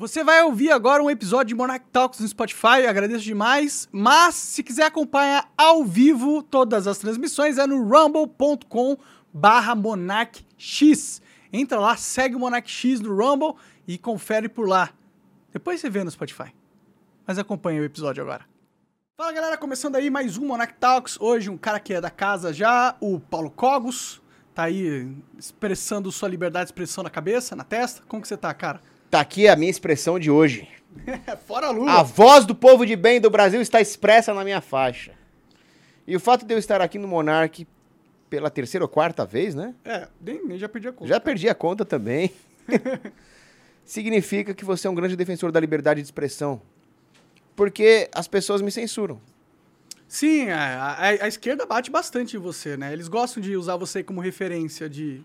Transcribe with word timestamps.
Você 0.00 0.24
vai 0.24 0.42
ouvir 0.42 0.70
agora 0.70 1.02
um 1.02 1.10
episódio 1.10 1.48
de 1.48 1.54
Monarch 1.54 1.84
Talks 1.92 2.20
no 2.20 2.26
Spotify, 2.26 2.86
agradeço 2.88 3.22
demais. 3.22 3.86
Mas 3.92 4.34
se 4.34 4.62
quiser 4.62 4.86
acompanhar 4.86 5.52
ao 5.58 5.84
vivo 5.84 6.42
todas 6.42 6.86
as 6.86 6.96
transmissões 6.96 7.58
é 7.58 7.66
no 7.66 7.86
rumble.com 7.86 8.96
barra 9.30 9.74
monarchx. 9.74 11.20
Entra 11.52 11.78
lá, 11.78 11.98
segue 11.98 12.34
o 12.34 12.38
Monarch 12.38 12.70
X 12.70 12.98
no 13.00 13.14
Rumble 13.14 13.56
e 13.86 13.98
confere 13.98 14.48
por 14.48 14.66
lá. 14.66 14.88
Depois 15.52 15.82
você 15.82 15.90
vê 15.90 16.02
no 16.02 16.10
Spotify. 16.10 16.50
Mas 17.26 17.38
acompanha 17.38 17.82
o 17.82 17.84
episódio 17.84 18.22
agora. 18.22 18.46
Fala 19.18 19.32
galera, 19.32 19.58
começando 19.58 19.96
aí 19.96 20.08
mais 20.08 20.38
um 20.38 20.46
Monarch 20.46 20.76
Talks. 20.80 21.20
Hoje 21.20 21.50
um 21.50 21.58
cara 21.58 21.78
que 21.78 21.92
é 21.92 22.00
da 22.00 22.10
casa 22.10 22.54
já, 22.54 22.96
o 23.02 23.20
Paulo 23.20 23.50
Cogos. 23.50 24.22
Tá 24.54 24.62
aí 24.62 25.14
expressando 25.38 26.10
sua 26.10 26.30
liberdade 26.30 26.64
de 26.64 26.68
expressão 26.68 27.04
na 27.04 27.10
cabeça, 27.10 27.54
na 27.54 27.64
testa. 27.64 28.02
Como 28.08 28.22
que 28.22 28.28
você 28.28 28.38
tá, 28.38 28.54
cara? 28.54 28.80
Tá 29.10 29.20
aqui 29.20 29.48
a 29.48 29.56
minha 29.56 29.70
expressão 29.70 30.20
de 30.20 30.30
hoje. 30.30 30.68
Fora 31.46 31.66
a 31.66 31.70
lua. 31.70 31.90
A 31.90 32.02
voz 32.04 32.46
do 32.46 32.54
povo 32.54 32.86
de 32.86 32.94
bem 32.94 33.20
do 33.20 33.28
Brasil 33.28 33.60
está 33.60 33.80
expressa 33.80 34.32
na 34.32 34.44
minha 34.44 34.60
faixa. 34.60 35.12
E 36.06 36.14
o 36.14 36.20
fato 36.20 36.46
de 36.46 36.54
eu 36.54 36.58
estar 36.58 36.80
aqui 36.80 36.96
no 36.96 37.08
Monark 37.08 37.66
pela 38.28 38.48
terceira 38.48 38.84
ou 38.84 38.88
quarta 38.88 39.26
vez, 39.26 39.52
né? 39.54 39.74
É, 39.84 40.06
nem, 40.20 40.46
nem 40.46 40.58
já 40.58 40.68
perdi 40.68 40.86
a 40.86 40.92
conta. 40.92 41.08
Já 41.08 41.18
perdi 41.18 41.48
a 41.48 41.54
conta 41.54 41.84
também. 41.84 42.32
Significa 43.84 44.54
que 44.54 44.64
você 44.64 44.86
é 44.86 44.90
um 44.90 44.94
grande 44.94 45.16
defensor 45.16 45.50
da 45.50 45.58
liberdade 45.58 46.00
de 46.00 46.06
expressão. 46.06 46.62
Porque 47.56 48.08
as 48.14 48.28
pessoas 48.28 48.62
me 48.62 48.70
censuram. 48.70 49.20
Sim, 50.06 50.50
a, 50.50 50.92
a, 50.92 51.08
a 51.08 51.28
esquerda 51.28 51.66
bate 51.66 51.90
bastante 51.90 52.36
em 52.36 52.40
você, 52.40 52.76
né? 52.76 52.92
Eles 52.92 53.08
gostam 53.08 53.42
de 53.42 53.56
usar 53.56 53.76
você 53.76 54.04
como 54.04 54.20
referência 54.20 54.88
de 54.88 55.20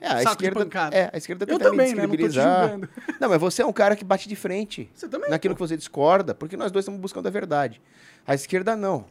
É, 0.00 0.06
a 0.06 0.22
saco 0.22 0.36
de 0.36 0.44
esquerda, 0.44 0.60
pancada. 0.60 0.96
é, 0.96 1.10
a 1.12 1.16
esquerda 1.16 1.44
Eu 1.44 1.58
tenta 1.58 1.70
também, 1.70 1.88
me 1.88 1.94
né? 1.94 2.06
Não 2.06 2.16
descredibilizar. 2.16 2.78
Não, 3.20 3.28
mas 3.28 3.40
você 3.40 3.62
é 3.62 3.66
um 3.66 3.72
cara 3.72 3.96
que 3.96 4.04
bate 4.04 4.28
de 4.28 4.36
frente. 4.36 4.88
Você 4.94 5.08
também. 5.08 5.28
naquilo 5.28 5.54
pô. 5.54 5.64
que 5.64 5.68
você 5.68 5.76
discorda, 5.76 6.34
porque 6.34 6.56
nós 6.56 6.70
dois 6.70 6.84
estamos 6.84 7.00
buscando 7.00 7.26
a 7.26 7.30
verdade. 7.30 7.82
A 8.26 8.34
esquerda 8.34 8.76
não. 8.76 9.06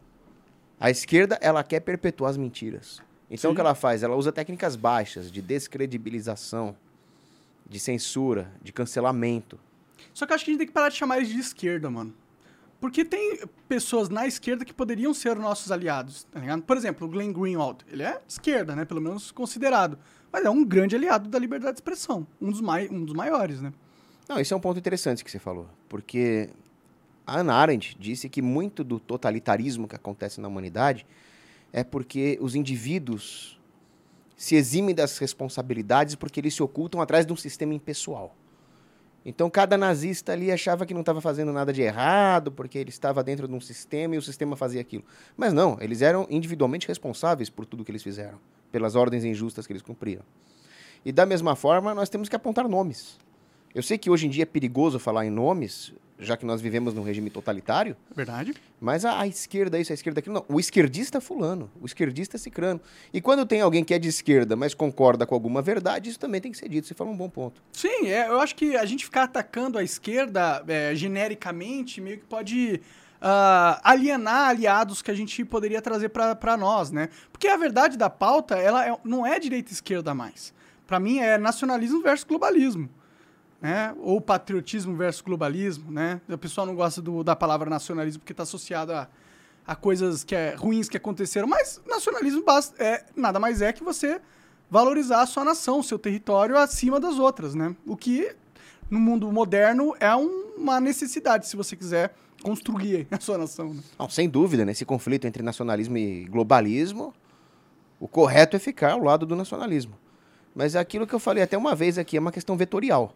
A 0.80 0.90
esquerda, 0.90 1.38
ela 1.42 1.62
quer 1.62 1.80
perpetuar 1.80 2.30
as 2.30 2.36
mentiras. 2.36 3.02
Então 3.30 3.50
Sim. 3.50 3.52
o 3.52 3.54
que 3.54 3.60
ela 3.60 3.74
faz? 3.74 4.02
Ela 4.02 4.16
usa 4.16 4.32
técnicas 4.32 4.76
baixas 4.76 5.30
de 5.30 5.42
descredibilização, 5.42 6.74
de 7.68 7.78
censura, 7.78 8.50
de 8.62 8.72
cancelamento. 8.72 9.58
Só 10.14 10.24
que 10.24 10.32
eu 10.32 10.36
acho 10.36 10.44
que 10.44 10.50
a 10.50 10.52
gente 10.52 10.58
tem 10.60 10.66
que 10.66 10.72
parar 10.72 10.88
de 10.88 10.96
chamar 10.96 11.18
eles 11.18 11.28
de 11.28 11.38
esquerda, 11.38 11.90
mano. 11.90 12.14
Porque 12.80 13.04
tem 13.04 13.40
pessoas 13.68 14.08
na 14.08 14.26
esquerda 14.26 14.64
que 14.64 14.72
poderiam 14.72 15.12
ser 15.12 15.36
nossos 15.36 15.72
aliados, 15.72 16.24
tá 16.24 16.38
ligado? 16.38 16.62
Por 16.62 16.76
exemplo, 16.76 17.08
o 17.08 17.10
Glenn 17.10 17.32
Greenwald. 17.32 17.84
Ele 17.90 18.04
é 18.04 18.20
esquerda, 18.28 18.76
né? 18.76 18.84
Pelo 18.84 19.00
menos 19.00 19.32
considerado. 19.32 19.98
Mas 20.32 20.44
é 20.44 20.50
um 20.50 20.64
grande 20.64 20.94
aliado 20.94 21.28
da 21.28 21.38
liberdade 21.38 21.72
de 21.72 21.78
expressão. 21.78 22.26
Um 22.40 22.50
dos, 22.50 22.60
mai 22.60 22.88
um 22.88 23.04
dos 23.04 23.14
maiores, 23.14 23.60
né? 23.60 23.72
Não, 24.28 24.38
isso 24.38 24.54
é 24.54 24.56
um 24.56 24.60
ponto 24.60 24.78
interessante 24.78 25.24
que 25.24 25.30
você 25.30 25.38
falou, 25.38 25.68
porque 25.88 26.50
a 27.26 27.38
Hannah 27.38 27.54
Arendt 27.54 27.96
disse 27.98 28.28
que 28.28 28.42
muito 28.42 28.84
do 28.84 29.00
totalitarismo 29.00 29.88
que 29.88 29.96
acontece 29.96 30.40
na 30.40 30.48
humanidade 30.48 31.06
é 31.72 31.82
porque 31.82 32.38
os 32.40 32.54
indivíduos 32.54 33.58
se 34.36 34.54
eximem 34.54 34.94
das 34.94 35.18
responsabilidades 35.18 36.14
porque 36.14 36.38
eles 36.40 36.54
se 36.54 36.62
ocultam 36.62 37.00
atrás 37.00 37.26
de 37.26 37.32
um 37.32 37.36
sistema 37.36 37.74
impessoal. 37.74 38.36
Então 39.28 39.50
cada 39.50 39.76
nazista 39.76 40.32
ali 40.32 40.50
achava 40.50 40.86
que 40.86 40.94
não 40.94 41.00
estava 41.00 41.20
fazendo 41.20 41.52
nada 41.52 41.70
de 41.70 41.82
errado 41.82 42.50
porque 42.50 42.78
ele 42.78 42.88
estava 42.88 43.22
dentro 43.22 43.46
de 43.46 43.52
um 43.52 43.60
sistema 43.60 44.14
e 44.14 44.18
o 44.18 44.22
sistema 44.22 44.56
fazia 44.56 44.80
aquilo. 44.80 45.04
Mas 45.36 45.52
não, 45.52 45.76
eles 45.82 46.00
eram 46.00 46.26
individualmente 46.30 46.88
responsáveis 46.88 47.50
por 47.50 47.66
tudo 47.66 47.84
que 47.84 47.90
eles 47.90 48.02
fizeram, 48.02 48.38
pelas 48.72 48.94
ordens 48.94 49.24
injustas 49.24 49.66
que 49.66 49.72
eles 49.74 49.82
cumpriram. 49.82 50.22
E 51.04 51.12
da 51.12 51.26
mesma 51.26 51.54
forma, 51.54 51.94
nós 51.94 52.08
temos 52.08 52.26
que 52.26 52.36
apontar 52.36 52.66
nomes. 52.66 53.18
Eu 53.74 53.82
sei 53.82 53.98
que 53.98 54.10
hoje 54.10 54.26
em 54.26 54.30
dia 54.30 54.42
é 54.42 54.46
perigoso 54.46 54.98
falar 54.98 55.24
em 55.26 55.30
nomes, 55.30 55.92
já 56.18 56.36
que 56.36 56.44
nós 56.44 56.60
vivemos 56.60 56.94
num 56.94 57.02
regime 57.02 57.30
totalitário, 57.30 57.96
Verdade? 58.14 58.54
mas 58.80 59.04
a, 59.04 59.20
a 59.20 59.26
esquerda 59.28 59.78
isso, 59.78 59.92
a 59.92 59.94
esquerda 59.94 60.18
aquilo, 60.18 60.34
não. 60.34 60.44
O 60.48 60.58
esquerdista 60.58 61.18
é 61.18 61.20
fulano, 61.20 61.70
o 61.80 61.86
esquerdista 61.86 62.36
é 62.36 62.38
cicrano. 62.38 62.80
E 63.12 63.20
quando 63.20 63.46
tem 63.46 63.60
alguém 63.60 63.84
que 63.84 63.94
é 63.94 63.98
de 63.98 64.08
esquerda, 64.08 64.56
mas 64.56 64.74
concorda 64.74 65.24
com 65.26 65.34
alguma 65.34 65.62
verdade, 65.62 66.10
isso 66.10 66.18
também 66.18 66.40
tem 66.40 66.50
que 66.50 66.58
ser 66.58 66.68
dito. 66.68 66.86
Você 66.88 66.94
fala 66.94 67.10
um 67.10 67.16
bom 67.16 67.28
ponto. 67.28 67.62
Sim, 67.72 68.08
é, 68.08 68.26
eu 68.26 68.40
acho 68.40 68.56
que 68.56 68.74
a 68.76 68.84
gente 68.84 69.04
ficar 69.04 69.24
atacando 69.24 69.78
a 69.78 69.82
esquerda 69.84 70.64
é, 70.66 70.92
genericamente 70.94 72.00
meio 72.00 72.18
que 72.18 72.24
pode 72.26 72.80
ah, 73.20 73.80
alienar 73.84 74.48
aliados 74.48 75.02
que 75.02 75.10
a 75.10 75.14
gente 75.14 75.44
poderia 75.44 75.80
trazer 75.82 76.08
pra 76.08 76.56
nós, 76.56 76.90
né? 76.90 77.10
Porque 77.30 77.46
a 77.46 77.56
verdade 77.56 77.96
da 77.96 78.10
pauta, 78.10 78.56
ela 78.56 78.86
é- 78.88 78.96
não 79.04 79.24
é 79.26 79.38
direita 79.38 79.70
e 79.70 79.74
esquerda 79.74 80.14
mais. 80.14 80.52
Pra 80.86 80.98
mim 80.98 81.18
é 81.18 81.36
nacionalismo 81.38 82.02
versus 82.02 82.24
globalismo. 82.24 82.88
Né? 83.60 83.92
Ou 84.00 84.20
patriotismo 84.20 84.94
versus 84.94 85.20
globalismo, 85.20 85.90
né? 85.90 86.20
O 86.28 86.38
pessoal 86.38 86.64
não 86.66 86.76
gosta 86.76 87.02
do- 87.02 87.24
da 87.24 87.34
palavra 87.34 87.68
nacionalismo 87.68 88.20
porque 88.20 88.32
está 88.32 88.44
associado 88.44 88.92
a, 88.92 89.08
a 89.66 89.74
coisas 89.74 90.22
que 90.22 90.34
é, 90.34 90.54
ruins 90.54 90.88
que 90.88 90.96
aconteceram, 90.96 91.48
mas 91.48 91.80
nacionalismo 91.86 92.44
é, 92.78 93.04
nada 93.16 93.40
mais 93.40 93.60
é 93.60 93.72
que 93.72 93.82
você 93.82 94.20
valorizar 94.70 95.22
a 95.22 95.26
sua 95.26 95.42
nação, 95.44 95.82
seu 95.82 95.98
território 95.98 96.56
acima 96.56 97.00
das 97.00 97.18
outras, 97.18 97.54
né? 97.56 97.74
O 97.84 97.96
que 97.96 98.32
no 98.88 99.00
mundo 99.00 99.30
moderno 99.32 99.92
é 99.98 100.14
um- 100.14 100.52
uma 100.56 100.78
necessidade 100.80 101.48
se 101.48 101.56
você 101.56 101.74
quiser 101.74 102.14
construir 102.44 103.08
a 103.10 103.18
sua 103.18 103.36
nação. 103.38 103.74
Né? 103.74 103.80
Não, 103.98 104.08
sem 104.08 104.28
dúvida, 104.28 104.64
nesse 104.64 104.84
conflito 104.84 105.26
entre 105.26 105.42
nacionalismo 105.42 105.98
e 105.98 106.26
globalismo, 106.26 107.12
o 107.98 108.06
correto 108.06 108.54
é 108.54 108.60
ficar 108.60 108.92
ao 108.92 109.02
lado 109.02 109.26
do 109.26 109.34
nacionalismo. 109.34 109.94
Mas 110.54 110.76
é 110.76 110.78
aquilo 110.78 111.08
que 111.08 111.14
eu 111.14 111.18
falei 111.18 111.42
até 111.42 111.58
uma 111.58 111.74
vez 111.74 111.98
aqui, 111.98 112.16
é 112.16 112.20
uma 112.20 112.30
questão 112.30 112.56
vetorial. 112.56 113.12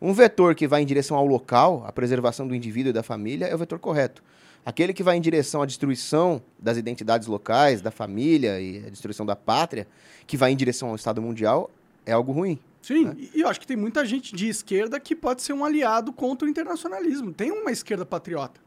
Um 0.00 0.12
vetor 0.12 0.54
que 0.54 0.66
vai 0.66 0.82
em 0.82 0.86
direção 0.86 1.16
ao 1.16 1.26
local, 1.26 1.84
à 1.86 1.92
preservação 1.92 2.46
do 2.48 2.54
indivíduo 2.54 2.90
e 2.90 2.92
da 2.92 3.02
família, 3.02 3.46
é 3.46 3.54
o 3.54 3.58
vetor 3.58 3.78
correto. 3.78 4.22
Aquele 4.64 4.92
que 4.92 5.02
vai 5.02 5.16
em 5.16 5.20
direção 5.20 5.62
à 5.62 5.66
destruição 5.66 6.42
das 6.58 6.76
identidades 6.76 7.26
locais, 7.28 7.80
da 7.80 7.90
família 7.90 8.60
e 8.60 8.84
a 8.86 8.90
destruição 8.90 9.24
da 9.26 9.34
pátria, 9.36 9.86
que 10.26 10.36
vai 10.36 10.52
em 10.52 10.56
direção 10.56 10.88
ao 10.90 10.96
Estado 10.96 11.20
mundial, 11.20 11.70
é 12.06 12.12
algo 12.12 12.32
ruim. 12.32 12.58
Sim, 12.82 13.12
e 13.18 13.30
e 13.38 13.40
eu 13.42 13.48
acho 13.48 13.60
que 13.60 13.66
tem 13.66 13.76
muita 13.76 14.04
gente 14.06 14.34
de 14.34 14.48
esquerda 14.48 14.98
que 14.98 15.14
pode 15.14 15.42
ser 15.42 15.52
um 15.52 15.64
aliado 15.64 16.12
contra 16.12 16.46
o 16.46 16.50
internacionalismo. 16.50 17.32
Tem 17.32 17.50
uma 17.50 17.70
esquerda 17.70 18.06
patriota. 18.06 18.58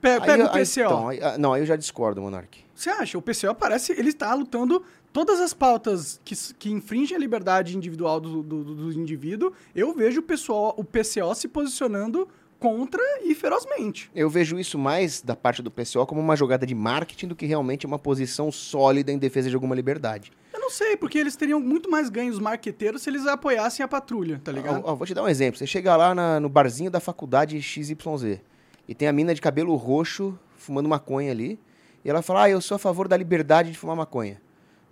Pe- 0.00 0.08
Aí- 0.10 0.20
Pega 0.20 0.44
o 0.44 0.48
aí- 0.48 0.52
PCO. 0.64 0.80
então, 0.84 1.08
aí- 1.08 1.20
ah, 1.22 1.38
não, 1.38 1.52
aí 1.54 1.62
eu 1.62 1.66
já 1.66 1.76
discordo, 1.76 2.20
Monark. 2.20 2.58
Você 2.74 2.90
acha? 2.90 3.16
O 3.16 3.22
PCO 3.22 3.54
parece. 3.54 3.92
Ele 3.92 4.10
está 4.10 4.34
lutando 4.34 4.82
todas 5.16 5.40
as 5.40 5.54
pautas 5.54 6.20
que, 6.22 6.34
que 6.58 6.70
infringem 6.70 7.16
a 7.16 7.18
liberdade 7.18 7.74
individual 7.74 8.20
do, 8.20 8.42
do, 8.42 8.62
do- 8.62 8.74
do 8.74 8.92
indivíduo. 9.00 9.50
Eu 9.74 9.94
vejo 9.94 10.20
o, 10.20 10.22
pessoal, 10.22 10.74
o 10.76 10.84
PCO 10.84 11.34
se 11.34 11.48
posicionando 11.48 12.28
contra 12.60 13.00
e 13.24 13.34
ferozmente. 13.34 14.10
Eu 14.14 14.28
vejo 14.28 14.58
isso 14.58 14.78
mais 14.78 15.22
da 15.22 15.34
parte 15.34 15.62
do 15.62 15.70
PCO 15.70 16.04
como 16.06 16.20
uma 16.20 16.36
jogada 16.36 16.66
de 16.66 16.74
marketing 16.74 17.28
do 17.28 17.34
que 17.34 17.46
realmente 17.46 17.86
uma 17.86 17.98
posição 17.98 18.52
sólida 18.52 19.10
em 19.10 19.16
defesa 19.16 19.48
de 19.48 19.54
alguma 19.54 19.74
liberdade. 19.74 20.30
Eu 20.52 20.60
não 20.60 20.68
sei, 20.68 20.98
porque 20.98 21.16
eles 21.18 21.34
teriam 21.34 21.60
muito 21.60 21.90
mais 21.90 22.10
ganhos 22.10 22.38
marqueteiros 22.38 23.00
se 23.00 23.08
eles 23.08 23.26
apoiassem 23.26 23.82
a 23.82 23.88
patrulha, 23.88 24.38
tá 24.44 24.52
ligado? 24.52 24.82
Ó, 24.84 24.92
ó, 24.92 24.94
vou 24.94 25.06
te 25.06 25.14
dar 25.14 25.22
um 25.22 25.28
exemplo. 25.28 25.56
Você 25.58 25.66
chega 25.66 25.96
lá 25.96 26.14
na- 26.14 26.38
no 26.38 26.50
barzinho 26.50 26.90
da 26.90 27.00
faculdade 27.00 27.58
XYZ 27.62 28.38
e 28.86 28.94
tem 28.94 29.08
a 29.08 29.12
mina 29.14 29.34
de 29.34 29.40
cabelo 29.40 29.74
roxo 29.76 30.38
fumando 30.58 30.90
maconha 30.90 31.30
ali. 31.30 31.58
E 32.04 32.10
ela 32.10 32.20
fala, 32.20 32.42
ah, 32.44 32.50
eu 32.50 32.60
sou 32.60 32.74
a 32.74 32.78
favor 32.78 33.08
da 33.08 33.16
liberdade 33.16 33.70
de 33.72 33.78
fumar 33.78 33.96
maconha. 33.96 34.44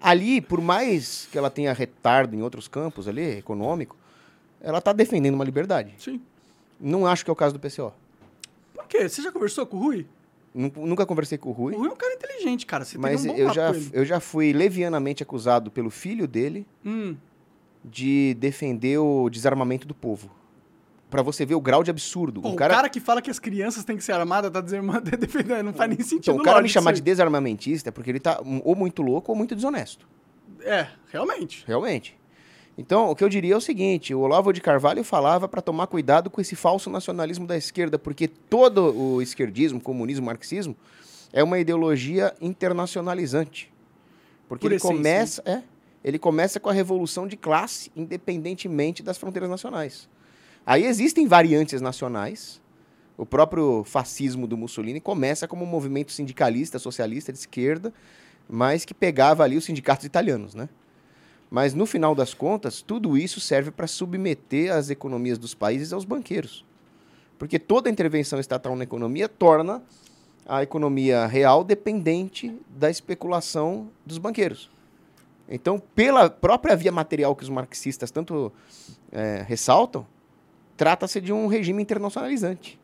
Ali, 0.04 0.40
por 0.42 0.60
mais 0.60 1.26
que 1.32 1.38
ela 1.38 1.48
tenha 1.48 1.72
retardo 1.72 2.36
em 2.36 2.42
outros 2.42 2.68
campos 2.68 3.08
ali, 3.08 3.38
econômico, 3.38 3.96
ela 4.60 4.80
tá 4.80 4.92
defendendo 4.92 5.34
uma 5.34 5.44
liberdade. 5.44 5.94
Sim. 5.98 6.20
Não 6.78 7.06
acho 7.06 7.24
que 7.24 7.30
é 7.30 7.32
o 7.32 7.36
caso 7.36 7.54
do 7.56 7.60
PCO. 7.60 7.92
Por 8.74 8.86
quê? 8.86 9.08
Você 9.08 9.22
já 9.22 9.32
conversou 9.32 9.64
com 9.66 9.78
o 9.78 9.80
Rui? 9.80 10.06
Nun- 10.54 10.70
Nunca 10.76 11.06
conversei 11.06 11.38
com 11.38 11.48
o 11.48 11.52
Rui, 11.52 11.74
O 11.74 11.78
Rui 11.78 11.88
é 11.88 11.92
um 11.92 11.96
cara 11.96 12.12
inteligente, 12.14 12.66
cara. 12.66 12.84
Você 12.84 12.98
mas 12.98 13.24
um 13.24 13.34
eu 13.34 13.52
já, 13.52 13.72
eu 13.92 14.04
já 14.04 14.20
fui 14.20 14.52
levianamente 14.52 15.22
acusado 15.22 15.70
pelo 15.70 15.88
filho 15.90 16.28
dele 16.28 16.66
Hum, 16.84 17.16
de 17.84 18.34
defender 18.34 18.98
o 18.98 19.28
desarmamento 19.30 19.86
do 19.88 19.94
povo. 19.94 20.30
Pra 21.14 21.22
você 21.22 21.46
ver 21.46 21.54
o 21.54 21.60
grau 21.60 21.84
de 21.84 21.92
absurdo. 21.92 22.42
pô, 22.42 22.48
o 22.48 22.56
cara, 22.56 22.74
cara 22.74 22.88
que 22.88 22.98
fala 22.98 23.22
que 23.22 23.30
as 23.30 23.38
crianças 23.38 23.84
têm 23.84 23.96
que 23.96 24.02
ser 24.02 24.10
armadas 24.10 24.50
tá 24.50 24.60
desarmando, 24.60 25.08
defendendo, 25.16 25.66
não 25.66 25.72
faz 25.72 25.88
nem 25.88 26.00
sentido. 26.00 26.32
então, 26.32 26.36
o 26.38 26.42
cara 26.42 26.60
me 26.60 26.68
chamar 26.68 26.90
de 26.90 27.00
desarmamentista 27.00 27.90
é 27.90 27.92
porque 27.92 28.10
ele 28.10 28.18
tá 28.18 28.40
ou 28.64 28.74
muito 28.74 29.00
louco 29.00 29.30
ou 29.30 29.38
muito 29.38 29.54
desonesto. 29.54 30.08
É, 30.60 30.88
realmente. 31.12 31.62
Realmente. 31.68 32.18
Então, 32.76 33.10
o 33.10 33.14
que 33.14 33.22
eu 33.22 33.28
diria 33.28 33.54
é 33.54 33.56
o 33.56 33.60
seguinte: 33.60 34.12
o 34.12 34.18
Olavo 34.18 34.52
de 34.52 34.60
Carvalho 34.60 35.04
falava 35.04 35.46
para 35.46 35.62
tomar 35.62 35.86
cuidado 35.86 36.28
com 36.28 36.40
esse 36.40 36.56
falso 36.56 36.90
nacionalismo 36.90 37.46
da 37.46 37.56
esquerda, 37.56 37.96
porque 37.96 38.26
todo 38.26 38.92
o 38.92 39.22
esquerdismo, 39.22 39.80
comunismo, 39.80 40.26
marxismo 40.26 40.76
é 41.32 41.44
uma 41.44 41.60
ideologia 41.60 42.34
internacionalizante. 42.40 43.72
Porque 44.48 44.66
Por 44.66 44.72
ele 44.72 44.80
começa, 44.80 45.40
é, 45.46 45.62
ele 46.02 46.18
começa 46.18 46.58
com 46.58 46.68
a 46.68 46.72
revolução 46.72 47.28
de 47.28 47.36
classe, 47.36 47.92
independentemente 47.94 49.00
das 49.00 49.16
fronteiras 49.16 49.48
nacionais. 49.48 50.08
Aí 50.66 50.84
existem 50.84 51.26
variantes 51.26 51.80
nacionais. 51.80 52.60
O 53.16 53.24
próprio 53.24 53.84
fascismo 53.84 54.46
do 54.46 54.56
Mussolini 54.56 55.00
começa 55.00 55.46
como 55.46 55.64
um 55.64 55.68
movimento 55.68 56.10
sindicalista, 56.10 56.78
socialista 56.78 57.32
de 57.32 57.38
esquerda, 57.38 57.92
mas 58.48 58.84
que 58.84 58.94
pegava 58.94 59.44
ali 59.44 59.56
os 59.56 59.64
sindicatos 59.64 60.04
italianos, 60.04 60.54
né? 60.54 60.68
Mas 61.50 61.74
no 61.74 61.86
final 61.86 62.14
das 62.14 62.34
contas, 62.34 62.82
tudo 62.82 63.16
isso 63.16 63.38
serve 63.38 63.70
para 63.70 63.86
submeter 63.86 64.72
as 64.72 64.90
economias 64.90 65.38
dos 65.38 65.54
países 65.54 65.92
aos 65.92 66.04
banqueiros. 66.04 66.64
Porque 67.38 67.58
toda 67.58 67.90
intervenção 67.90 68.40
estatal 68.40 68.74
na 68.74 68.84
economia 68.84 69.28
torna 69.28 69.82
a 70.46 70.62
economia 70.62 71.26
real 71.26 71.62
dependente 71.62 72.54
da 72.68 72.90
especulação 72.90 73.88
dos 74.04 74.18
banqueiros. 74.18 74.70
Então, 75.48 75.78
pela 75.94 76.28
própria 76.28 76.74
via 76.74 76.90
material 76.90 77.36
que 77.36 77.42
os 77.44 77.50
marxistas 77.50 78.10
tanto 78.10 78.52
é, 79.12 79.44
ressaltam, 79.46 80.06
trata-se 80.76 81.20
de 81.20 81.32
um 81.32 81.46
regime 81.46 81.82
internacionalizante. 81.82 82.78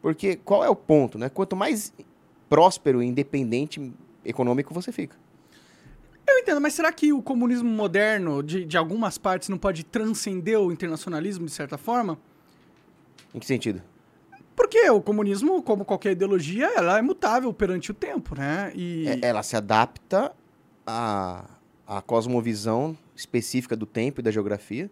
Porque 0.00 0.36
qual 0.36 0.64
é 0.64 0.68
o 0.68 0.76
ponto? 0.76 1.18
Né? 1.18 1.28
Quanto 1.28 1.56
mais 1.56 1.92
próspero 2.48 3.02
e 3.02 3.06
independente 3.06 3.92
econômico 4.24 4.72
você 4.72 4.92
fica. 4.92 5.16
Eu 6.28 6.38
entendo, 6.38 6.60
mas 6.60 6.74
será 6.74 6.92
que 6.92 7.12
o 7.12 7.22
comunismo 7.22 7.68
moderno, 7.68 8.42
de, 8.42 8.64
de 8.64 8.76
algumas 8.76 9.16
partes, 9.16 9.48
não 9.48 9.58
pode 9.58 9.84
transcender 9.84 10.58
o 10.58 10.72
internacionalismo 10.72 11.46
de 11.46 11.52
certa 11.52 11.78
forma? 11.78 12.18
Em 13.34 13.38
que 13.38 13.46
sentido? 13.46 13.82
Porque 14.54 14.88
o 14.90 15.00
comunismo, 15.00 15.62
como 15.62 15.84
qualquer 15.84 16.12
ideologia, 16.12 16.66
ela 16.74 16.98
é 16.98 17.02
mutável 17.02 17.52
perante 17.52 17.90
o 17.90 17.94
tempo, 17.94 18.34
né? 18.34 18.72
E... 18.74 19.06
É, 19.06 19.28
ela 19.28 19.42
se 19.42 19.54
adapta 19.54 20.32
à, 20.86 21.44
à 21.86 22.00
cosmovisão 22.00 22.96
específica 23.14 23.76
do 23.76 23.86
tempo 23.86 24.20
e 24.20 24.22
da 24.22 24.30
geografia 24.30 24.90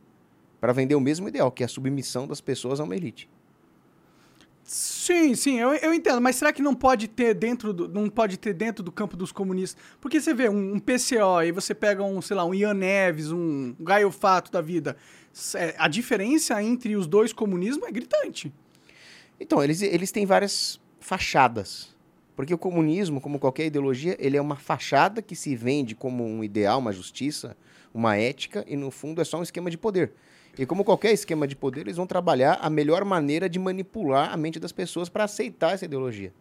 para 0.64 0.72
vender 0.72 0.94
o 0.94 1.00
mesmo 1.00 1.28
ideal, 1.28 1.52
que 1.52 1.62
é 1.62 1.66
a 1.66 1.68
submissão 1.68 2.26
das 2.26 2.40
pessoas 2.40 2.80
a 2.80 2.84
uma 2.84 2.96
elite. 2.96 3.28
Sim, 4.62 5.34
sim, 5.34 5.60
eu, 5.60 5.74
eu 5.74 5.92
entendo, 5.92 6.22
mas 6.22 6.36
será 6.36 6.54
que 6.54 6.62
não 6.62 6.74
pode 6.74 7.06
ter 7.06 7.34
dentro 7.34 7.70
do, 7.70 7.86
não 7.86 8.08
pode 8.08 8.38
ter 8.38 8.54
dentro 8.54 8.82
do 8.82 8.90
campo 8.90 9.14
dos 9.14 9.30
comunistas? 9.30 9.84
Porque 10.00 10.18
você 10.18 10.32
vê 10.32 10.48
um, 10.48 10.76
um 10.76 10.80
PCO 10.80 11.42
e 11.44 11.52
você 11.52 11.74
pega 11.74 12.02
um, 12.02 12.22
sei 12.22 12.34
lá, 12.34 12.46
um 12.46 12.54
Ian 12.54 12.72
Neves, 12.72 13.30
um 13.30 13.76
Gaio 13.78 14.10
Fato 14.10 14.50
da 14.50 14.62
vida. 14.62 14.96
É, 15.54 15.74
a 15.76 15.86
diferença 15.86 16.62
entre 16.62 16.96
os 16.96 17.06
dois 17.06 17.30
comunismos 17.30 17.86
é 17.86 17.92
gritante. 17.92 18.50
Então, 19.38 19.62
eles, 19.62 19.82
eles 19.82 20.10
têm 20.10 20.24
várias 20.24 20.80
fachadas. 20.98 21.94
Porque 22.34 22.54
o 22.54 22.58
comunismo, 22.58 23.20
como 23.20 23.38
qualquer 23.38 23.66
ideologia, 23.66 24.16
ele 24.18 24.38
é 24.38 24.40
uma 24.40 24.56
fachada 24.56 25.20
que 25.20 25.36
se 25.36 25.54
vende 25.54 25.94
como 25.94 26.24
um 26.24 26.42
ideal, 26.42 26.78
uma 26.78 26.90
justiça, 26.90 27.54
uma 27.92 28.16
ética, 28.16 28.64
e 28.66 28.78
no 28.78 28.90
fundo 28.90 29.20
é 29.20 29.24
só 29.24 29.38
um 29.38 29.42
esquema 29.42 29.70
de 29.70 29.76
poder. 29.76 30.14
E 30.58 30.64
como 30.64 30.84
qualquer 30.84 31.12
esquema 31.12 31.46
de 31.46 31.56
poder, 31.56 31.82
eles 31.82 31.96
vão 31.96 32.06
trabalhar 32.06 32.58
a 32.60 32.70
melhor 32.70 33.04
maneira 33.04 33.48
de 33.48 33.58
manipular 33.58 34.32
a 34.32 34.36
mente 34.36 34.60
das 34.60 34.72
pessoas 34.72 35.08
para 35.08 35.24
aceitar 35.24 35.74
essa 35.74 35.84
ideologia. 35.84 36.32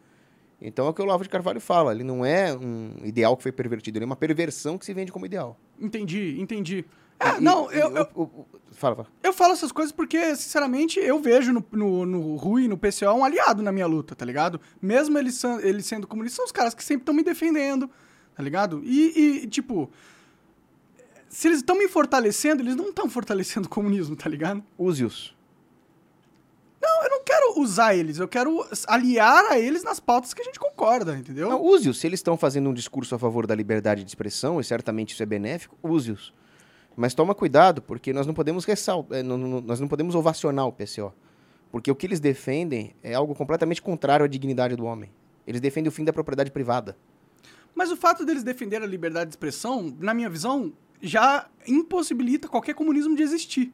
Então 0.61 0.85
é 0.85 0.89
o 0.89 0.93
que 0.93 1.01
o 1.01 1.03
Olavo 1.03 1.23
de 1.23 1.29
Carvalho 1.29 1.59
fala, 1.59 1.91
ele 1.91 2.03
não 2.03 2.25
é 2.25 2.53
um 2.53 2.93
ideal 3.03 3.35
que 3.35 3.43
foi 3.43 3.51
pervertido, 3.51 3.97
ele 3.97 4.05
é 4.05 4.07
uma 4.07 4.15
perversão 4.15 4.77
que 4.77 4.85
se 4.85 4.93
vende 4.93 5.11
como 5.11 5.25
ideal. 5.25 5.59
Entendi, 5.79 6.37
entendi. 6.39 6.85
É, 7.19 7.37
e, 7.37 7.41
não, 7.41 7.71
eu, 7.71 7.89
eu, 7.89 8.07
eu, 8.15 8.47
fala, 8.71 8.95
fala. 8.95 9.07
Eu 9.21 9.33
falo 9.33 9.53
essas 9.53 9.71
coisas 9.71 9.91
porque, 9.91 10.35
sinceramente, 10.35 10.99
eu 10.99 11.19
vejo 11.19 11.51
no, 11.51 11.65
no, 11.71 12.05
no 12.05 12.35
Rui, 12.35 12.67
no 12.67 12.77
PCO, 12.77 13.11
um 13.13 13.25
aliado 13.25 13.61
na 13.61 13.71
minha 13.71 13.85
luta, 13.85 14.15
tá 14.15 14.25
ligado? 14.25 14.59
Mesmo 14.81 15.17
eles, 15.17 15.43
eles 15.61 15.85
sendo 15.85 16.07
comunistas, 16.07 16.37
são 16.37 16.45
os 16.45 16.51
caras 16.51 16.73
que 16.73 16.83
sempre 16.83 17.01
estão 17.01 17.13
me 17.13 17.23
defendendo, 17.23 17.89
tá 18.33 18.41
ligado? 18.41 18.81
E, 18.85 19.41
e 19.43 19.47
tipo, 19.47 19.91
se 21.33 21.47
eles 21.47 21.57
estão 21.59 21.75
me 21.75 21.87
fortalecendo, 21.87 22.61
eles 22.61 22.75
não 22.75 22.89
estão 22.89 23.09
fortalecendo 23.09 23.65
o 23.65 23.69
comunismo, 23.69 24.15
tá 24.15 24.29
ligado? 24.29 24.63
Use-os. 24.77 25.35
Não, 26.79 27.03
eu 27.03 27.09
não 27.09 27.23
quero 27.23 27.59
usar 27.59 27.95
eles, 27.95 28.19
eu 28.19 28.27
quero 28.27 28.63
aliar 28.87 29.45
a 29.51 29.59
eles 29.59 29.83
nas 29.83 29.99
pautas 29.99 30.31
que 30.31 30.41
a 30.41 30.45
gente 30.45 30.59
concorda, 30.59 31.17
entendeu? 31.17 31.49
Não, 31.49 31.59
use-os. 31.59 31.99
Se 31.99 32.05
eles 32.05 32.19
estão 32.19 32.37
fazendo 32.37 32.69
um 32.69 32.73
discurso 32.73 33.15
a 33.15 33.19
favor 33.19 33.47
da 33.47 33.55
liberdade 33.55 34.03
de 34.03 34.09
expressão, 34.11 34.59
e 34.59 34.63
certamente 34.63 35.13
isso 35.13 35.23
é 35.23 35.25
benéfico, 35.25 35.75
use-os. 35.81 36.31
Mas 36.95 37.15
toma 37.15 37.33
cuidado, 37.33 37.81
porque 37.81 38.13
nós 38.13 38.27
não 38.27 38.33
podemos 38.35 38.63
ressaltar, 38.63 39.17
eh, 39.17 39.23
nós 39.23 39.79
não 39.79 39.87
podemos 39.87 40.13
ovacionar 40.13 40.67
o 40.67 40.71
PCO. 40.71 41.11
Porque 41.71 41.89
o 41.89 41.95
que 41.95 42.05
eles 42.05 42.19
defendem 42.19 42.95
é 43.01 43.15
algo 43.15 43.33
completamente 43.33 43.81
contrário 43.81 44.23
à 44.23 44.27
dignidade 44.27 44.75
do 44.75 44.85
homem. 44.85 45.09
Eles 45.47 45.59
defendem 45.59 45.89
o 45.89 45.91
fim 45.91 46.03
da 46.03 46.13
propriedade 46.13 46.51
privada. 46.51 46.95
Mas 47.73 47.89
o 47.89 47.97
fato 47.97 48.23
deles 48.23 48.43
defender 48.43 48.83
a 48.83 48.85
liberdade 48.85 49.31
de 49.31 49.33
expressão, 49.33 49.91
na 49.99 50.13
minha 50.13 50.29
visão, 50.29 50.71
já 51.03 51.49
impossibilita 51.67 52.47
qualquer 52.47 52.73
comunismo 52.73 53.13
de 53.13 53.21
existir. 53.21 53.73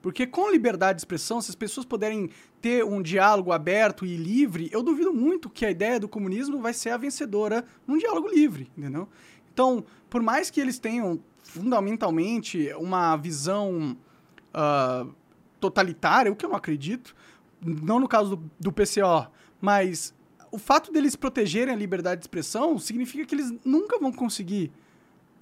Porque 0.00 0.26
com 0.26 0.50
liberdade 0.50 0.96
de 0.96 1.00
expressão, 1.00 1.42
se 1.42 1.50
as 1.50 1.56
pessoas 1.56 1.84
puderem 1.84 2.30
ter 2.62 2.84
um 2.84 3.02
diálogo 3.02 3.52
aberto 3.52 4.06
e 4.06 4.16
livre, 4.16 4.70
eu 4.72 4.82
duvido 4.82 5.12
muito 5.12 5.50
que 5.50 5.66
a 5.66 5.70
ideia 5.70 6.00
do 6.00 6.08
comunismo 6.08 6.58
vai 6.58 6.72
ser 6.72 6.90
a 6.90 6.96
vencedora 6.96 7.64
num 7.86 7.98
diálogo 7.98 8.28
livre, 8.28 8.70
entendeu? 8.78 9.08
Então, 9.52 9.84
por 10.08 10.22
mais 10.22 10.48
que 10.48 10.60
eles 10.60 10.78
tenham 10.78 11.20
fundamentalmente 11.42 12.72
uma 12.78 13.16
visão 13.16 13.96
uh, 14.54 15.12
totalitária, 15.58 16.32
o 16.32 16.36
que 16.36 16.46
eu 16.46 16.50
não 16.50 16.56
acredito, 16.56 17.14
não 17.60 17.98
no 17.98 18.08
caso 18.08 18.36
do, 18.36 18.50
do 18.58 18.72
PCO, 18.72 19.30
mas 19.60 20.14
o 20.50 20.58
fato 20.58 20.90
deles 20.90 21.14
protegerem 21.14 21.74
a 21.74 21.76
liberdade 21.76 22.20
de 22.20 22.24
expressão 22.24 22.78
significa 22.78 23.26
que 23.26 23.34
eles 23.34 23.52
nunca 23.64 23.98
vão 23.98 24.12
conseguir 24.12 24.72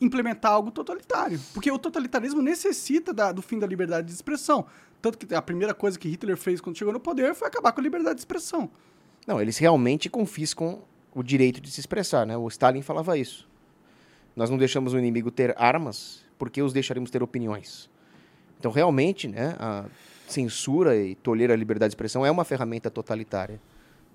implementar 0.00 0.52
algo 0.52 0.70
totalitário. 0.70 1.40
Porque 1.52 1.70
o 1.70 1.78
totalitarismo 1.78 2.40
necessita 2.40 3.12
da, 3.12 3.32
do 3.32 3.42
fim 3.42 3.58
da 3.58 3.66
liberdade 3.66 4.06
de 4.06 4.12
expressão. 4.12 4.66
Tanto 5.00 5.18
que 5.18 5.34
a 5.34 5.42
primeira 5.42 5.74
coisa 5.74 5.98
que 5.98 6.08
Hitler 6.08 6.36
fez 6.36 6.60
quando 6.60 6.76
chegou 6.76 6.92
no 6.92 7.00
poder 7.00 7.34
foi 7.34 7.48
acabar 7.48 7.72
com 7.72 7.80
a 7.80 7.82
liberdade 7.82 8.16
de 8.16 8.20
expressão. 8.20 8.70
Não, 9.26 9.40
eles 9.40 9.58
realmente 9.58 10.08
confiscam 10.08 10.80
o 11.14 11.22
direito 11.22 11.60
de 11.60 11.70
se 11.70 11.80
expressar, 11.80 12.26
né? 12.26 12.36
O 12.36 12.48
Stalin 12.48 12.82
falava 12.82 13.16
isso. 13.16 13.48
Nós 14.34 14.50
não 14.50 14.56
deixamos 14.56 14.92
o 14.94 14.98
inimigo 14.98 15.30
ter 15.30 15.54
armas, 15.58 16.24
porque 16.38 16.62
os 16.62 16.72
deixaremos 16.72 17.10
ter 17.10 17.22
opiniões. 17.22 17.90
Então, 18.58 18.70
realmente, 18.70 19.28
né, 19.28 19.56
a 19.58 19.84
censura 20.26 20.96
e 20.96 21.14
tolher 21.14 21.50
a 21.50 21.56
liberdade 21.56 21.90
de 21.90 21.94
expressão 21.94 22.24
é 22.24 22.30
uma 22.30 22.44
ferramenta 22.44 22.90
totalitária, 22.90 23.60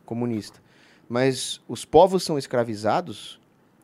comunista. 0.06 0.62
Mas 1.08 1.62
os 1.68 1.86
povos 1.86 2.24
são 2.24 2.38
escravizados 2.38 3.40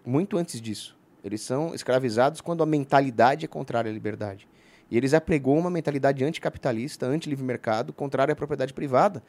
muito 0.05 0.37
antes 0.37 0.59
disso. 0.61 0.97
Eles 1.23 1.41
são 1.41 1.73
escravizados 1.73 2.41
quando 2.41 2.63
a 2.63 2.65
mentalidade 2.65 3.45
é 3.45 3.47
contrária 3.47 3.89
à 3.89 3.93
liberdade. 3.93 4.47
E 4.91 4.97
eles 4.97 5.13
apregou 5.13 5.57
uma 5.57 5.69
mentalidade 5.69 6.23
anticapitalista, 6.23 7.05
anti-livre 7.05 7.43
mercado, 7.43 7.93
contrária 7.93 8.31
à 8.31 8.35
propriedade 8.35 8.73
privada. 8.73 9.21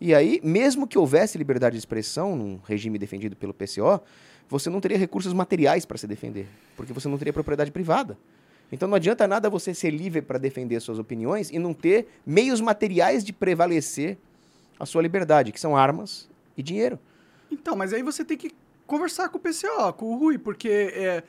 E 0.00 0.14
aí, 0.14 0.40
mesmo 0.44 0.86
que 0.86 0.96
houvesse 0.96 1.36
liberdade 1.36 1.72
de 1.72 1.78
expressão 1.78 2.36
num 2.36 2.60
regime 2.64 2.98
defendido 2.98 3.34
pelo 3.34 3.52
PCO, 3.52 4.00
você 4.48 4.70
não 4.70 4.80
teria 4.80 4.96
recursos 4.96 5.32
materiais 5.32 5.84
para 5.84 5.98
se 5.98 6.06
defender, 6.06 6.46
porque 6.76 6.92
você 6.92 7.08
não 7.08 7.18
teria 7.18 7.32
propriedade 7.32 7.72
privada. 7.72 8.16
Então 8.70 8.88
não 8.88 8.96
adianta 8.96 9.26
nada 9.26 9.50
você 9.50 9.74
ser 9.74 9.90
livre 9.90 10.22
para 10.22 10.38
defender 10.38 10.80
suas 10.80 10.98
opiniões 10.98 11.50
e 11.50 11.58
não 11.58 11.72
ter 11.72 12.06
meios 12.24 12.60
materiais 12.60 13.24
de 13.24 13.32
prevalecer 13.32 14.18
a 14.78 14.86
sua 14.86 15.02
liberdade, 15.02 15.52
que 15.52 15.60
são 15.60 15.76
armas 15.76 16.28
e 16.56 16.62
dinheiro. 16.62 16.98
Então, 17.50 17.74
mas 17.74 17.92
aí 17.92 18.02
você 18.02 18.24
tem 18.24 18.36
que 18.36 18.52
conversar 18.86 19.28
com 19.30 19.38
o 19.38 19.40
PCO, 19.40 19.92
com 19.94 20.12
o 20.12 20.16
Rui, 20.18 20.38
porque 20.38 20.68
é, 20.68 21.22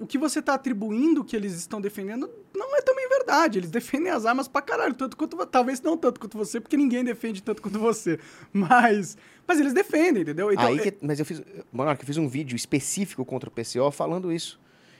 o 0.00 0.06
que 0.06 0.18
você 0.18 0.40
está 0.40 0.54
atribuindo 0.54 1.24
que 1.24 1.34
eles 1.34 1.54
estão 1.54 1.80
defendendo 1.80 2.30
não 2.54 2.76
é 2.76 2.82
também 2.82 3.08
verdade. 3.08 3.58
Eles 3.58 3.70
defendem 3.70 4.10
as 4.10 4.24
armas 4.24 4.48
pra 4.48 4.62
caralho, 4.62 4.94
tanto 4.94 5.16
quanto 5.16 5.36
talvez 5.46 5.80
não 5.80 5.96
tanto 5.96 6.20
quanto 6.20 6.36
você, 6.36 6.60
porque 6.60 6.76
ninguém 6.76 7.04
defende 7.04 7.42
tanto 7.42 7.62
quanto 7.62 7.78
você. 7.78 8.18
Mas, 8.52 9.16
mas 9.46 9.60
eles 9.60 9.72
defendem, 9.72 10.22
entendeu? 10.22 10.52
Então, 10.52 10.66
Aí 10.66 10.78
que, 10.78 10.88
é... 10.88 10.94
mas 11.00 11.18
eu 11.18 11.24
fiz, 11.24 11.42
Monarca, 11.72 12.02
eu 12.02 12.06
fiz 12.06 12.16
um 12.16 12.28
vídeo 12.28 12.56
específico 12.56 13.24
contra 13.24 13.48
o 13.48 13.52
PCO 13.52 13.90
falando 13.90 14.32
isso, 14.32 14.58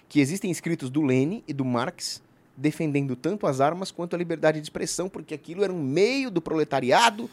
que 0.08 0.20
existem 0.20 0.50
escritos 0.50 0.90
do 0.90 1.02
Lenin 1.02 1.42
e 1.48 1.52
do 1.52 1.64
Marx 1.64 2.22
defendendo 2.56 3.16
tanto 3.16 3.46
as 3.46 3.60
armas 3.60 3.90
quanto 3.90 4.14
a 4.14 4.18
liberdade 4.18 4.60
de 4.60 4.64
expressão, 4.64 5.08
porque 5.08 5.34
aquilo 5.34 5.64
era 5.64 5.72
um 5.72 5.82
meio 5.82 6.30
do 6.30 6.40
proletariado 6.40 7.28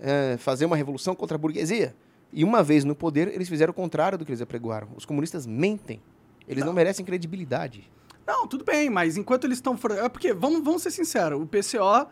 é, 0.00 0.36
fazer 0.38 0.64
uma 0.64 0.76
revolução 0.76 1.14
contra 1.14 1.36
a 1.36 1.38
burguesia. 1.38 1.94
E 2.32 2.42
uma 2.42 2.62
vez 2.62 2.84
no 2.84 2.94
poder, 2.94 3.28
eles 3.28 3.48
fizeram 3.48 3.70
o 3.70 3.74
contrário 3.74 4.18
do 4.18 4.24
que 4.24 4.32
eles 4.32 4.42
apregoaram. 4.42 4.88
Os 4.96 5.04
comunistas 5.04 5.46
mentem. 5.46 6.00
Eles 6.48 6.60
não, 6.60 6.68
não 6.68 6.74
merecem 6.74 7.04
credibilidade. 7.04 7.90
Não, 8.26 8.46
tudo 8.46 8.64
bem, 8.64 8.88
mas 8.88 9.16
enquanto 9.16 9.44
eles 9.44 9.58
estão. 9.58 9.78
É 10.02 10.08
porque, 10.08 10.32
vamos, 10.32 10.62
vamos 10.62 10.82
ser 10.82 10.90
sinceros, 10.90 11.40
o 11.40 11.46
PCO 11.46 12.08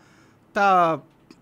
tá, 0.52 1.00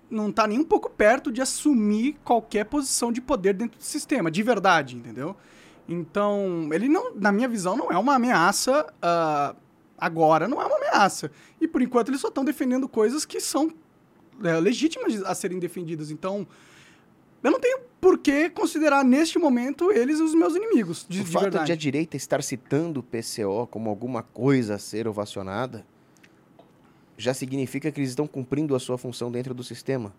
não 0.09 0.31
tá 0.31 0.47
nem 0.47 0.59
um 0.59 0.65
pouco 0.65 0.89
perto 0.89 1.33
de 1.33 1.41
assumir 1.41 2.17
qualquer 2.25 2.65
posição 2.65 3.11
de 3.11 3.21
poder 3.21 3.55
dentro 3.55 3.79
do 3.79 3.85
sistema, 3.85 4.31
de 4.31 4.43
verdade, 4.43 4.97
entendeu? 4.97 5.37
Então, 5.89 6.69
ele 6.73 6.89
não, 6.89 7.15
na 7.17 7.33
minha 7.33 7.49
visão, 7.49 7.77
não 7.77 7.91
é 7.91 7.99
uma 7.99 8.15
ameaça. 8.15 8.87
Uh, 9.03 9.57
agora 9.99 10.49
não 10.49 10.63
é 10.63 10.67
uma 10.67 10.77
ameaça. 10.77 11.31
E 11.61 11.69
por 11.69 11.83
enquanto 11.83 12.09
eles 12.09 12.21
só 12.21 12.29
estão 12.29 12.45
defendendo 12.45 12.89
coisas 12.89 13.25
que 13.25 13.41
são 13.41 13.73
é, 14.43 14.59
legítimas 14.59 15.23
a 15.25 15.35
serem 15.35 15.59
defendidas. 15.59 16.11
Então, 16.11 16.47
eu 17.43 17.51
não 17.51 17.61
tenho 17.61 17.81
por 18.01 18.19
que 18.19 18.49
considerar 18.51 19.05
neste 19.05 19.39
momento 19.39 19.93
eles 19.93 20.21
os 20.21 20.35
meus 20.35 20.55
inimigos. 20.55 21.07
De, 21.09 21.21
o 21.21 21.25
de 21.25 21.31
fato 21.31 21.43
verdade. 21.43 21.67
de 21.67 21.73
a 21.73 21.77
direita 21.77 22.17
estar 22.17 22.43
citando 22.43 23.01
o 23.01 23.03
PCO 23.03 23.67
como 23.67 23.91
alguma 23.91 24.23
coisa 24.23 24.75
a 24.75 24.79
ser 24.79 25.07
ovacionada 25.07 25.85
já 27.21 27.35
significa 27.35 27.93
que 27.93 28.01
eles 28.01 28.11
estão 28.11 28.27
cumprindo 28.27 28.75
a 28.75 28.81
sua 28.81 28.97
função 28.97 29.31
dentro 29.31 29.53
do 29.53 29.63
sistema, 29.63 30.15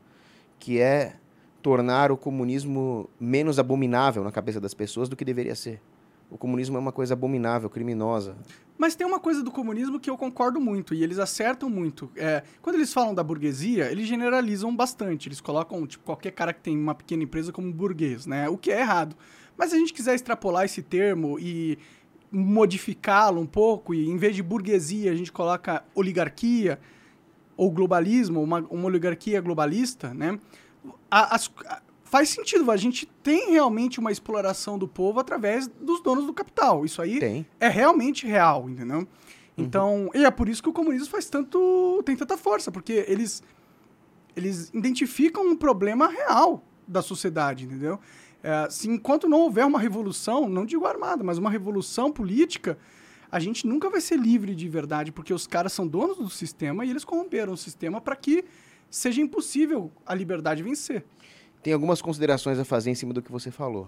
que 0.60 0.80
é 0.80 1.16
tornar 1.62 2.12
o 2.12 2.18
comunismo 2.18 3.10
menos 3.20 3.58
abominável 3.58 4.24
na 4.24 4.32
cabeça 4.32 4.60
das 4.60 4.76
pessoas 4.76 5.10
do 5.10 5.16
que 5.16 5.26
deveria 5.26 5.56
ser. 5.56 5.82
O 6.30 6.38
comunismo 6.38 6.78
é 6.78 6.80
uma 6.80 6.92
coisa 6.92 7.14
abominável, 7.14 7.70
criminosa. 7.70 8.36
Mas 8.82 8.96
tem 8.96 9.06
uma 9.06 9.20
coisa 9.20 9.44
do 9.44 9.52
comunismo 9.52 10.00
que 10.00 10.10
eu 10.10 10.18
concordo 10.18 10.60
muito, 10.60 10.96
e 10.96 11.04
eles 11.04 11.20
acertam 11.20 11.70
muito. 11.70 12.10
É, 12.16 12.42
quando 12.64 12.78
eles 12.78 12.92
falam 12.92 13.14
da 13.14 13.22
burguesia, 13.22 13.92
eles 13.92 14.08
generalizam 14.08 14.76
bastante. 14.76 15.30
Eles 15.30 15.40
colocam, 15.40 15.86
tipo, 15.86 16.04
qualquer 16.04 16.32
cara 16.32 16.52
que 16.52 16.62
tem 16.62 16.76
uma 16.76 16.96
pequena 16.96 17.22
empresa 17.22 17.52
como 17.52 17.72
burguês, 17.72 18.26
né? 18.26 18.50
O 18.50 18.58
que 18.58 18.72
é 18.72 18.80
errado. 18.80 19.16
Mas 19.56 19.70
se 19.70 19.76
a 19.76 19.78
gente 19.78 19.94
quiser 19.94 20.16
extrapolar 20.16 20.66
esse 20.66 20.82
termo 20.82 21.38
e 21.38 21.78
modificá-lo 22.32 23.40
um 23.40 23.46
pouco, 23.46 23.94
e 23.94 24.10
em 24.10 24.18
vez 24.18 24.36
de 24.36 24.42
burguesia 24.42 25.12
a 25.12 25.16
gente 25.16 25.32
coloca 25.32 25.84
oligarquia 25.94 26.80
ou 27.56 27.70
globalismo, 27.70 28.42
uma, 28.42 28.62
uma 28.62 28.88
oligarquia 28.88 29.40
globalista, 29.42 30.12
né? 30.12 30.40
As, 31.12 31.52
faz 32.12 32.28
sentido. 32.28 32.70
A 32.70 32.76
gente 32.76 33.06
tem 33.24 33.52
realmente 33.52 33.98
uma 33.98 34.12
exploração 34.12 34.78
do 34.78 34.86
povo 34.86 35.22
através 35.22 35.68
dos 35.68 36.02
donos 36.02 36.26
do 36.26 36.34
capital. 36.34 36.84
Isso 36.84 37.02
aí 37.02 37.20
Tem. 37.20 37.46
é 37.58 37.70
realmente 37.70 38.28
real, 38.28 38.70
entendeu? 38.70 39.08
Então, 39.58 40.10
e 40.14 40.26
é 40.26 40.30
por 40.30 40.50
isso 40.50 40.62
que 40.62 40.68
o 40.68 40.74
comunismo 40.74 41.08
faz 41.08 41.30
tanto, 41.30 42.02
tem 42.04 42.16
tanta 42.16 42.36
força, 42.36 42.70
porque 42.70 43.06
eles, 43.08 43.42
eles 44.36 44.70
identificam 44.74 45.46
um 45.48 45.56
problema 45.56 46.08
real 46.08 46.64
da 46.86 47.02
sociedade, 47.02 47.64
entendeu? 47.64 47.98
É, 48.44 48.68
se 48.70 48.90
enquanto 48.90 49.30
não 49.30 49.40
houver 49.40 49.66
uma 49.66 49.80
revolução, 49.80 50.50
não 50.50 50.66
digo 50.66 50.86
armada, 50.86 51.24
mas 51.24 51.38
uma 51.38 51.50
revolução 51.50 52.12
política, 52.12 52.78
a 53.32 53.40
gente 53.40 53.66
nunca 53.66 53.90
vai 53.90 54.02
ser 54.02 54.20
livre 54.20 54.54
de 54.54 54.68
verdade, 54.68 55.12
porque 55.12 55.34
os 55.34 55.48
caras 55.48 55.72
são 55.72 55.88
donos 55.88 56.18
do 56.18 56.30
sistema 56.30 56.84
e 56.84 56.90
eles 56.90 57.06
corromperam 57.06 57.54
o 57.54 57.58
sistema 57.58 58.02
para 58.02 58.16
que 58.18 58.44
seja 58.90 59.22
impossível 59.22 59.92
a 60.06 60.14
liberdade 60.14 60.62
vencer. 60.62 61.06
Tem 61.64 61.74
algumas 61.74 62.02
considerações 62.02 62.58
a 62.58 62.66
fazer 62.66 62.90
em 62.90 62.96
cima 62.96 63.14
do 63.14 63.22
que 63.22 63.32
você 63.32 63.52
falou. 63.52 63.88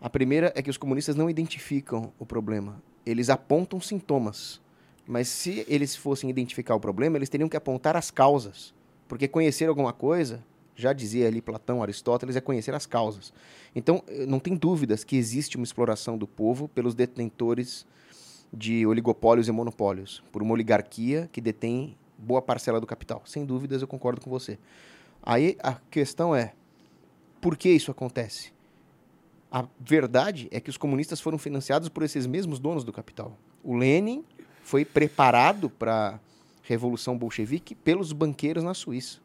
A 0.00 0.08
primeira 0.08 0.52
é 0.54 0.62
que 0.62 0.70
os 0.70 0.76
comunistas 0.76 1.14
não 1.16 1.28
identificam 1.28 2.12
o 2.18 2.24
problema. 2.24 2.82
Eles 3.04 3.28
apontam 3.28 3.80
sintomas. 3.80 4.60
Mas 5.06 5.28
se 5.28 5.64
eles 5.68 5.94
fossem 5.94 6.28
identificar 6.28 6.74
o 6.74 6.80
problema, 6.80 7.16
eles 7.16 7.28
teriam 7.28 7.48
que 7.48 7.56
apontar 7.56 7.96
as 7.96 8.10
causas. 8.10 8.74
Porque 9.06 9.28
conhecer 9.28 9.68
alguma 9.68 9.92
coisa, 9.92 10.42
já 10.74 10.92
dizia 10.92 11.28
ali 11.28 11.40
Platão, 11.40 11.82
Aristóteles, 11.82 12.34
é 12.34 12.40
conhecer 12.40 12.74
as 12.74 12.86
causas. 12.86 13.32
Então, 13.74 14.02
eh, 14.08 14.26
não 14.26 14.40
tem 14.40 14.56
dúvidas 14.56 15.04
que 15.04 15.16
existe 15.16 15.56
uma 15.56 15.64
exploração 15.64 16.18
do 16.18 16.26
povo 16.26 16.66
pelos 16.66 16.94
detentores 16.94 17.86
de 18.52 18.86
oligopólios 18.86 19.48
e 19.48 19.52
monopólios, 19.52 20.22
por 20.32 20.42
uma 20.42 20.52
oligarquia 20.52 21.28
que 21.32 21.40
detém 21.40 21.96
boa 22.18 22.42
parcela 22.42 22.80
do 22.80 22.86
capital. 22.86 23.22
Sem 23.26 23.44
dúvidas, 23.44 23.82
eu 23.82 23.88
concordo 23.88 24.20
com 24.20 24.30
você. 24.30 24.58
Aí 25.22 25.56
a 25.62 25.74
questão 25.90 26.34
é: 26.34 26.52
por 27.46 27.56
que 27.56 27.68
isso 27.68 27.92
acontece? 27.92 28.52
A 29.52 29.68
verdade 29.78 30.48
é 30.50 30.58
que 30.58 30.68
os 30.68 30.76
comunistas 30.76 31.20
foram 31.20 31.38
financiados 31.38 31.88
por 31.88 32.02
esses 32.02 32.26
mesmos 32.26 32.58
donos 32.58 32.82
do 32.82 32.92
capital. 32.92 33.38
O 33.62 33.76
Lenin 33.76 34.24
foi 34.64 34.84
preparado 34.84 35.70
para 35.70 36.08
a 36.08 36.18
Revolução 36.64 37.16
Bolchevique 37.16 37.76
pelos 37.76 38.12
banqueiros 38.12 38.64
na 38.64 38.74
Suíça. 38.74 39.20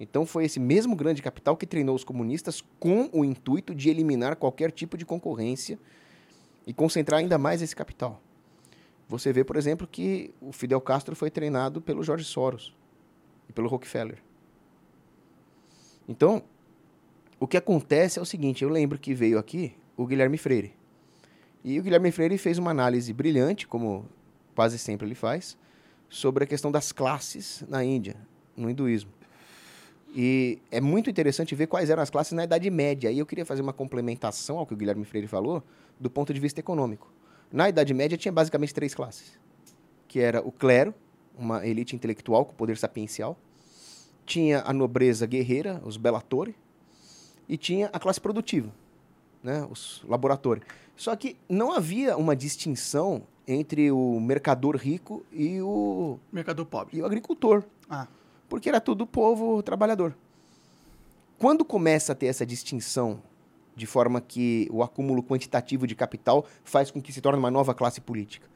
Então 0.00 0.26
foi 0.26 0.46
esse 0.46 0.58
mesmo 0.58 0.96
grande 0.96 1.22
capital 1.22 1.56
que 1.56 1.64
treinou 1.64 1.94
os 1.94 2.02
comunistas 2.02 2.60
com 2.80 3.08
o 3.12 3.24
intuito 3.24 3.72
de 3.72 3.88
eliminar 3.88 4.34
qualquer 4.34 4.72
tipo 4.72 4.98
de 4.98 5.06
concorrência 5.06 5.78
e 6.66 6.74
concentrar 6.74 7.20
ainda 7.20 7.38
mais 7.38 7.62
esse 7.62 7.76
capital. 7.76 8.20
Você 9.08 9.32
vê, 9.32 9.44
por 9.44 9.54
exemplo, 9.54 9.86
que 9.86 10.34
o 10.40 10.50
Fidel 10.50 10.80
Castro 10.80 11.14
foi 11.14 11.30
treinado 11.30 11.80
pelo 11.80 12.02
George 12.02 12.24
Soros 12.24 12.74
e 13.48 13.52
pelo 13.52 13.68
Rockefeller. 13.68 14.18
Então, 16.08 16.42
o 17.40 17.46
que 17.46 17.56
acontece 17.56 18.18
é 18.18 18.22
o 18.22 18.24
seguinte: 18.24 18.62
eu 18.62 18.68
lembro 18.68 18.98
que 18.98 19.14
veio 19.14 19.38
aqui 19.38 19.74
o 19.96 20.06
Guilherme 20.06 20.36
Freire. 20.36 20.74
E 21.64 21.80
o 21.80 21.82
Guilherme 21.82 22.12
Freire 22.12 22.36
fez 22.38 22.58
uma 22.58 22.70
análise 22.70 23.12
brilhante, 23.12 23.66
como 23.66 24.06
quase 24.54 24.78
sempre 24.78 25.06
ele 25.06 25.14
faz, 25.14 25.56
sobre 26.08 26.44
a 26.44 26.46
questão 26.46 26.70
das 26.70 26.92
classes 26.92 27.64
na 27.66 27.82
Índia, 27.82 28.16
no 28.56 28.70
hinduísmo. 28.70 29.10
E 30.14 30.58
é 30.70 30.80
muito 30.80 31.08
interessante 31.08 31.54
ver 31.54 31.66
quais 31.66 31.88
eram 31.88 32.02
as 32.02 32.10
classes 32.10 32.32
na 32.32 32.44
Idade 32.44 32.68
Média. 32.70 33.10
E 33.10 33.18
eu 33.18 33.26
queria 33.26 33.46
fazer 33.46 33.62
uma 33.62 33.72
complementação 33.72 34.58
ao 34.58 34.66
que 34.66 34.74
o 34.74 34.76
Guilherme 34.76 35.04
Freire 35.04 35.26
falou, 35.26 35.62
do 35.98 36.10
ponto 36.10 36.34
de 36.34 36.40
vista 36.40 36.60
econômico. 36.60 37.10
Na 37.52 37.68
Idade 37.68 37.94
Média 37.94 38.18
tinha 38.18 38.32
basicamente 38.32 38.74
três 38.74 38.94
classes, 38.94 39.38
que 40.08 40.20
era 40.20 40.40
o 40.40 40.50
clero, 40.50 40.94
uma 41.38 41.66
elite 41.66 41.94
intelectual 41.94 42.44
com 42.44 42.54
poder 42.54 42.76
sapiencial, 42.76 43.38
tinha 44.26 44.62
a 44.62 44.72
nobreza 44.72 45.26
guerreira, 45.26 45.80
os 45.84 45.96
bellatori, 45.96 46.54
e 47.50 47.56
tinha 47.56 47.90
a 47.92 47.98
classe 47.98 48.20
produtiva, 48.20 48.70
né, 49.42 49.66
os 49.68 50.04
laboratórios. 50.06 50.64
Só 50.94 51.16
que 51.16 51.36
não 51.48 51.72
havia 51.72 52.16
uma 52.16 52.36
distinção 52.36 53.22
entre 53.44 53.90
o 53.90 54.20
mercador 54.20 54.76
rico 54.76 55.26
e 55.32 55.60
o, 55.60 56.20
Mercador 56.30 56.64
pobre. 56.64 56.96
e 56.96 57.02
o 57.02 57.06
agricultor, 57.06 57.64
Ah, 57.88 58.06
porque 58.48 58.68
era 58.68 58.80
tudo 58.80 59.04
povo 59.04 59.60
trabalhador. 59.64 60.14
Quando 61.40 61.64
começa 61.64 62.12
a 62.12 62.14
ter 62.14 62.26
essa 62.26 62.46
distinção 62.46 63.20
de 63.74 63.84
forma 63.84 64.20
que 64.20 64.68
o 64.70 64.80
acúmulo 64.80 65.20
quantitativo 65.20 65.88
de 65.88 65.96
capital 65.96 66.46
faz 66.62 66.92
com 66.92 67.02
que 67.02 67.12
se 67.12 67.20
torne 67.20 67.38
uma 67.40 67.50
nova 67.50 67.74
classe 67.74 68.00
política? 68.00 68.46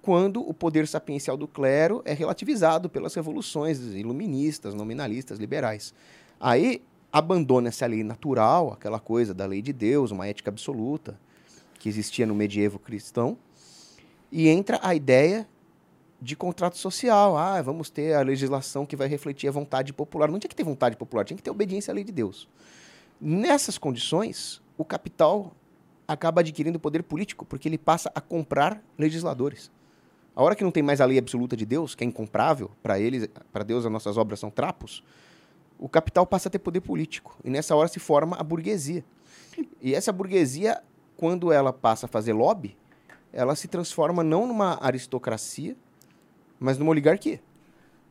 Quando 0.00 0.48
o 0.48 0.54
poder 0.54 0.86
sapiencial 0.86 1.36
do 1.36 1.48
clero 1.48 2.02
é 2.04 2.12
relativizado 2.12 2.88
pelas 2.88 3.14
revoluções 3.14 3.80
iluministas, 3.80 4.74
nominalistas, 4.74 5.38
liberais. 5.38 5.92
Aí 6.38 6.82
abandona-se 7.12 7.84
a 7.84 7.86
lei 7.86 8.02
natural, 8.02 8.72
aquela 8.72 8.98
coisa 8.98 9.34
da 9.34 9.44
lei 9.44 9.60
de 9.60 9.72
Deus, 9.72 10.10
uma 10.10 10.26
ética 10.26 10.50
absoluta 10.50 11.20
que 11.78 11.88
existia 11.88 12.24
no 12.24 12.34
medievo 12.34 12.78
cristão, 12.78 13.36
e 14.30 14.48
entra 14.48 14.80
a 14.82 14.94
ideia 14.94 15.46
de 16.20 16.34
contrato 16.36 16.78
social. 16.78 17.36
Ah, 17.36 17.60
vamos 17.60 17.90
ter 17.90 18.14
a 18.14 18.22
legislação 18.22 18.86
que 18.86 18.96
vai 18.96 19.08
refletir 19.08 19.48
a 19.48 19.50
vontade 19.50 19.92
popular. 19.92 20.30
Não 20.30 20.38
tinha 20.38 20.48
que 20.48 20.54
ter 20.54 20.64
vontade 20.64 20.96
popular, 20.96 21.24
tinha 21.24 21.36
que 21.36 21.42
ter 21.42 21.50
obediência 21.50 21.90
à 21.90 21.94
lei 21.94 22.04
de 22.04 22.12
Deus. 22.12 22.48
Nessas 23.20 23.76
condições, 23.76 24.62
o 24.78 24.84
capital 24.84 25.52
acaba 26.06 26.40
adquirindo 26.40 26.78
poder 26.78 27.02
político, 27.02 27.44
porque 27.44 27.68
ele 27.68 27.78
passa 27.78 28.10
a 28.14 28.20
comprar 28.20 28.82
legisladores. 28.96 29.70
A 30.34 30.42
hora 30.42 30.54
que 30.54 30.64
não 30.64 30.70
tem 30.70 30.82
mais 30.82 31.00
a 31.00 31.04
lei 31.04 31.18
absoluta 31.18 31.56
de 31.56 31.66
Deus, 31.66 31.94
que 31.94 32.04
é 32.04 32.06
incomprável 32.06 32.70
para 32.82 32.98
eles, 32.98 33.28
para 33.52 33.64
Deus 33.64 33.84
as 33.84 33.92
nossas 33.92 34.16
obras 34.16 34.40
são 34.40 34.50
trapos, 34.50 35.02
o 35.82 35.88
capital 35.88 36.24
passa 36.24 36.48
a 36.48 36.50
ter 36.50 36.60
poder 36.60 36.80
político. 36.80 37.36
E 37.42 37.50
nessa 37.50 37.74
hora 37.74 37.88
se 37.88 37.98
forma 37.98 38.36
a 38.36 38.44
burguesia. 38.44 39.04
E 39.80 39.92
essa 39.96 40.12
burguesia, 40.12 40.80
quando 41.16 41.50
ela 41.50 41.72
passa 41.72 42.06
a 42.06 42.08
fazer 42.08 42.32
lobby, 42.32 42.76
ela 43.32 43.56
se 43.56 43.66
transforma 43.66 44.22
não 44.22 44.46
numa 44.46 44.78
aristocracia, 44.80 45.74
mas 46.60 46.78
numa 46.78 46.92
oligarquia. 46.92 47.42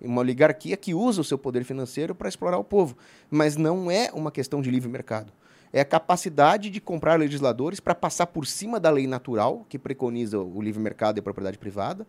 Uma 0.01 0.19
oligarquia 0.19 0.75
que 0.75 0.93
usa 0.93 1.21
o 1.21 1.23
seu 1.23 1.37
poder 1.37 1.63
financeiro 1.63 2.13
para 2.13 2.27
explorar 2.27 2.57
o 2.57 2.63
povo. 2.63 2.97
Mas 3.29 3.55
não 3.55 3.89
é 3.89 4.11
uma 4.13 4.31
questão 4.31 4.61
de 4.61 4.69
livre 4.69 4.89
mercado. 4.89 5.31
É 5.71 5.79
a 5.79 5.85
capacidade 5.85 6.69
de 6.69 6.81
comprar 6.81 7.17
legisladores 7.17 7.79
para 7.79 7.95
passar 7.95 8.27
por 8.27 8.45
cima 8.45 8.81
da 8.81 8.89
lei 8.89 9.07
natural, 9.07 9.65
que 9.69 9.79
preconiza 9.79 10.37
o 10.37 10.61
livre 10.61 10.81
mercado 10.81 11.17
e 11.17 11.21
a 11.21 11.23
propriedade 11.23 11.57
privada, 11.57 12.05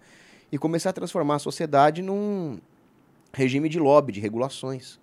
e 0.50 0.58
começar 0.58 0.90
a 0.90 0.92
transformar 0.92 1.36
a 1.36 1.38
sociedade 1.38 2.02
num 2.02 2.58
regime 3.32 3.68
de 3.68 3.78
lobby, 3.78 4.12
de 4.12 4.18
regulações. 4.18 5.00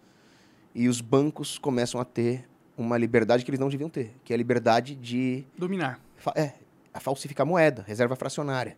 E 0.73 0.87
os 0.87 1.01
bancos 1.01 1.57
começam 1.57 1.99
a 1.99 2.05
ter 2.05 2.47
uma 2.77 2.97
liberdade 2.97 3.43
que 3.43 3.49
eles 3.51 3.59
não 3.59 3.69
deviam 3.69 3.89
ter, 3.89 4.15
que 4.23 4.31
é 4.31 4.35
a 4.35 4.37
liberdade 4.37 4.95
de 4.95 5.45
dominar. 5.57 5.99
é, 6.35 6.53
a 6.93 6.99
falsificar 6.99 7.45
moeda, 7.45 7.83
reserva 7.87 8.15
fracionária. 8.15 8.77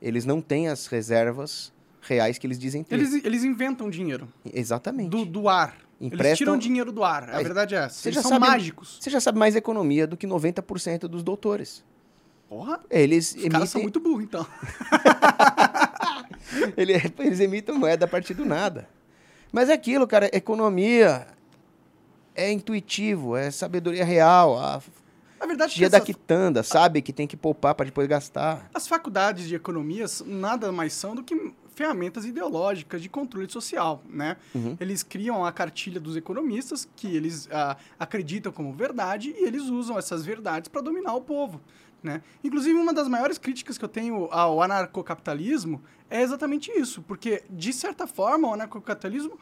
Eles 0.00 0.24
não 0.24 0.40
têm 0.40 0.68
as 0.68 0.86
reservas 0.86 1.72
reais 2.00 2.38
que 2.38 2.46
eles 2.46 2.58
dizem 2.58 2.82
ter. 2.82 2.94
Eles, 2.94 3.24
eles 3.24 3.44
inventam 3.44 3.88
dinheiro 3.90 4.28
Exatamente. 4.52 5.10
do, 5.10 5.24
do 5.24 5.48
ar. 5.48 5.76
Eles 6.00 6.14
Emprestam- 6.14 6.36
tiram 6.36 6.58
dinheiro 6.58 6.90
do 6.90 7.04
ar. 7.04 7.30
A 7.30 7.36
Aí, 7.36 7.44
verdade 7.44 7.74
é 7.76 7.78
essa. 7.78 8.08
Eles 8.08 8.16
já 8.16 8.22
são 8.22 8.30
sabe- 8.32 8.46
mágicos. 8.46 8.98
Você 9.00 9.08
já 9.10 9.20
sabe 9.20 9.38
mais 9.38 9.54
economia 9.54 10.06
do 10.06 10.16
que 10.16 10.26
90% 10.26 11.00
dos 11.06 11.22
doutores. 11.22 11.84
Porra, 12.48 12.80
Eles 12.90 13.34
os 13.36 13.48
caras 13.48 13.70
são 13.70 13.80
emitem, 13.80 13.82
muito 13.82 14.00
burros, 14.00 14.24
então. 14.24 14.46
ele- 16.76 16.94
eles 17.18 17.40
emitem 17.40 17.74
moeda 17.78 18.04
a 18.04 18.08
partir 18.08 18.34
do 18.34 18.44
nada. 18.44 18.88
Mas 19.52 19.68
é 19.68 19.74
aquilo, 19.74 20.06
cara, 20.06 20.30
economia 20.34 21.26
é 22.34 22.50
intuitivo, 22.50 23.36
é 23.36 23.50
sabedoria 23.50 24.04
real. 24.04 24.58
A 24.58 24.80
A 25.40 25.46
verdade 25.46 25.74
tia 25.74 25.90
da 25.90 25.98
essas- 25.98 26.06
quitanda 26.06 26.62
sabe 26.62 27.02
que 27.02 27.12
tem 27.12 27.26
que 27.26 27.36
poupar 27.36 27.74
para 27.74 27.84
depois 27.86 28.08
gastar. 28.08 28.70
as 28.72 28.88
faculdades 28.88 29.46
de 29.46 29.54
economia 29.54 30.04
s- 30.04 30.24
nada 30.26 30.72
mais 30.72 30.92
são 30.94 31.14
do 31.14 31.22
que 31.22 31.52
ferramentas 31.74 32.24
ideológicas 32.26 33.00
de 33.02 33.08
controle 33.08 33.50
social, 33.50 34.02
né? 34.08 34.36
Uhum. 34.54 34.76
Eles 34.78 35.02
criam 35.02 35.44
a 35.44 35.50
cartilha 35.52 35.98
dos 35.98 36.16
economistas, 36.16 36.86
que 36.96 37.14
eles 37.16 37.48
ah, 37.50 37.76
acreditam 37.98 38.52
como 38.52 38.72
verdade, 38.74 39.34
e 39.36 39.44
eles 39.44 39.62
usam 39.64 39.98
essas 39.98 40.24
verdades 40.24 40.68
para 40.68 40.80
dominar 40.82 41.14
o 41.14 41.20
povo, 41.20 41.60
né? 42.02 42.22
Inclusive, 42.42 42.74
uma 42.78 42.92
das 42.92 43.08
maiores 43.08 43.38
críticas 43.38 43.78
que 43.78 43.84
eu 43.84 43.88
tenho 43.88 44.28
ao 44.30 44.60
anarcocapitalismo 44.62 45.82
é 46.10 46.20
exatamente 46.22 46.70
isso, 46.72 47.02
porque, 47.02 47.42
de 47.48 47.72
certa 47.72 48.06
forma, 48.06 48.48
o 48.48 48.52
anarcocapitalismo 48.54 49.38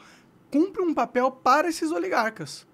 cumpre 0.51 0.81
um 0.81 0.93
papel 0.93 1.31
para 1.31 1.67
esses 1.67 1.91
oligarcas. 1.91 2.67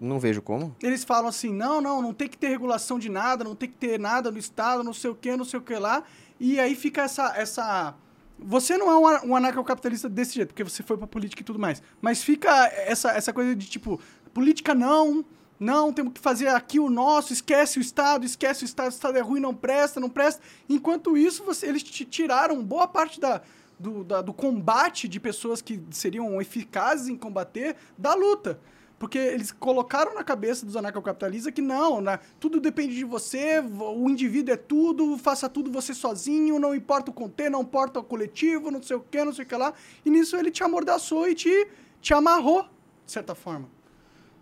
Não 0.00 0.18
vejo 0.18 0.40
como. 0.40 0.74
Eles 0.82 1.04
falam 1.04 1.28
assim: 1.28 1.52
não, 1.52 1.80
não, 1.80 2.00
não 2.00 2.14
tem 2.14 2.26
que 2.28 2.38
ter 2.38 2.48
regulação 2.48 2.98
de 2.98 3.10
nada, 3.10 3.44
não 3.44 3.54
tem 3.54 3.68
que 3.68 3.76
ter 3.76 3.98
nada 4.00 4.30
no 4.30 4.38
Estado, 4.38 4.82
não 4.82 4.94
sei 4.94 5.10
o 5.10 5.14
que, 5.14 5.36
não 5.36 5.44
sei 5.44 5.58
o 5.60 5.62
que 5.62 5.74
lá. 5.76 6.02
E 6.38 6.58
aí 6.58 6.74
fica 6.74 7.02
essa. 7.02 7.34
essa... 7.36 7.94
Você 8.38 8.78
não 8.78 8.90
é 8.90 8.96
um, 8.98 9.06
an- 9.06 9.36
anarcocapitalista 9.36 10.08
desse 10.08 10.36
jeito, 10.36 10.48
porque 10.48 10.64
você 10.64 10.82
foi 10.82 10.96
pra 10.96 11.06
política 11.06 11.42
e 11.42 11.44
tudo 11.44 11.58
mais. 11.58 11.82
Mas 12.00 12.22
fica 12.22 12.48
essa, 12.68 13.10
essa 13.10 13.30
coisa 13.34 13.54
de 13.54 13.68
tipo: 13.68 14.00
política 14.32 14.74
não, 14.74 15.22
não, 15.60 15.92
temos 15.92 16.14
que 16.14 16.20
fazer 16.20 16.48
aqui 16.48 16.80
o 16.80 16.88
nosso, 16.88 17.32
esquece 17.34 17.78
o 17.78 17.82
Estado, 17.82 18.24
esquece 18.24 18.64
o 18.64 18.66
Estado, 18.66 18.86
o 18.86 18.94
Estado 18.94 19.18
é 19.18 19.20
ruim, 19.20 19.40
não 19.40 19.54
presta, 19.54 20.00
não 20.00 20.08
presta. 20.08 20.40
Enquanto 20.68 21.18
isso, 21.18 21.44
você, 21.44 21.66
eles 21.66 21.82
te 21.82 22.04
tiraram 22.06 22.64
boa 22.64 22.88
parte 22.88 23.20
da, 23.20 23.42
do, 23.78 24.02
da- 24.02 24.22
do 24.22 24.32
combate 24.32 25.06
de 25.06 25.20
pessoas 25.20 25.60
que 25.60 25.78
seriam 25.90 26.40
eficazes 26.40 27.08
em 27.08 27.16
combater 27.16 27.76
da 27.98 28.14
luta. 28.14 28.58
Porque 28.98 29.16
eles 29.18 29.50
colocaram 29.50 30.14
na 30.14 30.22
cabeça 30.22 30.66
dos 30.66 30.76
anarcocapitalistas 30.76 31.52
que 31.54 31.62
não, 31.62 32.02
né, 32.02 32.18
tudo 32.38 32.60
depende 32.60 32.94
de 32.94 33.04
você, 33.04 33.60
vo- 33.60 33.92
o 33.96 34.10
indivíduo 34.10 34.52
é 34.54 34.56
tudo, 34.58 35.16
faça 35.16 35.48
tudo 35.48 35.70
você 35.72 35.94
sozinho, 35.94 36.58
não 36.58 36.74
importa 36.74 37.10
o 37.10 37.14
conter, 37.14 37.50
não 37.50 37.62
importa 37.62 37.98
o 38.00 38.02
coletivo, 38.02 38.70
não 38.70 38.82
sei 38.82 38.96
o 38.96 39.00
que, 39.00 39.22
não 39.24 39.32
sei 39.32 39.44
o 39.44 39.48
que 39.48 39.56
lá. 39.56 39.72
E 40.04 40.10
nisso 40.10 40.36
ele 40.36 40.50
te 40.50 40.62
amordaçou 40.62 41.28
e 41.28 41.34
te, 41.34 41.68
te 42.00 42.12
amarrou, 42.12 42.62
de 43.06 43.12
certa 43.12 43.34
forma. 43.34 43.68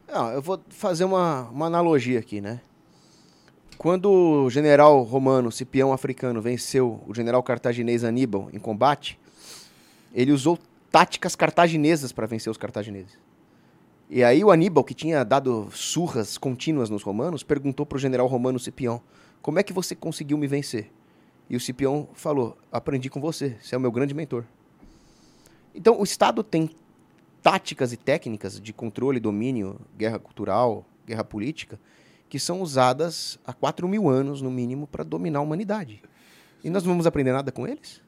Não, 0.08 0.30
eu 0.30 0.40
vou 0.40 0.58
fazer 0.70 1.04
uma, 1.04 1.42
uma 1.50 1.66
analogia 1.66 2.18
aqui, 2.18 2.40
né? 2.40 2.60
Quando 3.76 4.10
o 4.10 4.50
general 4.50 5.02
romano 5.02 5.52
Cipião 5.52 5.92
Africano 5.92 6.40
venceu 6.40 7.00
o 7.06 7.14
general 7.14 7.42
cartaginês 7.42 8.02
Aníbal 8.02 8.48
em 8.52 8.58
combate, 8.58 9.20
ele 10.14 10.32
usou 10.32 10.58
táticas 10.90 11.36
cartaginesas 11.36 12.10
para 12.10 12.26
vencer 12.26 12.50
os 12.50 12.56
cartagineses. 12.56 13.18
E 14.08 14.24
aí 14.24 14.42
o 14.42 14.50
Aníbal, 14.50 14.82
que 14.82 14.94
tinha 14.94 15.22
dado 15.22 15.68
surras 15.72 16.38
contínuas 16.38 16.88
nos 16.88 17.02
romanos, 17.02 17.42
perguntou 17.42 17.84
para 17.84 17.96
o 17.96 18.00
general 18.00 18.26
romano 18.26 18.58
Cipião, 18.58 19.02
como 19.42 19.58
é 19.58 19.62
que 19.62 19.72
você 19.72 19.94
conseguiu 19.94 20.38
me 20.38 20.46
vencer? 20.46 20.90
E 21.50 21.54
o 21.54 21.60
Cipião 21.60 22.08
falou, 22.14 22.56
aprendi 22.72 23.10
com 23.10 23.20
você, 23.20 23.56
você 23.60 23.74
é 23.74 23.78
o 23.78 23.80
meu 23.80 23.92
grande 23.92 24.14
mentor. 24.14 24.44
Então 25.74 26.00
o 26.00 26.02
Estado 26.02 26.42
tem 26.42 26.70
táticas 27.42 27.92
e 27.92 27.97
técnicas 27.97 28.61
de 28.61 28.73
controle, 28.73 29.21
domínio, 29.21 29.80
guerra 29.97 30.18
cultural, 30.18 30.85
guerra 31.07 31.25
política, 31.25 31.78
que 32.28 32.38
são 32.38 32.61
usadas 32.61 33.38
há 33.47 33.52
4 33.52 33.88
mil 33.88 34.09
anos, 34.09 34.42
no 34.42 34.50
mínimo, 34.50 34.87
para 34.87 35.02
dominar 35.02 35.38
a 35.38 35.42
humanidade. 35.42 36.02
E 36.62 36.68
nós 36.68 36.83
não 36.83 36.92
vamos 36.92 37.07
aprender 37.07 37.33
nada 37.33 37.50
com 37.50 37.66
eles? 37.66 38.02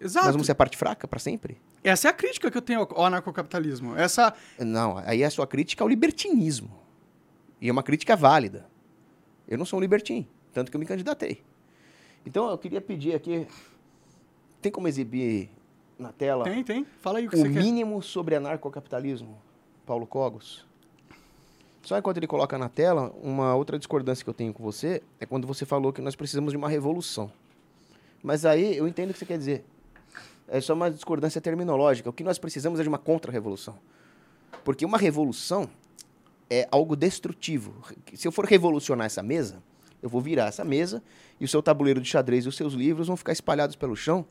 Exato. 0.00 0.26
Nós 0.26 0.34
vamos 0.34 0.46
ser 0.46 0.52
a 0.52 0.56
parte 0.56 0.76
fraca 0.76 1.06
para 1.06 1.18
sempre? 1.18 1.58
Essa 1.82 2.08
é 2.08 2.10
a 2.10 2.14
crítica 2.14 2.50
que 2.50 2.56
eu 2.56 2.62
tenho 2.62 2.80
ao 2.80 3.04
anarcocapitalismo. 3.04 3.96
Essa. 3.96 4.32
Não, 4.58 4.98
aí 4.98 5.22
a 5.22 5.30
sua 5.30 5.46
crítica 5.46 5.84
ao 5.84 5.88
libertinismo. 5.88 6.70
E 7.60 7.68
é 7.68 7.72
uma 7.72 7.82
crítica 7.82 8.16
válida. 8.16 8.66
Eu 9.46 9.58
não 9.58 9.66
sou 9.66 9.78
um 9.78 9.82
libertino, 9.82 10.26
tanto 10.52 10.70
que 10.70 10.76
eu 10.76 10.80
me 10.80 10.86
candidatei. 10.86 11.42
Então 12.24 12.48
eu 12.50 12.56
queria 12.56 12.80
pedir 12.80 13.14
aqui. 13.14 13.46
Tem 14.62 14.72
como 14.72 14.88
exibir 14.88 15.50
na 15.98 16.12
tela 16.12 16.44
Tem, 16.44 16.62
tem. 16.64 16.86
Fala 17.00 17.18
aí 17.18 17.26
o 17.26 17.30
que 17.30 17.36
o 17.36 17.38
você 17.40 17.50
quer. 17.50 17.62
mínimo 17.62 18.02
sobre 18.02 18.34
anarcocapitalismo, 18.34 19.38
Paulo 19.86 20.06
Cogos? 20.06 20.66
Só 21.82 21.98
enquanto 21.98 22.16
ele 22.16 22.26
coloca 22.26 22.56
na 22.56 22.68
tela, 22.68 23.12
uma 23.22 23.54
outra 23.54 23.78
discordância 23.78 24.24
que 24.24 24.30
eu 24.30 24.34
tenho 24.34 24.52
com 24.54 24.62
você 24.62 25.02
é 25.20 25.26
quando 25.26 25.46
você 25.46 25.66
falou 25.66 25.92
que 25.92 26.00
nós 26.00 26.16
precisamos 26.16 26.52
de 26.52 26.56
uma 26.56 26.68
revolução. 26.68 27.30
Mas 28.22 28.46
aí 28.46 28.76
eu 28.76 28.88
entendo 28.88 29.10
o 29.10 29.12
que 29.12 29.18
você 29.18 29.26
quer 29.26 29.36
dizer. 29.36 29.64
É 30.48 30.60
só 30.60 30.72
uma 30.72 30.90
discordância 30.90 31.40
terminológica. 31.40 32.08
O 32.08 32.12
que 32.12 32.24
nós 32.24 32.38
precisamos 32.38 32.80
é 32.80 32.82
de 32.82 32.88
uma 32.88 32.98
contra-revolução. 32.98 33.76
Porque 34.64 34.84
uma 34.84 34.96
revolução 34.96 35.68
é 36.48 36.66
algo 36.70 36.96
destrutivo. 36.96 37.74
Se 38.14 38.26
eu 38.26 38.32
for 38.32 38.46
revolucionar 38.46 39.06
essa 39.06 39.22
mesa, 39.22 39.62
eu 40.02 40.08
vou 40.08 40.22
virar 40.22 40.46
essa 40.46 40.64
mesa 40.64 41.02
e 41.38 41.44
o 41.44 41.48
seu 41.48 41.62
tabuleiro 41.62 42.00
de 42.00 42.08
xadrez 42.08 42.46
e 42.46 42.48
os 42.48 42.56
seus 42.56 42.72
livros 42.72 43.08
vão 43.08 43.16
ficar 43.16 43.32
espalhados 43.32 43.76
pelo 43.76 43.94
chão. 43.94 44.24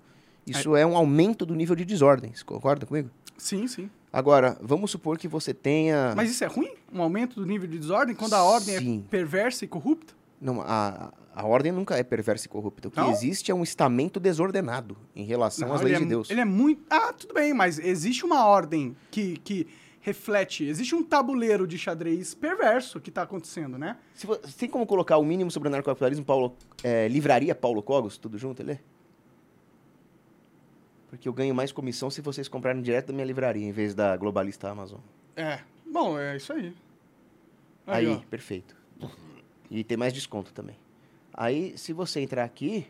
Isso 0.45 0.75
é 0.75 0.85
um 0.85 0.95
aumento 0.97 1.45
do 1.45 1.55
nível 1.55 1.75
de 1.75 1.85
desordens. 1.85 2.43
Concorda 2.43 2.85
comigo? 2.85 3.09
Sim, 3.37 3.67
sim. 3.67 3.89
Agora, 4.11 4.57
vamos 4.61 4.91
supor 4.91 5.17
que 5.17 5.27
você 5.27 5.53
tenha. 5.53 6.13
Mas 6.15 6.29
isso 6.29 6.43
é 6.43 6.47
ruim? 6.47 6.71
Um 6.93 7.01
aumento 7.01 7.39
do 7.39 7.45
nível 7.45 7.67
de 7.67 7.79
desordem? 7.79 8.15
Quando 8.15 8.33
a 8.33 8.43
ordem 8.43 8.77
Sim. 8.77 9.03
é 9.05 9.09
perversa 9.09 9.65
e 9.65 9.67
corrupta? 9.67 10.13
Não, 10.39 10.61
a, 10.61 11.11
a 11.33 11.45
ordem 11.47 11.71
nunca 11.71 11.97
é 11.97 12.03
perversa 12.03 12.45
e 12.45 12.49
corrupta. 12.49 12.89
O 12.89 12.91
que 12.91 12.99
Não? 12.99 13.09
existe 13.11 13.49
é 13.49 13.55
um 13.55 13.63
estamento 13.63 14.19
desordenado 14.19 14.95
em 15.15 15.23
relação 15.23 15.67
Não, 15.69 15.75
às 15.75 15.81
leis 15.81 15.97
é, 15.97 15.99
de 16.01 16.05
Deus. 16.05 16.29
Ele 16.29 16.41
é 16.41 16.45
muito. 16.45 16.83
Ah, 16.89 17.11
tudo 17.13 17.33
bem, 17.33 17.53
mas 17.53 17.79
existe 17.79 18.23
uma 18.23 18.45
ordem 18.45 18.95
que, 19.09 19.37
que 19.37 19.65
reflete. 20.01 20.65
Existe 20.65 20.93
um 20.93 21.01
tabuleiro 21.01 21.65
de 21.65 21.77
xadrez 21.77 22.35
perverso 22.35 22.99
que 22.99 23.09
tá 23.09 23.23
acontecendo, 23.23 23.77
né? 23.77 23.97
Se 24.13 24.27
vo- 24.27 24.37
tem 24.37 24.69
como 24.69 24.85
colocar 24.85 25.17
o 25.17 25.23
mínimo 25.23 25.49
sobre 25.49 25.69
anarcocapitalismo, 25.69 26.25
Paulo, 26.25 26.55
é, 26.83 27.07
livraria 27.07 27.55
Paulo 27.55 27.81
Cogos, 27.81 28.17
tudo 28.17 28.37
junto, 28.37 28.61
ele? 28.61 28.79
Porque 31.13 31.29
eu 31.29 31.33
ganho 31.33 31.53
mais 31.53 31.71
comissão 31.71 32.09
se 32.09 32.21
vocês 32.21 32.47
comprarem 32.47 32.81
direto 32.81 33.09
da 33.09 33.13
minha 33.13 33.23
livraria, 33.23 33.63
em 33.63 33.71
vez 33.71 33.93
da 33.93 34.17
globalista 34.17 34.71
Amazon. 34.71 34.99
É. 35.35 35.59
Bom, 35.85 36.17
é 36.17 36.35
isso 36.37 36.51
aí. 36.51 36.75
Aí, 37.85 38.07
ó. 38.07 38.17
perfeito. 38.31 38.75
E 39.69 39.83
tem 39.83 39.95
mais 39.95 40.11
desconto 40.11 40.51
também. 40.51 40.75
Aí, 41.31 41.77
se 41.77 41.93
você 41.93 42.19
entrar 42.19 42.43
aqui, 42.43 42.87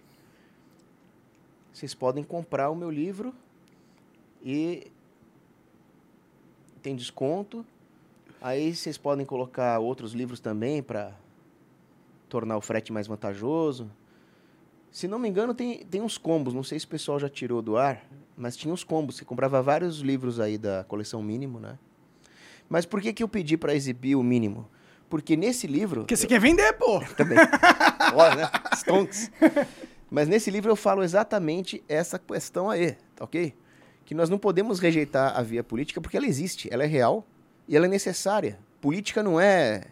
vocês 1.73 1.93
podem 1.93 2.23
comprar 2.23 2.69
o 2.69 2.75
meu 2.75 2.89
livro 2.89 3.35
e 4.41 4.89
tem 6.81 6.95
desconto. 6.95 7.65
Aí 8.39 8.73
vocês 8.73 8.97
podem 8.97 9.25
colocar 9.25 9.79
outros 9.79 10.13
livros 10.13 10.39
também 10.39 10.81
para 10.81 11.13
tornar 12.29 12.55
o 12.55 12.61
frete 12.61 12.93
mais 12.93 13.05
vantajoso. 13.05 13.91
Se 14.93 15.07
não 15.07 15.17
me 15.17 15.27
engano, 15.27 15.55
tem, 15.55 15.83
tem 15.87 16.01
uns 16.01 16.19
combos. 16.19 16.53
Não 16.53 16.63
sei 16.63 16.79
se 16.79 16.85
o 16.85 16.87
pessoal 16.87 17.19
já 17.19 17.27
tirou 17.27 17.63
do 17.63 17.75
ar, 17.75 18.05
mas 18.37 18.55
tinha 18.55 18.71
uns 18.71 18.83
combos. 18.83 19.15
Você 19.15 19.25
comprava 19.25 19.59
vários 19.59 20.01
livros 20.01 20.39
aí 20.39 20.55
da 20.55 20.83
coleção 20.83 21.21
mínimo, 21.23 21.59
né? 21.59 21.79
Mas 22.69 22.85
por 22.85 23.01
que, 23.01 23.11
que 23.11 23.23
eu 23.23 23.27
pedi 23.27 23.57
para 23.57 23.73
exibir 23.73 24.15
o 24.15 24.21
mínimo? 24.21 24.69
Porque 25.09 25.35
nesse 25.35 25.65
livro. 25.65 26.01
Porque 26.01 26.15
você 26.15 26.27
quer 26.27 26.39
vender, 26.39 26.73
pô! 26.73 26.99
Também. 27.17 27.39
Olha, 28.13 28.35
né? 28.35 28.51
Stonks. 28.75 29.31
Mas 30.11 30.27
nesse 30.27 30.51
livro 30.51 30.71
eu 30.71 30.75
falo 30.75 31.01
exatamente 31.01 31.83
essa 31.89 32.19
questão 32.19 32.69
aí, 32.69 32.91
tá 33.15 33.23
ok? 33.23 33.51
Que 34.05 34.13
nós 34.13 34.29
não 34.29 34.37
podemos 34.37 34.79
rejeitar 34.79 35.35
a 35.35 35.41
via 35.41 35.63
política 35.63 35.99
porque 35.99 36.17
ela 36.17 36.27
existe, 36.27 36.71
ela 36.71 36.83
é 36.83 36.87
real 36.87 37.25
e 37.67 37.75
ela 37.75 37.87
é 37.87 37.89
necessária. 37.89 38.59
Política 38.79 39.23
não 39.23 39.41
é 39.41 39.85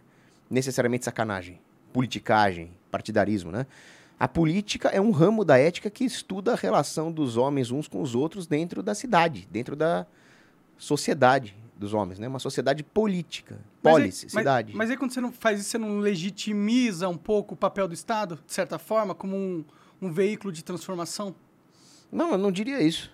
necessariamente 0.48 1.06
sacanagem, 1.06 1.60
politicagem, 1.92 2.72
partidarismo, 2.92 3.52
né? 3.52 3.66
A 4.22 4.28
política 4.28 4.90
é 4.90 5.02
um 5.02 5.10
ramo 5.10 5.44
da 5.44 5.58
ética 5.58 5.90
que 5.90 6.04
estuda 6.06 6.54
a 6.54 6.56
relação 6.56 7.12
dos 7.12 7.38
homens 7.38 7.72
uns 7.72 7.88
com 7.88 8.04
os 8.04 8.14
outros 8.14 8.46
dentro 8.46 8.84
da 8.84 8.94
cidade, 8.94 9.48
dentro 9.50 9.76
da 9.76 10.06
sociedade 10.78 11.56
dos 11.76 11.92
homens, 11.96 12.20
né? 12.20 12.28
Uma 12.28 12.38
sociedade 12.38 12.84
política, 12.84 13.60
Mas 13.82 13.94
polis, 13.94 14.24
aí- 14.24 14.30
cidade. 14.30 14.76
Mas, 14.76 14.92
aí 14.92 14.98
quando 14.98 15.12
você 15.12 15.20
não 15.22 15.32
faz 15.32 15.60
isso, 15.60 15.70
você 15.72 15.78
não 15.80 15.98
legitimiza 15.98 17.10
um 17.10 17.18
pouco 17.18 17.56
o 17.56 17.58
papel 17.58 17.88
do 17.88 17.96
Estado, 17.96 18.38
de 18.46 18.54
certa 18.54 18.78
forma, 18.78 19.16
como 19.16 19.36
um, 19.36 19.66
um 20.00 20.12
veículo 20.14 20.54
de 20.54 20.64
transformação? 20.64 21.34
Não, 22.12 22.34
eu 22.34 22.38
não 22.38 22.52
diria 22.52 22.80
isso. 22.80 23.12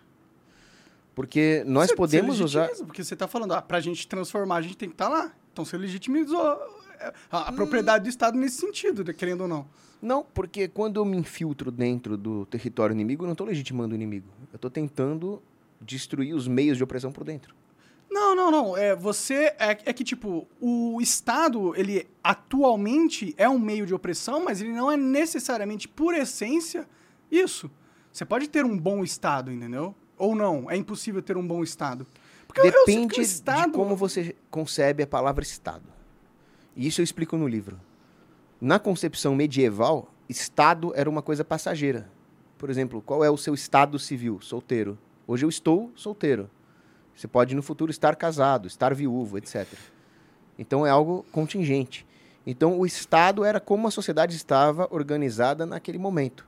Porque 1.15 1.63
nós 1.65 1.87
Você- 1.89 1.95
podemos 1.95 2.37
você 2.39 2.43
usar. 2.43 2.67
Porque 2.85 3.01
você 3.01 3.13
está 3.13 3.29
falando, 3.29 3.53
ah, 3.53 3.61
pra 3.61 3.79
gente 3.79 4.05
transformar, 4.09 4.57
a 4.57 4.61
gente 4.61 4.75
tem 4.75 4.89
que 4.89 4.95
estar 4.95 5.07
lá. 5.07 5.31
Então 5.53 5.63
você 5.63 5.77
legitimizou 5.77 6.51
é, 6.51 6.86
a, 7.31 7.49
a 7.49 7.51
propriedade 7.51 8.03
do 8.03 8.09
Estado 8.09 8.37
nesse 8.37 8.57
sentido, 8.57 9.03
né, 9.03 9.13
querendo 9.13 9.41
ou 9.41 9.47
não. 9.47 9.67
Não, 10.01 10.23
porque 10.33 10.67
quando 10.67 10.97
eu 10.99 11.05
me 11.05 11.17
infiltro 11.17 11.71
dentro 11.71 12.15
do 12.17 12.45
território 12.45 12.93
inimigo, 12.93 13.23
eu 13.23 13.27
não 13.27 13.33
estou 13.33 13.47
legitimando 13.47 13.93
o 13.93 13.95
inimigo. 13.95 14.27
Eu 14.51 14.57
estou 14.57 14.69
tentando 14.69 15.41
destruir 15.81 16.33
os 16.35 16.47
meios 16.47 16.77
de 16.77 16.83
opressão 16.83 17.11
por 17.11 17.23
dentro. 17.23 17.55
Não, 18.09 18.35
não, 18.35 18.49
não. 18.51 18.77
É, 18.77 18.95
você. 18.95 19.53
É, 19.59 19.71
é 19.85 19.93
que, 19.93 20.03
tipo, 20.03 20.47
o 20.61 20.99
Estado, 21.01 21.75
ele 21.75 22.07
atualmente 22.23 23.33
é 23.37 23.49
um 23.49 23.59
meio 23.59 23.85
de 23.85 23.93
opressão, 23.93 24.43
mas 24.43 24.61
ele 24.61 24.71
não 24.71 24.89
é 24.91 24.95
necessariamente, 24.97 25.87
por 25.87 26.13
essência, 26.13 26.87
isso. 27.31 27.69
Você 28.11 28.23
pode 28.25 28.47
ter 28.49 28.65
um 28.65 28.77
bom 28.77 29.03
Estado, 29.03 29.51
entendeu? 29.51 29.93
Ou 30.17 30.35
não. 30.35 30.69
É 30.71 30.75
impossível 30.77 31.21
ter 31.21 31.37
um 31.37 31.45
bom 31.45 31.61
Estado. 31.63 32.07
Porque 32.47 32.61
eu- 32.61 32.65
eu 32.65 32.71
Depende 32.85 33.19
o 33.19 33.21
Estado. 33.21 33.71
de 33.71 33.77
como 33.77 33.95
você 33.95 34.35
concebe 34.49 35.03
a 35.03 35.07
palavra 35.07 35.43
Estado. 35.43 35.83
E 36.77 36.85
isso 36.85 37.01
eu 37.01 37.03
explico 37.03 37.35
no 37.35 37.47
livro. 37.47 37.79
Na 38.61 38.77
concepção 38.77 39.35
medieval, 39.35 40.13
Estado 40.29 40.93
era 40.95 41.09
uma 41.09 41.23
coisa 41.23 41.43
passageira. 41.43 42.07
Por 42.55 42.69
exemplo, 42.69 43.01
qual 43.01 43.23
é 43.23 43.29
o 43.31 43.37
seu 43.37 43.55
estado 43.55 43.97
civil? 43.97 44.39
Solteiro. 44.41 44.95
Hoje 45.25 45.43
eu 45.43 45.49
estou 45.49 45.91
solteiro. 45.95 46.47
Você 47.15 47.27
pode 47.27 47.55
no 47.55 47.63
futuro 47.63 47.89
estar 47.89 48.15
casado, 48.15 48.67
estar 48.67 48.93
viúvo, 48.93 49.39
etc. 49.39 49.67
Então 50.57 50.85
é 50.85 50.91
algo 50.91 51.25
contingente. 51.31 52.05
Então 52.45 52.79
o 52.79 52.85
Estado 52.85 53.43
era 53.43 53.59
como 53.59 53.87
a 53.87 53.91
sociedade 53.91 54.35
estava 54.35 54.87
organizada 54.91 55.65
naquele 55.65 55.97
momento. 55.97 56.47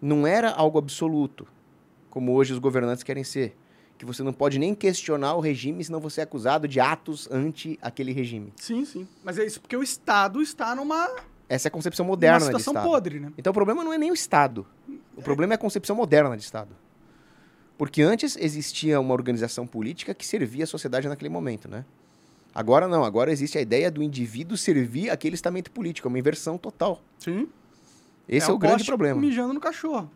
Não 0.00 0.26
era 0.26 0.50
algo 0.50 0.78
absoluto, 0.78 1.46
como 2.10 2.34
hoje 2.34 2.52
os 2.52 2.58
governantes 2.58 3.02
querem 3.02 3.24
ser. 3.24 3.56
Que 4.00 4.06
você 4.06 4.22
não 4.22 4.32
pode 4.32 4.58
nem 4.58 4.74
questionar 4.74 5.34
o 5.34 5.40
regime, 5.40 5.84
senão 5.84 6.00
você 6.00 6.22
é 6.22 6.24
acusado 6.24 6.66
de 6.66 6.80
atos 6.80 7.28
anti 7.30 7.78
aquele 7.82 8.12
regime. 8.12 8.50
Sim, 8.56 8.82
sim. 8.86 9.06
Mas 9.22 9.38
é 9.38 9.44
isso 9.44 9.60
porque 9.60 9.76
o 9.76 9.82
Estado 9.82 10.40
está 10.40 10.74
numa, 10.74 11.14
Essa 11.46 11.66
é 11.66 11.68
a 11.68 11.70
concepção 11.70 12.06
moderna 12.06 12.38
de 12.38 12.44
situação 12.46 12.72
Estado. 12.72 12.88
podre, 12.88 13.20
né? 13.20 13.30
Então 13.36 13.50
o 13.50 13.54
problema 13.54 13.84
não 13.84 13.92
é 13.92 13.98
nem 13.98 14.10
o 14.10 14.14
Estado. 14.14 14.66
O 15.14 15.20
problema 15.20 15.52
é 15.52 15.56
a 15.56 15.58
concepção 15.58 15.94
moderna 15.94 16.34
de 16.34 16.42
Estado. 16.42 16.74
Porque 17.76 18.00
antes 18.00 18.38
existia 18.38 18.98
uma 18.98 19.12
organização 19.12 19.66
política 19.66 20.14
que 20.14 20.26
servia 20.26 20.64
a 20.64 20.66
sociedade 20.66 21.06
naquele 21.06 21.28
momento, 21.28 21.68
né? 21.68 21.84
Agora 22.54 22.88
não, 22.88 23.04
agora 23.04 23.30
existe 23.30 23.58
a 23.58 23.60
ideia 23.60 23.90
do 23.90 24.02
indivíduo 24.02 24.56
servir 24.56 25.10
aquele 25.10 25.34
estamento 25.34 25.70
político, 25.70 26.08
é 26.08 26.10
uma 26.10 26.18
inversão 26.18 26.56
total. 26.56 27.02
Sim. 27.18 27.46
Esse 28.26 28.48
é, 28.48 28.52
o 28.54 28.56
grande 28.56 28.84
problema. 28.86 29.20
mijando 29.20 29.52
no 29.52 29.60
cachorro. 29.60 30.10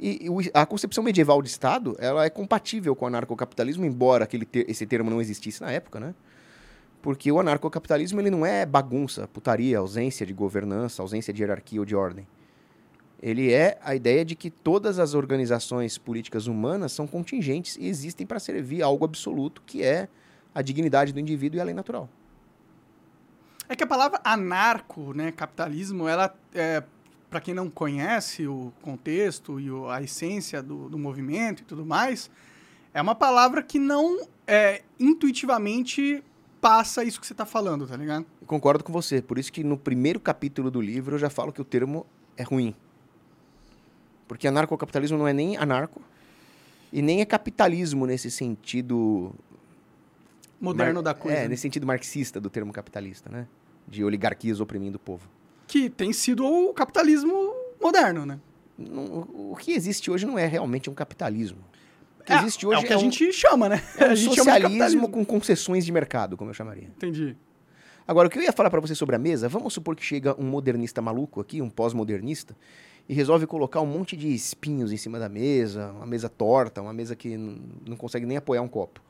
E, 0.00 0.30
a 0.54 0.64
concepção 0.64 1.02
medieval 1.02 1.42
de 1.42 1.48
Estado, 1.48 1.96
ela 1.98 2.24
é 2.24 2.30
compatível 2.30 2.94
com 2.94 3.04
o 3.04 3.08
anarcocapitalismo, 3.08 3.84
embora 3.84 4.24
aquele 4.24 4.44
ter- 4.44 4.70
esse 4.70 4.86
termo 4.86 5.10
não 5.10 5.20
existisse 5.20 5.60
na 5.60 5.72
época, 5.72 5.98
né? 5.98 6.14
Porque 7.02 7.32
o 7.32 7.40
anarcocapitalismo 7.40 8.20
ele 8.20 8.30
não 8.30 8.46
é 8.46 8.64
bagunça, 8.64 9.26
putaria, 9.26 9.78
ausência 9.78 10.24
de 10.24 10.32
governança, 10.32 11.02
ausência 11.02 11.32
de 11.32 11.42
hierarquia 11.42 11.80
ou 11.80 11.84
de 11.84 11.96
ordem. 11.96 12.26
Ele 13.20 13.52
é 13.52 13.76
a 13.82 13.96
ideia 13.96 14.24
de 14.24 14.36
que 14.36 14.50
todas 14.50 15.00
as 15.00 15.14
organizações 15.14 15.98
políticas 15.98 16.46
humanas 16.46 16.92
são 16.92 17.06
contingentes 17.06 17.76
e 17.76 17.86
existem 17.86 18.24
para 18.24 18.38
servir 18.38 18.82
algo 18.82 19.04
absoluto, 19.04 19.62
que 19.66 19.82
é 19.82 20.08
a 20.54 20.62
dignidade 20.62 21.12
do 21.12 21.18
indivíduo 21.18 21.58
e 21.58 21.60
a 21.60 21.64
lei 21.64 21.74
natural. 21.74 22.08
É 23.68 23.74
que 23.74 23.82
a 23.82 23.86
palavra 23.86 24.20
anarco, 24.22 25.12
né, 25.12 25.32
capitalismo, 25.32 26.06
ela 26.06 26.32
é 26.54 26.82
para 27.30 27.40
quem 27.40 27.52
não 27.54 27.68
conhece 27.68 28.46
o 28.46 28.72
contexto 28.82 29.60
e 29.60 29.70
o- 29.70 29.88
a 29.88 30.02
essência 30.02 30.62
do, 30.62 30.88
do 30.88 30.98
movimento 30.98 31.62
e 31.62 31.64
tudo 31.64 31.84
mais, 31.84 32.30
é 32.94 33.02
uma 33.02 33.14
palavra 33.14 33.62
que 33.62 33.78
não 33.78 34.26
é, 34.46 34.82
intuitivamente 34.98 36.22
passa 36.60 37.04
isso 37.04 37.20
que 37.20 37.26
você 37.26 37.34
tá 37.34 37.44
falando, 37.44 37.86
tá 37.86 37.96
ligado? 37.96 38.24
Eu 38.40 38.46
concordo 38.46 38.82
com 38.82 38.92
você, 38.92 39.20
por 39.20 39.38
isso 39.38 39.52
que 39.52 39.62
no 39.62 39.76
primeiro 39.76 40.18
capítulo 40.18 40.70
do 40.70 40.80
livro 40.80 41.14
eu 41.14 41.18
já 41.18 41.28
falo 41.30 41.52
que 41.52 41.60
o 41.60 41.64
termo 41.64 42.06
é 42.36 42.42
ruim. 42.42 42.74
Porque 44.26 44.46
anarcocapitalismo 44.48 45.16
não 45.18 45.28
é 45.28 45.32
nem 45.32 45.56
anarco 45.56 46.00
e 46.92 47.00
nem 47.02 47.20
é 47.20 47.24
capitalismo 47.24 48.06
nesse 48.06 48.30
sentido 48.30 49.32
Moderno 50.60 50.94
mar- 50.96 51.02
da 51.02 51.14
coisa. 51.14 51.38
É, 51.38 51.42
né? 51.42 51.48
nesse 51.48 51.62
sentido 51.62 51.86
marxista 51.86 52.40
do 52.40 52.50
termo 52.50 52.72
capitalista, 52.72 53.30
né? 53.30 53.46
De 53.86 54.02
oligarquias 54.02 54.60
oprimindo 54.60 54.96
o 54.96 54.98
povo. 54.98 55.28
Que 55.68 55.88
tem 55.88 56.12
sido 56.12 56.44
o 56.44 56.74
capitalismo 56.74 57.32
moderno, 57.80 58.26
né? 58.26 58.40
O 58.78 59.54
que 59.56 59.72
existe 59.72 60.10
hoje 60.10 60.26
não 60.26 60.38
é 60.38 60.46
realmente 60.46 60.88
um 60.90 60.94
capitalismo. 60.94 61.58
O 62.20 62.24
que 62.24 62.32
É, 62.32 62.38
existe 62.38 62.64
é 62.64 62.68
hoje 62.68 62.84
o 62.84 62.86
que 62.86 62.92
a 62.92 62.96
um, 62.96 63.00
gente 63.00 63.32
chama, 63.32 63.68
né? 63.68 63.80
é 63.98 64.08
um 64.12 64.16
socialismo 64.16 65.08
com 65.08 65.24
concessões 65.24 65.84
de 65.84 65.92
mercado, 65.92 66.36
como 66.36 66.50
eu 66.50 66.54
chamaria. 66.54 66.84
Entendi. 66.96 67.36
Agora, 68.06 68.26
o 68.26 68.30
que 68.30 68.38
eu 68.38 68.42
ia 68.42 68.52
falar 68.52 68.70
pra 68.70 68.80
você 68.80 68.94
sobre 68.94 69.14
a 69.14 69.18
mesa, 69.18 69.48
vamos 69.48 69.74
supor 69.74 69.94
que 69.94 70.02
chega 70.02 70.34
um 70.40 70.44
modernista 70.46 71.02
maluco 71.02 71.40
aqui, 71.40 71.60
um 71.60 71.68
pós-modernista, 71.68 72.56
e 73.06 73.12
resolve 73.12 73.46
colocar 73.46 73.80
um 73.82 73.86
monte 73.86 74.16
de 74.16 74.32
espinhos 74.34 74.92
em 74.92 74.96
cima 74.96 75.18
da 75.18 75.28
mesa, 75.28 75.92
uma 75.92 76.06
mesa 76.06 76.28
torta, 76.28 76.80
uma 76.80 76.92
mesa 76.92 77.14
que 77.14 77.36
não 77.36 77.96
consegue 77.96 78.24
nem 78.24 78.36
apoiar 78.38 78.62
um 78.62 78.68
copo. 78.68 79.02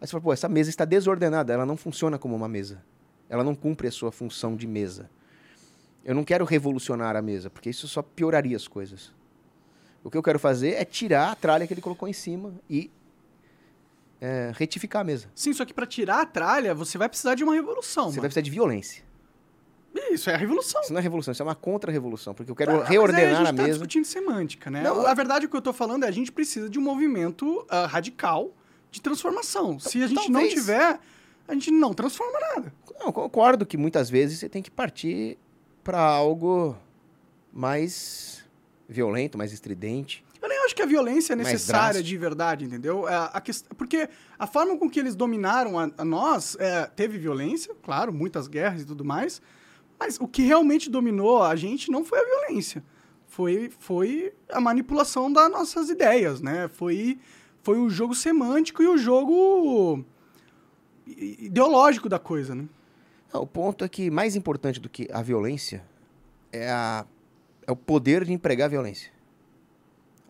Aí 0.00 0.06
você 0.06 0.12
fala, 0.12 0.22
pô, 0.22 0.32
essa 0.32 0.48
mesa 0.48 0.70
está 0.70 0.84
desordenada, 0.84 1.52
ela 1.52 1.64
não 1.66 1.76
funciona 1.76 2.18
como 2.18 2.34
uma 2.34 2.48
mesa. 2.48 2.82
Ela 3.28 3.44
não 3.44 3.54
cumpre 3.54 3.86
a 3.86 3.92
sua 3.92 4.10
função 4.10 4.56
de 4.56 4.66
mesa. 4.66 5.08
Eu 6.04 6.14
não 6.14 6.24
quero 6.24 6.44
revolucionar 6.44 7.16
a 7.16 7.22
mesa, 7.22 7.50
porque 7.50 7.70
isso 7.70 7.86
só 7.86 8.02
pioraria 8.02 8.56
as 8.56 8.66
coisas. 8.66 9.12
O 10.02 10.10
que 10.10 10.16
eu 10.16 10.22
quero 10.22 10.38
fazer 10.38 10.70
é 10.74 10.84
tirar 10.84 11.30
a 11.32 11.34
tralha 11.34 11.66
que 11.66 11.74
ele 11.74 11.80
colocou 11.82 12.08
em 12.08 12.12
cima 12.12 12.54
e 12.68 12.90
é, 14.20 14.50
retificar 14.54 15.02
a 15.02 15.04
mesa. 15.04 15.28
Sim, 15.34 15.52
só 15.52 15.64
que 15.64 15.74
pra 15.74 15.86
tirar 15.86 16.20
a 16.22 16.26
tralha, 16.26 16.74
você 16.74 16.96
vai 16.96 17.08
precisar 17.08 17.34
de 17.34 17.44
uma 17.44 17.54
revolução, 17.54 18.04
Você 18.04 18.10
vai 18.12 18.16
mano. 18.16 18.22
precisar 18.22 18.42
de 18.42 18.50
violência. 18.50 19.04
Isso 20.10 20.30
é 20.30 20.34
a 20.34 20.36
revolução. 20.36 20.80
Isso 20.82 20.92
não 20.92 21.00
é 21.00 21.02
revolução, 21.02 21.32
isso 21.32 21.42
é 21.42 21.44
uma 21.44 21.54
contra-revolução, 21.54 22.32
porque 22.32 22.50
eu 22.50 22.54
quero 22.54 22.72
mas 22.72 22.82
aí 22.82 22.88
reordenar 22.90 23.24
a 23.24 23.32
a, 23.32 23.44
gente 23.44 23.46
tá 23.46 23.52
mesa. 23.52 23.70
discutindo 23.70 24.04
semântica, 24.04 24.70
né? 24.70 24.82
Não, 24.82 25.04
a 25.06 25.14
verdade, 25.14 25.46
o 25.46 25.48
que 25.48 25.56
eu 25.56 25.62
tô 25.62 25.72
falando 25.72 26.04
é 26.04 26.08
a 26.08 26.12
gente 26.12 26.30
precisa 26.30 26.70
de 26.70 26.78
um 26.78 26.82
movimento 26.82 27.64
ah, 27.68 27.86
radical 27.86 28.52
de 28.90 29.00
transformação. 29.00 29.78
Se 29.80 30.02
a 30.02 30.06
gente 30.06 30.30
não 30.30 30.40
talvez. 30.40 30.54
tiver, 30.54 31.00
a 31.48 31.52
gente 31.54 31.70
não 31.72 31.92
transforma 31.92 32.38
nada. 32.40 32.72
Não, 32.98 33.06
eu 33.06 33.12
concordo 33.12 33.66
que 33.66 33.76
muitas 33.76 34.08
vezes 34.08 34.38
você 34.38 34.48
tem 34.48 34.62
que 34.62 34.70
partir 34.70 35.38
para 35.82 36.00
algo 36.00 36.76
mais 37.52 38.44
violento, 38.88 39.38
mais 39.38 39.52
estridente. 39.52 40.24
Eu 40.40 40.48
nem 40.48 40.58
acho 40.64 40.74
que 40.74 40.82
a 40.82 40.86
violência 40.86 41.34
é 41.34 41.36
necessária 41.36 42.02
de 42.02 42.16
verdade, 42.16 42.64
entendeu? 42.64 43.08
É, 43.08 43.14
a. 43.14 43.42
Porque 43.76 44.08
a 44.38 44.46
forma 44.46 44.76
com 44.78 44.88
que 44.88 44.98
eles 44.98 45.14
dominaram 45.14 45.78
a, 45.78 45.90
a 45.98 46.04
nós, 46.04 46.56
é, 46.58 46.86
teve 46.86 47.18
violência, 47.18 47.74
claro, 47.82 48.12
muitas 48.12 48.48
guerras 48.48 48.82
e 48.82 48.86
tudo 48.86 49.04
mais, 49.04 49.42
mas 49.98 50.18
o 50.18 50.26
que 50.26 50.42
realmente 50.42 50.88
dominou 50.88 51.42
a 51.42 51.54
gente 51.54 51.90
não 51.90 52.04
foi 52.04 52.18
a 52.20 52.24
violência. 52.24 52.82
Foi, 53.26 53.70
foi 53.78 54.32
a 54.48 54.60
manipulação 54.60 55.32
das 55.32 55.50
nossas 55.50 55.88
ideias, 55.88 56.40
né? 56.40 56.68
Foi, 56.68 57.18
foi 57.62 57.78
o 57.78 57.88
jogo 57.88 58.14
semântico 58.14 58.82
e 58.82 58.88
o 58.88 58.96
jogo 58.96 60.04
ideológico 61.06 62.08
da 62.08 62.18
coisa, 62.18 62.54
né? 62.54 62.66
Não, 63.32 63.42
o 63.42 63.46
ponto 63.46 63.84
é 63.84 63.88
que 63.88 64.10
mais 64.10 64.34
importante 64.36 64.80
do 64.80 64.88
que 64.88 65.08
a 65.12 65.22
violência 65.22 65.82
é, 66.52 66.68
a, 66.70 67.04
é 67.66 67.70
o 67.72 67.76
poder 67.76 68.24
de 68.24 68.32
empregar 68.32 68.66
a 68.66 68.68
violência. 68.68 69.10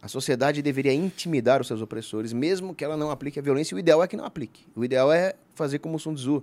A 0.02 0.08
sociedade 0.08 0.62
deveria 0.62 0.94
intimidar 0.94 1.60
os 1.60 1.66
seus 1.66 1.82
opressores, 1.82 2.32
mesmo 2.32 2.74
que 2.74 2.82
ela 2.84 2.96
não 2.96 3.10
aplique 3.10 3.38
a 3.38 3.42
violência. 3.42 3.74
O 3.74 3.78
ideal 3.78 4.02
é 4.02 4.08
que 4.08 4.16
não 4.16 4.24
aplique. 4.24 4.66
O 4.74 4.82
ideal 4.84 5.12
é 5.12 5.34
fazer 5.54 5.78
como 5.78 5.96
o 5.96 5.98
Sun 5.98 6.14
Tzu. 6.14 6.42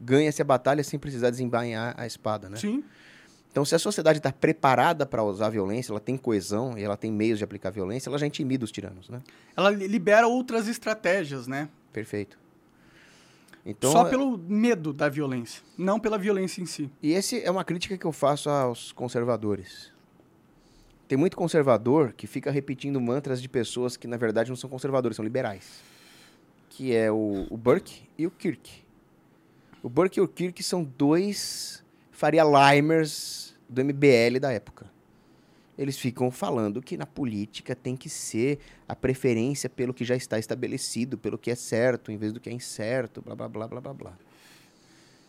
Ganha-se 0.00 0.40
a 0.40 0.44
batalha 0.44 0.82
sem 0.84 0.98
precisar 0.98 1.30
desembainhar 1.30 1.94
a 1.96 2.06
espada, 2.06 2.48
né? 2.48 2.56
Sim. 2.56 2.84
Então, 3.50 3.64
se 3.64 3.74
a 3.74 3.78
sociedade 3.78 4.18
está 4.18 4.32
preparada 4.32 5.06
para 5.06 5.22
usar 5.22 5.46
a 5.46 5.50
violência, 5.50 5.92
ela 5.92 6.00
tem 6.00 6.16
coesão 6.16 6.76
e 6.76 6.82
ela 6.82 6.96
tem 6.96 7.10
meios 7.10 7.38
de 7.38 7.44
aplicar 7.44 7.70
violência, 7.70 8.08
ela 8.10 8.18
já 8.18 8.26
intimida 8.26 8.64
os 8.64 8.72
tiranos, 8.72 9.08
né? 9.08 9.22
Ela 9.56 9.70
li- 9.70 9.86
libera 9.86 10.26
outras 10.26 10.66
estratégias, 10.66 11.46
né? 11.46 11.68
Perfeito. 11.92 12.36
Então, 13.64 13.90
Só 13.90 14.04
pelo 14.04 14.36
medo 14.36 14.92
da 14.92 15.08
violência, 15.08 15.62
não 15.78 15.98
pela 15.98 16.18
violência 16.18 16.60
em 16.60 16.66
si. 16.66 16.90
E 17.02 17.14
essa 17.14 17.36
é 17.36 17.50
uma 17.50 17.64
crítica 17.64 17.96
que 17.96 18.04
eu 18.04 18.12
faço 18.12 18.50
aos 18.50 18.92
conservadores. 18.92 19.90
Tem 21.08 21.16
muito 21.16 21.36
conservador 21.36 22.12
que 22.12 22.26
fica 22.26 22.50
repetindo 22.50 23.00
mantras 23.00 23.40
de 23.40 23.48
pessoas 23.48 23.96
que, 23.96 24.06
na 24.06 24.16
verdade, 24.16 24.50
não 24.50 24.56
são 24.56 24.68
conservadores, 24.68 25.16
são 25.16 25.24
liberais. 25.24 25.82
Que 26.68 26.94
é 26.94 27.10
o, 27.10 27.46
o 27.48 27.56
Burke 27.56 28.02
e 28.18 28.26
o 28.26 28.30
Kirk. 28.30 28.84
O 29.82 29.88
Burke 29.88 30.18
e 30.18 30.22
o 30.22 30.28
Kirk 30.28 30.62
são 30.62 30.82
dois 30.82 31.84
Faria 32.10 32.42
Limers 32.44 33.54
do 33.68 33.84
MBL 33.84 34.38
da 34.40 34.52
época. 34.52 34.93
Eles 35.76 35.98
ficam 35.98 36.30
falando 36.30 36.80
que 36.80 36.96
na 36.96 37.04
política 37.06 37.74
tem 37.74 37.96
que 37.96 38.08
ser 38.08 38.58
a 38.88 38.94
preferência 38.94 39.68
pelo 39.68 39.92
que 39.92 40.04
já 40.04 40.14
está 40.14 40.38
estabelecido, 40.38 41.18
pelo 41.18 41.36
que 41.36 41.50
é 41.50 41.54
certo, 41.56 42.12
em 42.12 42.16
vez 42.16 42.32
do 42.32 42.38
que 42.38 42.48
é 42.48 42.52
incerto, 42.52 43.20
blá 43.20 43.34
blá 43.34 43.48
blá 43.48 43.66
blá 43.68 43.80
blá 43.80 43.92
blá. 43.94 44.12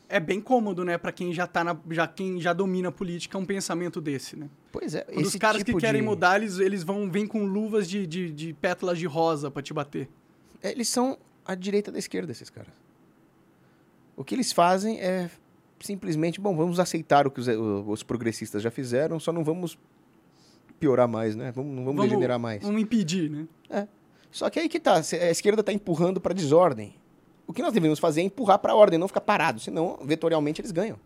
É 0.08 0.20
bem 0.20 0.40
cômodo, 0.40 0.86
né, 0.86 1.00
Pra 1.00 1.12
quem 1.12 1.34
já 1.34 1.48
tá 1.48 1.64
na, 1.64 1.76
já 1.90 2.08
quem 2.08 2.40
já 2.40 2.54
domina 2.54 2.90
a 2.90 2.92
política, 2.92 3.40
um 3.40 3.46
pensamento 3.46 4.00
desse, 4.00 4.36
né? 4.36 4.48
Pois 4.72 4.94
é, 4.94 5.02
Quando 5.02 5.26
os 5.26 5.36
caras 5.36 5.64
tipo 5.64 5.78
que 5.80 5.82
querem 5.84 6.02
de- 6.02 6.08
mudar, 6.08 6.40
eles, 6.40 6.60
eles 6.60 6.84
vão 6.84 7.10
vêm 7.10 7.26
com 7.26 7.44
luvas 7.44 7.90
de, 7.90 8.06
de, 8.06 8.32
de 8.32 8.54
pétalas 8.54 9.00
de 9.00 9.08
rosa 9.08 9.50
pra 9.50 9.64
te 9.64 9.74
bater. 9.74 10.08
É, 10.62 10.72
Eles 10.72 10.88
são 10.90 11.18
a 11.44 11.56
direita 11.56 11.92
da 11.92 11.98
esquerda, 11.98 12.32
esses 12.32 12.52
caras. 12.52 12.74
O 14.16 14.24
que 14.24 14.36
eles 14.36 14.52
fazem 14.54 15.00
é 15.02 15.28
simplesmente, 15.80 16.40
bom, 16.40 16.56
vamos 16.56 16.80
aceitar 16.80 17.26
o 17.26 17.32
que 17.32 17.40
os, 17.40 17.48
os 17.48 18.04
progressistas 18.04 18.62
já 18.62 18.70
fizeram, 18.70 19.20
só 19.20 19.32
não 19.34 19.44
vamos 19.44 19.76
piorar 20.86 21.08
mais, 21.08 21.36
né? 21.36 21.52
Vamos, 21.52 21.76
não 21.76 21.84
vamos, 21.84 22.04
degenerar 22.04 22.40
mais. 22.40 22.62
Vamos 22.62 22.80
impedir, 22.80 23.30
né? 23.30 23.48
Só 24.30 24.50
que 24.50 24.60
aí 24.60 24.70
que 24.70 24.80
tá, 24.80 24.96
a 24.98 25.32
esquerda 25.32 25.62
está 25.62 25.74
empurrando 25.74 26.22
para 26.22 26.34
desordem. 26.34 26.96
O 27.48 27.54
que 27.54 27.62
nós 27.62 27.74
devemos 27.74 28.00
fazer 28.00 28.22
é 28.22 28.24
empurrar 28.24 28.60
para 28.60 28.74
a 28.74 28.76
ordem, 28.76 29.00
não 29.00 29.08
ficar 29.08 29.22
parado, 29.22 29.60
senão, 29.60 29.98
vetorialmente, 30.04 30.62
eles 30.62 30.72
ganham. 30.72 30.98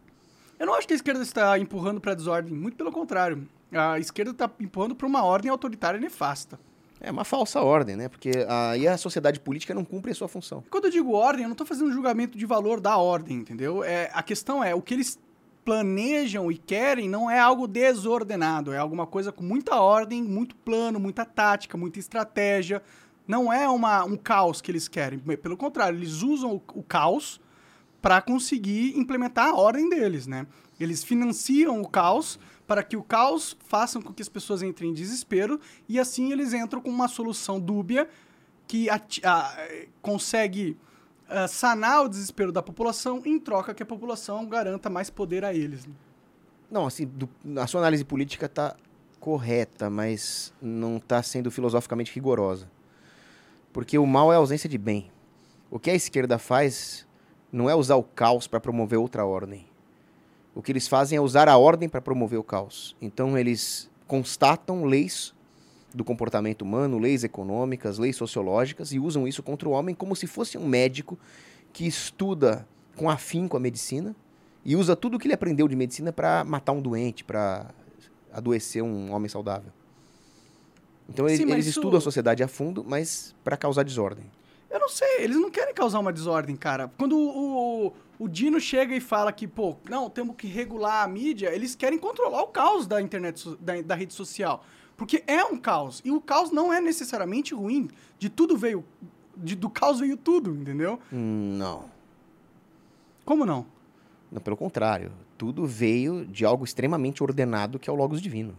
Eu 0.58 0.66
não 0.66 0.74
acho 0.74 0.88
que 0.88 0.94
a 0.94 0.96
esquerda 0.96 1.22
está 1.22 1.58
empurrando 1.58 2.02
pra 2.02 2.14
desordem, 2.14 2.54
muito 2.54 2.76
pelo 2.76 2.92
contrário. 2.92 3.48
A 3.72 4.00
esquerda 4.00 4.34
tá 4.34 4.52
empurrando 4.60 4.96
pra 4.96 5.08
uma 5.08 5.24
ordem 5.24 5.50
autoritária 5.50 5.98
e 5.98 6.02
nefasta. 6.02 6.60
É 7.00 7.12
uma 7.12 7.24
falsa 7.24 7.62
ordem, 7.62 7.96
né? 7.96 8.10
Porque 8.10 8.32
aí 8.74 8.88
a 8.88 8.98
sociedade 8.98 9.40
política 9.40 9.74
não 9.74 9.86
cumpre 9.86 10.12
a 10.12 10.16
sua 10.16 10.28
função. 10.28 10.64
Quando 10.70 10.86
eu 10.86 10.92
digo 10.92 11.14
ordem, 11.14 11.44
eu 11.44 11.50
não 11.50 11.56
tô 11.56 11.66
fazendo 11.66 11.92
julgamento 11.94 12.38
de 12.38 12.46
valor 12.46 12.82
da 12.82 12.98
ordem, 12.98 13.38
entendeu? 13.38 13.84
É, 13.84 14.10
a 14.14 14.22
questão 14.22 14.62
é, 14.62 14.76
o 14.76 14.82
que 14.82 14.94
eles 14.94 15.18
planejam 15.64 16.52
e 16.52 16.58
querem 16.58 17.08
não 17.10 17.30
é 17.30 17.40
algo 17.40 17.68
desordenado, 17.68 18.72
é 18.74 18.78
alguma 18.78 19.06
coisa 19.06 19.32
com 19.32 19.44
muita 19.44 19.76
ordem, 19.80 20.24
muito 20.24 20.56
plano, 20.56 21.00
muita 21.00 21.26
tática, 21.26 21.78
muita 21.78 22.00
estratégia. 22.00 22.82
Não 23.28 23.54
é 23.54 23.70
uma, 23.70 24.04
um 24.04 24.18
caos 24.18 24.60
que 24.62 24.72
eles 24.72 24.88
querem. 24.88 25.20
Pelo 25.20 25.56
contrário, 25.56 26.00
eles 26.00 26.24
usam 26.24 26.56
o, 26.56 26.80
o 26.80 26.84
caos 26.84 27.40
para 28.02 28.22
conseguir 28.22 28.98
implementar 28.98 29.50
a 29.50 29.56
ordem 29.56 29.90
deles, 29.90 30.26
né? 30.26 30.48
Eles 30.80 31.04
financiam 31.04 31.82
o 31.82 31.88
caos 31.88 32.40
para 32.66 32.82
que 32.82 32.96
o 32.96 33.04
caos 33.04 33.58
faça 33.66 34.00
com 34.00 34.14
que 34.14 34.22
as 34.22 34.30
pessoas 34.30 34.62
entrem 34.64 34.92
em 34.92 34.94
desespero 34.94 35.60
e 35.88 36.00
assim 36.00 36.32
eles 36.32 36.54
entram 36.54 36.82
com 36.82 36.90
uma 36.90 37.08
solução 37.08 37.60
dúbia 37.60 38.08
que 38.68 38.90
a- 38.90 39.02
consegue 40.02 40.78
ah, 41.30 41.48
sanar 41.48 42.04
o 42.04 42.10
desespero 42.10 42.52
da 42.52 42.62
população 42.62 43.22
em 43.26 43.40
troca 43.40 43.74
que 43.74 43.84
a 43.84 43.86
população 43.86 44.46
garanta 44.48 44.90
mais 44.90 45.10
poder 45.10 45.46
a 45.46 45.54
eles. 45.54 45.86
né? 45.86 45.94
Não, 46.70 46.86
assim, 46.86 47.06
do- 47.06 47.30
a 47.60 47.66
sua 47.68 47.82
análise 47.82 48.04
política 48.04 48.46
está 48.46 48.76
correta, 49.20 49.90
mas 49.90 50.54
não 50.62 50.98
está 50.98 51.22
sendo 51.24 51.50
filosoficamente 51.52 52.14
rigorosa. 52.14 52.70
Porque 53.74 53.98
o 53.98 54.06
mal 54.06 54.32
é 54.32 54.36
a 54.36 54.40
ausência 54.40 54.70
de 54.70 54.78
bem. 54.78 55.12
O 55.70 55.80
que 55.80 55.90
a 55.92 55.96
esquerda 55.96 56.38
faz 56.40 57.08
não 57.52 57.70
é 57.70 57.76
usar 57.76 57.96
o 57.96 58.04
caos 58.04 58.48
para 58.48 58.60
promover 58.60 58.98
outra 59.00 59.26
ordem. 59.26 59.68
O 60.56 60.62
que 60.62 60.72
eles 60.72 60.88
fazem 60.88 61.18
é 61.18 61.22
usar 61.22 61.48
a 61.48 61.58
ordem 61.58 61.88
para 61.88 62.02
promover 62.02 62.40
o 62.40 62.44
caos. 62.44 62.96
Então 63.02 63.38
eles 63.38 63.90
constatam 64.08 64.86
leis 64.86 65.34
do 65.94 66.04
comportamento 66.04 66.62
humano, 66.62 67.00
leis 67.00 67.24
econômicas, 67.24 67.98
leis 67.98 68.16
sociológicas 68.16 68.92
e 68.94 69.00
usam 69.00 69.28
isso 69.28 69.42
contra 69.42 69.68
o 69.68 69.72
homem 69.72 69.96
como 69.96 70.16
se 70.16 70.28
fosse 70.28 70.58
um 70.58 70.68
médico 70.68 71.18
que 71.74 71.86
estuda 71.88 72.68
com 72.96 73.10
afinco 73.10 73.58
a 73.58 73.60
medicina 73.60 74.16
e 74.64 74.76
usa 74.76 74.96
tudo 74.96 75.16
o 75.18 75.20
que 75.20 75.26
ele 75.28 75.34
aprendeu 75.34 75.68
de 75.68 75.76
medicina 75.76 76.12
para 76.14 76.44
matar 76.44 76.74
um 76.74 76.82
doente, 76.82 77.24
para 77.24 77.72
adoecer 78.32 78.84
um 78.84 79.12
homem 79.14 79.28
saudável. 79.30 79.72
Então 81.08 81.28
eles, 81.28 81.40
Sim, 81.40 81.52
eles 81.52 81.66
isso- 81.66 81.80
estudam 81.80 81.98
a 81.98 82.02
sociedade 82.02 82.44
a 82.44 82.48
fundo, 82.48 82.84
mas 82.88 83.34
para 83.44 83.58
causar 83.58 83.84
desordem. 83.84 84.26
Eu 84.70 84.80
não 84.80 84.90
sei, 84.90 85.22
eles 85.24 85.38
não 85.38 85.50
querem 85.50 85.74
causar 85.74 86.00
uma 86.00 86.14
desordem, 86.14 86.56
cara. 86.56 86.92
Quando 86.98 87.18
o, 87.18 87.88
o, 87.88 87.94
o 88.20 88.28
Dino 88.28 88.60
chega 88.60 88.96
e 88.96 89.00
fala 89.02 89.32
que, 89.32 89.48
pô, 89.48 89.76
não, 89.90 90.08
temos 90.08 90.36
que 90.36 90.46
regular 90.46 91.04
a 91.04 91.08
mídia, 91.08 91.50
eles 91.56 91.74
querem 91.74 91.98
controlar 91.98 92.44
o 92.44 92.48
caos 92.48 92.86
da 92.86 93.02
internet, 93.02 93.44
da, 93.60 93.82
da 93.82 93.96
rede 93.96 94.14
social. 94.14 94.64
Porque 95.00 95.24
é 95.26 95.44
um 95.46 95.58
caos. 95.58 96.02
E 96.06 96.12
o 96.12 96.22
caos 96.22 96.52
não 96.52 96.72
é 96.72 96.80
necessariamente 96.80 97.56
ruim. 97.56 97.88
De 98.20 98.30
tudo 98.30 98.56
veio. 98.58 98.84
de- 99.42 99.56
do 99.56 99.70
caos 99.70 100.02
veio 100.02 100.18
tudo, 100.18 100.52
entendeu? 100.52 101.00
Não. 101.10 101.86
Como 103.26 103.46
não? 103.46 103.66
Não, 104.30 104.42
pelo 104.42 104.58
contrário. 104.58 105.12
Tudo 105.38 105.66
veio 105.66 106.26
de 106.26 106.44
algo 106.44 106.66
extremamente 106.66 107.24
ordenado 107.24 107.80
que 107.80 107.90
é 107.90 107.94
o 107.94 107.96
Logos 107.96 108.22
Divino. 108.22 108.54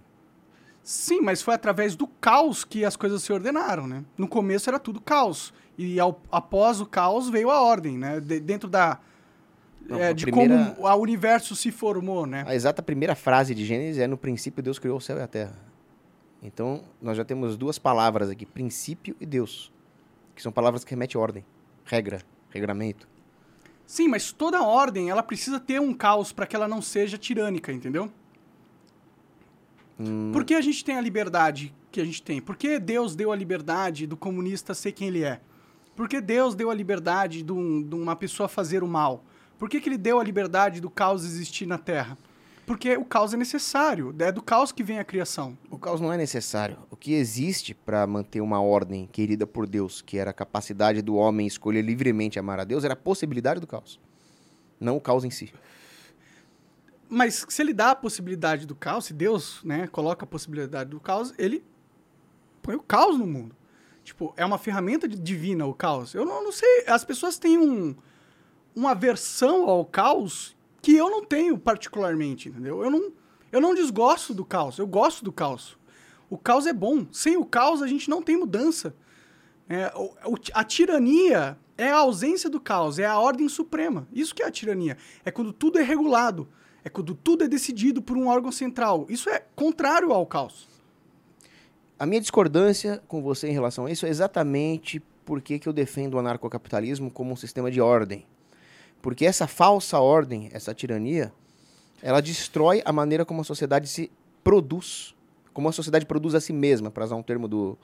Sim, 0.83 1.21
mas 1.21 1.43
foi 1.43 1.53
através 1.55 1.95
do 1.95 2.07
caos 2.07 2.65
que 2.65 2.83
as 2.85 2.97
coisas 2.97 3.23
se 3.23 3.31
ordenaram, 3.31 3.87
né? 3.87 4.03
No 4.17 4.27
começo 4.27 4.71
era 4.71 4.79
tudo 4.79 4.99
caos. 5.03 5.53
E 5.77 6.01
ao- 6.01 6.19
após 6.33 6.81
o 6.81 6.87
caos 6.87 7.29
veio 7.29 7.51
a 7.51 7.61
ordem, 7.61 7.99
né? 7.99 8.19
De- 8.19 8.41
dentro 8.41 8.67
da. 8.69 8.99
Não, 9.87 9.99
é, 9.99 10.15
de 10.15 10.25
primeira- 10.25 10.75
como 10.77 10.89
o 10.89 10.97
universo 10.97 11.55
se 11.55 11.71
formou, 11.71 12.25
né? 12.25 12.45
A 12.47 12.55
exata 12.55 12.83
primeira 12.83 13.15
frase 13.15 13.55
de 13.55 13.65
Gênesis 13.67 13.99
é: 14.01 14.07
No 14.07 14.17
princípio 14.17 14.63
Deus 14.63 14.79
criou 14.79 14.97
o 14.97 15.01
céu 15.01 15.19
e 15.19 15.23
a 15.23 15.27
terra. 15.27 15.55
Então, 16.43 16.83
nós 17.01 17.17
já 17.17 17.25
temos 17.25 17.57
duas 17.57 17.79
palavras 17.79 18.31
aqui: 18.31 18.47
princípio 18.47 19.15
e 19.21 19.27
Deus. 19.27 19.73
Que 20.35 20.43
são 20.43 20.51
palavras 20.53 20.85
que 20.85 20.91
remetem 20.91 21.21
ordem, 21.21 21.45
regra, 21.85 22.23
regramento. 22.49 23.07
Sim, 23.87 24.09
mas 24.09 24.33
toda 24.33 24.63
ordem, 24.63 25.11
ela 25.11 25.23
precisa 25.23 25.59
ter 25.61 25.81
um 25.81 25.93
caos 25.93 26.33
para 26.33 26.47
que 26.47 26.55
ela 26.57 26.69
não 26.69 26.81
seja 26.81 27.19
tirânica, 27.19 27.73
entendeu? 27.73 28.11
Hum, 29.99 30.31
Por 30.33 30.45
que 30.45 30.55
a 30.55 30.61
gente 30.61 30.85
tem 30.85 30.97
a 30.97 31.01
liberdade 31.01 31.75
que 31.91 32.01
a 32.01 32.05
gente 32.05 32.23
tem? 32.23 32.41
Por 32.41 32.57
que 32.57 32.79
Deus 32.79 33.15
deu 33.15 33.33
a 33.33 33.37
liberdade 33.37 34.07
do 34.07 34.17
comunista 34.17 34.73
ser 34.75 34.93
quem 34.93 35.09
ele 35.09 35.25
é? 35.25 35.41
Por 35.95 36.09
que 36.09 36.21
Deus 36.21 36.55
deu 36.55 36.71
a 36.71 36.75
liberdade 36.75 37.43
de, 37.43 37.53
um- 37.53 37.83
de 37.83 37.95
uma 37.95 38.17
pessoa 38.17 38.49
fazer 38.49 38.83
o 38.83 38.89
mal? 38.89 39.25
Por 39.59 39.69
que, 39.69 39.81
que 39.81 39.89
ele 39.89 39.99
deu 39.99 40.19
a 40.19 40.25
liberdade 40.25 40.81
do 40.81 40.89
caos 40.89 41.25
existir 41.25 41.67
na 41.67 41.77
Terra? 41.77 42.17
Porque 42.71 42.97
o 42.97 43.05
caos 43.05 43.35
é 43.35 43.37
necessário, 43.37 44.15
é 44.21 44.31
do 44.31 44.41
caos 44.41 44.71
que 44.71 44.85
vem 44.85 45.01
a 45.01 45.05
criação. 45.05 45.59
O 45.69 45.77
caos 45.77 46.01
não 46.01 46.13
é 46.13 46.17
necessário. 46.17 46.79
O 46.89 46.95
que 46.95 47.15
existe 47.15 47.75
para 47.75 48.07
manter 48.07 48.41
uma 48.41 48.63
ordem 48.63 49.09
querida 49.09 49.45
por 49.45 49.67
Deus, 49.67 50.01
que 50.01 50.17
era 50.17 50.31
a 50.31 50.33
capacidade 50.33 51.03
do 51.03 51.17
homem 51.17 51.49
escolher 51.49 51.83
livremente 51.83 52.39
amar 52.39 52.61
a 52.61 52.65
Deus, 52.65 52.85
era 52.85 52.93
a 52.93 52.97
possibilidade 52.97 53.59
do 53.59 53.67
caos. 53.67 53.99
Não 54.79 54.97
o 54.97 55.01
caos 55.01 55.25
em 55.25 55.31
si. 55.31 55.53
Mas 57.09 57.45
se 57.49 57.61
ele 57.61 57.75
dá 57.75 57.91
a 57.91 57.97
possibilidade 57.97 58.67
do 58.67 58.77
caos, 58.77 59.07
se 59.07 59.13
Deus 59.13 59.61
né, 59.65 59.89
coloca 59.89 60.25
a 60.25 60.29
possibilidade 60.29 60.91
do 60.91 61.01
caos, 61.01 61.35
ele 61.37 61.65
põe 62.63 62.77
o 62.77 62.81
caos 62.81 63.19
no 63.19 63.27
mundo. 63.27 63.57
Tipo, 64.05 64.33
é 64.37 64.47
uma 64.47 64.59
ferramenta 64.59 65.09
divina 65.09 65.67
o 65.67 65.75
caos. 65.75 66.15
Eu 66.15 66.25
não, 66.25 66.45
não 66.45 66.53
sei, 66.53 66.85
as 66.87 67.05
pessoas 67.05 67.37
têm 67.37 67.59
um, 67.59 67.97
uma 68.77 68.93
aversão 68.93 69.69
ao 69.69 69.85
caos 69.85 70.55
que 70.83 70.97
eu 70.97 71.11
não 71.11 71.25
tenho 71.25 71.59
particularmente, 71.59 72.49
entendeu? 72.49 72.83
Eu 72.83 72.91
não, 72.91 73.13
eu 73.53 73.61
não 73.61 73.75
desgosto 73.75 74.33
do 74.33 74.45
caos, 74.45 74.79
eu 74.79 74.87
gosto 74.87 75.25
do 75.25 75.33
caos. 75.33 75.79
O 76.29 76.39
caos 76.39 76.67
é 76.67 76.73
bom. 76.73 77.07
Sem 77.11 77.37
o 77.37 77.45
caos 77.45 77.83
a 77.83 77.87
gente 77.87 78.09
não 78.09 78.23
tem 78.23 78.37
mudança. 78.37 78.95
É, 79.69 79.93
a 80.55 80.65
tirania 80.65 81.59
é 81.77 81.91
a 81.91 81.99
ausência 81.99 82.49
do 82.49 82.61
caos, 82.61 82.99
é 82.99 83.07
a 83.07 83.19
ordem 83.19 83.49
suprema. 83.49 84.07
Isso 84.13 84.35
que 84.35 84.43
é 84.43 84.47
a 84.47 84.51
tirania. 84.51 84.97
É 85.25 85.31
quando 85.31 85.53
tudo 85.53 85.79
é 85.79 85.83
regulado. 85.83 86.49
É 86.85 86.89
quando 86.89 87.15
tudo 87.15 87.45
é 87.45 87.49
decidido 87.49 88.01
por 88.01 88.17
um 88.17 88.29
órgão 88.29 88.51
central. 88.51 89.07
Isso 89.09 89.29
é 89.29 89.43
contrário 89.55 90.13
ao 90.13 90.25
caos. 90.25 90.69
A 91.99 92.07
minha 92.07 92.21
discordância 92.21 93.03
com 93.07 93.21
você 93.21 93.49
em 93.49 93.53
relação 93.53 93.87
a 93.87 93.91
isso 93.91 94.07
é 94.07 94.09
exatamente 94.09 95.03
porque 95.25 95.59
que 95.59 95.69
eu 95.69 95.73
defendo 95.73 96.15
o 96.15 96.19
anarcocapitalismo 96.19 97.11
como 97.11 97.33
um 97.33 97.37
sistema 97.37 97.71
de 97.71 97.81
ordem. 97.81 98.25
Porque 99.03 99.25
essa 99.25 99.47
falsa 99.47 99.99
ordem, 99.99 100.49
essa 100.53 100.75
tirania, 100.75 101.33
ela 102.03 102.21
destrói 102.21 102.83
a 102.85 102.93
maneira 102.93 103.25
como 103.25 103.41
a 103.41 103.45
sociedade 103.45 103.89
se 103.89 104.11
produz, 104.43 105.15
como 105.53 105.69
a 105.69 105.73
sociedade 105.73 106.07
produz 106.07 106.35
a 106.35 106.41
si 106.41 106.53
mesma, 106.53 106.91
para 106.91 107.05
usar 107.05 107.17
um 107.17 107.23
termo 107.23 107.49
do, 107.49 107.79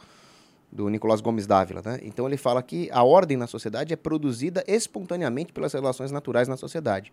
do 0.71 0.89
Nicolás 0.89 1.21
Gomes 1.21 1.47
Dávila. 1.47 1.83
Né? 1.85 2.01
Então 2.03 2.27
ele 2.27 2.37
fala 2.37 2.63
que 2.63 2.91
a 2.93 3.03
ordem 3.03 3.37
na 3.37 3.47
sociedade 3.47 3.93
é 3.93 3.97
produzida 3.97 4.65
espontaneamente 4.67 5.53
pelas 5.53 5.73
relações 5.73 6.11
naturais 6.11 6.49
na 6.49 6.57
sociedade. 6.57 7.13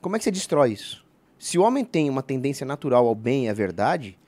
Como 0.00 0.16
é 0.16 0.18
que 0.18 0.24
você 0.24 0.30
destrói 0.30 0.72
isso? 0.72 1.04
Se 1.38 1.58
o 1.58 1.62
homem 1.62 1.84
tem 1.84 2.10
uma 2.10 2.22
tendência 2.22 2.66
natural 2.66 3.06
ao 3.06 3.14
bem 3.14 3.46
e 3.46 3.48
à 3.48 3.52
verdade, 3.52 4.18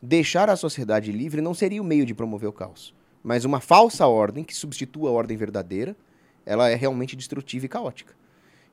deixar 0.00 0.48
a 0.48 0.56
sociedade 0.56 1.12
livre 1.12 1.40
não 1.40 1.54
seria 1.54 1.82
o 1.82 1.84
meio 1.84 2.06
de 2.06 2.14
promover 2.14 2.48
o 2.48 2.52
caos. 2.52 2.94
Mas 3.22 3.44
uma 3.44 3.60
falsa 3.60 4.06
ordem, 4.06 4.42
que 4.42 4.54
substitua 4.54 5.10
a 5.10 5.12
ordem 5.12 5.36
verdadeira, 5.36 5.96
ela 6.44 6.68
é 6.68 6.74
realmente 6.74 7.14
destrutiva 7.14 7.66
e 7.66 7.68
caótica. 7.68 8.14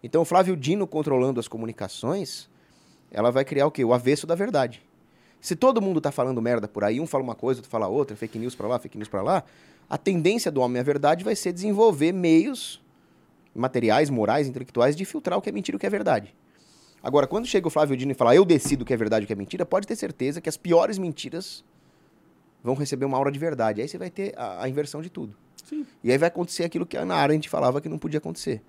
Então, 0.04 0.22
o 0.22 0.26
Flávio 0.26 0.56
Dino 0.56 0.88
controlando 0.88 1.40
as 1.40 1.48
comunicações, 1.48 2.50
ela 3.12 3.32
vai 3.32 3.44
criar 3.44 3.68
o 3.68 3.72
quê? 3.72 3.84
O 3.84 3.94
avesso 3.94 4.26
da 4.26 4.36
verdade. 4.36 4.82
Se 5.42 5.56
todo 5.56 5.82
mundo 5.82 5.98
está 5.98 6.12
falando 6.12 6.42
merda 6.42 6.68
por 6.68 6.84
aí, 6.84 7.00
um 7.00 7.08
fala 7.08 7.24
uma 7.24 7.36
coisa, 7.36 7.60
outro 7.60 7.72
fala 7.72 7.88
outra, 7.88 8.16
fake 8.16 8.38
news 8.38 8.56
para 8.56 8.68
lá, 8.68 8.80
fake 8.80 8.98
news 8.98 9.08
para 9.08 9.22
lá, 9.22 9.44
a 9.90 9.98
tendência 9.98 10.52
do 10.52 10.62
homem 10.62 10.80
à 10.80 10.84
verdade 10.84 11.24
vai 11.24 11.36
ser 11.36 11.54
desenvolver 11.54 12.12
meios 12.12 12.82
materiais, 13.56 14.10
morais, 14.10 14.48
intelectuais 14.48 14.96
de 14.96 15.06
filtrar 15.06 15.38
o 15.38 15.42
que 15.42 15.50
é 15.50 15.52
mentira 15.52 15.76
e 15.76 15.78
o 15.78 15.80
que 15.80 15.86
é 15.86 15.90
verdade. 15.90 16.36
Agora, 17.02 17.26
quando 17.26 17.48
chega 17.48 17.68
o 17.68 17.72
Flávio 17.72 17.96
Dino 17.96 18.12
e 18.12 18.16
fala 18.16 18.36
eu 18.36 18.44
decido 18.44 18.84
o 18.84 18.86
que 18.86 18.94
é 18.94 18.98
verdade 18.98 19.24
e 19.24 19.26
o 19.26 19.28
que 19.28 19.34
é 19.34 19.36
mentira, 19.36 19.66
pode 19.66 19.88
ter 19.88 19.96
certeza 19.96 20.42
que 20.42 20.50
as 20.50 20.58
piores 20.58 20.98
mentiras 20.98 21.64
vão 22.62 22.76
receber 22.76 23.06
uma 23.06 23.18
aura 23.18 23.32
de 23.32 23.40
verdade. 23.40 23.82
Aí 23.82 23.88
você 23.88 23.98
vai 23.98 24.10
ter 24.10 24.34
a, 24.38 24.64
a 24.64 24.70
inversão 24.70 25.02
de 25.02 25.10
tudo. 25.10 25.36
Sim. 25.64 25.86
E 26.04 26.12
aí 26.12 26.18
vai 26.18 26.28
acontecer 26.28 26.66
aquilo 26.66 26.86
que 26.86 26.98
a 26.98 27.02
Ana 27.02 27.16
Arendt 27.16 27.50
falava 27.50 27.80
que 27.80 27.88
não 27.88 27.98
podia 27.98 28.18
acontecer. 28.18 28.62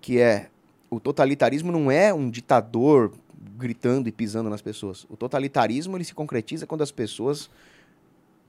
Que 0.00 0.18
é, 0.18 0.48
o 0.90 0.98
totalitarismo 0.98 1.70
não 1.70 1.90
é 1.90 2.12
um 2.12 2.30
ditador 2.30 3.12
gritando 3.56 4.08
e 4.08 4.12
pisando 4.12 4.48
nas 4.48 4.62
pessoas. 4.62 5.06
O 5.08 5.16
totalitarismo 5.16 5.96
ele 5.96 6.04
se 6.04 6.14
concretiza 6.14 6.66
quando 6.66 6.82
as 6.82 6.90
pessoas 6.90 7.50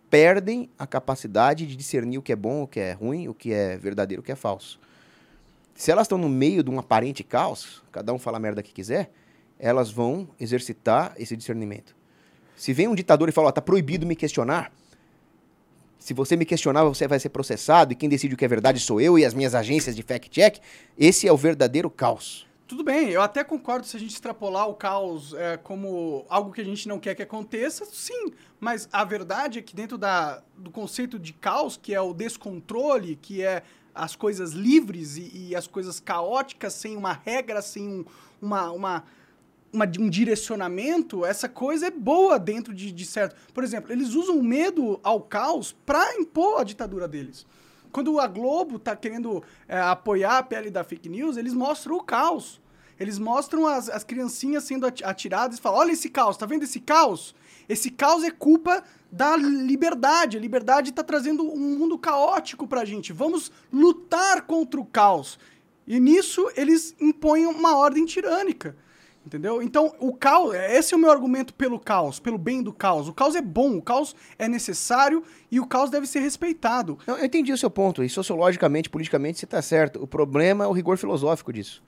perdem 0.10 0.70
a 0.78 0.88
capacidade 0.88 1.68
de 1.68 1.76
discernir 1.76 2.18
o 2.18 2.22
que 2.22 2.32
é 2.32 2.36
bom, 2.36 2.64
o 2.64 2.68
que 2.68 2.80
é 2.80 2.94
ruim, 2.94 3.28
o 3.28 3.34
que 3.34 3.54
é 3.54 3.78
verdadeiro, 3.78 4.22
o 4.22 4.26
que 4.26 4.32
é 4.32 4.36
falso. 4.36 4.80
Se 5.76 5.92
elas 5.92 6.06
estão 6.06 6.18
no 6.18 6.28
meio 6.28 6.64
de 6.64 6.70
um 6.70 6.80
aparente 6.80 7.24
caos, 7.24 7.84
cada 7.92 8.12
um 8.14 8.20
fala 8.20 8.38
a 8.38 8.40
merda 8.40 8.64
que 8.64 8.74
quiser, 8.74 9.12
elas 9.58 9.92
vão 9.92 10.28
exercitar 10.40 11.14
esse 11.18 11.38
discernimento. 11.38 11.96
Se 12.56 12.74
vem 12.74 12.88
um 12.88 12.96
ditador 12.96 13.30
e 13.30 13.32
fala, 13.32 13.50
ó, 13.50 13.52
tá 13.52 13.62
proibido 13.62 14.06
me 14.06 14.16
questionar, 14.16 14.72
se 16.00 16.14
você 16.14 16.36
me 16.36 16.46
questionar, 16.46 16.86
você 16.86 17.08
vai 17.08 17.20
ser 17.20 17.30
processado, 17.30 17.92
e 17.92 17.96
quem 17.96 18.10
decide 18.10 18.34
o 18.34 18.38
que 18.38 18.46
é 18.46 18.48
verdade 18.48 18.80
sou 18.80 19.00
eu 19.02 19.20
e 19.20 19.26
as 19.26 19.34
minhas 19.34 19.54
agências 19.54 19.96
de 19.96 20.02
fact-check, 20.02 20.60
esse 20.98 21.28
é 21.28 21.32
o 21.32 21.38
verdadeiro 21.38 21.90
caos. 21.90 22.48
Tudo 22.70 22.84
bem, 22.84 23.10
eu 23.10 23.22
até 23.22 23.44
concordo 23.44 23.86
se 23.86 23.98
a 23.98 24.00
gente 24.00 24.14
extrapolar 24.14 24.70
o 24.70 24.76
caos 24.76 25.34
é, 25.34 25.58
como 25.58 26.24
algo 26.30 26.52
que 26.52 26.62
a 26.62 26.64
gente 26.64 26.88
não 26.88 27.00
quer 27.00 27.16
que 27.16 27.24
aconteça, 27.24 27.84
sim. 27.84 28.32
Mas 28.60 28.88
a 28.92 29.04
verdade 29.04 29.58
é 29.58 29.62
que 29.62 29.76
dentro 29.76 29.98
da, 29.98 30.44
do 30.56 30.70
conceito 30.70 31.18
de 31.18 31.34
caos, 31.34 31.76
que 31.76 31.96
é 31.96 32.00
o 32.00 32.14
descontrole, 32.14 33.16
que 33.16 33.42
é 33.42 33.64
as 33.94 34.16
coisas 34.16 34.52
livres 34.52 35.18
e, 35.18 35.48
e 35.50 35.56
as 35.56 35.66
coisas 35.66 36.00
caóticas, 36.00 36.74
sem 36.74 36.96
uma 36.96 37.12
regra, 37.12 37.60
sem 37.62 37.88
um, 37.88 38.06
uma, 38.40 38.72
uma, 38.72 39.04
uma- 39.72 39.86
um 40.00 40.10
direcionamento, 40.10 41.26
essa 41.26 41.48
coisa 41.48 41.88
é 41.88 41.92
boa 41.92 42.40
dentro 42.40 42.74
de, 42.74 42.92
de 42.92 43.06
certo. 43.06 43.36
Por 43.54 43.64
exemplo, 43.64 43.92
eles 43.92 44.14
usam 44.14 44.38
o 44.38 44.44
medo 44.44 45.00
ao 45.04 45.22
caos 45.22 45.76
para 45.86 46.16
impor 46.18 46.62
a 46.62 46.64
ditadura 46.64 47.08
deles. 47.08 47.46
Quando 47.92 48.20
a 48.20 48.28
Globo 48.28 48.78
tá 48.78 48.96
querendo 48.96 49.44
é, 49.68 49.80
apoiar 49.80 50.38
a 50.38 50.44
pele 50.44 50.70
da 50.70 50.84
fake 50.84 51.10
news, 51.10 51.38
eles 51.38 51.54
mostram 51.54 51.96
o 51.96 52.04
caos. 52.04 52.62
Eles 53.00 53.18
mostram 53.18 53.66
as, 53.66 53.90
as 53.90 54.04
criancinhas 54.04 54.64
sendo 54.66 54.86
ati- 54.86 55.04
atiradas 55.04 55.58
e 55.58 55.62
falam: 55.62 55.80
olha 55.80 55.92
esse 55.94 56.10
caos, 56.10 56.36
tá 56.38 56.46
vendo 56.46 56.64
esse 56.64 56.80
caos? 56.80 57.34
Esse 57.68 57.90
caos 57.90 58.24
é 58.24 58.30
culpa 58.32 58.84
da 59.12 59.36
liberdade. 59.38 60.38
A 60.38 60.40
liberdade 60.40 60.92
tá 60.92 61.04
trazendo 61.04 61.44
um 61.44 61.78
mundo 61.78 61.98
caótico 61.98 62.68
pra 62.68 62.84
gente. 62.86 63.14
Vamos 63.14 63.52
lutar 63.72 64.42
contra 64.44 64.80
o 64.80 64.86
caos. 64.86 65.40
E 65.88 66.00
nisso 66.00 66.52
eles 66.56 66.94
impõem 67.00 67.46
uma 67.48 67.76
ordem 67.78 68.06
tirânica. 68.06 68.76
Entendeu? 69.26 69.62
Então, 69.62 69.94
o 70.00 70.14
caos, 70.14 70.56
esse 70.56 70.94
é 70.94 70.98
o 70.98 71.00
meu 71.00 71.12
argumento 71.12 71.54
pelo 71.54 71.80
caos, 71.80 72.20
pelo 72.20 72.38
bem 72.38 72.64
do 72.64 72.72
caos. 72.74 73.08
O 73.08 73.14
caos 73.14 73.36
é 73.36 73.42
bom, 73.42 73.78
o 73.78 73.82
caos 73.82 74.16
é 74.40 74.48
necessário 74.48 75.22
e 75.52 75.60
o 75.60 75.68
caos 75.68 75.90
deve 75.92 76.08
ser 76.08 76.20
respeitado. 76.22 76.98
Não, 77.06 77.18
eu 77.18 77.26
entendi 77.26 77.52
o 77.52 77.58
seu 77.58 77.70
ponto, 77.70 78.04
e 78.04 78.10
sociologicamente, 78.10 78.90
politicamente, 78.90 79.38
você 79.38 79.46
está 79.46 79.62
certo. 79.62 80.02
O 80.02 80.08
problema 80.08 80.64
é 80.64 80.68
o 80.68 80.72
rigor 80.72 80.98
filosófico 80.98 81.52
disso. 81.54 81.84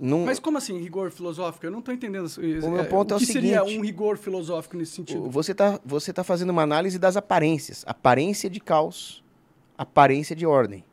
Não, 0.00 0.24
Mas 0.26 0.40
como 0.40 0.58
assim, 0.58 0.76
rigor 0.80 1.12
filosófico? 1.12 1.64
Eu 1.64 1.70
não 1.70 1.80
tô 1.80 1.92
entendendo. 1.92 2.26
O 2.64 2.70
meu 2.70 2.84
ponto 2.86 3.14
é 3.14 3.16
o 3.16 3.20
que 3.20 3.26
seria 3.26 3.60
seguinte. 3.60 3.78
um 3.78 3.82
rigor 3.82 4.18
filosófico 4.18 4.76
nesse 4.76 4.92
sentido? 4.92 5.24
o- 5.26 5.30
você 5.30 5.52
está 5.52 5.78
você 5.84 6.12
tá 6.12 6.24
fazendo 6.24 6.50
uma 6.50 6.62
análise 6.62 6.98
das 6.98 7.16
aparências. 7.16 7.84
Aparência 7.86 8.50
de 8.50 8.58
caos, 8.58 9.22
aparência 9.78 10.34
de 10.34 10.44
ordem. 10.44 10.84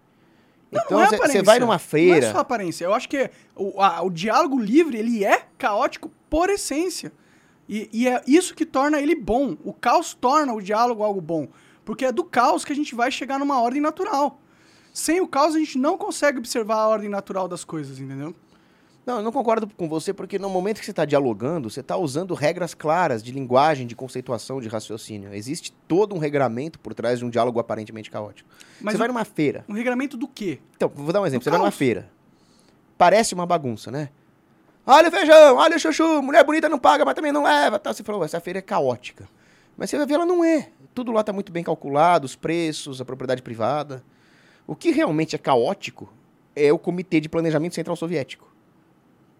Não, 0.71 0.81
então, 0.85 0.97
não 0.97 1.03
é 1.03 1.09
você 1.09 1.15
aparência. 1.15 1.43
vai 1.43 1.59
numa 1.59 1.67
Não 1.67 1.75
é 1.75 1.79
feira... 1.79 2.31
só 2.31 2.37
aparência. 2.39 2.85
Eu 2.85 2.93
acho 2.93 3.09
que 3.09 3.29
o, 3.55 3.81
a- 3.81 4.01
o 4.03 4.09
diálogo 4.09 4.59
livre, 4.59 4.97
ele 4.97 5.25
é 5.25 5.45
caótico 5.57 6.11
por 6.29 6.49
essência. 6.49 7.11
E, 7.67 7.89
e 7.91 8.07
é 8.07 8.21
isso 8.27 8.53
que 8.55 8.65
torna 8.65 8.99
ele 8.99 9.15
bom. 9.15 9.57
O 9.63 9.73
caos 9.73 10.13
torna 10.13 10.53
o 10.53 10.61
diálogo 10.61 11.03
algo 11.03 11.21
bom. 11.21 11.47
Porque 11.85 12.05
é 12.05 12.11
do 12.11 12.23
caos 12.23 12.63
que 12.63 12.71
a 12.71 12.75
gente 12.75 12.93
vai 12.93 13.11
chegar 13.11 13.39
numa 13.39 13.59
ordem 13.61 13.81
natural. 13.81 14.39
Sem 14.93 15.21
o 15.21 15.27
caos, 15.27 15.55
a 15.55 15.59
gente 15.59 15.77
não 15.77 15.97
consegue 15.97 16.37
observar 16.39 16.75
a 16.77 16.87
ordem 16.87 17.09
natural 17.09 17.47
das 17.47 17.63
coisas, 17.63 17.99
entendeu? 17.99 18.35
Não, 19.09 19.17
eu 19.17 19.23
não 19.23 19.31
concordo 19.31 19.67
com 19.75 19.89
você, 19.89 20.13
porque 20.13 20.37
no 20.37 20.51
momento 20.51 20.77
que 20.77 20.85
você 20.85 20.91
está 20.91 21.03
dialogando, 21.03 21.67
você 21.67 21.79
está 21.79 21.97
usando 21.97 22.35
regras 22.35 22.75
claras 22.75 23.23
de 23.23 23.31
linguagem, 23.31 23.87
de 23.87 23.95
conceituação, 23.95 24.61
de 24.61 24.67
raciocínio. 24.67 25.33
Existe 25.33 25.71
todo 25.87 26.13
um 26.13 26.19
regramento 26.19 26.77
por 26.77 26.93
trás 26.93 27.17
de 27.17 27.25
um 27.25 27.29
diálogo 27.31 27.59
aparentemente 27.59 28.11
caótico. 28.11 28.47
Mas 28.79 28.93
você 28.93 28.97
vai 28.99 29.07
numa 29.07 29.25
feira. 29.25 29.65
Um 29.67 29.73
regramento 29.73 30.15
do 30.15 30.27
quê? 30.27 30.59
Então, 30.75 30.91
vou 30.93 31.11
dar 31.11 31.21
um 31.21 31.25
exemplo. 31.25 31.41
Do 31.41 31.43
Você 31.45 31.49
vai 31.49 31.57
numa 31.57 31.69
caos. 31.69 31.75
feira. 31.75 32.07
Parece 32.99 33.33
uma 33.33 33.47
bagunça, 33.47 33.89
né? 33.89 34.09
Olha 34.85 35.09
o 35.09 35.11
feijão, 35.11 35.55
olha 35.55 35.75
o 35.75 35.79
chuchu, 35.79 36.21
mulher 36.21 36.43
bonita 36.43 36.69
não 36.69 36.77
paga, 36.77 37.03
mas 37.03 37.15
também 37.15 37.31
não 37.31 37.41
leva. 37.41 37.79
Tá? 37.79 37.91
Você 37.91 38.03
falou, 38.03 38.23
essa 38.23 38.39
feira 38.39 38.59
é 38.59 38.61
caótica. 38.61 39.27
Mas 39.75 39.89
você 39.89 39.97
vai 39.97 40.05
ver, 40.05 40.13
ela 40.13 40.25
não 40.27 40.43
é. 40.43 40.69
Tudo 40.93 41.11
lá 41.11 41.21
está 41.21 41.33
muito 41.33 41.51
bem 41.51 41.63
calculado, 41.63 42.27
os 42.27 42.35
preços, 42.35 43.01
a 43.01 43.05
propriedade 43.05 43.41
privada. 43.41 44.03
O 44.67 44.75
que 44.75 44.91
realmente 44.91 45.35
é 45.35 45.39
caótico 45.39 46.13
é 46.55 46.71
o 46.71 46.77
Comitê 46.77 47.19
de 47.19 47.27
Planejamento 47.27 47.73
Central 47.73 47.95
Soviético. 47.95 48.48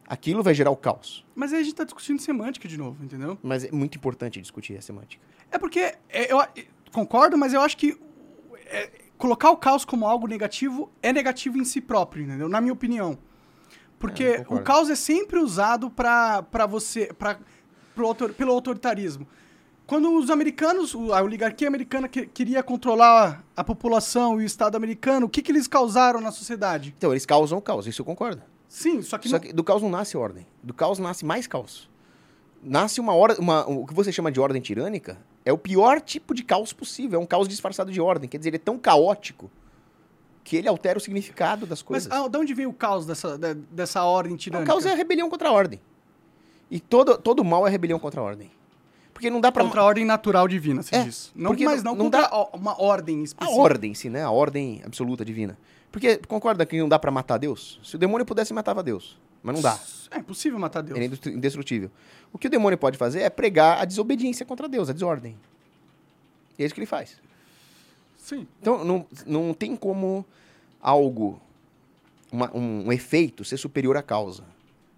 Aquilo 0.09 0.41
vai 0.41 0.55
gerar 0.55 0.71
o 0.71 0.75
caos. 0.75 1.23
Mas 1.35 1.53
aí 1.53 1.59
a 1.61 1.63
gente 1.63 1.75
tá 1.75 1.83
discutindo 1.83 2.19
semântica 2.19 2.67
de 2.67 2.77
novo, 2.77 3.03
entendeu? 3.05 3.37
Mas 3.43 3.63
é 3.63 3.71
muito 3.71 3.95
importante 3.95 4.41
discutir 4.41 4.75
a 4.75 4.81
semântica. 4.81 5.23
É 5.51 5.57
porque 5.59 5.93
é, 6.09 6.33
eu 6.33 6.39
concordo, 6.91 7.37
mas 7.37 7.53
eu 7.53 7.61
acho 7.61 7.77
que 7.77 7.95
é, 8.65 8.89
colocar 9.19 9.51
o 9.51 9.57
caos 9.57 9.85
como 9.85 10.07
algo 10.07 10.25
negativo 10.27 10.91
é 11.03 11.13
negativo 11.13 11.57
em 11.59 11.63
si 11.63 11.79
próprio, 11.79 12.23
entendeu? 12.23 12.49
Na 12.49 12.59
minha 12.59 12.73
opinião. 12.73 13.11
É, 13.11 13.17
Porque 13.99 14.23
eu 14.49 14.57
o 14.57 14.61
caos 14.63 14.89
é 14.89 14.95
sempre 14.95 15.37
usado 15.39 15.91
para 15.91 16.41
você, 16.67 17.13
para 17.13 17.37
autor, 17.99 18.33
pelo 18.33 18.51
autoritarismo. 18.51 19.27
Quando 19.85 20.15
os 20.15 20.29
americanos, 20.29 20.95
a 20.95 21.21
oligarquia 21.21 21.67
americana 21.67 22.07
que- 22.07 22.25
queria 22.27 22.61
controlar 22.63 23.43
a 23.57 23.63
população 23.63 24.39
e 24.39 24.43
o 24.43 24.45
Estado 24.45 24.75
americano, 24.75 25.25
o 25.25 25.29
que, 25.29 25.41
que 25.41 25.51
eles 25.51 25.67
causaram 25.67 26.21
na 26.21 26.31
sociedade? 26.31 26.93
Então, 26.97 27.11
eles 27.11 27.25
causam 27.25 27.57
o 27.57 27.61
caos, 27.61 27.87
isso 27.87 28.01
eu 28.01 28.05
concordo. 28.05 28.41
Sim, 28.69 29.01
só 29.01 29.17
que, 29.17 29.27
Só 29.27 29.35
não- 29.35 29.41
que 29.41 29.51
do 29.51 29.63
caos 29.63 29.81
não 29.81 29.89
nasce 29.89 30.15
ordem. 30.15 30.45
Do 30.63 30.73
caos 30.73 30.97
nasce 30.99 31.25
mais 31.25 31.45
caos. 31.47 31.89
Nasce 32.63 33.01
uma 33.01 33.13
hora, 33.13 33.35
uma, 33.39 33.67
o 33.67 33.85
que 33.85 33.93
você 33.93 34.11
chama 34.11 34.31
de 34.31 34.39
ordem 34.39 34.61
tirânica 34.61 35.17
é 35.43 35.51
o 35.51 35.57
pior 35.57 35.99
tipo 35.99 36.33
de 36.35 36.43
caos 36.43 36.71
possível. 36.71 37.19
É 37.19 37.23
um 37.23 37.25
caos 37.25 37.47
disfarçado 37.47 37.91
de 37.91 37.99
ordem. 37.99 38.29
Quer 38.29 38.37
dizer, 38.37 38.49
ele 38.51 38.57
é 38.57 38.59
tão 38.59 38.77
caótico 38.77 39.49
que 40.43 40.55
ele 40.55 40.67
altera 40.67 40.97
o 40.97 41.01
significado 41.01 41.65
das 41.65 41.79
mas 41.79 41.83
coisas. 41.83 42.11
ah, 42.11 42.27
de 42.27 42.37
onde 42.37 42.53
veio 42.53 42.69
o 42.69 42.73
caos 42.73 43.05
dessa, 43.05 43.37
da- 43.37 43.53
dessa 43.71 44.03
ordem 44.03 44.33
o 44.33 44.37
tirânica? 44.37 44.71
caos 44.71 44.85
é 44.85 44.91
a 44.91 44.95
rebelião 44.95 45.29
contra 45.29 45.49
a 45.49 45.51
ordem. 45.51 45.79
E 46.69 46.79
todo, 46.79 47.17
todo 47.17 47.43
mal 47.43 47.65
é 47.65 47.69
rebelião 47.71 47.97
contra 47.99 48.21
a 48.21 48.23
ordem. 48.23 48.51
Porque 49.13 49.29
não 49.29 49.41
dá 49.41 49.51
pra... 49.51 49.63
Contra 49.63 49.81
a 49.81 49.83
ordem 49.85 50.05
natural 50.05 50.47
divina, 50.47 50.81
se 50.83 50.93
É, 50.95 51.03
diz. 51.03 51.31
Não, 51.35 51.53
mas 51.53 51.83
não- 51.83 51.95
não, 51.95 52.09
dá- 52.09 52.27
a- 52.27 52.55
uma 52.55 52.79
ordem 52.81 53.19
A 53.21 53.23
específica. 53.23 53.59
ordem, 53.61 53.93
sim, 53.93 54.09
né? 54.09 54.23
A 54.23 54.31
ordem 54.31 54.81
absoluta 54.85 55.25
divina. 55.25 55.57
Porque 55.91 56.17
concorda 56.17 56.65
que 56.65 56.77
não 56.79 56.87
dá 56.89 56.99
pra 56.99 57.09
matar 57.11 57.37
Deus? 57.37 57.79
Se 57.83 57.95
o 57.95 57.99
demônio 57.99 58.25
pudesse, 58.25 58.53
matava 58.53 58.83
Deus. 58.83 59.17
Mas 59.41 59.55
não 59.55 59.61
dá. 59.61 59.79
É 60.11 60.19
impossível 60.19 60.59
matar 60.59 60.81
Deus. 60.81 60.95
Ele 60.97 61.05
é 61.05 61.07
indestru- 61.07 61.31
indestrutível. 61.31 61.89
O 62.31 62.37
que 62.37 62.47
o 62.47 62.49
demônio 62.49 62.77
pode 62.77 62.97
fazer 62.97 63.21
é 63.21 63.29
pregar 63.29 63.79
a 63.79 63.85
desobediência 63.85 64.45
contra 64.45 64.67
Deus, 64.67 64.89
a 64.89 64.93
desordem. 64.93 65.35
E 66.57 66.63
é 66.63 66.65
isso 66.65 66.75
que 66.75 66.79
ele 66.79 66.85
faz. 66.85 67.17
Sim. 68.17 68.45
Então, 68.61 68.83
não, 68.83 69.05
não 69.25 69.53
tem 69.53 69.75
como 69.75 70.25
algo, 70.81 71.41
uma- 72.31 72.55
um, 72.55 72.87
um 72.87 72.91
efeito, 72.91 73.43
ser 73.43 73.57
superior 73.57 73.97
à 73.97 74.03
causa. 74.03 74.43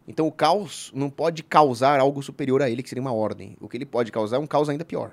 Então, 0.08 0.27
o 0.27 0.32
caos 0.32 0.91
não 0.93 1.10
pode 1.10 1.43
causar 1.43 1.99
algo 1.99 2.21
superior 2.23 2.62
a 2.62 2.69
ele, 2.69 2.82
que 2.84 2.89
seria 2.89 3.01
uma 3.01 3.13
ordem. 3.13 3.56
O 3.62 3.69
que 3.69 3.77
ele 3.77 3.86
pode 3.86 4.12
causar 4.12 4.38
é 4.38 4.39
um 4.39 4.47
caos 4.47 4.67
ainda 4.67 4.84
pior. 4.84 5.12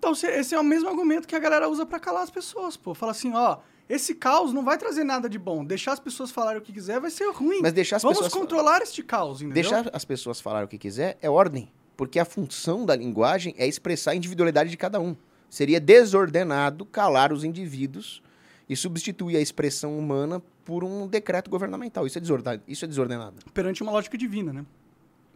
Então, 0.00 0.14
se- 0.14 0.26
esse 0.26 0.54
é 0.54 0.58
o 0.58 0.64
mesmo 0.64 0.88
argumento 0.88 1.28
que 1.28 1.36
a 1.36 1.38
galera 1.38 1.68
usa 1.68 1.84
pra 1.84 2.00
calar 2.00 2.22
as 2.22 2.30
pessoas, 2.30 2.74
pô. 2.74 2.94
Fala 2.94 3.12
assim, 3.12 3.34
ó, 3.34 3.58
esse 3.86 4.14
caos 4.14 4.50
não 4.50 4.64
vai 4.64 4.78
trazer 4.78 5.04
nada 5.04 5.28
de 5.28 5.38
bom. 5.38 5.62
Deixar 5.62 5.92
as 5.92 6.00
pessoas 6.00 6.30
falarem 6.30 6.58
o 6.58 6.64
que 6.64 6.72
quiser 6.72 6.98
vai 6.98 7.10
ser 7.10 7.30
ruim. 7.30 7.58
Mas 7.60 7.74
deixar 7.74 7.96
as 7.96 8.02
Vamos 8.02 8.16
pessoas... 8.18 8.32
controlar 8.32 8.80
este 8.80 9.02
caos, 9.02 9.42
entendeu? 9.42 9.54
Deixar 9.62 9.90
as 9.92 10.04
pessoas 10.06 10.40
falar 10.40 10.64
o 10.64 10.68
que 10.68 10.78
quiser 10.78 11.18
é 11.20 11.28
ordem. 11.28 11.70
Porque 11.98 12.18
a 12.18 12.24
função 12.24 12.86
da 12.86 12.96
linguagem 12.96 13.54
é 13.58 13.66
expressar 13.66 14.12
a 14.12 14.14
individualidade 14.14 14.70
de 14.70 14.76
cada 14.78 14.98
um. 14.98 15.14
Seria 15.50 15.78
desordenado 15.78 16.86
calar 16.86 17.30
os 17.30 17.44
indivíduos 17.44 18.22
e 18.66 18.74
substituir 18.74 19.36
a 19.36 19.40
expressão 19.40 19.98
humana 19.98 20.40
por 20.64 20.82
um 20.82 21.06
decreto 21.06 21.50
governamental. 21.50 22.06
Isso 22.06 22.16
é 22.16 22.20
desordenado. 22.22 22.62
Isso 22.66 22.86
é 22.86 22.88
desordenado. 22.88 23.36
Perante 23.52 23.82
uma 23.82 23.92
lógica 23.92 24.16
divina, 24.16 24.50
né? 24.50 24.64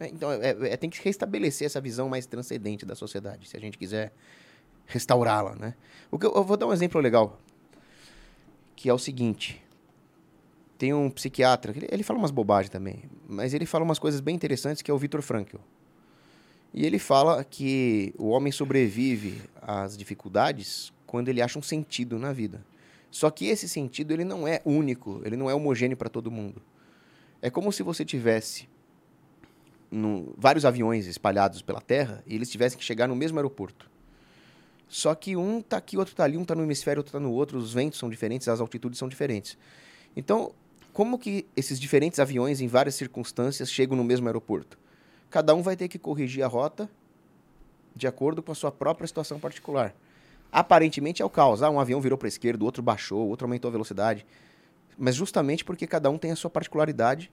É, 0.01 0.07
então, 0.09 0.33
é- 0.33 0.57
é- 0.73 0.77
tem 0.79 0.89
que 0.89 1.03
restabelecer 1.05 1.67
essa 1.67 1.81
visão 1.83 2.09
mais 2.09 2.25
transcendente 2.25 2.87
da 2.87 2.95
sociedade, 2.95 3.47
se 3.49 3.57
a 3.57 3.61
gente 3.61 3.77
quiser 3.77 4.13
restaurá-la, 4.87 5.55
né? 5.57 5.75
O 6.11 6.19
que 6.19 6.27
eu, 6.27 6.33
eu 6.35 6.45
vou 6.45 6.57
dar 6.57 6.67
um 6.67 6.73
exemplo 6.73 7.01
legal, 7.01 7.41
que 8.77 8.89
é 8.89 8.95
o 8.95 8.99
seguinte. 8.99 9.63
Tem 10.77 10.93
um 10.93 11.09
psiquiatra, 11.11 11.73
ele, 11.75 11.89
ele 11.91 12.03
fala 12.03 12.19
umas 12.19 12.31
bobagens 12.31 12.71
também, 12.71 13.05
mas 13.29 13.55
ele 13.55 13.67
fala 13.67 13.85
umas 13.85 13.99
coisas 13.99 14.21
bem 14.21 14.35
interessantes, 14.35 14.83
que 14.83 14.91
é 14.91 14.95
o 14.95 14.99
Viktor 14.99 15.23
Frankl. 15.23 15.59
E 16.73 16.85
ele 16.85 16.99
fala 16.99 17.45
que 17.45 18.13
o 18.19 18.29
homem 18.29 18.53
sobrevive 18.53 19.41
às 19.63 19.97
dificuldades 19.97 20.93
quando 21.07 21.29
ele 21.29 21.41
acha 21.41 21.59
um 21.59 21.63
sentido 21.63 22.19
na 22.19 22.33
vida. 22.33 22.65
Só 23.11 23.31
que 23.31 23.47
esse 23.47 23.69
sentido 23.69 24.11
ele 24.11 24.25
não 24.25 24.47
é 24.47 24.61
único, 24.65 25.23
ele 25.25 25.37
não 25.37 25.49
é 25.49 25.55
homogêneo 25.55 25.97
para 25.97 26.09
todo 26.09 26.33
mundo. 26.33 26.61
É 27.41 27.49
como 27.49 27.71
se 27.71 27.85
você 27.85 28.05
tivesse 28.05 28.69
num- 29.89 30.35
vários 30.37 30.65
aviões 30.65 31.07
espalhados 31.07 31.63
pela 31.63 31.81
Terra 31.81 32.25
e 32.27 32.35
eles 32.35 32.51
tivessem 32.51 32.77
que 32.77 32.85
chegar 32.85 33.07
no 33.07 33.15
mesmo 33.15 33.39
aeroporto. 33.39 33.89
Só 34.89 35.15
que 35.15 35.37
um 35.37 35.61
tá 35.61 35.77
aqui, 35.77 35.97
outro 35.97 36.15
tá 36.15 36.25
ali, 36.25 36.37
um 36.37 36.45
tá 36.45 36.55
no 36.55 36.63
hemisfério, 36.63 37.01
outro 37.01 37.13
tá 37.13 37.21
no 37.21 37.33
outro, 37.33 37.59
os 37.59 37.73
ventos 37.73 37.99
são 37.99 38.09
diferentes, 38.09 38.49
as 38.49 38.61
altitudes 38.61 38.99
são 38.99 39.09
diferentes. 39.09 39.59
Então, 40.17 40.53
como 40.93 41.19
que 41.19 41.47
esses 41.57 41.81
diferentes 41.81 42.21
aviões, 42.21 42.61
em 42.61 42.69
várias 42.69 42.95
circunstâncias, 42.95 43.71
chegam 43.71 43.97
no 43.97 44.05
mesmo 44.05 44.29
aeroporto? 44.29 44.79
Cada 45.31 45.55
um 45.55 45.63
vai 45.63 45.77
ter 45.77 45.89
que 45.89 45.99
corrigir 45.99 46.45
a 46.45 46.47
rota 46.47 46.89
de 47.97 48.07
acordo 48.07 48.43
com 48.43 48.53
a 48.53 48.55
sua 48.55 48.71
própria 48.71 49.07
situação 49.07 49.39
particular. 49.39 49.95
Aparentemente 50.53 51.21
é 51.21 51.25
o 51.25 51.31
caos. 51.31 51.63
Ah, 51.63 51.71
um 51.71 51.81
avião 51.81 52.01
virou 52.01 52.17
para 52.17 52.27
a 52.27 52.29
esquerda, 52.29 52.65
outro 52.65 52.83
baixou, 52.83 53.29
outro 53.29 53.45
aumentou 53.45 53.69
a 53.69 53.73
velocidade. 53.73 54.25
Mas 54.97 55.17
justamente 55.17 55.65
porque 55.65 55.87
cada 55.87 56.09
um 56.11 56.19
tem 56.19 56.31
a 56.31 56.37
sua 56.37 56.49
particularidade, 56.49 57.31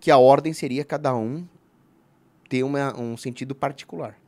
que 0.00 0.10
a 0.10 0.18
ordem 0.18 0.52
seria 0.52 0.84
cada 0.84 1.14
um 1.14 1.46
ter 2.48 2.62
uma, 2.62 2.98
um 2.98 3.16
sentido 3.16 3.54
particular, 3.54 4.18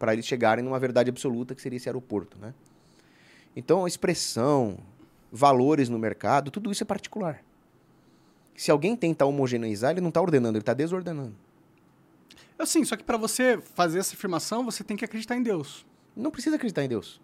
para 0.00 0.14
eles 0.14 0.26
chegarem 0.26 0.64
numa 0.64 0.78
verdade 0.78 1.10
absoluta, 1.10 1.54
que 1.54 1.60
seria 1.60 1.76
esse 1.76 1.86
aeroporto, 1.86 2.38
né? 2.38 2.54
Então, 3.54 3.84
a 3.84 3.88
expressão, 3.88 4.78
valores 5.30 5.90
no 5.90 5.98
mercado, 5.98 6.50
tudo 6.50 6.72
isso 6.72 6.82
é 6.82 6.86
particular. 6.86 7.44
Se 8.56 8.70
alguém 8.70 8.96
tenta 8.96 9.26
homogeneizar, 9.26 9.90
ele 9.90 10.00
não 10.00 10.08
está 10.08 10.22
ordenando, 10.22 10.56
ele 10.56 10.62
está 10.62 10.72
desordenando. 10.72 11.34
Assim, 12.58 12.82
só 12.82 12.96
que 12.96 13.04
pra 13.04 13.18
você 13.18 13.60
fazer 13.74 13.98
essa 13.98 14.14
afirmação, 14.14 14.64
você 14.64 14.82
tem 14.82 14.96
que 14.96 15.04
acreditar 15.04 15.36
em 15.36 15.42
Deus. 15.42 15.84
Não 16.16 16.30
precisa 16.30 16.56
acreditar 16.56 16.82
em 16.82 16.88
Deus. 16.88 17.20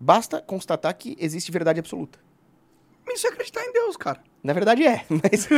Basta 0.00 0.40
constatar 0.40 0.96
que 0.96 1.18
existe 1.20 1.52
verdade 1.52 1.78
absoluta. 1.78 2.18
Isso 3.06 3.26
é 3.26 3.30
acreditar 3.30 3.62
em 3.62 3.72
Deus, 3.72 3.98
cara. 3.98 4.22
Na 4.42 4.54
verdade 4.54 4.82
é, 4.86 5.04
mas, 5.10 5.48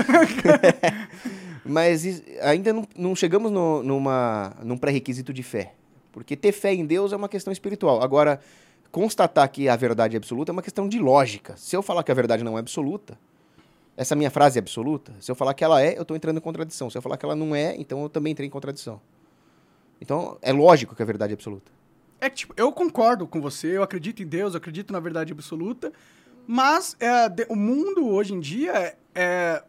mas 1.65 2.23
ainda 2.43 2.73
não, 2.73 2.89
não 2.97 3.15
chegamos 3.15 3.53
no, 3.53 3.85
numa, 3.85 4.57
num 4.65 4.77
pré-requisito 4.77 5.33
de 5.33 5.45
fé. 5.45 5.73
Porque 6.17 6.35
ter 6.35 6.51
fé 6.53 6.73
em 6.73 6.87
Deus 6.87 7.13
é 7.13 7.17
uma 7.17 7.29
questão 7.29 7.53
espiritual. 7.53 8.03
Agora, 8.03 8.41
constatar 8.91 9.47
que 9.51 9.69
a 9.69 9.77
verdade 9.77 10.17
é 10.17 10.19
absoluta 10.19 10.51
é 10.51 10.55
uma 10.55 10.63
questão 10.63 10.89
de 10.89 10.99
lógica. 10.99 11.55
Se 11.59 11.77
eu 11.77 11.83
falar 11.83 12.03
que 12.03 12.11
a 12.11 12.15
verdade 12.15 12.43
não 12.43 12.57
é 12.57 12.61
absoluta, 12.61 13.19
Essa 13.99 14.15
minha 14.17 14.31
frase 14.31 14.59
é 14.59 14.61
absoluta? 14.61 15.13
Se 15.21 15.31
eu 15.31 15.35
falar 15.35 15.53
que 15.53 15.63
ela 15.63 15.83
é, 15.83 15.97
eu 15.99 16.03
estou 16.03 16.17
entrando 16.17 16.39
em 16.39 16.41
contradição. 16.41 16.89
Se 16.89 16.97
eu 16.97 17.03
falar 17.03 17.19
que 17.19 17.25
ela 17.27 17.37
não 17.37 17.55
é, 17.55 17.77
então 17.77 18.01
eu 18.03 18.09
também 18.09 18.33
entrei 18.33 18.47
em 18.47 18.51
contradição. 18.51 18.99
Então, 20.01 20.39
é 20.41 20.53
lógico 20.53 20.95
que 20.97 21.03
a 21.03 21.05
verdade 21.07 21.33
é 21.33 21.35
absoluta. 21.35 21.71
É 22.19 22.31
que, 22.31 22.37
tipo, 22.37 22.55
eu 22.57 22.73
concordo 22.73 23.27
com 23.27 23.41
você, 23.43 23.77
eu 23.77 23.83
acredito 23.83 24.23
em 24.23 24.27
Deus, 24.27 24.55
eu 24.55 24.59
acredito 24.59 24.91
na 24.93 25.01
verdade 25.01 25.33
absoluta, 25.33 25.93
mas 26.47 26.97
é, 26.99 27.29
de- 27.29 27.47
o 27.51 27.57
mundo 27.57 28.09
hoje 28.09 28.33
em 28.33 28.41
dia 28.41 28.73
é, 28.73 28.97
é, 29.15 29.63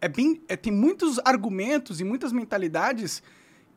é 0.00 0.08
bem, 0.08 0.40
é, 0.48 0.56
tem 0.56 0.72
muitos 0.72 1.18
argumentos 1.24 2.00
e 2.00 2.04
muitas 2.04 2.32
mentalidades 2.32 3.22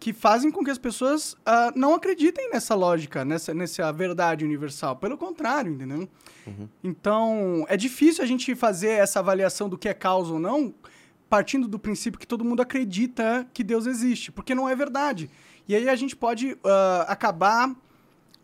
que 0.04 0.12
fazem 0.12 0.52
com 0.52 0.66
que 0.66 0.70
as 0.70 0.78
pessoas 0.78 1.34
ah, 1.46 1.72
não 1.78 1.96
acreditem 1.96 2.50
nessa 2.52 2.76
lógica, 2.76 3.24
nessa, 3.24 3.54
nessa 3.54 3.90
verdade 3.94 4.44
universal. 4.44 4.98
Pelo 4.98 5.18
contrário, 5.18 5.72
entendeu? 5.72 6.10
Então, 6.84 7.66
é 7.70 7.78
difícil 7.78 8.22
a 8.22 8.28
gente 8.28 8.54
fazer 8.54 8.90
essa 8.90 9.20
avaliação 9.20 9.70
do 9.70 9.78
que 9.78 9.88
é 9.88 9.94
caos 9.94 10.30
ou 10.30 10.38
não, 10.38 10.76
partindo 11.30 11.70
do 11.70 11.80
princípio 11.80 12.20
que 12.20 12.28
todo 12.28 12.44
mundo 12.44 12.62
acredita 12.62 13.48
que 13.54 13.64
Deus 13.64 13.86
existe, 13.86 14.30
porque 14.30 14.54
não 14.54 14.68
é 14.68 14.76
verdade. 14.76 15.30
E 15.70 15.74
aí 15.74 15.88
a 15.88 15.96
gente 15.96 16.18
pode 16.18 16.58
ah, 16.66 17.06
acabar 17.08 17.74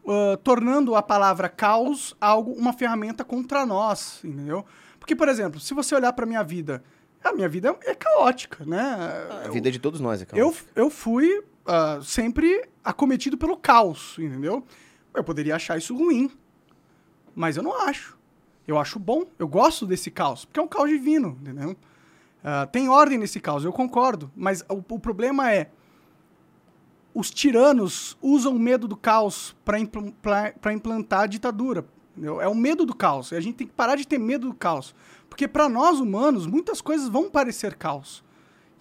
ah, 0.07 0.39
tornando 0.41 0.95
a 0.95 1.03
palavra 1.03 1.49
caos 1.49 2.16
algo, 2.22 2.53
uma 2.53 2.72
ferramenta 2.72 3.26
contra 3.26 3.66
nós, 3.66 4.22
entendeu? 4.24 4.66
Porque, 4.97 5.14
por 5.14 5.28
exemplo, 5.28 5.60
se 5.60 5.74
você 5.74 5.93
olhar 5.93 6.14
para 6.14 6.26
minha 6.26 6.41
vida, 6.41 6.82
a 7.24 7.34
minha 7.34 7.50
vida 7.50 7.76
é 7.86 7.94
caótica, 7.96 8.64
né? 8.66 8.80
A 9.46 9.50
vida 9.50 9.72
de 9.72 9.80
todos 9.80 10.00
nós 10.00 10.22
é 10.22 10.26
Eu, 10.34 10.52
caótica. 10.52 10.72
eu 10.76 10.90
fui 10.90 11.44
ah, 11.66 12.00
sempre 12.02 12.68
acometido 12.84 13.38
pelo 13.38 13.58
caos, 13.58 14.16
entendeu? 14.18 14.64
Eu 15.14 15.24
poderia 15.24 15.56
achar 15.56 15.78
isso 15.78 15.96
ruim, 15.96 16.32
mas 17.36 17.58
eu 17.58 17.64
não 17.64 17.80
acho. 17.82 18.18
Eu 18.68 18.78
acho 18.78 19.00
bom, 19.00 19.26
eu 19.40 19.48
gosto 19.48 19.86
desse 19.86 20.12
caos, 20.12 20.46
porque 20.46 20.60
é 20.60 20.64
um 20.64 20.68
caos 20.68 20.90
divino, 20.90 21.38
entendeu? 21.42 21.76
Ah, 22.44 22.66
tem 22.68 22.88
ordem 22.88 23.18
nesse 23.18 23.40
caos, 23.40 23.64
eu 23.66 23.74
concordo, 23.74 24.32
mas 24.36 24.64
o, 24.70 24.84
o 24.96 25.00
problema 25.00 25.52
é 25.52 25.70
os 27.14 27.32
tiranos 27.32 28.18
usam 28.22 28.56
o 28.56 28.60
medo 28.60 28.88
do 28.88 28.96
caos 28.96 29.56
para 29.66 29.80
implantar 29.80 31.22
a 31.22 31.26
ditadura. 31.28 31.84
entendeu? 32.12 32.40
É 32.40 32.48
o 32.48 32.56
medo 32.56 32.86
do 32.86 32.96
caos. 32.96 33.32
E 33.32 33.36
a 33.36 33.42
gente 33.42 33.56
tem 33.56 33.68
que 33.68 33.74
parar 33.74 33.96
de 33.96 34.08
ter 34.08 34.20
medo 34.20 34.48
do 34.48 34.54
caos. 34.54 34.96
Porque 35.30 35.48
para 35.48 35.70
nós 35.70 36.00
humanos, 36.00 36.48
muitas 36.48 36.82
coisas 36.82 37.08
vão 37.08 37.30
parecer 37.30 37.76
caos. 37.76 38.24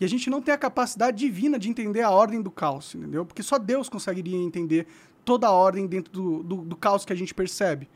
E 0.01 0.05
a 0.05 0.09
gente 0.09 0.31
não 0.31 0.41
tem 0.41 0.55
a 0.55 0.59
capacidade 0.59 1.19
divina 1.19 1.59
de 1.59 1.69
entender 1.69 2.03
a 2.03 2.11
ordem 2.11 2.41
do 2.41 2.51
caos, 2.51 2.95
entendeu? 2.95 3.27
Porque 3.27 3.43
só 3.43 3.59
Deus 3.59 3.89
conseguiria 3.89 4.39
entender 4.39 4.87
toda 5.25 5.49
a 5.49 5.53
ordem 5.53 5.87
dentro 5.87 6.13
do, 6.13 6.43
do, 6.43 6.57
do 6.57 6.77
caos 6.77 7.05
que 7.05 7.13
a 7.13 7.17
gente 7.17 7.35
percebe. 7.35 7.89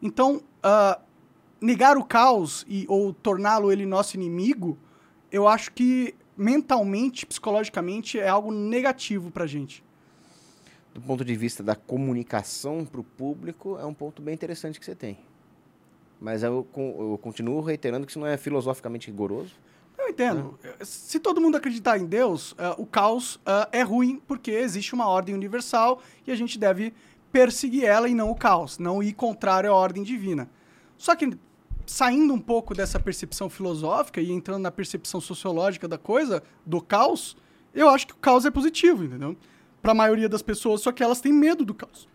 Então, 0.00 0.42
ah, 0.62 1.00
negar 1.60 1.96
o 1.96 2.04
caos 2.04 2.64
e, 2.68 2.86
ou 2.88 3.12
torná-lo 3.12 3.70
ele 3.70 3.86
nosso 3.86 4.16
inimigo, 4.16 4.78
eu 5.30 5.46
acho 5.46 5.72
que 5.72 6.14
mentalmente, 6.36 7.26
psicologicamente, 7.26 8.18
é 8.18 8.28
algo 8.28 8.50
negativo 8.50 9.30
pra 9.30 9.46
gente. 9.46 9.84
Do 10.94 11.00
ponto 11.00 11.24
de 11.24 11.34
vista 11.36 11.62
da 11.62 11.74
comunicação 11.74 12.84
para 12.84 13.00
o 13.00 13.04
público, 13.04 13.78
é 13.78 13.84
um 13.84 13.94
ponto 13.94 14.20
bem 14.20 14.34
interessante 14.34 14.78
que 14.78 14.84
você 14.84 14.94
tem. 14.94 15.18
Mas 16.22 16.44
eu, 16.44 16.64
eu 16.76 17.18
continuo 17.20 17.60
reiterando 17.60 18.06
que 18.06 18.12
isso 18.12 18.20
não 18.20 18.28
é 18.28 18.36
filosoficamente 18.36 19.08
rigoroso. 19.08 19.50
Eu 19.98 20.08
entendo. 20.08 20.56
Se 20.80 21.18
todo 21.18 21.40
mundo 21.40 21.56
acreditar 21.56 21.98
em 21.98 22.06
Deus, 22.06 22.54
ah, 22.56 22.76
o 22.78 22.86
caos 22.86 23.40
ah, 23.44 23.68
é 23.72 23.82
ruim 23.82 24.22
porque 24.24 24.52
existe 24.52 24.94
uma 24.94 25.08
ordem 25.08 25.34
universal 25.34 26.00
e 26.24 26.30
a 26.30 26.36
gente 26.36 26.60
deve 26.60 26.94
perseguir 27.32 27.84
ela 27.84 28.08
e 28.08 28.14
não 28.14 28.30
o 28.30 28.36
caos, 28.36 28.78
não 28.78 29.02
ir 29.02 29.14
contrário 29.14 29.68
à 29.68 29.74
ordem 29.74 30.04
divina. 30.04 30.48
Só 30.96 31.16
que 31.16 31.36
saindo 31.84 32.32
um 32.32 32.40
pouco 32.40 32.72
dessa 32.72 33.00
percepção 33.00 33.50
filosófica 33.50 34.20
e 34.20 34.30
entrando 34.30 34.62
na 34.62 34.70
percepção 34.70 35.20
sociológica 35.20 35.88
da 35.88 35.98
coisa, 35.98 36.40
do 36.64 36.80
caos, 36.80 37.36
eu 37.74 37.88
acho 37.88 38.06
que 38.06 38.12
o 38.12 38.16
caos 38.16 38.46
é 38.46 38.50
positivo, 38.50 39.02
entendeu? 39.02 39.36
Para 39.80 39.90
a 39.90 39.94
maioria 39.94 40.28
das 40.28 40.42
pessoas, 40.42 40.82
só 40.82 40.92
que 40.92 41.02
elas 41.02 41.20
têm 41.20 41.32
medo 41.32 41.64
do 41.64 41.74
caos. 41.74 42.08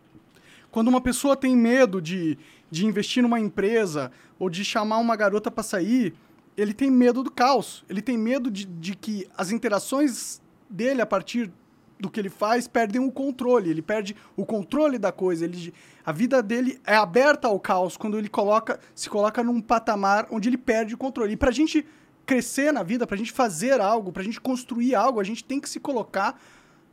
Quando 0.71 0.89
uma 0.89 1.01
pessoa 1.01 1.35
tem 1.35 1.55
medo 1.55 2.01
de, 2.01 2.37
de 2.69 2.85
investir 2.85 3.23
numa 3.23 3.39
empresa 3.39 4.11
ou 4.37 4.49
de 4.49 4.63
chamar 4.63 4.97
uma 4.97 5.15
garota 5.15 5.49
para 5.49 5.63
sair, 5.63 6.13
ele 6.55 6.73
tem 6.73 6.89
medo 6.89 7.23
do 7.23 7.31
caos. 7.31 7.85
Ele 7.89 8.01
tem 8.01 8.17
medo 8.17 8.49
de, 8.49 8.65
de 8.65 8.95
que 8.95 9.27
as 9.37 9.51
interações 9.51 10.41
dele 10.69 11.01
a 11.01 11.05
partir 11.05 11.51
do 11.99 12.09
que 12.09 12.19
ele 12.19 12.29
faz 12.29 12.67
perdem 12.67 13.01
o 13.01 13.11
controle. 13.11 13.69
Ele 13.69 13.81
perde 13.81 14.15
o 14.35 14.45
controle 14.45 14.97
da 14.97 15.11
coisa. 15.11 15.45
Ele, 15.45 15.73
a 16.05 16.11
vida 16.11 16.41
dele 16.43 16.79
é 16.85 16.95
aberta 16.95 17.47
ao 17.47 17.59
caos 17.59 17.97
quando 17.97 18.17
ele 18.17 18.29
coloca, 18.29 18.79
se 18.93 19.09
coloca 19.09 19.43
num 19.43 19.61
patamar 19.61 20.27
onde 20.31 20.49
ele 20.49 20.57
perde 20.57 20.93
o 20.93 20.97
controle. 20.97 21.33
E 21.33 21.37
pra 21.37 21.51
gente 21.51 21.85
crescer 22.25 22.73
na 22.73 22.83
vida, 22.83 23.07
pra 23.07 23.15
gente 23.15 23.31
fazer 23.31 23.79
algo, 23.79 24.11
pra 24.11 24.21
gente 24.21 24.39
construir 24.41 24.93
algo, 24.93 25.19
a 25.19 25.23
gente 25.23 25.43
tem 25.43 25.59
que 25.59 25.69
se 25.69 25.79
colocar 25.79 26.39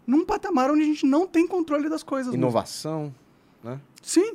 num 0.06 0.24
patamar 0.24 0.70
onde 0.70 0.82
a 0.82 0.86
gente 0.86 1.04
não 1.04 1.26
tem 1.26 1.46
controle 1.46 1.88
das 1.88 2.02
coisas. 2.02 2.32
mesmo. 2.32 2.42
Inovação, 2.42 3.12
né? 3.62 3.80
Sim, 4.02 4.34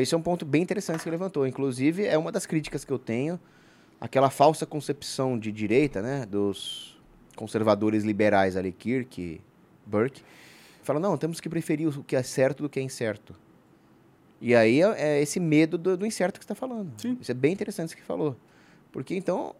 Isso 0.00 0.14
é 0.14 0.18
um 0.18 0.22
ponto 0.22 0.44
bem 0.44 0.62
interessante 0.62 0.98
que 0.98 1.04
você 1.04 1.10
levantou. 1.10 1.46
Inclusive, 1.46 2.06
é 2.06 2.16
uma 2.16 2.32
das 2.32 2.46
críticas 2.46 2.84
que 2.84 2.92
eu 2.92 2.98
tenho. 2.98 3.38
Aquela 4.00 4.30
falsa 4.30 4.64
concepção 4.64 5.38
de 5.38 5.52
direita, 5.52 6.00
né? 6.00 6.26
Dos 6.26 7.00
conservadores 7.36 8.04
liberais 8.04 8.56
ali, 8.56 8.72
Kirk, 8.72 9.40
Burke. 9.86 10.22
Fala, 10.82 10.98
não, 10.98 11.16
temos 11.16 11.40
que 11.40 11.48
preferir 11.48 11.88
o 11.88 12.02
que 12.02 12.16
é 12.16 12.22
certo 12.22 12.62
do 12.62 12.68
que 12.68 12.80
é 12.80 12.82
incerto. 12.82 13.34
E 14.40 14.54
aí 14.54 14.82
é 14.82 14.94
é 14.96 15.22
esse 15.22 15.38
medo 15.38 15.78
do, 15.78 15.96
do 15.96 16.04
incerto 16.04 16.40
que 16.40 16.44
você 16.44 16.52
está 16.52 16.54
falando. 16.54 16.92
Sim. 17.00 17.16
Isso 17.20 17.30
é 17.30 17.34
bem 17.34 17.52
interessante 17.52 17.88
isso 17.88 17.96
que 17.96 18.02
falou. 18.02 18.36
Porque 18.90 19.14
então, 19.14 19.54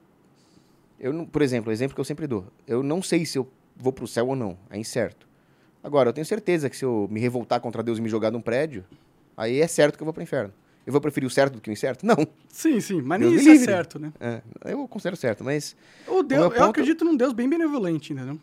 eu 0.98 1.12
não, 1.12 1.24
por 1.24 1.40
exemplo, 1.42 1.70
o 1.70 1.72
exemplo 1.72 1.94
que 1.94 2.00
eu 2.00 2.04
sempre 2.04 2.26
dou. 2.26 2.46
Eu 2.66 2.82
não 2.82 3.00
sei 3.00 3.24
se 3.24 3.38
eu 3.38 3.48
vou 3.76 3.92
para 3.92 4.04
o 4.04 4.08
céu 4.08 4.28
ou 4.28 4.36
não. 4.36 4.58
É 4.68 4.78
incerto. 4.78 5.28
Agora, 5.82 6.08
eu 6.08 6.12
tenho 6.12 6.24
certeza 6.24 6.68
que 6.68 6.76
se 6.76 6.84
eu 6.84 7.08
me 7.10 7.20
revoltar 7.20 7.60
contra 7.60 7.82
Deus 7.82 7.98
e 7.98 8.00
me 8.02 8.08
jogar 8.08 8.30
num 8.30 8.40
prédio, 8.40 8.84
aí 9.36 9.60
é 9.60 9.66
certo 9.66 9.96
que 9.96 10.02
eu 10.02 10.04
vou 10.04 10.12
para 10.12 10.20
o 10.20 10.24
inferno. 10.24 10.52
Eu 10.86 10.92
vou 10.92 11.00
preferir 11.00 11.26
o 11.26 11.30
certo 11.30 11.54
do 11.54 11.60
que 11.60 11.70
o 11.70 11.72
incerto? 11.72 12.04
Não. 12.04 12.16
sim, 12.48 12.80
sim. 12.80 13.00
Mas 13.02 13.20
Deus 13.20 13.32
nem 13.32 13.40
isso 13.40 13.48
é 13.50 13.52
livre. 13.52 13.66
certo, 13.66 13.98
né? 14.00 14.12
É, 14.20 14.42
eu 14.64 14.86
considero 14.88 15.16
certo, 15.16 15.44
mas 15.44 15.76
O 16.08 16.22
Deus, 16.24 16.42
Eu 16.44 16.50
ponto- 16.50 16.62
acredito 16.70 17.04
num 17.04 17.16
Deus 17.16 17.32
bem 17.32 17.48
benevolente, 17.48 18.12
entendeu? 18.12 18.38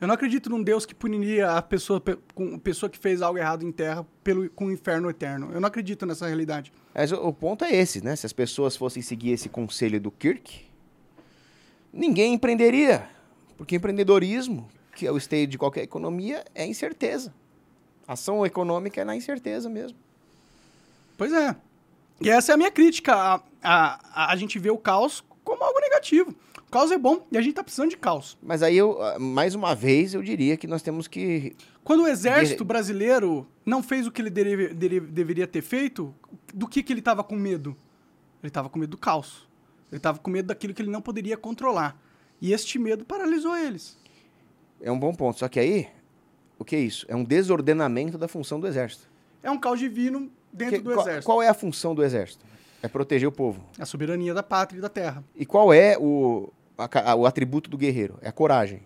Eu 0.00 0.06
não 0.06 0.14
acredito 0.14 0.50
num 0.50 0.62
Deus 0.62 0.84
que 0.84 0.94
puniria 0.94 1.52
a 1.52 1.62
pessoa, 1.62 1.98
pe- 2.00 2.18
com, 2.34 2.54
a 2.54 2.58
pessoa 2.58 2.88
que 2.90 2.98
fez 2.98 3.22
algo 3.22 3.38
errado 3.38 3.62
em 3.64 3.72
terra 3.72 4.06
pelo, 4.22 4.48
com 4.50 4.66
o 4.66 4.70
inferno 4.72 5.08
eterno. 5.08 5.50
Eu 5.54 5.60
não 5.60 5.68
acredito 5.68 6.04
nessa 6.04 6.26
realidade. 6.26 6.70
Mas 6.94 7.12
o, 7.12 7.16
o 7.16 7.32
ponto 7.32 7.64
é 7.64 7.74
esse, 7.74 8.04
né? 8.04 8.14
Se 8.16 8.26
as 8.26 8.32
pessoas 8.32 8.76
fossem 8.76 9.02
seguir 9.02 9.30
esse 9.32 9.48
conselho 9.48 9.98
do 10.00 10.10
Kirk, 10.10 10.66
ninguém 11.92 12.34
empreenderia. 12.34 13.08
Porque 13.56 13.76
empreendedorismo, 13.76 14.68
que 14.94 15.06
é 15.06 15.12
o 15.12 15.16
esteio 15.16 15.46
de 15.46 15.56
qualquer 15.56 15.82
economia, 15.82 16.44
é 16.54 16.66
incerteza. 16.66 17.32
Ação 18.06 18.44
econômica 18.44 19.00
é 19.00 19.04
na 19.04 19.16
incerteza 19.16 19.68
mesmo. 19.70 19.96
Pois 21.16 21.32
é. 21.32 21.56
E 22.20 22.30
essa 22.30 22.52
é 22.52 22.54
a 22.54 22.56
minha 22.56 22.70
crítica. 22.70 23.14
A, 23.14 23.40
a, 23.62 24.32
a, 24.32 24.36
gente 24.36 24.58
vê 24.58 24.70
o 24.70 24.78
caos 24.78 25.24
como 25.44 25.62
algo 25.62 25.80
negativo. 25.80 26.34
O 26.66 26.70
caos 26.70 26.90
é 26.90 26.98
bom 26.98 27.26
e 27.30 27.38
a 27.38 27.42
gente 27.42 27.54
tá 27.54 27.62
precisando 27.62 27.90
de 27.90 27.96
caos. 27.96 28.36
Mas 28.42 28.62
aí, 28.62 28.76
eu, 28.76 29.00
ah, 29.02 29.18
mais 29.18 29.54
uma 29.54 29.74
vez, 29.74 30.14
eu 30.14 30.22
diria 30.22 30.56
que 30.56 30.66
nós 30.66 30.82
temos 30.82 31.06
que. 31.06 31.54
Quando 31.84 32.02
o 32.02 32.08
exército 32.08 32.64
brasileiro 32.64 33.46
não 33.64 33.82
fez 33.82 34.06
o 34.06 34.10
que 34.10 34.20
ele 34.20 34.30
deve- 34.30 34.74
deve- 34.74 35.00
deveria 35.00 35.46
ter 35.46 35.62
feito, 35.62 36.14
do 36.52 36.66
que, 36.66 36.82
que 36.82 36.92
ele 36.92 37.00
estava 37.00 37.22
com 37.22 37.36
medo? 37.36 37.76
Ele 38.42 38.48
estava 38.48 38.68
com 38.68 38.78
medo 38.78 38.90
do 38.90 38.98
caos. 38.98 39.46
Ele 39.90 39.98
estava 39.98 40.18
com 40.18 40.30
medo 40.30 40.46
daquilo 40.48 40.74
que 40.74 40.82
ele 40.82 40.90
não 40.90 41.00
poderia 41.00 41.36
controlar. 41.36 41.96
E 42.40 42.52
este 42.52 42.78
medo 42.78 43.04
paralisou 43.04 43.56
eles. 43.56 43.96
É 44.80 44.90
um 44.90 44.98
bom 44.98 45.14
ponto. 45.14 45.38
Só 45.38 45.48
que 45.48 45.60
aí, 45.60 45.88
o 46.58 46.64
que 46.64 46.74
é 46.74 46.80
isso? 46.80 47.06
É 47.08 47.14
um 47.14 47.24
desordenamento 47.24 48.18
da 48.18 48.26
função 48.26 48.58
do 48.58 48.66
exército. 48.66 49.08
É 49.42 49.50
um 49.50 49.58
caos 49.58 49.78
divino 49.78 50.30
dentro 50.56 50.76
Que- 50.76 50.82
do 50.82 50.90
qual, 50.94 51.00
exército. 51.06 51.26
qual 51.26 51.42
é 51.42 51.48
a 51.48 51.54
função 51.54 51.94
do 51.94 52.02
exército? 52.04 52.44
É 52.82 52.88
proteger 52.88 53.28
o 53.28 53.32
povo. 53.32 53.64
A 53.78 53.84
soberania 53.86 54.32
da 54.34 54.42
pátria 54.42 54.78
e 54.78 54.80
da 54.80 54.88
terra. 54.88 55.24
E 55.34 55.44
qual 55.46 55.72
é 55.72 55.96
o, 55.98 56.52
a 56.78 57.14
o 57.14 57.26
atributo 57.26 57.68
do 57.70 57.76
guerreiro? 57.78 58.18
É 58.22 58.28
a 58.28 58.32
coragem. 58.32 58.82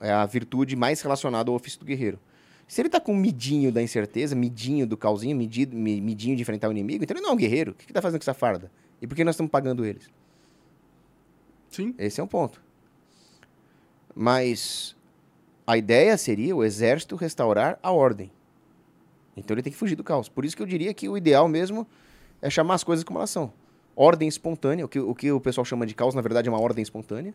É 0.00 0.10
a 0.12 0.26
virtude 0.26 0.76
mais 0.76 1.00
relacionada 1.00 1.50
ao 1.50 1.56
ofício 1.56 1.78
do 1.80 1.86
guerreiro. 1.86 2.18
Se 2.66 2.80
ele 2.80 2.88
tá 2.88 3.00
com 3.00 3.14
midinho 3.14 3.70
da 3.70 3.82
incerteza, 3.82 4.34
midinho 4.34 4.86
do 4.86 4.96
causinho, 4.96 5.36
medido, 5.36 5.76
mi- 5.76 6.00
midinho 6.00 6.34
de 6.36 6.42
enfrentar 6.42 6.68
o 6.68 6.72
inimigo, 6.72 7.04
então 7.04 7.14
ele 7.16 7.22
não 7.22 7.30
é 7.30 7.32
um 7.34 7.36
guerreiro. 7.36 7.72
O 7.72 7.74
que, 7.74 7.86
que 7.86 7.92
tá 7.92 8.02
fazendo 8.02 8.20
com 8.20 8.24
essa 8.24 8.34
farda? 8.34 8.70
E 9.00 9.06
por 9.06 9.14
que 9.14 9.24
nós 9.24 9.34
estamos 9.34 9.50
pagando 9.50 9.84
eles? 9.84 10.08
Sim. 11.70 11.94
Esse 11.98 12.20
é 12.20 12.24
um 12.24 12.26
ponto. 12.26 12.62
Mas 14.14 14.96
a 15.66 15.76
ideia 15.76 16.16
seria 16.16 16.54
o 16.54 16.64
exército 16.64 17.16
restaurar 17.16 17.78
a 17.82 17.90
ordem. 17.90 18.30
Então 19.36 19.54
ele 19.54 19.62
tem 19.62 19.72
que 19.72 19.78
fugir 19.78 19.96
do 19.96 20.04
caos. 20.04 20.28
Por 20.28 20.44
isso 20.44 20.56
que 20.56 20.62
eu 20.62 20.66
diria 20.66 20.92
que 20.94 21.08
o 21.08 21.16
ideal 21.16 21.48
mesmo 21.48 21.86
é 22.40 22.48
chamar 22.50 22.74
as 22.74 22.84
coisas 22.84 23.04
como 23.04 23.18
elas 23.18 23.30
são. 23.30 23.52
Ordem 23.96 24.28
espontânea, 24.28 24.84
o 24.84 24.88
que 24.88 24.98
o, 24.98 25.14
que 25.14 25.30
o 25.32 25.40
pessoal 25.40 25.64
chama 25.64 25.86
de 25.86 25.94
caos, 25.94 26.14
na 26.14 26.20
verdade, 26.20 26.48
é 26.48 26.52
uma 26.52 26.60
ordem 26.60 26.82
espontânea. 26.82 27.34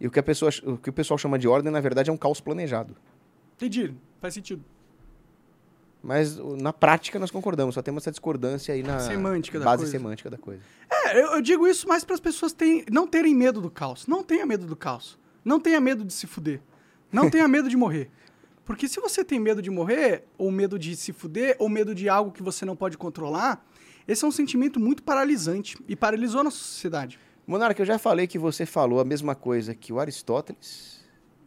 E 0.00 0.06
o 0.06 0.10
que, 0.10 0.18
a 0.18 0.22
pessoa, 0.22 0.50
o 0.64 0.76
que 0.76 0.90
o 0.90 0.92
pessoal 0.92 1.16
chama 1.16 1.38
de 1.38 1.48
ordem, 1.48 1.72
na 1.72 1.80
verdade, 1.80 2.10
é 2.10 2.12
um 2.12 2.16
caos 2.18 2.40
planejado. 2.40 2.94
Entendi. 3.56 3.94
Faz 4.20 4.34
sentido. 4.34 4.62
Mas 6.02 6.36
na 6.60 6.72
prática 6.72 7.18
nós 7.18 7.30
concordamos, 7.30 7.74
só 7.74 7.82
temos 7.82 8.02
essa 8.04 8.10
discordância 8.10 8.72
aí 8.74 8.82
na 8.82 9.00
Semântica 9.00 9.58
base 9.58 9.78
coisa. 9.82 9.90
semântica 9.92 10.30
da 10.30 10.38
coisa. 10.38 10.60
É, 10.90 11.20
eu, 11.20 11.32
eu 11.32 11.42
digo 11.42 11.66
isso 11.66 11.88
mais 11.88 12.04
para 12.04 12.14
as 12.14 12.20
pessoas 12.20 12.52
terem- 12.52 12.84
não 12.90 13.06
terem 13.06 13.34
medo 13.34 13.60
do 13.60 13.70
caos. 13.70 14.06
Não 14.06 14.22
tenha 14.22 14.46
medo 14.46 14.66
do 14.66 14.76
caos. 14.76 15.18
Não 15.44 15.58
tenha 15.58 15.80
medo 15.80 16.04
de 16.04 16.12
se 16.12 16.26
fuder. 16.26 16.60
Não 17.10 17.28
tenha 17.30 17.48
medo 17.48 17.68
de 17.68 17.76
morrer. 17.76 18.10
Porque 18.66 18.86
se 18.88 19.00
você 19.00 19.24
tem 19.24 19.38
medo 19.40 19.62
de 19.62 19.70
morrer, 19.70 20.24
ou 20.36 20.50
medo 20.50 20.78
de 20.78 20.94
se 20.96 21.12
fuder, 21.12 21.56
ou 21.58 21.68
medo 21.68 21.94
de 21.94 22.08
algo 22.08 22.30
que 22.32 22.42
você 22.42 22.64
não 22.66 22.76
pode 22.76 22.98
controlar, 22.98 23.64
esse 24.06 24.24
é 24.24 24.28
um 24.28 24.30
sentimento 24.32 24.78
muito 24.78 25.02
paralisante 25.02 25.78
e 25.88 25.96
paralisou 25.96 26.40
a 26.40 26.44
nossa 26.44 26.58
sociedade. 26.58 27.18
Monarca, 27.46 27.80
eu 27.80 27.86
já 27.86 27.96
falei 27.98 28.26
que 28.26 28.38
você 28.38 28.66
falou 28.66 28.98
a 29.00 29.04
mesma 29.04 29.34
coisa 29.36 29.72
que 29.74 29.92
o 29.92 30.00
Aristóteles. 30.00 30.96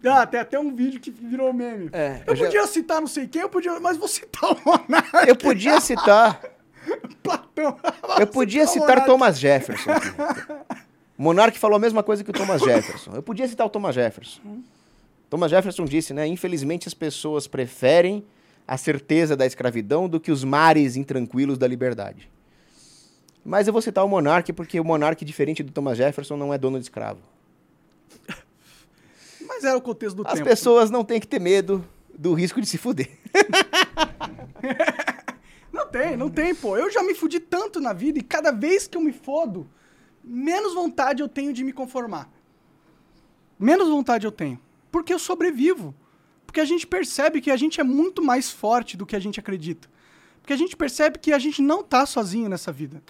Ah, 0.05 0.25
tem 0.25 0.39
até 0.39 0.57
um 0.57 0.73
vídeo 0.73 0.97
que 1.01 1.11
virou 1.11 1.51
meme. 1.51 1.89
É, 1.91 2.23
eu 2.25 2.31
eu 2.31 2.35
já- 2.37 2.45
podia 2.45 2.65
citar 2.67 3.01
não 3.01 3.07
sei 3.07 3.27
quem, 3.27 3.41
eu 3.41 3.49
podia, 3.49 3.77
mas 3.81 3.97
vou 3.97 4.07
citar 4.07 4.49
o 4.53 4.57
Monarca, 4.65 5.29
Eu 5.29 5.35
podia 5.35 5.81
citar, 5.81 6.41
Platão. 7.21 7.77
eu 8.17 8.25
podia 8.27 8.65
citar 8.65 8.87
Monarca. 8.87 9.05
Thomas 9.05 9.37
Jefferson. 9.37 9.91
Monark 11.17 11.59
falou 11.59 11.75
a 11.75 11.79
mesma 11.79 12.01
coisa 12.01 12.23
que 12.23 12.29
o 12.29 12.33
Thomas 12.33 12.61
Jefferson. 12.61 13.11
Eu 13.13 13.21
podia 13.21 13.45
citar 13.45 13.67
o 13.67 13.69
Thomas 13.69 13.93
Jefferson. 13.93 14.39
Thomas 15.29 15.51
Jefferson 15.51 15.85
disse, 15.85 16.13
né? 16.13 16.25
Infelizmente 16.27 16.87
as 16.87 16.93
pessoas 16.93 17.47
preferem 17.47 18.25
a 18.67 18.77
certeza 18.77 19.35
da 19.35 19.45
escravidão 19.45 20.07
do 20.07 20.19
que 20.19 20.31
os 20.31 20.43
mares 20.43 20.95
intranquilos 20.95 21.57
da 21.57 21.67
liberdade. 21.67 22.29
Mas 23.43 23.67
eu 23.67 23.73
vou 23.73 23.81
citar 23.81 24.03
o 24.05 24.07
Monark 24.09 24.51
porque 24.53 24.79
o 24.79 24.83
Monark, 24.83 25.23
diferente 25.25 25.63
do 25.63 25.71
Thomas 25.71 25.97
Jefferson, 25.97 26.35
não 26.37 26.53
é 26.53 26.57
dono 26.57 26.77
de 26.77 26.85
escravo. 26.85 27.19
Mas 29.47 29.63
era 29.63 29.77
o 29.77 29.81
contexto 29.81 30.17
do 30.17 30.27
As 30.27 30.33
tempo. 30.35 30.45
pessoas 30.47 30.91
não 30.91 31.03
têm 31.03 31.19
que 31.19 31.27
ter 31.27 31.39
medo 31.39 31.83
do 32.17 32.33
risco 32.33 32.59
de 32.61 32.67
se 32.67 32.77
fuder. 32.77 33.09
Não 35.71 35.87
tem, 35.87 36.17
não 36.17 36.29
tem, 36.29 36.53
pô. 36.53 36.75
Eu 36.75 36.91
já 36.91 37.01
me 37.03 37.13
fudi 37.15 37.39
tanto 37.39 37.79
na 37.79 37.93
vida 37.93 38.19
e 38.19 38.23
cada 38.23 38.51
vez 38.51 38.87
que 38.87 38.97
eu 38.97 39.01
me 39.01 39.13
fodo, 39.13 39.67
menos 40.23 40.73
vontade 40.73 41.21
eu 41.21 41.29
tenho 41.29 41.53
de 41.53 41.63
me 41.63 41.71
conformar. 41.71 42.29
Menos 43.57 43.87
vontade 43.87 44.25
eu 44.25 44.31
tenho. 44.31 44.59
Porque 44.91 45.13
eu 45.13 45.19
sobrevivo. 45.19 45.93
Porque 46.45 46.59
a 46.59 46.65
gente 46.65 46.87
percebe 46.87 47.41
que 47.41 47.51
a 47.51 47.57
gente 47.57 47.79
é 47.79 47.83
muito 47.83 48.23
mais 48.23 48.49
forte 48.49 48.97
do 48.97 49.05
que 49.05 49.15
a 49.15 49.19
gente 49.19 49.39
acredita. 49.39 49.87
Porque 50.41 50.53
a 50.53 50.57
gente 50.57 50.75
percebe 50.75 51.19
que 51.19 51.31
a 51.31 51.39
gente 51.39 51.61
não 51.61 51.83
tá 51.83 52.05
sozinho 52.05 52.49
nessa 52.49 52.71
vida. 52.71 53.03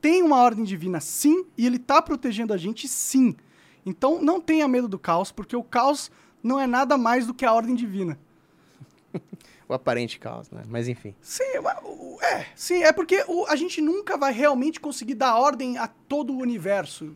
Tem 0.00 0.22
uma 0.22 0.38
ordem 0.38 0.64
divina, 0.64 0.98
sim, 0.98 1.44
e 1.56 1.66
ele 1.66 1.78
tá 1.78 2.00
protegendo 2.02 2.52
a 2.52 2.56
gente, 2.56 2.88
sim. 2.88 3.36
Então 3.86 4.20
não 4.20 4.40
tenha 4.40 4.66
medo 4.66 4.88
do 4.88 4.98
caos, 4.98 5.30
porque 5.30 5.54
o 5.54 5.62
caos 5.62 6.10
não 6.42 6.58
é 6.58 6.66
nada 6.66 6.96
mais 6.96 7.26
do 7.26 7.34
que 7.34 7.44
a 7.44 7.52
ordem 7.52 7.74
divina. 7.74 8.18
O 9.68 9.72
aparente 9.72 10.18
caos, 10.18 10.50
né? 10.50 10.64
Mas 10.68 10.88
enfim. 10.88 11.14
Sim, 11.20 11.44
é, 12.22 12.46
sim, 12.56 12.82
é 12.82 12.92
porque 12.92 13.24
a 13.46 13.54
gente 13.54 13.80
nunca 13.80 14.16
vai 14.18 14.32
realmente 14.32 14.80
conseguir 14.80 15.14
dar 15.14 15.36
ordem 15.36 15.78
a 15.78 15.86
todo 15.86 16.32
o 16.32 16.38
universo. 16.38 17.14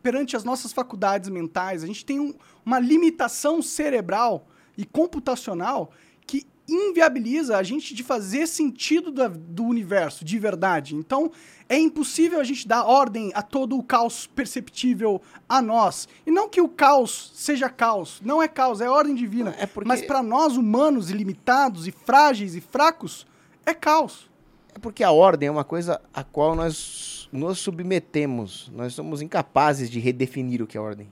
Perante 0.00 0.36
as 0.36 0.44
nossas 0.44 0.72
faculdades 0.72 1.28
mentais, 1.28 1.82
a 1.82 1.88
gente 1.88 2.04
tem 2.04 2.20
um- 2.20 2.34
uma 2.68 2.78
limitação 2.78 3.62
cerebral 3.62 4.46
e 4.76 4.84
computacional 4.84 5.90
que 6.26 6.46
inviabiliza 6.68 7.56
a 7.56 7.62
gente 7.62 7.94
de 7.94 8.02
fazer 8.04 8.46
sentido 8.46 9.10
da- 9.10 9.26
do 9.28 9.64
universo 9.64 10.22
de 10.22 10.38
verdade. 10.38 10.94
Então, 10.94 11.30
é 11.66 11.78
impossível 11.78 12.38
a 12.38 12.44
gente 12.44 12.68
dar 12.68 12.84
ordem 12.84 13.30
a 13.34 13.40
todo 13.40 13.74
o 13.78 13.82
caos 13.82 14.26
perceptível 14.26 15.22
a 15.48 15.62
nós. 15.62 16.06
E 16.26 16.30
não 16.30 16.46
que 16.46 16.60
o 16.60 16.68
caos 16.68 17.32
seja 17.34 17.70
caos, 17.70 18.20
não 18.22 18.42
é 18.42 18.46
caos, 18.46 18.82
é 18.82 18.90
ordem 18.90 19.14
divina. 19.14 19.54
É 19.58 19.64
porque- 19.64 19.88
Mas 19.88 20.02
para 20.02 20.22
nós 20.22 20.58
humanos 20.58 21.10
ilimitados 21.10 21.86
e 21.86 21.90
frágeis 21.90 22.54
e 22.54 22.60
fracos, 22.60 23.26
é 23.64 23.72
caos. 23.72 24.28
É 24.74 24.78
porque 24.78 25.02
a 25.02 25.10
ordem 25.10 25.46
é 25.48 25.50
uma 25.50 25.64
coisa 25.64 25.98
a 26.12 26.22
qual 26.22 26.54
nós 26.54 27.30
nos 27.32 27.58
submetemos. 27.60 28.70
Nós 28.74 28.92
somos 28.92 29.22
incapazes 29.22 29.88
de 29.88 29.98
redefinir 29.98 30.60
o 30.62 30.66
que 30.66 30.76
é 30.76 30.80
ordem. 30.80 31.10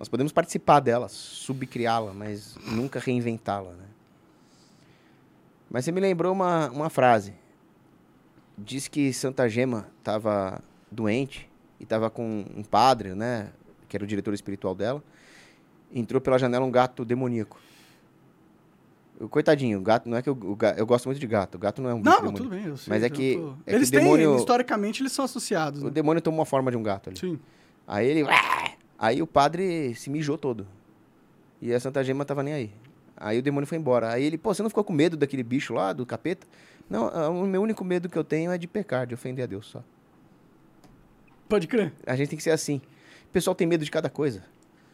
Nós 0.00 0.08
podemos 0.08 0.32
participar 0.32 0.80
dela, 0.80 1.08
subcriá-la, 1.10 2.14
mas 2.14 2.56
nunca 2.66 2.98
reinventá-la. 2.98 3.72
Né? 3.72 3.84
Mas 5.70 5.84
você 5.84 5.92
me 5.92 6.00
lembrou 6.00 6.32
uma, 6.32 6.70
uma 6.70 6.88
frase. 6.88 7.34
Diz 8.56 8.88
que 8.88 9.12
Santa 9.12 9.46
Gema 9.46 9.88
estava 9.98 10.62
doente 10.90 11.46
e 11.78 11.82
estava 11.82 12.08
com 12.08 12.46
um 12.56 12.62
padre, 12.62 13.14
né, 13.14 13.50
que 13.90 13.94
era 13.96 14.02
o 14.02 14.06
diretor 14.06 14.32
espiritual 14.32 14.74
dela. 14.74 15.04
Entrou 15.94 16.18
pela 16.18 16.38
janela 16.38 16.64
um 16.64 16.70
gato 16.70 17.04
demoníaco. 17.04 17.60
O 19.20 19.28
Coitadinho, 19.28 19.78
o 19.80 19.82
gato, 19.82 20.08
não 20.08 20.16
é 20.16 20.22
que 20.22 20.30
eu, 20.30 20.32
o 20.34 20.56
eu 20.78 20.86
gosto 20.86 21.04
muito 21.10 21.20
de 21.20 21.26
gato. 21.26 21.56
O 21.56 21.58
gato 21.58 21.82
não 21.82 21.90
é 21.90 21.94
um 21.94 21.98
bicho 22.00 22.08
Não, 22.08 22.16
demoníaco. 22.32 22.42
tudo 22.42 22.48
bem. 22.56 22.64
Eu 22.64 22.76
sei, 22.78 22.90
Mas 22.90 23.02
é 23.02 23.10
que- 23.10 23.34
tô- 23.36 23.50
é 23.66 23.70
que 23.70 23.76
eles 23.76 23.88
o 23.88 23.92
têm, 23.92 24.00
demônio- 24.00 24.36
historicamente, 24.36 25.02
eles 25.02 25.12
são 25.12 25.26
associados. 25.26 25.82
O 25.82 25.86
Né? 25.86 25.90
demônio 25.90 26.22
tomou 26.22 26.40
a 26.40 26.46
forma 26.46 26.70
de 26.70 26.78
um 26.78 26.82
gato 26.82 27.10
ali. 27.10 27.18
Sim. 27.18 27.38
Aí 27.86 28.06
ele. 28.06 28.24
Aí 29.00 29.22
o 29.22 29.26
padre 29.26 29.94
se 29.94 30.10
mijou 30.10 30.36
todo. 30.36 30.68
E 31.58 31.72
a 31.72 31.80
Santa 31.80 32.04
Gema 32.04 32.22
tava 32.22 32.42
nem 32.42 32.52
aí. 32.52 32.70
Aí 33.16 33.38
o 33.38 33.42
demônio 33.42 33.66
foi 33.66 33.78
embora. 33.78 34.10
Aí 34.10 34.22
ele, 34.22 34.36
pô, 34.36 34.52
você 34.52 34.62
não 34.62 34.68
ficou 34.68 34.84
com 34.84 34.92
medo 34.92 35.16
daquele 35.16 35.42
bicho 35.42 35.72
lá, 35.72 35.94
do 35.94 36.04
capeta? 36.04 36.46
Não, 36.88 37.06
ah, 37.06 37.30
o 37.30 37.46
meu 37.46 37.62
único 37.62 37.82
medo 37.82 38.10
que 38.10 38.18
eu 38.18 38.24
tenho 38.24 38.52
é 38.52 38.58
de 38.58 38.66
pecar, 38.66 39.06
de 39.06 39.14
ofender 39.14 39.44
a 39.44 39.46
Deus 39.46 39.68
só. 39.68 39.82
Pode 41.48 41.66
crer. 41.66 41.94
A 42.06 42.14
gente 42.14 42.28
tem 42.28 42.36
que 42.36 42.42
ser 42.42 42.50
assim. 42.50 42.82
O 43.24 43.32
pessoal 43.32 43.54
tem 43.54 43.66
medo 43.66 43.86
de 43.86 43.90
cada 43.90 44.10
coisa. 44.10 44.44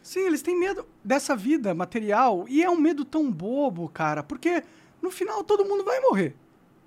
Sim, 0.01 0.21
eles 0.21 0.41
têm 0.41 0.57
medo 0.57 0.85
dessa 1.03 1.35
vida 1.35 1.73
material. 1.73 2.45
E 2.47 2.63
é 2.63 2.69
um 2.69 2.77
medo 2.77 3.03
tão 3.03 3.29
bobo, 3.29 3.89
cara. 3.89 4.23
Porque 4.23 4.63
no 5.01 5.11
final 5.11 5.43
todo 5.43 5.65
mundo 5.65 5.83
vai 5.83 5.99
morrer. 5.99 6.33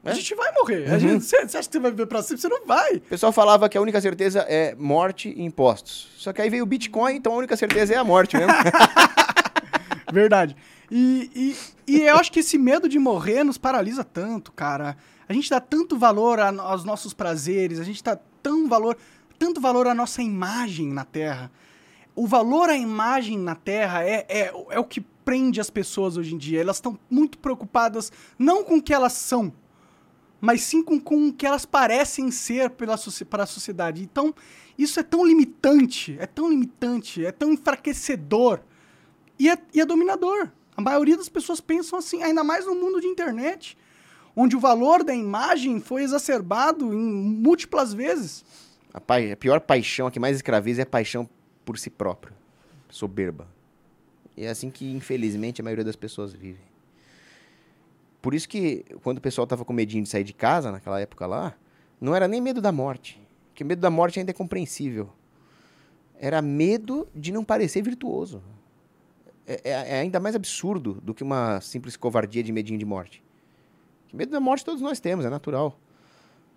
A 0.05 0.11
É? 0.11 0.15
gente 0.15 0.35
vai 0.35 0.51
morrer. 0.53 0.89
A 0.89 0.95
Uhum. 0.95 0.99
gente- 1.01 1.25
Você 1.25 1.37
acha 1.37 1.59
que 1.69 1.73
você 1.73 1.79
vai 1.79 1.91
viver 1.91 2.07
pra 2.07 2.23
sempre? 2.23 2.41
Você 2.41 2.49
não 2.49 2.65
vai. 2.67 2.95
O 2.97 3.01
pessoal 3.03 3.33
falava 3.33 3.69
que 3.69 3.77
a 3.77 3.81
única 3.83 4.01
certeza 4.01 4.41
é 4.49 4.75
morte 4.75 5.29
e 5.29 5.43
impostos. 5.43 6.09
Só 6.17 6.33
que 6.33 6.41
aí 6.41 6.49
veio 6.49 6.63
o 6.63 6.67
Bitcoin, 6.67 7.15
então 7.17 7.33
a 7.35 7.37
única 7.37 7.57
certeza 7.57 7.93
é 7.93 7.97
a 7.97 8.05
morte 8.05 8.37
mesmo. 8.37 8.53
Verdade. 10.13 10.57
E, 10.91 11.57
e, 11.87 11.95
e 11.97 12.03
eu 12.03 12.17
acho 12.17 12.33
que 12.33 12.41
esse 12.41 12.59
medo 12.59 12.89
de 12.89 12.99
morrer 12.99 13.45
nos 13.45 13.59
paralisa 13.59 14.03
tanto, 14.03 14.51
cara. 14.53 14.97
A 15.29 15.33
gente 15.33 15.49
dá 15.49 15.61
tanto 15.61 15.97
valor 15.97 16.41
a- 16.41 16.49
aos 16.63 16.85
nossos 16.85 17.15
prazeres, 17.15 17.79
a 17.79 17.85
gente 17.85 18.03
dá 18.03 18.19
tão 18.43 18.69
valor, 18.69 18.97
tanto 19.39 19.61
valor 19.61 19.87
à 19.87 19.95
nossa 19.95 20.21
imagem 20.23 20.89
na 20.89 21.05
Terra. 21.05 21.51
O 22.17 22.27
valor 22.27 22.69
à 22.69 22.77
imagem 22.77 23.39
na 23.39 23.55
Terra 23.55 24.03
é, 24.05 24.27
é, 24.29 24.53
é 24.71 24.79
o 24.81 24.85
que 24.85 25.01
prende 25.25 25.61
as 25.61 25.71
pessoas 25.71 26.17
hoje 26.17 26.35
em 26.35 26.39
dia. 26.39 26.61
Elas 26.61 26.77
estão 26.79 26.99
muito 27.09 27.39
preocupadas 27.39 28.11
não 28.37 28.65
com 28.65 28.79
o 28.79 28.83
que 28.83 28.93
elas 28.93 29.13
são, 29.13 29.53
mas 30.41 30.63
sim 30.63 30.83
com, 30.83 30.99
com 30.99 31.29
o 31.29 31.33
que 31.33 31.47
elas 31.47 31.67
parecem 31.67 32.31
ser 32.31 32.71
pela, 32.71 32.97
para 33.29 33.43
a 33.43 33.47
sociedade. 33.47 34.03
Então, 34.03 34.35
isso 34.79 34.99
é 34.99 35.03
tão 35.03 35.27
limitante, 35.27 36.17
é 36.19 36.27
tão 36.27 36.49
limitante, 36.49 37.25
é 37.25 37.31
tão 37.31 37.53
enfraquecedor 37.53 38.61
e 39.39 39.49
é, 39.51 39.59
e 39.75 39.81
é 39.81 39.85
dominador. 39.85 40.49
A 40.77 40.81
maioria 40.81 41.17
das 41.17 41.29
pessoas 41.29 41.61
pensam 41.61 41.99
assim, 41.99 42.23
ainda 42.23 42.43
mais 42.43 42.65
no 42.65 42.75
mundo 42.75 43.01
de 43.01 43.07
internet, 43.07 43.77
onde 44.35 44.57
o 44.57 44.61
valor 44.61 45.05
da 45.05 45.15
imagem 45.15 45.81
foi 45.81 46.03
exacerbado 46.03 46.95
em 46.95 46.97
múltiplas 46.97 47.93
vezes. 47.93 48.45
A, 48.95 49.01
pai- 49.01 49.33
a 49.33 49.37
pior 49.37 49.61
paixão, 49.61 50.07
a 50.07 50.11
que 50.11 50.19
mais 50.19 50.37
escraviza 50.37 50.81
é 50.81 50.85
a 50.85 50.87
paixão 50.87 51.29
por 51.65 51.79
si 51.79 51.91
próprio. 51.91 52.33
Soberba. 52.89 53.47
E 54.37 54.45
é 54.45 54.49
assim 54.49 54.71
que, 54.71 54.91
infelizmente, 54.91 55.61
a 55.61 55.65
maioria 55.65 55.85
das 55.85 55.97
pessoas 55.97 56.33
vive. 56.33 56.70
Por 58.21 58.35
isso 58.35 58.49
que, 58.49 58.85
quando 59.03 59.19
o 59.19 59.21
pessoal 59.21 59.47
tava 59.47 59.65
com 59.65 59.73
medinho 59.73 60.03
de 60.03 60.09
sair 60.09 60.25
de 60.25 60.33
casa, 60.33 60.71
naquela 60.71 61.01
época 61.01 61.27
lá, 61.27 61.55
não 62.01 62.15
era 62.15 62.29
nem 62.29 62.41
medo 62.41 62.61
da 62.61 62.71
morte. 62.73 63.21
Porque 63.49 63.65
medo 63.65 63.81
da 63.81 63.91
morte 63.91 64.19
ainda 64.19 64.31
é 64.31 64.35
compreensível. 64.35 65.11
Era 66.19 66.43
medo 66.43 67.09
de 67.15 67.33
não 67.33 67.43
parecer 67.45 67.83
virtuoso. 67.83 68.43
É, 69.47 69.61
é- 69.65 69.97
é 69.97 70.01
ainda 70.01 70.21
mais 70.21 70.35
absurdo 70.35 71.01
do 71.03 71.15
que 71.15 71.23
uma 71.23 71.61
simples 71.61 71.97
covardia 71.97 72.43
de 72.43 72.53
medinho 72.53 72.79
de 72.79 72.85
morte. 72.85 73.23
Que 74.09 74.15
medo 74.17 74.31
da 74.31 74.41
morte 74.41 74.65
todos 74.65 74.81
nós 74.83 75.01
temos, 75.01 75.25
é 75.25 75.31
natural. 75.31 75.79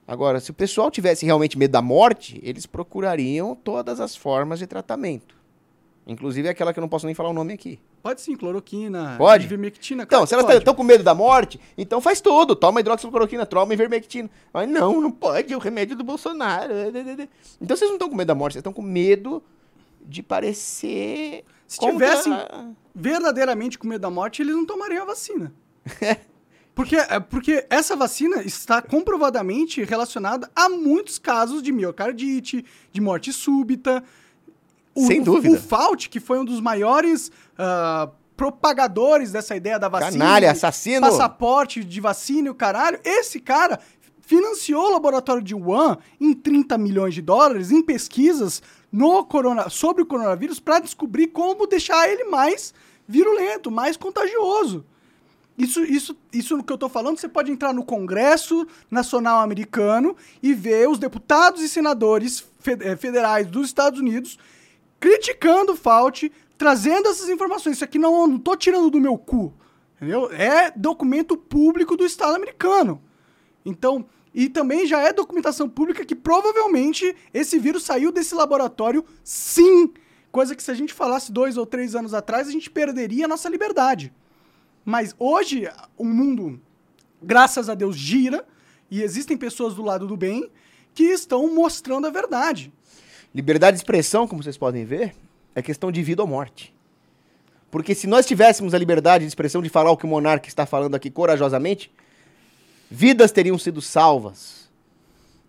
Agora, 0.05 0.41
se 0.41 0.51
o 0.51 0.53
pessoal 0.53 0.91
tivesse 0.91 1.25
realmente 1.25 1.57
medo 1.57 1.71
da 1.71 1.81
morte, 1.81 2.39
eles 2.43 2.65
procurariam 2.65 3.55
todas 3.55 4.01
as 4.01 4.15
formas 4.17 4.59
de 4.59 4.67
tratamento. 4.67 5.37
Inclusive 6.05 6.49
aquela 6.49 6.73
que 6.73 6.79
eu 6.79 6.81
não 6.81 6.89
posso 6.89 7.05
nem 7.05 7.15
falar 7.15 7.29
o 7.29 7.33
nome 7.33 7.53
aqui. 7.53 7.79
Pode 8.01 8.19
sim, 8.21 8.35
cloroquina, 8.35 9.15
Pode? 9.17 9.45
ivermectina. 9.45 10.03
Então, 10.03 10.25
se 10.25 10.33
elas 10.33 10.57
estão 10.57 10.75
com 10.75 10.83
medo 10.83 11.03
da 11.03 11.15
morte, 11.15 11.59
então 11.77 12.01
faz 12.01 12.19
tudo. 12.19 12.55
Toma 12.55 12.81
hidroxicloroquina, 12.81 13.45
toma 13.45 13.73
ivermectina. 13.73 14.29
Mas 14.53 14.69
não, 14.69 14.99
não 14.99 15.11
pode, 15.11 15.53
é 15.53 15.55
o 15.55 15.59
remédio 15.59 15.95
do 15.95 16.03
Bolsonaro. 16.03 16.73
Então 17.61 17.77
vocês 17.77 17.89
não 17.89 17.95
estão 17.95 18.09
com 18.09 18.15
medo 18.15 18.27
da 18.27 18.35
morte, 18.35 18.53
vocês 18.53 18.59
estão 18.61 18.73
com 18.73 18.81
medo 18.81 19.41
de 20.05 20.21
parecer. 20.21 21.45
Se 21.65 21.79
contra- 21.79 21.93
tivessem 22.07 22.33
verdadeiramente 22.93 23.79
com 23.79 23.87
medo 23.87 24.01
da 24.01 24.09
morte, 24.09 24.41
eles 24.41 24.55
não 24.55 24.65
tomariam 24.65 25.03
a 25.03 25.05
vacina. 25.07 25.53
Porque, 26.75 26.95
é, 26.95 27.19
porque 27.19 27.67
essa 27.69 27.95
vacina 27.95 28.41
está 28.41 28.81
comprovadamente 28.81 29.83
relacionada 29.83 30.49
a 30.55 30.67
muitos 30.69 31.19
casos 31.19 31.61
de 31.61 31.71
miocardite, 31.71 32.65
de 32.91 32.99
morte 32.99 33.31
súbita. 33.31 34.03
O, 34.95 35.07
Sem 35.07 35.21
dúvida. 35.21 35.55
O 35.55 35.59
Fauci, 35.59 36.09
que 36.09 36.19
foi 36.19 36.39
um 36.39 36.45
dos 36.45 36.61
maiores 36.61 37.31
ah, 37.57 38.09
propagadores 38.35 39.31
dessa 39.31 39.55
ideia 39.55 39.79
da 39.79 39.87
vacina. 39.87 40.25
Canalha, 40.25 40.51
assassino. 40.51 41.01
Passaporte 41.01 41.83
de 41.83 42.01
vacina 42.01 42.47
e 42.47 42.51
o 42.51 42.55
caralho. 42.55 42.99
Esse 43.03 43.39
cara 43.39 43.79
financiou 44.21 44.87
o 44.87 44.91
laboratório 44.91 45.43
de 45.43 45.53
Wuhan 45.53 45.97
em 46.19 46.33
30 46.33 46.77
milhões 46.77 47.13
de 47.13 47.21
dólares 47.21 47.71
em 47.71 47.81
pesquisas 47.81 48.61
no 48.91 49.25
corona, 49.25 49.69
sobre 49.69 50.03
o 50.03 50.05
coronavírus 50.05 50.59
para 50.59 50.79
descobrir 50.79 51.27
como 51.27 51.67
deixar 51.67 52.07
ele 52.09 52.25
mais 52.25 52.73
virulento, 53.07 53.69
mais 53.69 53.97
contagioso. 53.97 54.85
Isso, 55.57 55.83
isso, 55.83 56.17
isso 56.31 56.57
no 56.57 56.63
que 56.63 56.71
eu 56.71 56.75
estou 56.75 56.89
falando, 56.89 57.19
você 57.19 57.27
pode 57.27 57.51
entrar 57.51 57.73
no 57.73 57.83
Congresso 57.83 58.67
Nacional 58.89 59.39
Americano 59.39 60.15
e 60.41 60.53
ver 60.53 60.89
os 60.89 60.97
deputados 60.97 61.61
e 61.61 61.69
senadores 61.69 62.43
eh, 62.65 62.95
federais 62.95 63.45
dos 63.45 63.67
Estados 63.67 63.99
Unidos 63.99 64.39
criticando 65.03 65.73
o 65.73 65.75
Fauci, 65.75 66.31
trazendo 66.57 67.09
essas 67.09 67.27
informações. 67.27 67.75
Isso 67.75 67.83
aqui 67.83 67.99
não, 67.99 68.25
não 68.25 68.39
tô 68.39 68.55
tirando 68.55 68.89
do 68.89 69.01
meu 69.01 69.17
cu. 69.17 69.53
Entendeu? 69.97 70.31
É 70.31 70.71
documento 70.71 71.35
público 71.35 71.97
do 71.97 72.05
Estado 72.05 72.37
americano. 72.37 73.03
Então, 73.65 74.05
e 74.33 74.47
também 74.47 74.87
já 74.87 75.01
é 75.01 75.11
documentação 75.11 75.67
pública 75.67 76.05
que 76.05 76.15
provavelmente 76.15 77.13
esse 77.33 77.59
vírus 77.59 77.83
saiu 77.83 78.13
desse 78.13 78.33
laboratório, 78.33 79.03
sim. 79.25 79.91
Coisa 80.31 80.55
que 80.55 80.63
se 80.63 80.71
a 80.71 80.73
gente 80.73 80.93
falasse 80.93 81.33
dois 81.33 81.57
ou 81.57 81.65
três 81.65 81.95
anos 81.95 82.13
atrás, 82.13 82.47
a 82.47 82.51
gente 82.51 82.71
perderia 82.71 83.25
a 83.25 83.27
nossa 83.27 83.49
liberdade. 83.49 84.13
Mas 84.85 85.13
hoje 85.19 85.69
o 85.97 86.05
mundo, 86.05 86.61
graças 87.21 87.67
a 87.67 87.75
Deus, 87.75 87.97
gira 87.97 88.47
e 88.89 89.03
existem 89.03 89.35
pessoas 89.35 89.75
do 89.75 89.83
lado 89.83 90.07
do 90.07 90.15
bem 90.15 90.49
que 90.93 91.03
estão 91.03 91.53
mostrando 91.53 92.07
a 92.07 92.09
verdade. 92.09 92.71
Liberdade 93.33 93.77
de 93.77 93.79
expressão, 93.79 94.27
como 94.27 94.43
vocês 94.43 94.57
podem 94.57 94.85
ver, 94.85 95.15
é 95.55 95.61
questão 95.61 95.91
de 95.91 96.03
vida 96.03 96.21
ou 96.21 96.27
morte. 96.27 96.73
Porque 97.71 97.95
se 97.95 98.05
nós 98.05 98.27
tivéssemos 98.27 98.75
a 98.75 98.77
liberdade 98.77 99.23
de 99.23 99.27
expressão 99.27 99.61
de 99.61 99.69
falar 99.69 99.89
o 99.89 99.97
que 99.97 100.05
o 100.05 100.07
monarca 100.07 100.47
está 100.47 100.65
falando 100.65 100.93
aqui 100.93 101.09
corajosamente, 101.09 101.91
vidas 102.91 103.31
teriam 103.31 103.57
sido 103.57 103.81
salvas. 103.81 104.69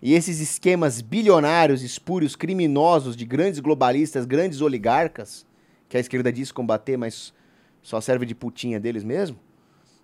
E 0.01 0.14
esses 0.14 0.41
esquemas 0.41 1.03
bilionários, 1.03 1.82
espúrios, 1.82 2.35
criminosos 2.35 3.14
de 3.14 3.26
grandes 3.26 3.61
globalistas, 3.61 4.24
grandes 4.24 4.62
oligarcas, 4.62 5.45
que 5.87 5.99
a 5.99 6.01
esquerda 6.01 6.32
diz 6.32 6.51
combater, 6.51 6.97
mas 6.97 7.35
só 7.82 8.01
serve 8.01 8.24
de 8.24 8.35
putinha 8.35 8.80
deles 8.80 9.05
mesmo, 9.05 9.39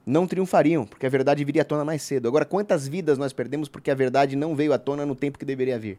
não 0.04 0.26
triunfariam, 0.26 0.86
porque 0.86 1.06
a 1.06 1.10
verdade 1.10 1.42
viria 1.44 1.62
à 1.62 1.64
tona 1.64 1.84
mais 1.84 2.02
cedo. 2.02 2.28
Agora, 2.28 2.44
quantas 2.44 2.86
vidas 2.86 3.16
nós 3.16 3.32
perdemos 3.32 3.68
porque 3.68 3.90
a 3.90 3.94
verdade 3.94 4.36
não 4.36 4.54
veio 4.54 4.74
à 4.74 4.78
tona 4.78 5.06
no 5.06 5.14
tempo 5.14 5.38
que 5.38 5.44
deveria 5.46 5.78
vir? 5.78 5.98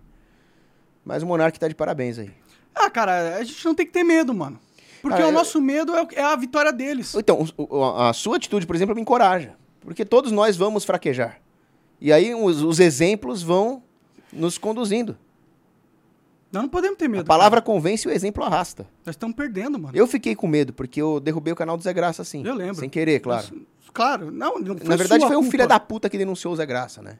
Mas 1.05 1.23
o 1.23 1.25
Monark 1.25 1.59
tá 1.59 1.67
de 1.67 1.75
parabéns 1.75 2.19
aí. 2.19 2.31
Ah, 2.73 2.89
cara, 2.89 3.37
a 3.37 3.43
gente 3.43 3.63
não 3.65 3.75
tem 3.75 3.85
que 3.85 3.91
ter 3.91 4.03
medo, 4.03 4.33
mano. 4.33 4.59
Porque 5.01 5.17
cara, 5.17 5.29
o 5.29 5.31
nosso 5.31 5.59
medo 5.59 5.95
é, 5.95 6.07
é, 6.13 6.23
a 6.23 6.35
vitória 6.35 6.71
deles. 6.71 7.15
Então, 7.15 7.45
a 7.97 8.13
sua 8.13 8.37
atitude, 8.37 8.67
por 8.67 8.75
exemplo, 8.75 8.93
me 8.93 9.01
encoraja. 9.01 9.55
Porque 9.81 10.05
todos 10.05 10.31
nós 10.31 10.55
vamos 10.55 10.85
fraquejar. 10.85 11.41
E 11.99 12.13
aí 12.13 12.33
os, 12.35 12.61
os 12.61 12.79
exemplos 12.79 13.41
vão 13.41 13.83
nos 14.31 14.57
conduzindo. 14.57 15.17
Nós 16.51 16.63
não 16.63 16.69
podemos 16.69 16.97
ter 16.97 17.07
medo. 17.07 17.21
A 17.21 17.25
palavra 17.25 17.61
cara. 17.61 17.73
convence 17.73 18.07
e 18.07 18.11
o 18.11 18.13
exemplo 18.13 18.43
arrasta. 18.43 18.85
Nós 19.05 19.15
estamos 19.15 19.35
perdendo, 19.35 19.79
mano. 19.79 19.95
Eu 19.95 20.05
fiquei 20.05 20.35
com 20.35 20.47
medo, 20.47 20.73
porque 20.73 21.01
eu 21.01 21.19
derrubei 21.19 21.53
o 21.53 21.55
canal 21.55 21.77
do 21.77 21.83
Zé 21.83 21.93
Graça, 21.93 22.21
assim. 22.21 22.45
Eu 22.45 22.53
lembro. 22.53 22.75
Sem 22.75 22.89
querer, 22.89 23.21
claro. 23.21 23.47
Mas, 23.51 23.89
claro, 23.93 24.31
não, 24.31 24.59
não 24.59 24.75
Na 24.83 24.95
verdade, 24.95 25.25
foi 25.25 25.35
o 25.35 25.43
filho 25.43 25.67
da 25.67 25.79
puta 25.79 26.09
que 26.09 26.17
denunciou 26.17 26.53
o 26.53 26.57
Zé 26.57 26.65
Graça, 26.65 27.01
né? 27.01 27.17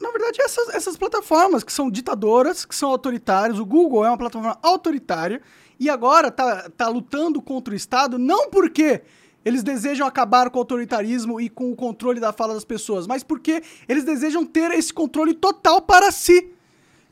Na 0.00 0.10
verdade, 0.10 0.40
essas, 0.40 0.68
essas 0.70 0.96
plataformas 0.96 1.62
que 1.62 1.72
são 1.72 1.90
ditadoras, 1.90 2.64
que 2.64 2.74
são 2.74 2.90
autoritárias. 2.90 3.58
O 3.58 3.66
Google 3.66 4.04
é 4.04 4.08
uma 4.08 4.16
plataforma 4.16 4.58
autoritária 4.62 5.42
e 5.78 5.90
agora 5.90 6.30
tá, 6.30 6.70
tá 6.70 6.88
lutando 6.88 7.42
contra 7.42 7.74
o 7.74 7.76
Estado, 7.76 8.18
não 8.18 8.48
porque 8.48 9.02
eles 9.44 9.62
desejam 9.62 10.06
acabar 10.06 10.50
com 10.50 10.58
o 10.58 10.62
autoritarismo 10.62 11.40
e 11.40 11.48
com 11.48 11.70
o 11.70 11.76
controle 11.76 12.18
da 12.18 12.32
fala 12.32 12.54
das 12.54 12.64
pessoas, 12.64 13.06
mas 13.06 13.22
porque 13.22 13.62
eles 13.88 14.02
desejam 14.02 14.44
ter 14.44 14.72
esse 14.72 14.92
controle 14.92 15.34
total 15.34 15.82
para 15.82 16.10
si. 16.10 16.52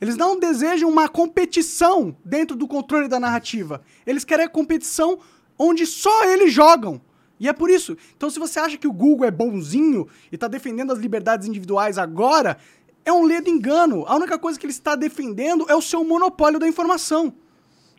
Eles 0.01 0.17
não 0.17 0.37
desejam 0.37 0.89
uma 0.89 1.07
competição 1.07 2.15
dentro 2.25 2.57
do 2.57 2.67
controle 2.67 3.07
da 3.07 3.19
narrativa. 3.19 3.81
Eles 4.05 4.25
querem 4.25 4.45
a 4.45 4.49
competição 4.49 5.19
onde 5.57 5.85
só 5.85 6.25
eles 6.25 6.51
jogam. 6.51 6.99
E 7.39 7.49
é 7.49 7.53
por 7.53 7.69
isso. 7.69 7.97
Então, 8.15 8.29
se 8.29 8.39
você 8.39 8.59
acha 8.59 8.77
que 8.77 8.87
o 8.87 8.93
Google 8.93 9.27
é 9.27 9.31
bonzinho 9.31 10.07
e 10.31 10.35
está 10.35 10.47
defendendo 10.47 10.91
as 10.91 10.99
liberdades 10.99 11.47
individuais 11.47 11.97
agora, 11.97 12.57
é 13.03 13.11
um 13.11 13.25
ledo 13.25 13.49
engano. 13.49 14.05
A 14.07 14.15
única 14.15 14.39
coisa 14.39 14.59
que 14.59 14.65
ele 14.65 14.71
está 14.71 14.95
defendendo 14.95 15.65
é 15.69 15.75
o 15.75 15.81
seu 15.81 16.03
monopólio 16.03 16.59
da 16.59 16.67
informação. 16.67 17.33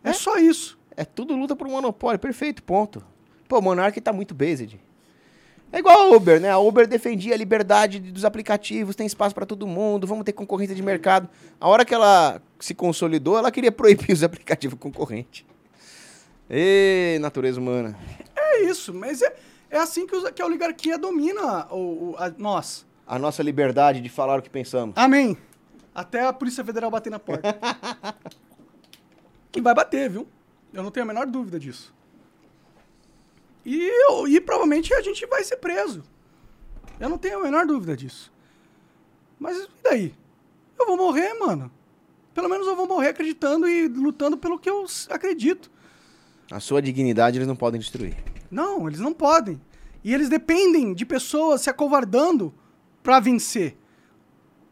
É, 0.03 0.11
é 0.11 0.13
só 0.13 0.37
isso. 0.37 0.79
É 0.97 1.05
tudo 1.05 1.37
luta 1.37 1.55
por 1.55 1.67
um 1.67 1.73
monopólio. 1.73 2.19
Perfeito, 2.19 2.63
ponto. 2.63 3.05
Pô, 3.47 3.59
o 3.59 3.63
Monark 3.63 4.01
tá 4.01 4.13
muito 4.13 4.35
based. 4.35 4.81
É 5.73 5.79
igual 5.79 5.99
a 5.99 6.17
Uber, 6.17 6.41
né? 6.41 6.51
A 6.51 6.59
Uber 6.59 6.87
defendia 6.87 7.35
a 7.35 7.37
liberdade 7.37 7.99
dos 7.99 8.25
aplicativos, 8.25 8.97
tem 8.97 9.07
espaço 9.07 9.35
para 9.35 9.45
todo 9.45 9.67
mundo, 9.67 10.07
vamos 10.07 10.25
ter 10.25 10.33
concorrência 10.33 10.75
de 10.75 10.83
mercado. 10.83 11.29
A 11.61 11.69
hora 11.69 11.85
que 11.85 11.93
ela 11.93 12.41
se 12.59 12.75
consolidou, 12.75 13.37
ela 13.37 13.51
queria 13.51 13.73
proibir 13.73 14.11
os 14.15 14.23
aplicativos 14.23 14.79
concorrentes. 14.79 15.45
Ê, 16.49 17.19
natureza 17.21 17.61
humana. 17.61 17.99
É 18.57 18.63
isso, 18.63 18.95
mas 18.95 19.21
é, 19.21 19.37
é 19.71 19.79
assim 19.79 20.07
que, 20.07 20.17
os, 20.17 20.31
que 20.31 20.41
a 20.41 20.47
oligarquia 20.47 20.99
domina 20.99 21.67
o, 21.71 22.13
o, 22.13 22.17
a, 22.19 22.31
nós. 22.31 22.87
A 23.07 23.19
nossa 23.19 23.43
liberdade 23.43 24.01
de 24.01 24.09
falar 24.09 24.39
o 24.39 24.43
que 24.43 24.51
pensamos. 24.51 24.97
Amém. 24.97 25.37
Até 25.95 26.27
a 26.27 26.33
Polícia 26.33 26.65
Federal 26.65 26.91
bater 26.91 27.11
na 27.11 27.19
porta. 27.19 27.57
e 29.55 29.61
vai 29.61 29.75
bater, 29.75 30.11
viu? 30.11 30.27
Eu 30.73 30.83
não 30.83 30.91
tenho 30.91 31.05
a 31.05 31.07
menor 31.07 31.27
dúvida 31.27 31.59
disso. 31.59 31.95
E, 33.65 33.91
e 34.29 34.41
provavelmente 34.41 34.95
a 34.95 35.03
gente 35.03 35.27
vai 35.27 35.45
ser 35.45 35.57
preso. 35.57 36.03
Eu 36.99 37.09
não 37.09 37.19
tenho 37.19 37.39
a 37.39 37.43
menor 37.43 37.67
dúvida 37.67 37.97
disso. 37.97 38.33
Mas 39.39 39.57
e 39.59 39.69
daí? 39.83 40.15
Eu 40.79 40.87
vou 40.87 40.97
morrer, 40.97 41.35
mano. 41.35 41.71
Pelo 42.33 42.49
menos 42.49 42.67
eu 42.67 42.77
vou 42.77 42.87
morrer 42.87 43.09
acreditando 43.09 43.69
e 43.69 43.89
lutando 43.89 44.37
pelo 44.39 44.59
que 44.59 44.69
eu 44.69 44.87
acredito. 45.11 45.71
A 46.51 46.61
sua 46.61 46.81
dignidade 46.81 47.39
eles 47.39 47.49
não 47.49 47.57
podem 47.57 47.81
destruir. 47.81 48.17
Não, 48.51 48.87
eles 48.87 49.01
não 49.01 49.13
podem. 49.13 49.61
E 50.05 50.15
eles 50.15 50.29
dependem 50.29 50.95
de 50.95 51.05
pessoas 51.05 51.63
se 51.63 51.71
acovardando 51.71 52.55
para 53.03 53.21
vencer. 53.21 53.77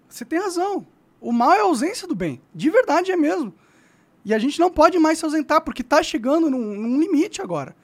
Você 0.08 0.24
tem 0.24 0.38
razão. 0.38 0.86
O 1.20 1.32
mal 1.32 1.52
é 1.52 1.60
a 1.60 1.64
ausência 1.64 2.06
do 2.06 2.14
bem. 2.14 2.40
De 2.54 2.70
verdade 2.70 3.10
é 3.10 3.16
mesmo. 3.16 3.52
E 4.24 4.32
a 4.32 4.38
gente 4.38 4.60
não 4.60 4.70
pode 4.70 4.98
mais 4.98 5.18
se 5.18 5.24
ausentar, 5.24 5.62
porque 5.62 5.82
está 5.82 6.02
chegando 6.02 6.48
num, 6.48 6.74
num 6.74 7.00
limite 7.00 7.42
agora. 7.42 7.76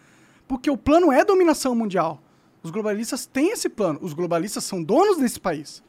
Porque 0.46 0.70
o 0.70 0.76
plano 0.76 1.12
é 1.12 1.24
dominação 1.24 1.74
mundial. 1.74 2.22
Os 2.62 2.70
globalistas 2.70 3.26
têm 3.26 3.50
esse 3.50 3.68
plano. 3.68 3.98
Os 4.02 4.12
globalistas 4.12 4.64
são 4.64 4.82
donos 4.82 5.16
desse 5.18 5.40
país. 5.40 5.82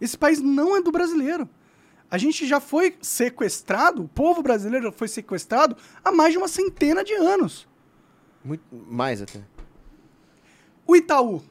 Esse 0.00 0.18
país 0.18 0.40
não 0.40 0.76
é 0.76 0.82
do 0.82 0.90
brasileiro. 0.90 1.48
A 2.10 2.18
gente 2.18 2.46
já 2.46 2.60
foi 2.60 2.96
sequestrado, 3.00 4.04
o 4.04 4.08
povo 4.08 4.42
brasileiro 4.42 4.92
foi 4.92 5.08
sequestrado 5.08 5.76
há 6.04 6.12
mais 6.12 6.32
de 6.32 6.38
uma 6.38 6.48
centena 6.48 7.02
de 7.02 7.14
anos. 7.14 7.66
Muito 8.44 8.64
mais 8.70 9.22
até. 9.22 9.40
O 10.86 10.94
Itaú. 10.94 11.36
O 11.36 11.42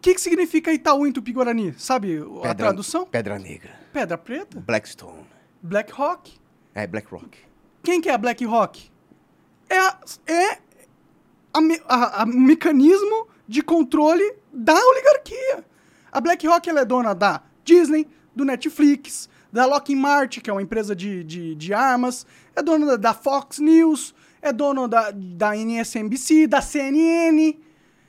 que, 0.00 0.14
que 0.14 0.20
significa 0.20 0.72
Itaú 0.72 1.06
em 1.06 1.12
Tupi-Guarani? 1.12 1.74
Sabe 1.78 2.20
pedra, 2.20 2.50
a 2.50 2.54
tradução? 2.54 3.06
Pedra 3.06 3.38
Negra. 3.38 3.78
Pedra 3.92 4.18
Preta? 4.18 4.60
Blackstone. 4.60 5.26
Black 5.62 5.92
Rock. 5.92 6.38
É, 6.74 6.86
Black 6.86 7.08
Rock. 7.10 7.38
Quem 7.82 8.00
que 8.00 8.08
é 8.08 8.14
a 8.14 8.18
Black 8.18 8.44
Rock? 8.44 8.90
É, 9.68 9.78
a, 9.78 10.00
é 10.26 10.58
a, 11.52 11.58
a, 11.88 12.22
a 12.22 12.26
mecanismo 12.26 13.28
de 13.46 13.62
controle 13.62 14.34
da 14.52 14.74
oligarquia. 14.74 15.64
A 16.10 16.20
BlackRock 16.20 16.68
ela 16.68 16.80
é 16.80 16.84
dona 16.84 17.14
da 17.14 17.42
Disney, 17.64 18.06
do 18.34 18.44
Netflix, 18.44 19.28
da 19.52 19.66
Lockheed 19.66 19.98
Martin, 19.98 20.40
que 20.40 20.50
é 20.50 20.52
uma 20.52 20.62
empresa 20.62 20.94
de, 20.94 21.24
de, 21.24 21.54
de 21.54 21.74
armas, 21.74 22.26
é 22.54 22.62
dona 22.62 22.86
da, 22.86 22.96
da, 22.96 23.14
Fox 23.14 23.58
News, 23.58 24.14
é 24.40 24.52
dona 24.52 24.88
da, 24.88 25.10
da 25.12 25.56
NSNBC, 25.56 26.46
da 26.46 26.60
CNN. 26.60 27.56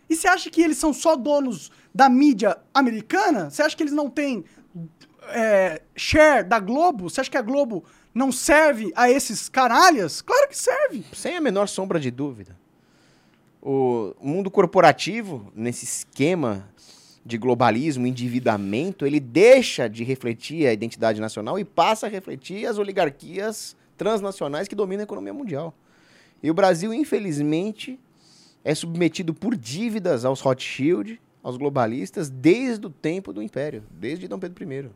E 0.09 0.15
você 0.15 0.27
acha 0.27 0.49
que 0.49 0.61
eles 0.61 0.77
são 0.77 0.93
só 0.93 1.15
donos 1.15 1.71
da 1.93 2.09
mídia 2.09 2.57
americana? 2.73 3.49
Você 3.49 3.61
acha 3.61 3.75
que 3.75 3.83
eles 3.83 3.93
não 3.93 4.09
têm 4.09 4.43
é, 5.29 5.81
share 5.95 6.43
da 6.43 6.59
Globo? 6.59 7.09
Você 7.09 7.21
acha 7.21 7.29
que 7.29 7.37
a 7.37 7.41
Globo 7.41 7.83
não 8.13 8.31
serve 8.31 8.91
a 8.95 9.09
esses 9.09 9.49
caralhas? 9.49 10.21
Claro 10.21 10.47
que 10.49 10.57
serve. 10.57 11.05
Sem 11.13 11.35
a 11.35 11.41
menor 11.41 11.67
sombra 11.67 11.99
de 11.99 12.09
dúvida 12.09 12.55
o 13.61 14.13
mundo 14.21 14.49
corporativo, 14.49 15.51
nesse 15.55 15.85
esquema 15.85 16.67
de 17.25 17.37
globalismo, 17.37 18.07
endividamento, 18.07 19.05
ele 19.05 19.19
deixa 19.19 19.89
de 19.89 20.03
refletir 20.03 20.65
a 20.67 20.73
identidade 20.73 21.19
nacional 21.19 21.59
e 21.59 21.65
passa 21.65 22.07
a 22.07 22.09
refletir 22.09 22.65
as 22.65 22.77
oligarquias 22.77 23.75
transnacionais 23.97 24.67
que 24.67 24.75
dominam 24.75 25.01
a 25.01 25.03
economia 25.03 25.33
mundial. 25.33 25.73
E 26.41 26.49
o 26.49 26.53
Brasil, 26.53 26.93
infelizmente, 26.93 27.99
é 28.63 28.73
submetido 28.73 29.33
por 29.33 29.55
dívidas 29.55 30.25
aos 30.25 30.41
Rothschild, 30.41 31.19
aos 31.43 31.57
globalistas, 31.57 32.29
desde 32.29 32.85
o 32.85 32.89
tempo 32.89 33.31
do 33.33 33.41
Império, 33.41 33.83
desde 33.91 34.27
Dom 34.27 34.39
Pedro 34.39 34.63
I. 34.63 34.89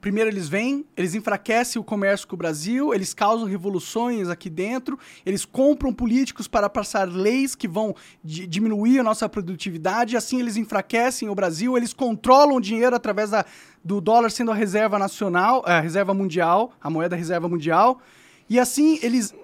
Primeiro 0.00 0.30
eles 0.30 0.48
vêm, 0.48 0.86
eles 0.96 1.14
enfraquecem 1.14 1.78
o 1.78 1.84
comércio 1.84 2.26
com 2.26 2.34
o 2.34 2.38
Brasil, 2.38 2.94
eles 2.94 3.12
causam 3.12 3.46
revoluções 3.46 4.30
aqui 4.30 4.48
dentro, 4.48 4.98
eles 5.26 5.44
compram 5.44 5.92
políticos 5.92 6.48
para 6.48 6.70
passar 6.70 7.06
leis 7.06 7.54
que 7.54 7.68
vão 7.68 7.94
diminuir 8.24 8.98
a 8.98 9.02
nossa 9.02 9.28
produtividade, 9.28 10.16
assim 10.16 10.40
eles 10.40 10.56
enfraquecem 10.56 11.28
o 11.28 11.34
Brasil, 11.34 11.76
eles 11.76 11.92
controlam 11.92 12.56
o 12.56 12.60
dinheiro 12.62 12.96
através 12.96 13.30
da, 13.30 13.44
do 13.84 14.00
dólar 14.00 14.30
sendo 14.30 14.50
a 14.50 14.54
reserva 14.54 14.98
nacional, 14.98 15.62
a 15.66 15.80
reserva 15.80 16.14
mundial, 16.14 16.72
a 16.80 16.88
moeda 16.88 17.14
reserva 17.14 17.46
mundial, 17.46 18.00
e 18.48 18.58
assim 18.58 18.98
eles 19.02 19.34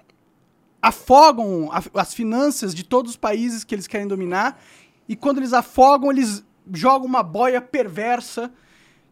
afogam 0.81 1.69
as 1.93 2.13
finanças 2.13 2.73
de 2.73 2.83
todos 2.83 3.11
os 3.11 3.17
países 3.17 3.63
que 3.63 3.73
eles 3.73 3.87
querem 3.87 4.07
dominar, 4.07 4.61
e 5.07 5.15
quando 5.15 5.37
eles 5.37 5.53
afogam, 5.53 6.11
eles 6.11 6.43
jogam 6.73 7.07
uma 7.07 7.23
boia 7.23 7.61
perversa 7.61 8.51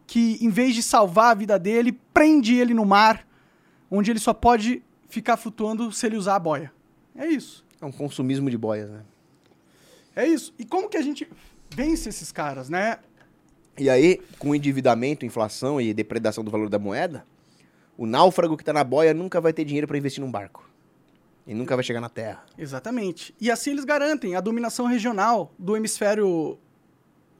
que, 0.06 0.38
em 0.40 0.48
vez 0.48 0.74
de 0.74 0.82
salvar 0.82 1.32
a 1.32 1.34
vida 1.34 1.58
dele, 1.58 1.92
prende 2.12 2.54
ele 2.54 2.74
no 2.74 2.84
mar, 2.84 3.26
onde 3.90 4.10
ele 4.10 4.20
só 4.20 4.32
pode 4.32 4.82
ficar 5.08 5.36
flutuando 5.36 5.90
se 5.90 6.06
ele 6.06 6.16
usar 6.16 6.36
a 6.36 6.38
boia. 6.38 6.72
É 7.14 7.26
isso. 7.26 7.64
É 7.80 7.84
um 7.84 7.92
consumismo 7.92 8.50
de 8.50 8.58
boias, 8.58 8.90
né? 8.90 9.02
É 10.14 10.26
isso. 10.26 10.54
E 10.58 10.64
como 10.64 10.88
que 10.88 10.96
a 10.96 11.02
gente 11.02 11.28
vence 11.70 12.08
esses 12.08 12.30
caras, 12.30 12.68
né? 12.68 12.98
E 13.78 13.90
aí, 13.90 14.22
com 14.38 14.54
endividamento, 14.54 15.26
inflação 15.26 15.80
e 15.80 15.92
depredação 15.92 16.42
do 16.42 16.50
valor 16.50 16.68
da 16.68 16.78
moeda, 16.78 17.26
o 17.98 18.06
náufrago 18.06 18.56
que 18.56 18.62
está 18.62 18.72
na 18.72 18.84
boia 18.84 19.12
nunca 19.12 19.40
vai 19.40 19.52
ter 19.52 19.64
dinheiro 19.64 19.86
para 19.86 19.98
investir 19.98 20.22
num 20.22 20.30
barco. 20.30 20.68
E 21.46 21.54
nunca 21.54 21.76
vai 21.76 21.84
chegar 21.84 22.00
na 22.00 22.08
Terra. 22.08 22.44
Exatamente. 22.58 23.34
E 23.40 23.50
assim 23.50 23.70
eles 23.70 23.84
garantem 23.84 24.34
a 24.34 24.40
dominação 24.40 24.86
regional 24.86 25.52
do 25.58 25.76
hemisfério. 25.76 26.58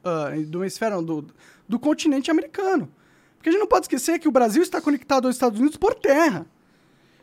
Uh, 0.03 0.45
do 0.45 0.63
hemisfério. 0.63 1.01
Do, 1.01 1.27
do 1.67 1.77
continente 1.77 2.31
americano. 2.31 2.89
Porque 3.35 3.49
a 3.49 3.51
gente 3.51 3.59
não 3.59 3.67
pode 3.67 3.85
esquecer 3.85 4.17
que 4.19 4.27
o 4.27 4.31
Brasil 4.31 4.63
está 4.63 4.79
conectado 4.81 5.25
aos 5.25 5.35
Estados 5.35 5.59
Unidos 5.59 5.77
por 5.77 5.93
terra. 5.93 6.45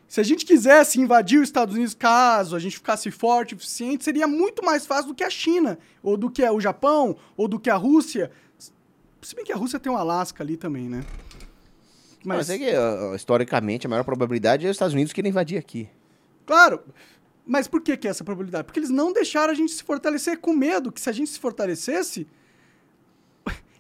Se 0.06 0.20
a 0.20 0.22
gente 0.22 0.44
quisesse 0.44 1.00
invadir 1.00 1.38
os 1.38 1.48
Estados 1.48 1.74
Unidos, 1.74 1.94
caso 1.94 2.54
a 2.54 2.58
gente 2.58 2.76
ficasse 2.76 3.10
forte 3.10 3.54
o 3.54 3.58
suficiente, 3.58 4.04
seria 4.04 4.28
muito 4.28 4.64
mais 4.64 4.86
fácil 4.86 5.08
do 5.08 5.14
que 5.14 5.24
a 5.24 5.30
China, 5.30 5.78
ou 6.02 6.16
do 6.16 6.30
que 6.30 6.46
o 6.48 6.60
Japão, 6.60 7.16
ou 7.36 7.48
do 7.48 7.58
que 7.58 7.70
a 7.70 7.76
Rússia. 7.76 8.30
Se 9.22 9.34
bem 9.34 9.44
que 9.44 9.52
a 9.52 9.56
Rússia 9.56 9.80
tem 9.80 9.90
um 9.90 9.96
Alasca 9.96 10.44
ali 10.44 10.56
também, 10.56 10.88
né? 10.88 11.02
Mas, 12.22 12.48
Mas 12.48 12.50
é 12.50 12.58
que, 12.58 13.16
historicamente, 13.16 13.86
a 13.86 13.90
maior 13.90 14.04
probabilidade 14.04 14.66
é 14.66 14.70
os 14.70 14.74
Estados 14.74 14.94
Unidos 14.94 15.12
que 15.12 15.20
invadir 15.20 15.58
aqui. 15.58 15.88
Claro, 16.46 16.80
mas 17.46 17.68
por 17.68 17.80
que, 17.80 17.96
que 17.96 18.06
é 18.06 18.10
essa 18.10 18.24
probabilidade? 18.24 18.64
Porque 18.64 18.80
eles 18.80 18.90
não 18.90 19.12
deixaram 19.12 19.52
a 19.52 19.56
gente 19.56 19.72
se 19.72 19.82
fortalecer 19.82 20.38
com 20.38 20.52
medo 20.52 20.92
que 20.92 21.00
se 21.00 21.10
a 21.10 21.12
gente 21.12 21.30
se 21.30 21.38
fortalecesse, 21.38 22.26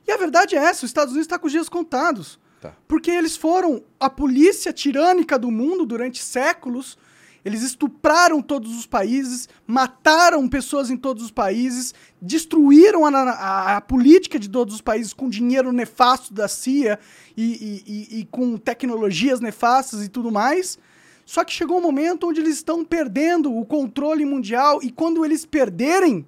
e 0.06 0.12
a 0.12 0.16
verdade 0.16 0.54
é 0.54 0.58
essa: 0.58 0.84
os 0.84 0.90
Estados 0.90 1.12
Unidos 1.12 1.26
está 1.26 1.38
com 1.38 1.46
os 1.46 1.52
dias 1.52 1.68
contados. 1.68 2.38
Tá. 2.60 2.74
Porque 2.86 3.10
eles 3.10 3.36
foram 3.36 3.82
a 3.98 4.08
polícia 4.08 4.72
tirânica 4.72 5.38
do 5.38 5.50
mundo 5.50 5.84
durante 5.84 6.22
séculos. 6.22 6.96
Eles 7.44 7.62
estupraram 7.62 8.40
todos 8.40 8.74
os 8.74 8.86
países, 8.86 9.50
mataram 9.66 10.48
pessoas 10.48 10.88
em 10.88 10.96
todos 10.96 11.24
os 11.24 11.30
países, 11.30 11.92
destruíram 12.20 13.04
a, 13.04 13.10
a, 13.10 13.76
a 13.76 13.80
política 13.82 14.38
de 14.38 14.48
todos 14.48 14.76
os 14.76 14.80
países 14.80 15.12
com 15.12 15.28
dinheiro 15.28 15.70
nefasto 15.70 16.32
da 16.32 16.48
CIA 16.48 16.98
e, 17.36 17.42
e, 17.44 17.82
e, 17.86 18.20
e 18.20 18.24
com 18.24 18.56
tecnologias 18.56 19.40
nefastas 19.40 20.02
e 20.02 20.08
tudo 20.08 20.32
mais. 20.32 20.78
Só 21.24 21.44
que 21.44 21.52
chegou 21.52 21.78
um 21.78 21.82
momento 21.82 22.28
onde 22.28 22.40
eles 22.40 22.56
estão 22.56 22.84
perdendo 22.84 23.54
o 23.56 23.64
controle 23.64 24.24
mundial 24.24 24.80
e 24.82 24.90
quando 24.90 25.24
eles 25.24 25.46
perderem, 25.46 26.26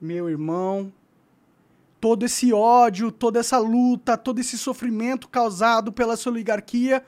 meu 0.00 0.28
irmão, 0.28 0.92
todo 2.00 2.26
esse 2.26 2.52
ódio, 2.52 3.10
toda 3.10 3.40
essa 3.40 3.56
luta, 3.58 4.18
todo 4.18 4.38
esse 4.38 4.58
sofrimento 4.58 5.28
causado 5.28 5.90
pela 5.90 6.16
sua 6.16 6.32
oligarquia 6.32 7.02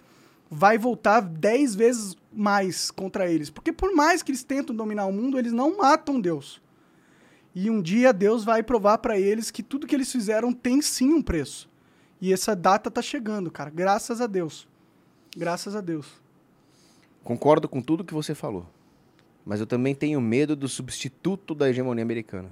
vai 0.50 0.78
voltar 0.78 1.20
dez 1.20 1.74
vezes 1.74 2.16
mais 2.32 2.90
contra 2.90 3.30
eles. 3.30 3.50
Porque 3.50 3.72
por 3.72 3.94
mais 3.94 4.22
que 4.22 4.30
eles 4.30 4.42
tentam 4.42 4.74
dominar 4.74 5.04
o 5.04 5.12
mundo, 5.12 5.38
eles 5.38 5.52
não 5.52 5.76
matam 5.76 6.18
Deus. 6.18 6.62
E 7.54 7.70
um 7.70 7.82
dia 7.82 8.12
Deus 8.12 8.44
vai 8.44 8.62
provar 8.62 8.98
para 8.98 9.18
eles 9.18 9.50
que 9.50 9.62
tudo 9.62 9.86
que 9.86 9.94
eles 9.94 10.10
fizeram 10.10 10.52
tem 10.52 10.80
sim 10.80 11.12
um 11.12 11.22
preço. 11.22 11.68
E 12.20 12.32
essa 12.32 12.56
data 12.56 12.90
tá 12.90 13.02
chegando, 13.02 13.50
cara. 13.50 13.68
Graças 13.68 14.20
a 14.20 14.26
Deus. 14.26 14.66
Graças 15.36 15.76
a 15.76 15.80
Deus. 15.80 16.25
Concordo 17.26 17.68
com 17.68 17.82
tudo 17.82 18.04
que 18.04 18.14
você 18.14 18.34
falou. 18.34 18.66
Mas 19.44 19.60
eu 19.60 19.66
também 19.66 19.94
tenho 19.94 20.20
medo 20.20 20.56
do 20.56 20.68
substituto 20.68 21.54
da 21.54 21.68
hegemonia 21.68 22.02
americana 22.02 22.50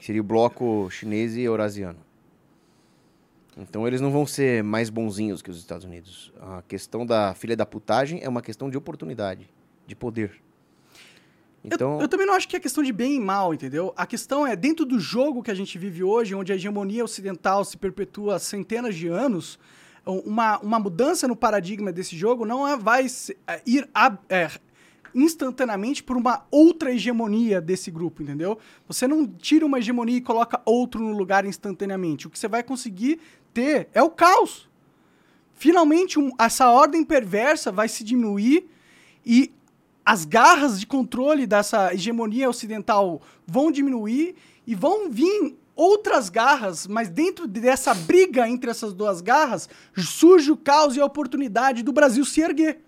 que 0.00 0.06
seria 0.06 0.22
o 0.22 0.24
bloco 0.24 0.88
chinês 0.90 1.36
e 1.36 1.42
eurasiano. 1.42 1.98
Então 3.54 3.86
eles 3.86 4.00
não 4.00 4.10
vão 4.10 4.26
ser 4.26 4.64
mais 4.64 4.88
bonzinhos 4.88 5.42
que 5.42 5.50
os 5.50 5.58
Estados 5.58 5.84
Unidos. 5.84 6.32
A 6.40 6.62
questão 6.62 7.04
da 7.04 7.34
filha 7.34 7.54
da 7.54 7.66
putagem 7.66 8.18
é 8.22 8.28
uma 8.28 8.40
questão 8.40 8.70
de 8.70 8.78
oportunidade, 8.78 9.50
de 9.86 9.94
poder. 9.94 10.40
Então... 11.62 11.96
Eu, 11.96 12.02
eu, 12.02 12.08
também 12.08 12.24
não 12.24 12.32
acho 12.32 12.48
que 12.48 12.56
é 12.56 12.60
questão 12.60 12.82
de 12.82 12.94
bem 12.94 13.16
e 13.16 13.20
mal, 13.20 13.52
entendeu? 13.52 13.92
A 13.94 14.06
questão 14.06 14.46
é, 14.46 14.56
dentro 14.56 14.86
do 14.86 14.98
jogo 14.98 15.42
que 15.42 15.50
a 15.50 15.54
gente 15.54 15.76
vive 15.76 16.02
hoje, 16.02 16.34
onde 16.34 16.50
a 16.50 16.54
hegemonia 16.54 17.04
ocidental 17.04 17.62
se 17.62 17.76
perpetua 17.76 18.36
há 18.36 18.38
centenas 18.38 18.94
de 18.94 19.06
anos, 19.06 19.58
uma, 20.04 20.58
uma 20.58 20.78
mudança 20.78 21.28
no 21.28 21.36
paradigma 21.36 21.92
desse 21.92 22.16
jogo 22.16 22.44
não 22.44 22.66
é, 22.66 22.76
vai 22.76 23.06
é, 23.46 23.62
ir 23.66 23.88
a, 23.94 24.16
é, 24.28 24.50
instantaneamente 25.14 26.02
por 26.02 26.16
uma 26.16 26.46
outra 26.50 26.92
hegemonia 26.92 27.60
desse 27.60 27.90
grupo, 27.90 28.22
entendeu? 28.22 28.58
Você 28.86 29.06
não 29.06 29.26
tira 29.26 29.66
uma 29.66 29.78
hegemonia 29.78 30.16
e 30.16 30.20
coloca 30.20 30.60
outro 30.64 31.02
no 31.02 31.16
lugar 31.16 31.44
instantaneamente. 31.44 32.26
O 32.26 32.30
que 32.30 32.38
você 32.38 32.48
vai 32.48 32.62
conseguir 32.62 33.20
ter 33.52 33.88
é 33.92 34.02
o 34.02 34.10
caos. 34.10 34.68
Finalmente, 35.54 36.18
um, 36.18 36.30
essa 36.38 36.70
ordem 36.70 37.04
perversa 37.04 37.70
vai 37.70 37.88
se 37.88 38.02
diminuir 38.02 38.66
e 39.24 39.52
as 40.04 40.24
garras 40.24 40.80
de 40.80 40.86
controle 40.86 41.46
dessa 41.46 41.92
hegemonia 41.92 42.48
ocidental 42.48 43.20
vão 43.46 43.70
diminuir 43.70 44.34
e 44.66 44.74
vão 44.74 45.10
vir 45.10 45.56
outras 45.80 46.28
garras, 46.28 46.86
mas 46.86 47.08
dentro 47.08 47.48
dessa 47.48 47.94
briga 47.94 48.46
entre 48.46 48.70
essas 48.70 48.92
duas 48.92 49.22
garras 49.22 49.66
surge 49.96 50.50
o 50.50 50.56
caos 50.56 50.94
e 50.94 51.00
a 51.00 51.04
oportunidade 51.06 51.82
do 51.82 51.90
Brasil 51.90 52.22
se 52.24 52.42
erguer. 52.42 52.80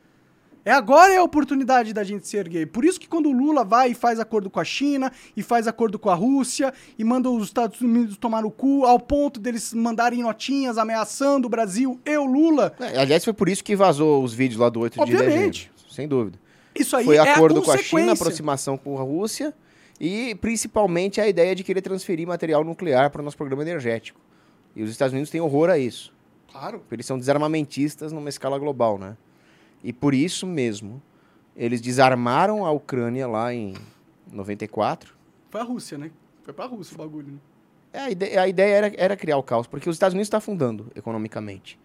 É 0.64 0.70
agora 0.70 1.12
é 1.12 1.16
a 1.16 1.22
oportunidade 1.22 1.92
da 1.92 2.04
gente 2.04 2.28
se 2.28 2.36
erguer. 2.36 2.68
Por 2.68 2.84
isso 2.84 3.00
que 3.00 3.08
quando 3.08 3.30
o 3.30 3.32
Lula 3.32 3.64
vai 3.64 3.90
e 3.90 3.94
faz 3.94 4.20
acordo 4.20 4.48
com 4.48 4.60
a 4.60 4.64
China, 4.64 5.10
e 5.34 5.42
faz 5.42 5.66
acordo 5.66 5.98
com 5.98 6.08
a 6.08 6.14
Rússia, 6.14 6.72
e 6.96 7.02
manda 7.02 7.28
os 7.28 7.46
Estados 7.46 7.80
Unidos 7.80 8.16
tomar 8.16 8.42
no 8.42 8.50
cu, 8.50 8.84
ao 8.84 9.00
ponto 9.00 9.40
deles 9.40 9.72
mandarem 9.72 10.22
notinhas 10.22 10.78
ameaçando 10.78 11.46
o 11.46 11.48
Brasil 11.48 11.98
e 12.04 12.16
o 12.16 12.26
Lula. 12.26 12.74
É, 12.78 13.00
aliás, 13.00 13.24
foi 13.24 13.32
por 13.32 13.48
isso 13.48 13.64
que 13.64 13.74
vazou 13.74 14.22
os 14.22 14.34
vídeos 14.34 14.60
lá 14.60 14.68
do 14.68 14.80
8 14.80 15.00
Obviamente. 15.00 15.24
de 15.24 15.38
dezembro. 15.40 15.92
Sem 15.92 16.06
dúvida. 16.06 16.38
Isso 16.78 16.94
aí 16.94 17.04
foi 17.04 17.16
é 17.16 17.20
acordo 17.20 17.60
com 17.62 17.72
a 17.72 17.78
China, 17.78 18.12
aproximação 18.12 18.76
com 18.76 18.98
a 18.98 19.02
Rússia, 19.02 19.52
e 20.04 20.34
principalmente 20.34 21.20
a 21.20 21.28
ideia 21.28 21.54
de 21.54 21.62
querer 21.62 21.80
transferir 21.80 22.26
material 22.26 22.64
nuclear 22.64 23.08
para 23.08 23.22
o 23.22 23.24
nosso 23.24 23.36
programa 23.36 23.62
energético. 23.62 24.20
E 24.74 24.82
os 24.82 24.90
Estados 24.90 25.12
Unidos 25.12 25.30
têm 25.30 25.40
horror 25.40 25.70
a 25.70 25.78
isso. 25.78 26.12
Claro. 26.50 26.80
Porque 26.80 26.96
eles 26.96 27.06
são 27.06 27.16
desarmamentistas 27.16 28.10
numa 28.10 28.28
escala 28.28 28.58
global, 28.58 28.98
né? 28.98 29.16
E 29.84 29.92
por 29.92 30.12
isso 30.12 30.44
mesmo, 30.44 31.00
eles 31.54 31.80
desarmaram 31.80 32.66
a 32.66 32.72
Ucrânia 32.72 33.28
lá 33.28 33.54
em 33.54 33.74
94. 34.32 35.14
Foi 35.48 35.60
a 35.60 35.64
Rússia, 35.64 35.96
né? 35.96 36.10
Foi 36.42 36.52
pra 36.52 36.66
Rússia 36.66 36.96
o 36.96 36.98
bagulho, 36.98 37.34
né? 37.34 37.38
É, 37.92 38.00
a 38.00 38.10
ideia, 38.10 38.42
a 38.42 38.48
ideia 38.48 38.74
era, 38.74 38.92
era 38.96 39.16
criar 39.16 39.36
o 39.36 39.42
caos, 39.42 39.68
porque 39.68 39.88
os 39.88 39.94
Estados 39.94 40.14
Unidos 40.14 40.26
está 40.26 40.38
afundando 40.38 40.90
economicamente. 40.96 41.78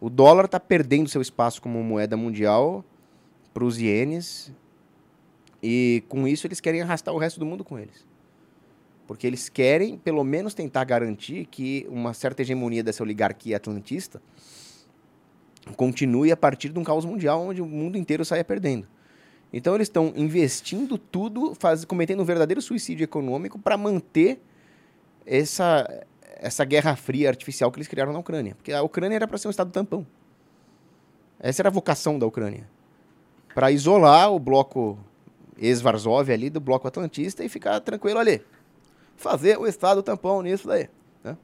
O 0.00 0.10
dólar 0.10 0.46
está 0.46 0.58
perdendo 0.58 1.08
seu 1.08 1.22
espaço 1.22 1.62
como 1.62 1.80
moeda 1.84 2.16
mundial 2.16 2.84
para 3.52 3.64
os 3.64 3.78
ienes. 3.78 4.52
E 5.66 6.04
com 6.10 6.28
isso 6.28 6.46
eles 6.46 6.60
querem 6.60 6.82
arrastar 6.82 7.14
o 7.14 7.16
resto 7.16 7.40
do 7.40 7.46
mundo 7.46 7.64
com 7.64 7.78
eles. 7.78 8.06
Porque 9.06 9.26
eles 9.26 9.48
querem, 9.48 9.96
pelo 9.96 10.22
menos, 10.22 10.52
tentar 10.52 10.84
garantir 10.84 11.46
que 11.46 11.86
uma 11.88 12.12
certa 12.12 12.42
hegemonia 12.42 12.84
dessa 12.84 13.02
oligarquia 13.02 13.56
atlantista 13.56 14.20
continue 15.74 16.30
a 16.30 16.36
partir 16.36 16.68
de 16.68 16.78
um 16.78 16.84
caos 16.84 17.06
mundial 17.06 17.40
onde 17.40 17.62
o 17.62 17.66
mundo 17.66 17.96
inteiro 17.96 18.26
saia 18.26 18.44
perdendo. 18.44 18.86
Então 19.50 19.74
eles 19.74 19.88
estão 19.88 20.12
investindo 20.14 20.98
tudo, 20.98 21.54
faz, 21.54 21.82
cometendo 21.86 22.20
um 22.20 22.26
verdadeiro 22.26 22.60
suicídio 22.60 23.02
econômico 23.02 23.58
para 23.58 23.78
manter 23.78 24.42
essa, 25.24 25.88
essa 26.36 26.62
guerra 26.66 26.94
fria 26.94 27.30
artificial 27.30 27.72
que 27.72 27.78
eles 27.78 27.88
criaram 27.88 28.12
na 28.12 28.18
Ucrânia. 28.18 28.54
Porque 28.54 28.70
a 28.70 28.82
Ucrânia 28.82 29.16
era 29.16 29.26
para 29.26 29.38
ser 29.38 29.48
um 29.48 29.50
estado 29.50 29.70
tampão. 29.70 30.06
Essa 31.40 31.62
era 31.62 31.70
a 31.70 31.72
vocação 31.72 32.18
da 32.18 32.26
Ucrânia. 32.26 32.68
Para 33.54 33.70
isolar 33.70 34.30
o 34.30 34.38
bloco 34.38 34.98
ex-Varsóvia 35.58 36.34
ali 36.34 36.50
do 36.50 36.60
bloco 36.60 36.86
atlantista 36.88 37.44
e 37.44 37.48
ficar 37.48 37.80
tranquilo 37.80 38.18
ali. 38.18 38.42
Fazer 39.16 39.58
o 39.58 39.66
estado 39.66 40.02
tampão 40.02 40.42
nisso 40.42 40.66
daí. 40.66 40.88
Né? 41.22 41.36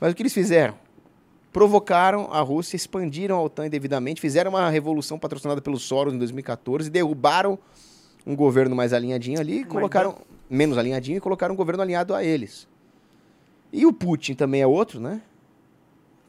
Mas 0.00 0.12
o 0.12 0.14
que 0.16 0.22
eles 0.22 0.32
fizeram? 0.34 0.74
provocaram 1.52 2.32
a 2.32 2.40
Rússia, 2.40 2.76
expandiram 2.76 3.36
a 3.36 3.42
OTAN 3.42 3.66
indevidamente, 3.66 4.22
fizeram 4.22 4.52
uma 4.52 4.70
revolução 4.70 5.18
patrocinada 5.18 5.60
pelos 5.60 5.82
Soros 5.82 6.14
em 6.14 6.18
2014, 6.18 6.88
derrubaram 6.88 7.58
um 8.26 8.34
governo 8.34 8.74
mais 8.74 8.94
alinhadinho 8.94 9.38
ali, 9.38 9.62
colocaram 9.64 10.16
menos 10.48 10.78
alinhadinho 10.78 11.18
e 11.18 11.20
colocaram 11.20 11.52
um 11.52 11.56
governo 11.56 11.82
alinhado 11.82 12.14
a 12.14 12.24
eles. 12.24 12.66
E 13.70 13.84
o 13.84 13.92
Putin 13.92 14.32
também 14.34 14.62
é 14.62 14.66
outro, 14.66 14.98
né? 14.98 15.20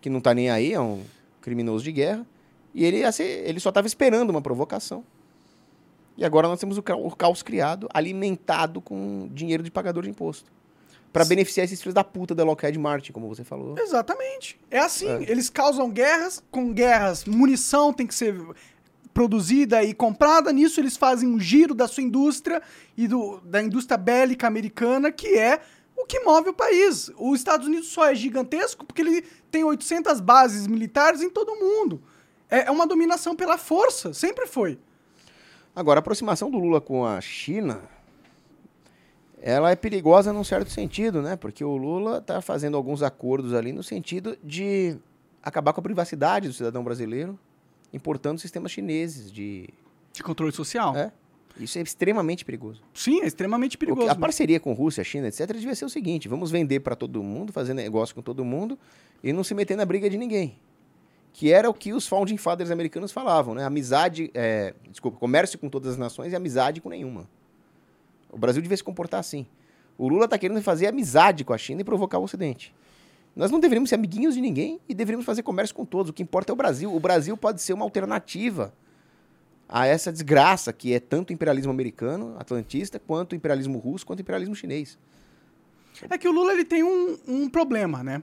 que 0.02 0.10
não 0.10 0.20
tá 0.20 0.34
nem 0.34 0.50
aí, 0.50 0.74
é 0.74 0.82
um 0.82 1.02
criminoso 1.40 1.86
de 1.86 1.94
guerra, 1.94 2.26
e 2.74 2.84
ele, 2.84 3.10
ser- 3.14 3.48
ele 3.48 3.62
só 3.62 3.70
estava 3.70 3.88
esperando 3.88 4.30
uma 4.30 4.42
provocação. 4.42 5.06
E 6.18 6.24
agora 6.24 6.48
nós 6.48 6.60
temos 6.60 6.78
o, 6.78 6.84
ca- 6.84 6.96
o 6.96 7.10
caos 7.16 7.42
criado, 7.42 7.88
alimentado 7.94 8.80
com 8.82 9.28
dinheiro 9.34 9.64
de 9.64 9.72
pagador 9.72 10.04
de 10.04 10.10
imposto. 10.10 10.52
Para 11.12 11.26
beneficiar 11.26 11.66
esses 11.66 11.80
filhos 11.80 11.94
da 11.94 12.04
puta 12.04 12.34
da 12.34 12.44
Lockheed 12.44 12.78
Martin, 12.80 13.12
como 13.12 13.28
você 13.28 13.44
falou. 13.44 13.76
Exatamente. 13.78 14.60
É 14.72 14.80
assim, 14.80 15.08
É. 15.08 15.32
eles 15.32 15.50
causam 15.50 15.90
guerras, 15.90 16.44
com 16.50 16.74
guerras, 16.74 17.26
munição 17.26 17.94
tem 17.94 18.06
que 18.08 18.16
ser 18.16 18.36
produzida 19.14 19.84
e 19.84 19.94
comprada, 19.94 20.52
nisso 20.52 20.80
eles 20.80 20.98
fazem 20.98 21.30
um 21.30 21.40
giro 21.40 21.74
da 21.76 21.88
sua 21.88 22.02
indústria 22.04 22.62
e 22.98 23.08
do, 23.08 23.40
da 23.42 23.62
indústria 23.62 23.98
bélica 23.98 24.48
americana, 24.48 25.12
que 25.12 25.38
é 25.38 25.62
o 25.96 26.06
que 26.06 26.20
move 26.22 26.50
o 26.50 26.54
país. 26.54 27.12
Os 27.18 27.38
Estados 27.40 27.68
Unidos 27.68 27.90
só 27.90 28.10
é 28.10 28.16
gigantesco 28.16 28.84
porque 28.86 29.02
ele 29.02 29.24
tem 29.52 29.64
800 29.64 30.20
bases 30.20 30.66
militares 30.66 31.22
em 31.22 31.30
todo 31.30 31.50
o 31.52 31.60
mundo. 31.60 32.02
É, 32.50 32.66
é 32.68 32.72
uma 32.72 32.88
dominação 32.88 33.36
pela 33.36 33.58
força, 33.58 34.14
sempre 34.14 34.48
foi. 34.48 34.80
Agora, 35.76 36.00
a 36.00 36.02
aproximação 36.02 36.52
do 36.52 36.58
Lula 36.58 36.80
com 36.80 37.06
a 37.06 37.20
China, 37.20 37.82
ela 39.42 39.72
é 39.72 39.76
perigosa 39.76 40.32
num 40.32 40.44
certo 40.44 40.70
sentido, 40.70 41.22
né? 41.22 41.36
Porque 41.36 41.64
o 41.64 41.76
Lula 41.76 42.20
está 42.20 42.42
fazendo 42.42 42.78
alguns 42.78 43.02
acordos 43.02 43.54
ali 43.54 43.74
no 43.74 43.82
sentido 43.82 44.38
de 44.44 44.98
acabar 45.42 45.74
com 45.74 45.80
a 45.80 45.84
privacidade 45.84 46.48
do 46.48 46.54
cidadão 46.54 46.84
brasileiro, 46.84 47.38
importando 47.92 48.40
sistemas 48.40 48.72
chineses 48.72 49.32
de... 49.32 49.70
De 50.14 50.22
controle 50.22 50.52
social. 50.52 50.96
É. 50.96 51.12
Isso 51.60 51.78
é 51.78 51.82
extremamente 51.82 52.46
perigoso. 52.46 52.82
Sim, 52.94 53.22
é 53.22 53.28
extremamente 53.28 53.78
perigoso. 53.78 54.10
a 54.10 54.16
parceria 54.16 54.60
com 54.60 54.74
Rússia, 54.74 55.04
China, 55.04 55.28
etc., 55.28 55.48
devia 55.54 55.76
ser 55.76 55.86
o 55.86 55.90
seguinte: 55.90 56.28
vamos 56.28 56.50
vender 56.50 56.80
para 56.80 56.96
todo 56.96 57.22
mundo, 57.22 57.54
fazer 57.54 57.74
negócio 57.74 58.16
com 58.16 58.22
todo 58.22 58.44
mundo 58.44 58.78
e 59.24 59.32
não 59.32 59.44
se 59.44 59.54
meter 59.54 59.78
na 59.78 59.86
briga 59.86 60.10
de 60.10 60.18
ninguém. 60.18 60.58
Que 61.34 61.52
era 61.52 61.70
o 61.70 61.74
que 61.74 61.92
os 61.92 62.08
founding 62.08 62.38
fathers 62.38 62.72
americanos 62.72 63.12
falavam, 63.12 63.56
né? 63.56 63.66
Amizade, 63.66 64.32
é, 64.34 64.74
desculpa, 64.90 65.18
comércio 65.18 65.60
com 65.60 65.68
todas 65.68 65.94
as 65.94 65.98
nações 65.98 66.32
e 66.32 66.36
amizade 66.36 66.80
com 66.80 66.90
nenhuma. 66.90 67.28
O 68.32 68.38
Brasil 68.38 68.62
devia 68.62 68.78
se 68.78 68.84
comportar 68.84 69.20
assim. 69.20 69.46
O 69.98 70.08
Lula 70.08 70.26
está 70.26 70.38
querendo 70.38 70.62
fazer 70.62 70.88
amizade 70.88 71.44
com 71.44 71.54
a 71.54 71.58
China 71.58 71.82
e 71.82 71.84
provocar 71.84 72.20
o 72.20 72.24
Ocidente. 72.24 72.74
Nós 73.36 73.50
não 73.50 73.60
deveríamos 73.60 73.90
ser 73.90 73.96
amiguinhos 73.96 74.36
de 74.36 74.42
ninguém 74.42 74.80
e 74.88 74.94
deveríamos 74.94 75.26
fazer 75.26 75.42
comércio 75.42 75.76
com 75.76 75.86
todos. 75.86 76.12
O 76.12 76.14
que 76.14 76.22
importa 76.22 76.52
é 76.52 76.54
o 76.54 76.56
Brasil. 76.56 76.96
O 76.96 77.00
Brasil 77.00 77.36
pode 77.36 77.62
ser 77.62 77.74
uma 77.74 77.84
alternativa 77.84 78.74
a 79.68 79.88
essa 79.88 80.12
desgraça 80.12 80.72
que 80.72 80.94
é 80.94 81.00
tanto 81.00 81.32
o 81.32 81.34
imperialismo 81.34 81.72
americano, 81.72 82.36
atlantista, 82.38 83.00
quanto 83.00 83.34
o 83.34 83.36
imperialismo 83.36 83.80
russo, 83.80 84.06
quanto 84.06 84.20
o 84.20 84.22
imperialismo 84.22 84.56
chinês. 84.56 85.00
É 86.10 86.18
que 86.18 86.28
o 86.28 86.32
Lula 86.32 86.54
ele 86.54 86.66
tem 86.66 86.84
um, 86.84 87.18
um 87.28 87.50
problema, 87.50 88.04
né? 88.04 88.22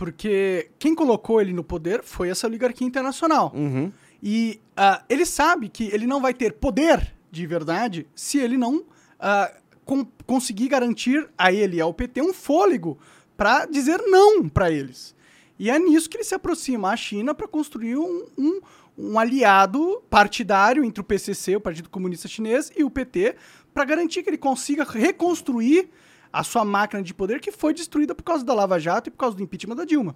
Porque 0.00 0.70
quem 0.78 0.94
colocou 0.94 1.42
ele 1.42 1.52
no 1.52 1.62
poder 1.62 2.02
foi 2.02 2.30
essa 2.30 2.46
oligarquia 2.46 2.86
internacional. 2.86 3.52
Uhum. 3.54 3.92
E 4.22 4.58
ah, 4.74 5.04
ele 5.10 5.26
sabe 5.26 5.68
que 5.68 5.90
ele 5.92 6.06
não 6.06 6.22
vai 6.22 6.32
ter 6.32 6.54
poder 6.54 7.14
de 7.30 7.46
verdade 7.46 8.06
se 8.14 8.38
ele 8.38 8.56
não 8.56 8.82
ah, 9.18 9.52
con- 9.84 10.06
conseguir 10.26 10.68
garantir 10.68 11.28
a 11.36 11.52
ele 11.52 11.76
e 11.76 11.80
ao 11.82 11.92
PT 11.92 12.22
um 12.22 12.32
fôlego 12.32 12.98
para 13.36 13.66
dizer 13.66 14.00
não 14.06 14.48
para 14.48 14.70
eles. 14.70 15.14
E 15.58 15.68
é 15.68 15.78
nisso 15.78 16.08
que 16.08 16.16
ele 16.16 16.24
se 16.24 16.34
aproxima 16.34 16.90
à 16.90 16.96
China 16.96 17.34
para 17.34 17.46
construir 17.46 17.98
um, 17.98 18.24
um, 18.38 18.60
um 18.96 19.18
aliado 19.18 20.02
partidário 20.08 20.82
entre 20.82 21.02
o 21.02 21.04
PCC, 21.04 21.56
o 21.56 21.60
Partido 21.60 21.90
Comunista 21.90 22.26
Chinês, 22.26 22.72
e 22.74 22.82
o 22.82 22.88
PT, 22.88 23.36
para 23.74 23.84
garantir 23.84 24.22
que 24.22 24.30
ele 24.30 24.38
consiga 24.38 24.82
reconstruir 24.82 25.90
a 26.32 26.44
sua 26.44 26.64
máquina 26.64 27.02
de 27.02 27.12
poder 27.14 27.40
que 27.40 27.50
foi 27.52 27.74
destruída 27.74 28.14
por 28.14 28.22
causa 28.22 28.44
da 28.44 28.54
Lava 28.54 28.78
Jato 28.78 29.08
e 29.08 29.10
por 29.10 29.18
causa 29.18 29.36
do 29.36 29.42
impeachment 29.42 29.76
da 29.76 29.84
Dilma. 29.84 30.14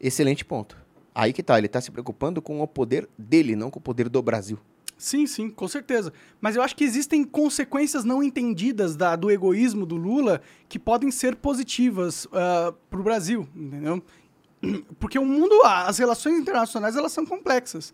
Excelente 0.00 0.44
ponto. 0.44 0.76
Aí 1.14 1.32
que 1.32 1.42
tá, 1.42 1.56
ele 1.58 1.68
tá 1.68 1.80
se 1.80 1.90
preocupando 1.90 2.42
com 2.42 2.60
o 2.60 2.66
poder 2.66 3.08
dele, 3.16 3.54
não 3.54 3.70
com 3.70 3.78
o 3.78 3.82
poder 3.82 4.08
do 4.08 4.20
Brasil. 4.20 4.58
Sim, 4.96 5.26
sim, 5.26 5.50
com 5.50 5.66
certeza. 5.68 6.12
Mas 6.40 6.56
eu 6.56 6.62
acho 6.62 6.74
que 6.76 6.84
existem 6.84 7.24
consequências 7.24 8.04
não 8.04 8.22
entendidas 8.22 8.96
da- 8.96 9.16
do 9.16 9.30
egoísmo 9.30 9.84
do 9.84 9.96
Lula 9.96 10.40
que 10.68 10.78
podem 10.78 11.10
ser 11.10 11.36
positivas 11.36 12.26
para 12.26 13.00
o 13.00 13.02
Brasil, 13.02 13.48
entendeu? 13.54 14.02
Porque 14.98 15.18
o 15.18 15.24
mundo, 15.26 15.54
as 15.64 15.98
relações 15.98 16.38
internacionais, 16.38 16.96
elas 16.96 17.12
são 17.12 17.26
complexas. 17.26 17.92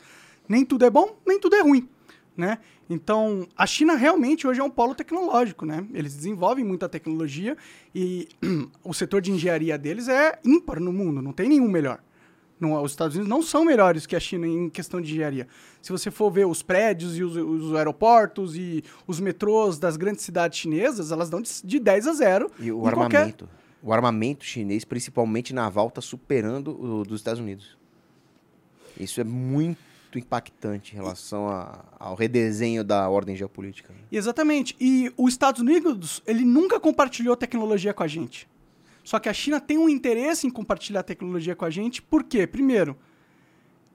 Nem 0.48 0.64
tudo 0.64 0.84
é 0.84 0.90
bom, 0.90 1.16
nem 1.26 1.38
tudo 1.40 1.56
é 1.56 1.62
ruim, 1.62 1.88
né? 2.40 2.58
Então, 2.88 3.46
a 3.56 3.66
China 3.66 3.94
realmente 3.94 4.46
hoje 4.46 4.60
é 4.60 4.64
um 4.64 4.70
polo 4.70 4.94
tecnológico, 4.94 5.64
né? 5.64 5.86
Eles 5.94 6.14
desenvolvem 6.16 6.64
muita 6.64 6.88
tecnologia 6.88 7.56
e 7.94 8.26
o 8.82 8.92
setor 8.92 9.20
de 9.20 9.30
engenharia 9.30 9.78
deles 9.78 10.08
é 10.08 10.40
ímpar 10.44 10.80
no 10.80 10.92
mundo, 10.92 11.22
não 11.22 11.32
tem 11.32 11.48
nenhum 11.48 11.68
melhor. 11.68 12.00
Não, 12.58 12.82
os 12.82 12.92
Estados 12.92 13.14
Unidos 13.16 13.30
não 13.30 13.42
são 13.42 13.64
melhores 13.64 14.04
que 14.06 14.14
a 14.14 14.20
China 14.20 14.46
em 14.46 14.68
questão 14.68 15.00
de 15.00 15.12
engenharia. 15.12 15.46
Se 15.80 15.92
você 15.92 16.10
for 16.10 16.30
ver 16.30 16.46
os 16.46 16.62
prédios 16.62 17.16
e 17.16 17.22
os, 17.22 17.34
os 17.36 17.74
aeroportos 17.74 18.54
e 18.54 18.84
os 19.06 19.18
metrôs 19.18 19.78
das 19.78 19.96
grandes 19.96 20.24
cidades 20.24 20.58
chinesas, 20.58 21.10
elas 21.10 21.30
dão 21.30 21.40
de, 21.40 21.48
de 21.64 21.78
10 21.78 22.06
a 22.06 22.12
0. 22.12 22.50
E 22.58 22.70
o 22.72 22.78
em 22.86 22.92
qualquer- 22.92 23.16
armamento. 23.18 23.48
O 23.82 23.94
armamento 23.94 24.44
chinês, 24.44 24.84
principalmente 24.84 25.54
naval, 25.54 25.88
está 25.88 26.02
superando 26.02 26.68
o 26.78 27.02
dos 27.02 27.20
Estados 27.20 27.40
Unidos. 27.40 27.78
Isso 28.98 29.22
é 29.22 29.24
muito 29.24 29.78
impactante 30.18 30.92
em 30.92 30.96
relação 30.96 31.48
a- 31.48 31.84
ao 31.98 32.14
redesenho 32.14 32.82
da 32.84 33.08
ordem 33.08 33.36
geopolítica. 33.36 33.92
né? 33.92 33.98
Exatamente. 34.10 34.74
E 34.80 35.12
os 35.16 35.32
Estados 35.32 35.60
Unidos, 35.60 36.22
ele 36.26 36.44
nunca 36.44 36.78
compartilhou 36.80 37.36
tecnologia 37.36 37.92
com 37.94 38.02
a 38.02 38.08
gente. 38.08 38.48
Só 39.04 39.18
que 39.18 39.28
a 39.28 39.32
China 39.32 39.60
tem 39.60 39.78
um 39.78 39.88
interesse 39.88 40.46
em 40.46 40.50
compartilhar 40.50 41.02
tecnologia 41.02 41.56
com 41.56 41.64
a 41.64 41.70
gente, 41.70 42.02
por 42.02 42.22
quê? 42.24 42.46
Primeiro, 42.46 42.96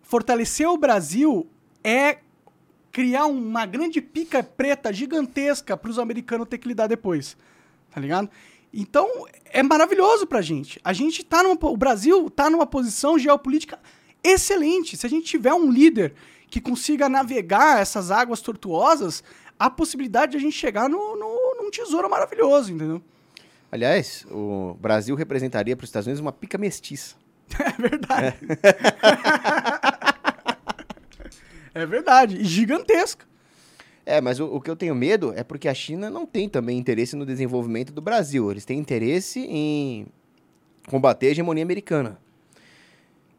fortalecer 0.02 0.68
o 0.70 0.78
Brasil 0.78 1.48
é 1.84 2.18
criar 2.92 3.26
uma 3.26 3.66
grande 3.66 4.02
pica 4.02 4.42
preta 4.44 4.92
gigantesca 4.94 5.76
para 5.76 5.90
os 5.92 6.00
americanos 6.00 6.48
ter 6.48 6.58
que 6.58 6.68
lidar 6.68 6.88
depois. 6.88 7.38
Tá 7.92 8.00
ligado? 8.00 8.30
Então, 8.74 9.08
é 9.46 9.64
maravilhoso 9.64 10.26
pra 10.28 10.42
gente. 10.42 10.80
A 10.84 10.92
gente 10.92 11.24
tá 11.24 11.42
numa, 11.44 11.58
o 11.62 11.78
Brasil 11.78 12.30
tá 12.30 12.50
numa 12.50 12.66
posição 12.66 13.18
geopolítica 13.18 13.80
excelente. 14.32 14.98
Se 14.98 15.06
a 15.06 15.10
gente 15.10 15.26
tiver 15.26 15.54
um 15.54 15.72
líder 15.72 16.14
que 16.50 16.62
consiga 16.62 17.10
navegar 17.10 17.82
essas 17.82 18.12
águas 18.12 18.42
tortuosas, 18.42 19.24
há 19.60 19.66
a 19.66 19.70
possibilidade 19.70 20.34
de 20.34 20.38
a 20.38 20.42
gente 20.42 20.56
chegar 20.56 20.90
no, 20.90 21.16
no, 21.16 21.56
num 21.62 21.72
tesouro 21.72 22.10
maravilhoso, 22.10 22.72
entendeu? 22.72 23.02
Aliás, 23.72 24.26
o 24.32 24.76
Brasil 24.80 25.16
representaria 25.16 25.76
para 25.76 25.84
os 25.84 25.90
Estados 25.90 26.08
Unidos 26.08 26.22
uma 26.22 26.32
pica 26.32 26.58
mestiça. 26.58 27.16
É 27.60 27.82
verdade. 27.82 28.36
É, 31.76 31.86
verdade. 31.86 32.38
E 32.38 32.46
gigantesca. 32.46 33.26
É, 34.06 34.22
mas 34.22 34.40
o, 34.40 34.46
o 34.46 34.62
que 34.62 34.72
eu 34.72 34.78
tenho 34.78 34.96
medo 34.96 35.34
é 35.36 35.44
porque 35.44 35.68
a 35.68 35.74
China 35.74 36.10
não 36.10 36.26
tem 36.26 36.48
também 36.48 36.78
interesse 36.78 37.18
no 37.18 37.26
desenvolvimento 37.26 37.92
do 37.92 38.02
Brasil. 38.02 38.50
Eles 38.50 38.64
têm 38.64 38.80
interesse 38.80 39.42
em 39.42 40.08
combater 40.88 41.28
a 41.28 41.32
hegemonia 41.32 41.64
americana. 41.64 42.18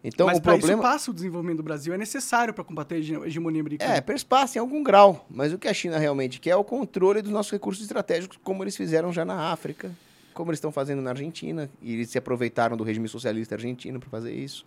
Então, 0.08 0.26
Mas 0.28 0.38
o 0.38 0.40
problema. 0.40 0.72
isso 0.74 0.82
passa 0.82 1.10
o 1.10 1.14
desenvolvimento 1.14 1.56
do 1.56 1.62
Brasil. 1.64 1.92
É 1.92 1.98
necessário 1.98 2.54
para 2.54 2.62
combater 2.62 2.94
a 2.94 2.98
hege- 2.98 3.20
hegemonia 3.24 3.60
americana. 3.60 3.94
É, 3.94 4.00
perspassa 4.00 4.56
em 4.56 4.60
algum 4.60 4.80
grau. 4.82 5.26
Mas 5.28 5.52
o 5.52 5.58
que 5.58 5.66
a 5.66 5.74
China 5.74 5.98
realmente 5.98 6.38
quer 6.38 6.50
é 6.50 6.56
o 6.56 6.62
controle 6.62 7.20
dos 7.22 7.32
nossos 7.32 7.50
recursos 7.50 7.82
estratégicos, 7.82 8.38
como 8.44 8.62
eles 8.62 8.76
fizeram 8.76 9.12
já 9.12 9.24
na 9.24 9.50
África, 9.50 9.90
como 10.32 10.50
eles 10.50 10.58
estão 10.58 10.70
fazendo 10.70 11.02
na 11.02 11.10
Argentina. 11.10 11.68
E 11.82 11.94
eles 11.94 12.08
se 12.10 12.18
aproveitaram 12.18 12.76
do 12.76 12.84
regime 12.84 13.08
socialista 13.08 13.56
argentino 13.56 13.98
para 13.98 14.08
fazer 14.08 14.32
isso. 14.32 14.64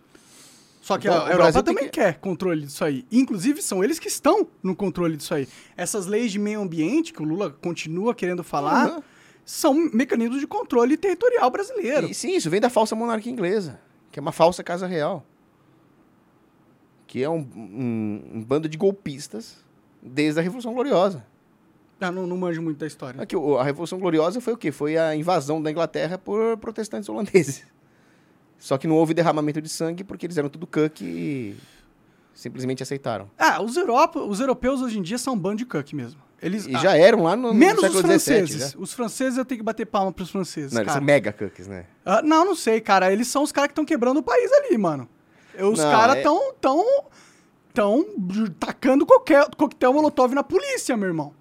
Só 0.82 0.98
que 0.98 1.08
Então, 1.08 1.24
a 1.26 1.30
Europa 1.30 1.62
também 1.62 1.84
que- 1.84 1.90
quer 1.90 2.18
controle 2.18 2.66
disso 2.66 2.84
aí. 2.84 3.06
Inclusive, 3.10 3.62
são 3.62 3.82
eles 3.82 3.98
que 3.98 4.08
estão 4.08 4.46
no 4.62 4.76
controle 4.76 5.16
disso 5.16 5.32
aí. 5.34 5.48
Essas 5.76 6.06
leis 6.06 6.32
de 6.32 6.38
meio 6.38 6.60
ambiente, 6.60 7.12
que 7.14 7.22
o 7.22 7.24
Lula 7.24 7.50
continua 7.50 8.14
querendo 8.14 8.44
falar, 8.44 8.86
Aham. 8.88 9.02
são 9.44 9.72
mecanismos 9.74 10.38
de 10.40 10.46
controle 10.46 10.96
territorial 10.98 11.50
brasileiro. 11.50 12.08
E, 12.10 12.14
sim, 12.14 12.34
isso 12.36 12.48
vem 12.50 12.60
da 12.60 12.68
falsa 12.70 12.94
monarquia 12.96 13.30
inglesa, 13.32 13.78
que 14.10 14.18
é 14.18 14.22
uma 14.22 14.32
falsa 14.32 14.62
casa 14.64 14.86
real. 14.86 15.24
Que 17.10 17.24
é 17.24 17.28
um, 17.28 17.44
um- 17.56 18.22
um 18.34 18.44
bando 18.44 18.68
de 18.68 18.78
golpistas 18.78 19.56
desde 20.00 20.38
a 20.38 20.42
Revolução 20.44 20.72
Gloriosa. 20.72 21.26
Ah, 22.00 22.12
não, 22.12 22.24
não 22.24 22.36
manjo 22.36 22.62
muito 22.62 22.78
da 22.78 22.86
história. 22.86 23.20
Aqui, 23.20 23.34
o- 23.36 23.58
a 23.58 23.64
Revolução 23.64 23.98
Gloriosa 23.98 24.40
foi 24.40 24.52
o 24.52 24.56
quê? 24.56 24.70
Foi 24.70 24.96
a 24.96 25.16
invasão 25.16 25.60
da 25.60 25.72
Inglaterra 25.72 26.16
por 26.16 26.56
protestantes 26.58 27.08
holandeses. 27.08 27.64
Só 28.60 28.78
que 28.78 28.86
não 28.86 28.94
houve 28.94 29.12
derramamento 29.12 29.60
de 29.60 29.68
sangue 29.68 30.04
porque 30.04 30.24
eles 30.24 30.38
eram 30.38 30.48
tudo 30.48 30.68
cuck 30.68 31.00
e 31.02 31.56
simplesmente 32.32 32.80
aceitaram. 32.84 33.28
Ah, 33.36 33.60
os, 33.60 33.76
Europa, 33.76 34.20
os 34.20 34.38
europeus 34.38 34.80
hoje 34.80 35.00
em 35.00 35.02
dia 35.02 35.18
são 35.18 35.34
um 35.34 35.38
bando 35.38 35.56
de 35.56 35.66
cuck 35.66 35.92
mesmo. 35.96 36.20
Eles, 36.40 36.64
E 36.68 36.76
ah, 36.76 36.78
já 36.78 36.96
eram 36.96 37.24
lá 37.24 37.34
no, 37.34 37.48
no 37.48 37.54
menos 37.54 37.78
os 37.82 37.88
século 37.90 38.02
franceses. 38.02 38.70
já. 38.72 38.78
Os 38.78 38.92
franceses 38.92 39.36
eu 39.36 39.44
tenho 39.44 39.58
que 39.58 39.64
bater 39.64 39.84
palma 39.84 40.12
pros 40.12 40.30
franceses, 40.30 40.72
Não, 40.72 40.82
eles 40.82 40.86
cara. 40.92 41.00
são 41.00 41.04
mega 41.04 41.32
cucks, 41.32 41.66
né? 41.66 41.86
Ah, 42.06 42.22
não, 42.22 42.44
não 42.44 42.54
sei, 42.54 42.80
cara. 42.80 43.12
Eles 43.12 43.26
são 43.26 43.42
os 43.42 43.50
caras 43.50 43.66
que 43.66 43.72
estão 43.72 43.84
quebrando 43.84 44.18
o 44.18 44.22
país 44.22 44.48
ali, 44.52 44.78
mano. 44.78 45.08
Os 45.62 45.78
Não, 45.78 45.90
caras 45.90 46.16
é- 46.16 46.18
estão 46.18 46.52
tão, 46.60 46.84
tão 47.72 48.04
tacando 48.58 49.04
qualquer 49.06 49.46
coquetel 49.56 49.92
molotov 49.92 50.34
na 50.34 50.42
polícia, 50.42 50.96
meu 50.96 51.08
irmão. 51.08 51.34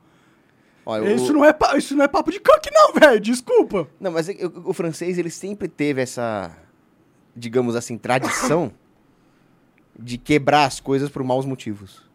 Olha, 0.86 1.13
Isso, 1.13 1.32
o- 1.32 1.34
não 1.34 1.45
é, 1.45 1.53
pa- 1.53 1.78
isso 1.78 1.95
não 1.95 2.03
é 2.03 2.07
papo 2.07 2.32
de 2.32 2.39
coque, 2.39 2.70
não, 2.72 2.93
velho. 2.99 3.20
Desculpa. 3.20 3.88
Não, 3.99 4.11
mas 4.11 4.28
é- 4.30 4.34
o, 4.45 4.70
o 4.70 4.74
francês, 4.74 5.17
ele 5.17 5.30
sempre 5.30 5.67
teve 5.67 6.01
essa, 6.01 6.51
digamos 7.36 7.76
assim, 7.76 7.97
tradição 7.97 8.72
de 9.97 10.17
quebrar 10.17 10.65
as 10.65 10.80
coisas 10.80 11.09
por 11.09 11.24
maus 11.24 11.45
motivos. 11.45 12.07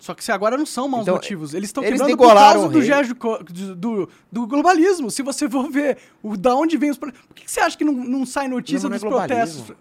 Só 0.00 0.14
que 0.14 0.22
se 0.22 0.30
agora 0.30 0.56
não 0.56 0.64
são 0.64 0.86
maus 0.88 1.02
Então, 1.02 1.16
motivos. 1.16 1.54
Eles 1.54 1.70
estão 1.70 1.82
quebrando 1.82 2.16
por 2.16 2.32
causa 2.32 2.68
do, 2.68 2.80
gesto 2.80 3.14
do, 3.14 3.74
do, 3.74 4.08
do 4.30 4.46
globalismo. 4.46 5.10
Se 5.10 5.22
você 5.22 5.50
for 5.50 5.68
ver 5.68 5.98
o, 6.22 6.36
da 6.36 6.54
onde 6.54 6.76
vem 6.76 6.88
os... 6.88 6.96
Por 6.96 7.12
que, 7.34 7.44
que 7.44 7.50
você 7.50 7.58
acha 7.60 7.76
que 7.76 7.84
não, 7.84 7.92
não 7.92 8.24
sai 8.24 8.46
notícia 8.46 8.84
Não, 8.88 8.90
mas 8.90 9.02
dos 9.02 9.10
não 9.10 9.20
é 9.20 9.26
protestos? 9.26 9.72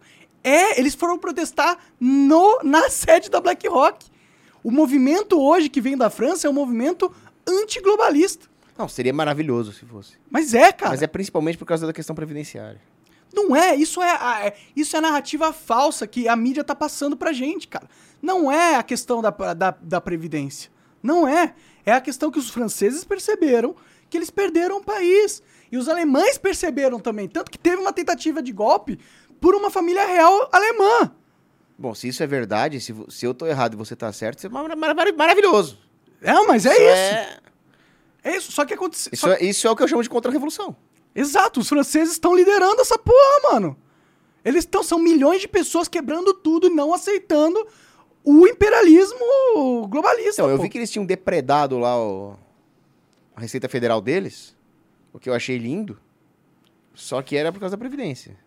É, 0.44 0.80
eles 0.80 0.96
foram 0.96 1.18
protestar 1.18 1.78
no, 2.00 2.60
na 2.64 2.90
sede 2.90 3.30
da 3.30 3.42
BlackRock. 3.42 4.06
O 4.64 4.72
movimento 4.72 5.40
hoje 5.42 5.70
que 5.70 5.82
vem 5.82 5.98
da 5.98 6.10
França 6.10 6.48
é 6.48 6.50
um 6.50 6.54
movimento 6.54 7.12
antiglobalista. 7.48 8.48
Não, 8.78 8.88
seria 8.88 9.14
maravilhoso 9.14 9.74
se 9.74 9.86
fosse. 9.86 10.14
Mas 10.30 10.54
é, 10.54 10.72
cara. 10.72 10.92
Mas 10.92 11.02
é 11.02 11.08
principalmente 11.08 11.58
por 11.58 11.66
causa 11.66 11.88
da 11.88 11.94
questão 11.94 12.16
previdenciária. 12.16 12.80
Não 13.34 13.56
é, 13.56 13.76
isso 13.76 14.02
é, 14.02 14.12
a- 14.12 14.46
é- 14.46 14.56
isso 14.76 14.96
é 14.96 15.00
a 15.00 15.02
narrativa 15.02 15.52
falsa 15.52 16.08
que 16.08 16.28
a 16.28 16.36
mídia 16.36 16.64
tá 16.64 16.76
passando 16.76 17.18
pra 17.18 17.34
gente, 17.34 17.68
cara. 17.68 17.88
Não 18.22 18.52
é 18.52 18.76
a 18.76 18.84
questão 18.84 19.22
da, 19.22 19.30
da, 19.32 19.72
da 19.82 20.02
Previdência. 20.02 20.72
Não 21.04 21.28
é. 21.28 21.54
É 21.86 21.92
a 21.94 22.02
questão 22.02 22.32
que 22.32 22.40
os 22.40 22.50
franceses 22.50 23.04
perceberam 23.04 23.76
que 24.10 24.18
eles 24.18 24.30
perderam 24.30 24.78
o 24.78 24.84
país. 24.84 25.42
E 25.72 25.78
os 25.78 25.90
alemães 25.90 26.38
perceberam 26.38 27.00
também. 27.00 27.28
Tanto 27.28 27.52
que 27.52 27.58
teve 27.58 27.76
uma 27.82 27.92
tentativa 27.92 28.42
de 28.42 28.52
golpe 28.54 28.98
por 29.40 29.56
uma 29.56 29.70
família 29.70 30.06
real 30.06 30.50
alemã. 30.52 31.12
Bom, 31.78 31.94
se 31.94 32.08
isso 32.08 32.24
é 32.24 32.28
verdade, 32.28 32.80
se, 32.82 32.94
se 33.10 33.26
eu 33.26 33.34
tô 33.34 33.46
errado 33.46 33.74
e 33.74 33.78
você 33.78 33.96
tá 33.96 34.12
certo, 34.12 34.40
isso 34.40 34.48
é 34.48 34.50
mar- 34.50 34.76
mar- 34.76 34.96
mar- 34.96 35.14
maravilhoso. 35.14 35.78
É, 36.22 36.34
mas 36.46 36.66
é 36.66 36.74
isso. 36.74 36.82
É, 36.82 37.38
É, 38.24 38.36
isso. 38.38 38.52
Só 38.52 38.66
que 38.66 38.74
aconteceu. 38.74 39.12
isso, 39.14 39.30
é, 39.30 39.44
isso 39.44 39.68
é 39.68 39.72
o 39.72 39.76
que 39.76 39.84
eu 39.84 39.88
chamo 39.88 40.02
de 40.04 40.10
contra-revolução. 40.10 40.76
Exato, 41.16 41.60
os 41.60 41.70
franceses 41.70 42.14
estão 42.14 42.36
liderando 42.36 42.82
essa 42.82 42.98
porra, 42.98 43.54
mano. 43.54 43.78
Eles 44.44 44.64
estão, 44.64 44.82
são 44.84 44.98
milhões 45.00 45.42
de 45.42 45.48
pessoas 45.48 45.88
quebrando 45.88 46.34
tudo 46.34 46.68
e 46.68 46.70
não 46.70 46.94
aceitando 46.94 47.68
o 48.24 48.48
imperialismo 48.48 49.88
globalista. 49.88 50.42
Então, 50.42 50.50
eu 50.50 50.58
vi 50.62 50.70
que 50.70 50.78
eles 50.78 50.90
tinham 50.92 51.06
depredado 51.06 51.78
lá 51.78 51.98
o- 51.98 52.36
a 53.36 53.42
Receita 53.42 53.70
Federal 53.70 54.02
deles, 54.02 54.56
o 55.14 55.20
que 55.20 55.30
eu 55.30 55.34
achei 55.34 55.58
lindo, 55.58 56.00
só 56.94 57.22
que 57.22 57.36
era 57.38 57.52
por 57.52 57.60
causa 57.60 57.76
da 57.76 57.80
Previdência. 57.80 58.38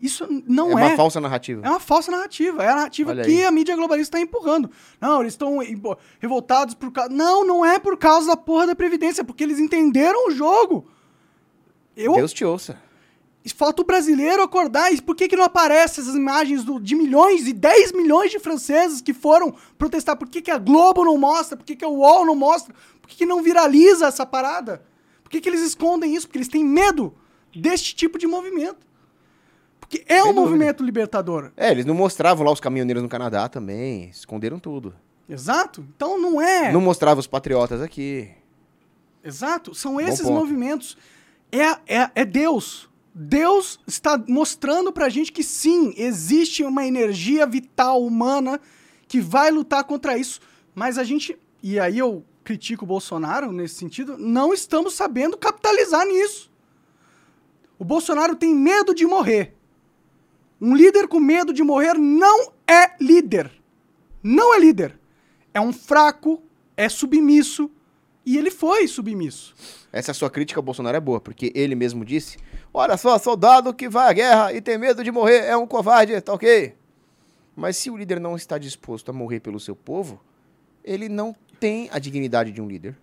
Isso 0.00 0.26
não 0.46 0.78
é 0.78 0.82
é. 0.82 0.86
uma 0.86 0.96
falsa 0.96 1.20
narrativa. 1.20 1.60
É 1.66 1.68
uma 1.68 1.80
falsa 1.80 2.10
narrativa. 2.10 2.62
É 2.64 2.68
a 2.68 2.74
narrativa 2.76 3.10
Olha 3.10 3.22
que 3.24 3.30
aí. 3.30 3.44
a 3.44 3.50
mídia 3.50 3.76
globalista 3.76 4.16
está 4.16 4.20
empurrando. 4.24 4.70
Não, 5.00 5.20
eles 5.20 5.34
estão 5.34 5.58
revoltados 6.18 6.74
por 6.74 6.90
causa. 6.90 7.10
Não, 7.10 7.44
não 7.46 7.64
é 7.64 7.78
por 7.78 7.96
causa 7.98 8.28
da 8.28 8.36
porra 8.36 8.68
da 8.68 8.74
Previdência, 8.74 9.22
porque 9.22 9.44
eles 9.44 9.58
entenderam 9.58 10.28
o 10.28 10.30
jogo. 10.30 10.86
Eu, 11.96 12.14
Deus 12.14 12.32
te 12.32 12.44
ouça. 12.44 12.78
Falta 13.56 13.82
o 13.82 13.84
brasileiro 13.84 14.42
acordar. 14.42 14.92
E 14.92 15.00
por 15.02 15.14
que, 15.16 15.28
que 15.28 15.36
não 15.36 15.44
aparecem 15.44 16.02
essas 16.02 16.14
imagens 16.14 16.62
do- 16.64 16.78
de 16.80 16.94
milhões 16.94 17.46
e 17.46 17.52
10 17.52 17.92
milhões 17.92 18.30
de 18.30 18.38
franceses 18.38 19.00
que 19.00 19.12
foram 19.12 19.54
protestar? 19.76 20.16
Por 20.16 20.28
que, 20.28 20.40
que 20.40 20.50
a 20.50 20.58
Globo 20.58 21.04
não 21.04 21.18
mostra? 21.18 21.56
Por 21.56 21.64
que, 21.64 21.74
que 21.76 21.84
a 21.84 21.88
UOL 21.88 22.24
não 22.24 22.34
mostra? 22.36 22.74
Por 23.02 23.08
que, 23.08 23.16
que 23.16 23.26
não 23.26 23.42
viraliza 23.42 24.06
essa 24.06 24.24
parada? 24.24 24.82
Por 25.22 25.30
que, 25.30 25.40
que 25.40 25.48
eles 25.48 25.60
escondem 25.62 26.14
isso? 26.14 26.26
Porque 26.26 26.38
eles 26.38 26.48
têm 26.48 26.64
medo 26.64 27.14
deste 27.54 27.94
tipo 27.94 28.18
de 28.18 28.26
movimento. 28.26 28.86
Porque 29.90 30.04
é 30.06 30.22
um 30.22 30.32
movimento 30.32 30.84
libertador. 30.84 31.50
É, 31.56 31.72
eles 31.72 31.84
não 31.84 31.94
mostravam 31.94 32.46
lá 32.46 32.52
os 32.52 32.60
caminhoneiros 32.60 33.02
no 33.02 33.08
Canadá 33.08 33.48
também, 33.48 34.08
esconderam 34.08 34.56
tudo. 34.60 34.94
Exato? 35.28 35.84
Então 35.96 36.16
não 36.16 36.40
é. 36.40 36.70
Não 36.70 36.80
mostravam 36.80 37.18
os 37.18 37.26
patriotas 37.26 37.82
aqui. 37.82 38.30
Exato. 39.24 39.74
São 39.74 40.00
esses 40.00 40.30
movimentos. 40.30 40.96
É, 41.50 42.02
é, 42.02 42.10
é 42.14 42.24
Deus. 42.24 42.88
Deus 43.12 43.80
está 43.84 44.16
mostrando 44.28 44.92
pra 44.92 45.08
gente 45.08 45.32
que 45.32 45.42
sim, 45.42 45.92
existe 45.96 46.62
uma 46.62 46.86
energia 46.86 47.44
vital 47.44 48.00
humana 48.00 48.60
que 49.08 49.20
vai 49.20 49.50
lutar 49.50 49.82
contra 49.82 50.16
isso. 50.16 50.40
Mas 50.72 50.98
a 50.98 51.02
gente, 51.02 51.36
e 51.60 51.80
aí 51.80 51.98
eu 51.98 52.24
critico 52.44 52.84
o 52.84 52.88
Bolsonaro 52.88 53.50
nesse 53.50 53.74
sentido, 53.74 54.16
não 54.16 54.54
estamos 54.54 54.94
sabendo 54.94 55.36
capitalizar 55.36 56.06
nisso. 56.06 56.48
O 57.76 57.84
Bolsonaro 57.84 58.36
tem 58.36 58.54
medo 58.54 58.94
de 58.94 59.04
morrer. 59.04 59.56
Um 60.60 60.74
líder 60.74 61.08
com 61.08 61.18
medo 61.18 61.52
de 61.52 61.62
morrer 61.62 61.94
não 61.94 62.52
é 62.66 62.92
líder. 63.00 63.50
Não 64.22 64.54
é 64.54 64.58
líder. 64.58 64.98
É 65.54 65.60
um 65.60 65.72
fraco, 65.72 66.42
é 66.76 66.88
submisso, 66.88 67.70
e 68.24 68.36
ele 68.36 68.50
foi 68.50 68.86
submisso. 68.86 69.54
Essa 69.92 70.12
sua 70.12 70.30
crítica 70.30 70.60
ao 70.60 70.62
Bolsonaro 70.62 70.96
é 70.96 71.00
boa, 71.00 71.20
porque 71.20 71.50
ele 71.54 71.74
mesmo 71.74 72.04
disse: 72.04 72.38
Olha 72.72 72.96
só, 72.96 73.18
soldado 73.18 73.74
que 73.74 73.88
vai 73.88 74.08
à 74.08 74.12
guerra 74.12 74.52
e 74.52 74.60
tem 74.60 74.78
medo 74.78 75.02
de 75.02 75.10
morrer 75.10 75.44
é 75.46 75.56
um 75.56 75.66
covarde, 75.66 76.20
tá 76.20 76.32
ok? 76.32 76.74
Mas 77.56 77.76
se 77.76 77.90
o 77.90 77.96
líder 77.96 78.20
não 78.20 78.36
está 78.36 78.58
disposto 78.58 79.08
a 79.10 79.12
morrer 79.12 79.40
pelo 79.40 79.58
seu 79.58 79.74
povo, 79.74 80.22
ele 80.84 81.08
não 81.08 81.34
tem 81.58 81.88
a 81.90 81.98
dignidade 81.98 82.52
de 82.52 82.60
um 82.60 82.68
líder. 82.68 82.96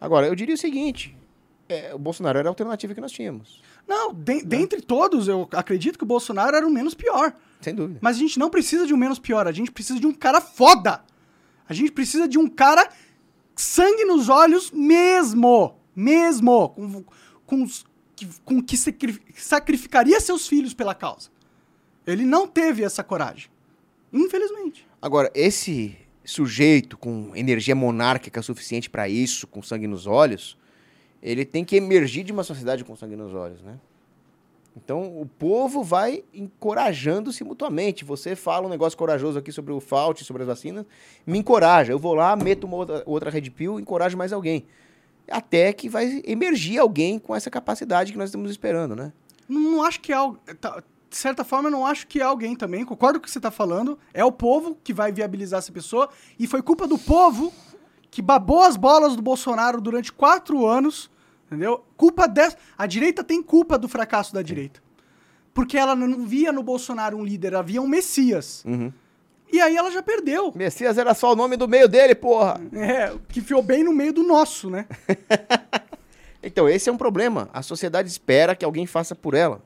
Agora, 0.00 0.26
eu 0.26 0.34
diria 0.34 0.54
o 0.54 0.58
seguinte: 0.58 1.16
é, 1.68 1.94
o 1.94 1.98
Bolsonaro 1.98 2.38
era 2.38 2.48
a 2.48 2.50
alternativa 2.50 2.94
que 2.94 3.00
nós 3.00 3.12
tínhamos, 3.12 3.62
Não, 3.86 4.12
de- 4.12 4.42
dentre 4.42 4.80
todos, 4.80 5.28
eu 5.28 5.48
acredito 5.52 5.96
que 5.98 6.04
o 6.04 6.06
Bolsonaro 6.06 6.56
era 6.56 6.66
o 6.66 6.70
menos 6.70 6.94
pior. 6.94 7.32
sem 7.60 7.74
dúvida. 7.74 7.98
Mas 8.02 8.16
a 8.16 8.18
gente 8.18 8.38
não 8.38 8.50
precisa 8.50 8.86
de 8.86 8.92
um 8.92 8.96
menos 8.96 9.18
pior, 9.18 9.46
a 9.46 9.52
gente 9.52 9.70
precisa 9.70 9.98
de 10.00 10.06
um 10.06 10.12
cara 10.12 10.40
foda. 10.40 11.04
A 11.68 11.72
gente 11.74 11.90
precisa 11.92 12.28
de 12.28 12.38
um 12.38 12.48
cara 12.48 12.88
sangue 13.54 14.04
nos 14.04 14.28
olhos 14.28 14.70
mesmo. 14.70 15.76
Mesmo. 15.94 16.68
Com, 16.70 17.04
com, 17.46 17.66
com 18.44 18.62
que 18.62 18.76
sacri- 18.76 19.20
sacrificaria 19.36 20.20
seus 20.20 20.46
filhos 20.46 20.74
pela 20.74 20.94
causa. 20.94 21.30
Ele 22.06 22.24
não 22.24 22.46
teve 22.46 22.82
essa 22.84 23.02
coragem. 23.02 23.48
Infelizmente. 24.12 24.86
Agora, 25.02 25.30
esse 25.34 25.96
sujeito 26.24 26.96
com 26.96 27.32
energia 27.34 27.74
monárquica 27.74 28.42
suficiente 28.42 28.88
para 28.90 29.08
isso, 29.08 29.46
com 29.46 29.62
sangue 29.62 29.86
nos 29.86 30.06
olhos, 30.06 30.56
ele 31.22 31.44
tem 31.44 31.64
que 31.64 31.76
emergir 31.76 32.24
de 32.24 32.32
uma 32.32 32.44
sociedade 32.44 32.84
com 32.84 32.96
sangue 32.96 33.16
nos 33.16 33.34
olhos, 33.34 33.62
né? 33.62 33.78
Então, 34.76 35.18
o 35.18 35.24
povo 35.24 35.82
vai 35.82 36.22
encorajando-se 36.34 37.42
mutuamente. 37.42 38.04
Você 38.04 38.36
fala 38.36 38.66
um 38.66 38.68
negócio 38.68 38.98
corajoso 38.98 39.38
aqui 39.38 39.50
sobre 39.50 39.72
o 39.72 39.80
Fault, 39.80 40.22
sobre 40.22 40.42
as 40.42 40.46
vacinas, 40.46 40.84
me 41.26 41.38
encoraja. 41.38 41.92
Eu 41.92 41.98
vou 41.98 42.14
lá, 42.14 42.36
meto 42.36 42.64
uma 42.64 42.76
outra, 42.76 43.02
outra 43.06 43.30
Red 43.30 43.50
Pill, 43.50 43.80
encorajo 43.80 44.18
mais 44.18 44.34
alguém. 44.34 44.66
Até 45.30 45.72
que 45.72 45.88
vai 45.88 46.22
emergir 46.26 46.78
alguém 46.78 47.18
com 47.18 47.34
essa 47.34 47.50
capacidade 47.50 48.12
que 48.12 48.18
nós 48.18 48.28
estamos 48.28 48.50
esperando, 48.50 48.94
né? 48.94 49.12
Não, 49.48 49.60
não 49.60 49.82
acho 49.82 49.98
que 50.00 50.12
é 50.12 50.14
algo. 50.14 50.38
tá, 50.60 50.82
De 51.08 51.16
certa 51.16 51.42
forma, 51.42 51.70
não 51.70 51.86
acho 51.86 52.06
que 52.06 52.20
é 52.20 52.22
alguém 52.22 52.54
também. 52.54 52.84
Concordo 52.84 53.18
com 53.18 53.24
o 53.24 53.26
que 53.26 53.30
você 53.30 53.38
está 53.38 53.50
falando. 53.50 53.98
É 54.12 54.24
o 54.24 54.30
povo 54.30 54.76
que 54.84 54.92
vai 54.92 55.10
viabilizar 55.10 55.58
essa 55.58 55.72
pessoa. 55.72 56.10
E 56.38 56.46
foi 56.46 56.60
culpa 56.60 56.86
do 56.86 56.98
povo 56.98 57.50
que 58.16 58.22
babou 58.22 58.62
as 58.62 58.78
bolas 58.78 59.14
do 59.14 59.20
Bolsonaro 59.20 59.78
durante 59.78 60.10
quatro 60.10 60.66
anos. 60.66 61.10
Entendeu? 61.44 61.84
Culpa 61.98 62.26
dessa. 62.26 62.56
A 62.78 62.86
direita 62.86 63.22
tem 63.22 63.42
culpa 63.42 63.76
do 63.76 63.86
fracasso 63.90 64.32
da 64.32 64.40
direita. 64.40 64.80
Porque 65.52 65.76
ela 65.76 65.94
não 65.94 66.24
via 66.24 66.50
no 66.50 66.62
Bolsonaro 66.62 67.18
um 67.18 67.22
líder, 67.22 67.54
havia 67.54 67.82
um 67.82 67.86
Messias. 67.86 68.64
Uhum. 68.64 68.90
E 69.52 69.60
aí 69.60 69.76
ela 69.76 69.90
já 69.90 70.02
perdeu. 70.02 70.50
Messias 70.56 70.96
era 70.96 71.12
só 71.12 71.34
o 71.34 71.36
nome 71.36 71.58
do 71.58 71.68
meio 71.68 71.86
dele, 71.86 72.14
porra! 72.14 72.58
É, 72.72 73.14
que 73.28 73.42
fiou 73.42 73.62
bem 73.62 73.84
no 73.84 73.92
meio 73.92 74.14
do 74.14 74.22
nosso, 74.22 74.70
né? 74.70 74.86
Então, 76.42 76.68
esse 76.68 76.88
é 76.88 76.92
um 76.92 76.96
problema. 76.96 77.50
A 77.52 77.60
sociedade 77.60 78.08
espera 78.08 78.54
que 78.54 78.64
alguém 78.64 78.86
faça 78.86 79.16
por 79.16 79.34
ela. 79.34 79.60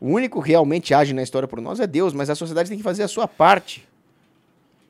O 0.00 0.08
único 0.08 0.42
que 0.42 0.48
realmente 0.48 0.94
age 0.94 1.12
na 1.12 1.22
história 1.22 1.46
por 1.46 1.60
nós 1.60 1.78
é 1.78 1.86
Deus, 1.86 2.14
mas 2.14 2.30
a 2.30 2.34
sociedade 2.34 2.70
tem 2.70 2.78
que 2.78 2.82
fazer 2.82 3.02
a 3.02 3.08
sua 3.08 3.28
parte. 3.28 3.86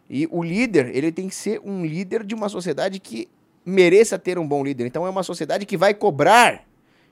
E 0.08 0.28
o 0.30 0.42
líder, 0.42 0.94
ele 0.94 1.10
tem 1.10 1.28
que 1.28 1.34
ser 1.34 1.60
um 1.64 1.84
líder 1.84 2.24
de 2.24 2.34
uma 2.34 2.48
sociedade 2.48 3.00
que 3.00 3.28
mereça 3.64 4.18
ter 4.18 4.38
um 4.38 4.46
bom 4.46 4.62
líder. 4.62 4.86
Então, 4.86 5.06
é 5.06 5.10
uma 5.10 5.22
sociedade 5.22 5.66
que 5.66 5.76
vai 5.76 5.92
cobrar 5.92 6.64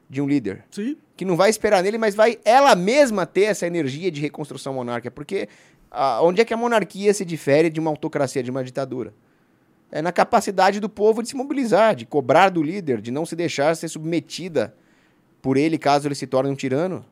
de 0.09 0.21
um 0.21 0.29
líder. 0.29 0.65
Sim. 0.71 0.97
Que 1.17 1.25
não 1.25 1.37
vai 1.37 1.51
esperar 1.51 1.83
nele, 1.83 1.99
mas 1.99 2.15
vai 2.15 2.39
ela 2.45 2.75
mesma 2.77 3.27
ter 3.27 3.45
essa 3.45 3.67
energia 3.67 4.11
de 4.11 4.21
reconstrução 4.21 4.75
monárquica. 4.75 5.11
Porque 5.11 5.49
ah, 5.91 6.21
onde 6.23 6.41
é 6.41 6.45
que 6.45 6.55
a 6.55 6.57
monarquia 6.57 7.13
se 7.13 7.25
difere 7.25 7.69
de 7.69 7.81
uma 7.81 7.91
autocracia, 7.91 8.43
de 8.43 8.51
uma 8.51 8.63
ditadura? 8.63 9.13
é 9.95 10.03
na 10.03 10.11
capacidade 10.11 10.81
do 10.81 10.89
povo 10.89 11.23
de 11.23 11.29
se 11.29 11.37
mobilizar, 11.37 11.95
de 11.95 12.05
cobrar 12.05 12.49
do 12.49 12.61
líder, 12.61 13.01
de 13.01 13.13
não 13.13 13.25
se 13.25 13.37
deixar 13.37 13.77
ser 13.77 13.89
submetida 13.89 14.75
por 15.41 15.57
ele 15.57 15.79
caso 15.79 16.09
ele 16.09 16.17
se 16.17 16.27
torne 16.27 16.51
um 16.51 16.57
tirano. 16.57 17.07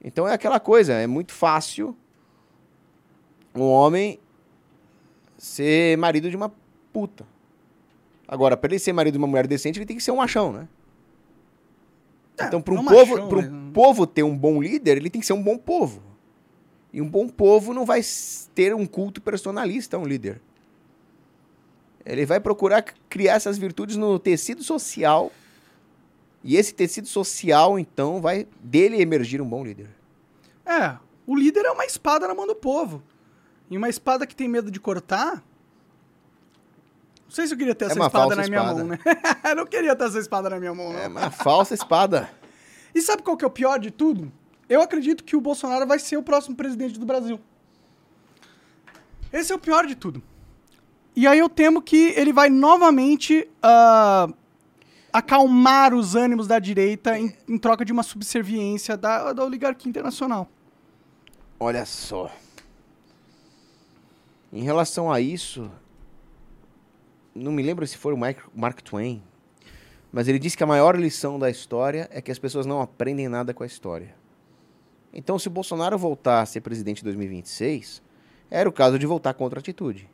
Então 0.00 0.28
é 0.28 0.32
aquela 0.32 0.60
coisa, 0.60 0.92
é 0.92 1.04
muito 1.08 1.32
fácil 1.32 1.96
um 3.62 3.70
homem 3.70 4.18
ser 5.38 5.96
marido 5.98 6.30
de 6.30 6.36
uma 6.36 6.52
puta. 6.92 7.26
Agora, 8.28 8.56
para 8.56 8.70
ele 8.72 8.78
ser 8.78 8.92
marido 8.92 9.14
de 9.14 9.18
uma 9.18 9.26
mulher 9.26 9.46
decente, 9.46 9.78
ele 9.78 9.86
tem 9.86 9.96
que 9.96 10.02
ser 10.02 10.10
um 10.10 10.16
machão, 10.16 10.52
né? 10.52 10.68
É, 12.38 12.46
então, 12.46 12.60
para 12.60 12.74
um, 12.74 12.76
não 12.76 12.84
povo, 12.84 13.12
machão, 13.12 13.30
mas- 13.30 13.48
um 13.50 13.72
povo 13.72 14.06
ter 14.06 14.22
um 14.22 14.36
bom 14.36 14.60
líder, 14.60 14.96
ele 14.96 15.08
tem 15.10 15.20
que 15.20 15.26
ser 15.26 15.32
um 15.32 15.42
bom 15.42 15.56
povo. 15.56 16.02
E 16.92 17.00
um 17.00 17.08
bom 17.08 17.28
povo 17.28 17.72
não 17.72 17.84
vai 17.84 18.00
ter 18.54 18.74
um 18.74 18.86
culto 18.86 19.20
personalista 19.20 19.98
um 19.98 20.04
líder. 20.06 20.40
Ele 22.04 22.24
vai 22.24 22.38
procurar 22.40 22.82
criar 23.08 23.34
essas 23.34 23.58
virtudes 23.58 23.96
no 23.96 24.18
tecido 24.18 24.62
social 24.62 25.32
E 26.44 26.56
esse 26.56 26.72
tecido 26.72 27.08
social, 27.08 27.76
então, 27.76 28.20
vai 28.20 28.46
dele 28.62 29.02
emergir 29.02 29.42
um 29.42 29.48
bom 29.48 29.64
líder. 29.64 29.88
É, 30.64 30.96
o 31.26 31.34
líder 31.34 31.64
é 31.64 31.70
uma 31.72 31.84
espada 31.84 32.28
na 32.28 32.34
mão 32.36 32.46
do 32.46 32.54
povo. 32.54 33.02
E 33.70 33.76
uma 33.76 33.88
espada 33.88 34.26
que 34.26 34.34
tem 34.34 34.48
medo 34.48 34.70
de 34.70 34.78
cortar. 34.78 35.42
Não 37.24 37.30
sei 37.30 37.46
se 37.46 37.54
eu 37.54 37.58
queria 37.58 37.74
ter 37.74 37.86
É 37.86 37.88
essa 37.88 38.00
espada 38.06 38.36
na 38.36 38.42
minha 38.44 38.58
espada. 38.58 38.74
mão, 38.78 38.86
né? 38.86 38.98
eu 39.50 39.56
não 39.56 39.66
queria 39.66 39.96
ter 39.96 40.04
essa 40.04 40.18
espada 40.18 40.48
na 40.48 40.58
minha 40.60 40.72
mão, 40.74 40.92
não. 40.92 40.98
É 41.00 41.08
uma 41.08 41.30
falsa 41.30 41.74
espada. 41.74 42.30
E 42.94 43.02
sabe 43.02 43.22
qual 43.22 43.36
que 43.36 43.44
é 43.44 43.48
o 43.48 43.50
pior 43.50 43.78
de 43.78 43.90
tudo? 43.90 44.32
Eu 44.68 44.80
acredito 44.80 45.24
que 45.24 45.36
o 45.36 45.40
Bolsonaro 45.40 45.86
vai 45.86 45.98
ser 45.98 46.16
o 46.16 46.22
próximo 46.22 46.56
presidente 46.56 46.98
do 46.98 47.06
Brasil. 47.06 47.40
Esse 49.32 49.52
é 49.52 49.54
o 49.54 49.58
pior 49.58 49.86
de 49.86 49.94
tudo. 49.94 50.22
E 51.14 51.26
aí 51.26 51.38
eu 51.38 51.48
temo 51.48 51.82
que 51.82 52.12
ele 52.16 52.32
vai 52.32 52.48
novamente 52.48 53.48
ah, 53.62 54.28
acalmar 55.12 55.94
os 55.94 56.14
ânimos 56.14 56.46
da 56.46 56.58
direita 56.58 57.18
em, 57.18 57.34
em 57.48 57.58
troca 57.58 57.84
de 57.84 57.92
uma 57.92 58.02
subserviência 58.02 58.96
da, 58.96 59.32
da 59.32 59.44
oligarquia 59.44 59.88
internacional. 59.88 60.48
Olha 61.58 61.84
só. 61.86 62.30
Em 64.52 64.62
relação 64.62 65.10
a 65.10 65.20
isso, 65.20 65.70
não 67.34 67.52
me 67.52 67.62
lembro 67.62 67.86
se 67.86 67.96
foi 67.96 68.12
o 68.14 68.16
Mike- 68.16 68.42
Mark 68.54 68.80
Twain, 68.80 69.22
mas 70.12 70.28
ele 70.28 70.38
disse 70.38 70.56
que 70.56 70.62
a 70.62 70.66
maior 70.66 70.96
lição 70.98 71.38
da 71.38 71.50
história 71.50 72.08
é 72.12 72.20
que 72.22 72.30
as 72.30 72.38
pessoas 72.38 72.64
não 72.64 72.80
aprendem 72.80 73.28
nada 73.28 73.52
com 73.52 73.62
a 73.62 73.66
história. 73.66 74.14
Então, 75.12 75.38
se 75.38 75.48
o 75.48 75.50
Bolsonaro 75.50 75.96
voltar 75.98 76.42
a 76.42 76.46
ser 76.46 76.60
presidente 76.60 77.00
em 77.00 77.04
2026, 77.04 78.02
era 78.50 78.68
o 78.68 78.72
caso 78.72 78.98
de 78.98 79.06
voltar 79.06 79.34
contra 79.34 79.58
a 79.58 79.60
atitude. 79.60 80.08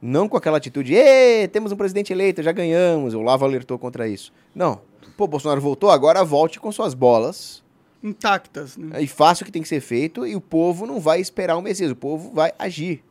Não 0.00 0.28
com 0.28 0.36
aquela 0.36 0.58
atitude, 0.58 0.94
Ê, 0.94 1.48
temos 1.48 1.72
um 1.72 1.76
presidente 1.76 2.12
eleito, 2.12 2.42
já 2.42 2.52
ganhamos, 2.52 3.14
o 3.14 3.22
Lava 3.22 3.44
alertou 3.44 3.78
contra 3.78 4.06
isso. 4.08 4.32
Não. 4.54 4.80
Pô, 5.16 5.26
Bolsonaro 5.26 5.60
voltou, 5.60 5.90
agora 5.90 6.24
volte 6.24 6.58
com 6.60 6.70
suas 6.72 6.92
bolas 6.94 7.62
Intactas. 8.02 8.76
Né? 8.76 9.02
e 9.02 9.06
faça 9.06 9.42
o 9.42 9.46
que 9.46 9.52
tem 9.52 9.62
que 9.62 9.68
ser 9.68 9.80
feito 9.80 10.26
e 10.26 10.36
o 10.36 10.40
povo 10.40 10.86
não 10.86 11.00
vai 11.00 11.20
esperar 11.20 11.56
o 11.56 11.62
Messias, 11.62 11.90
o 11.90 11.96
povo 11.96 12.32
vai 12.34 12.52
agir. 12.58 13.02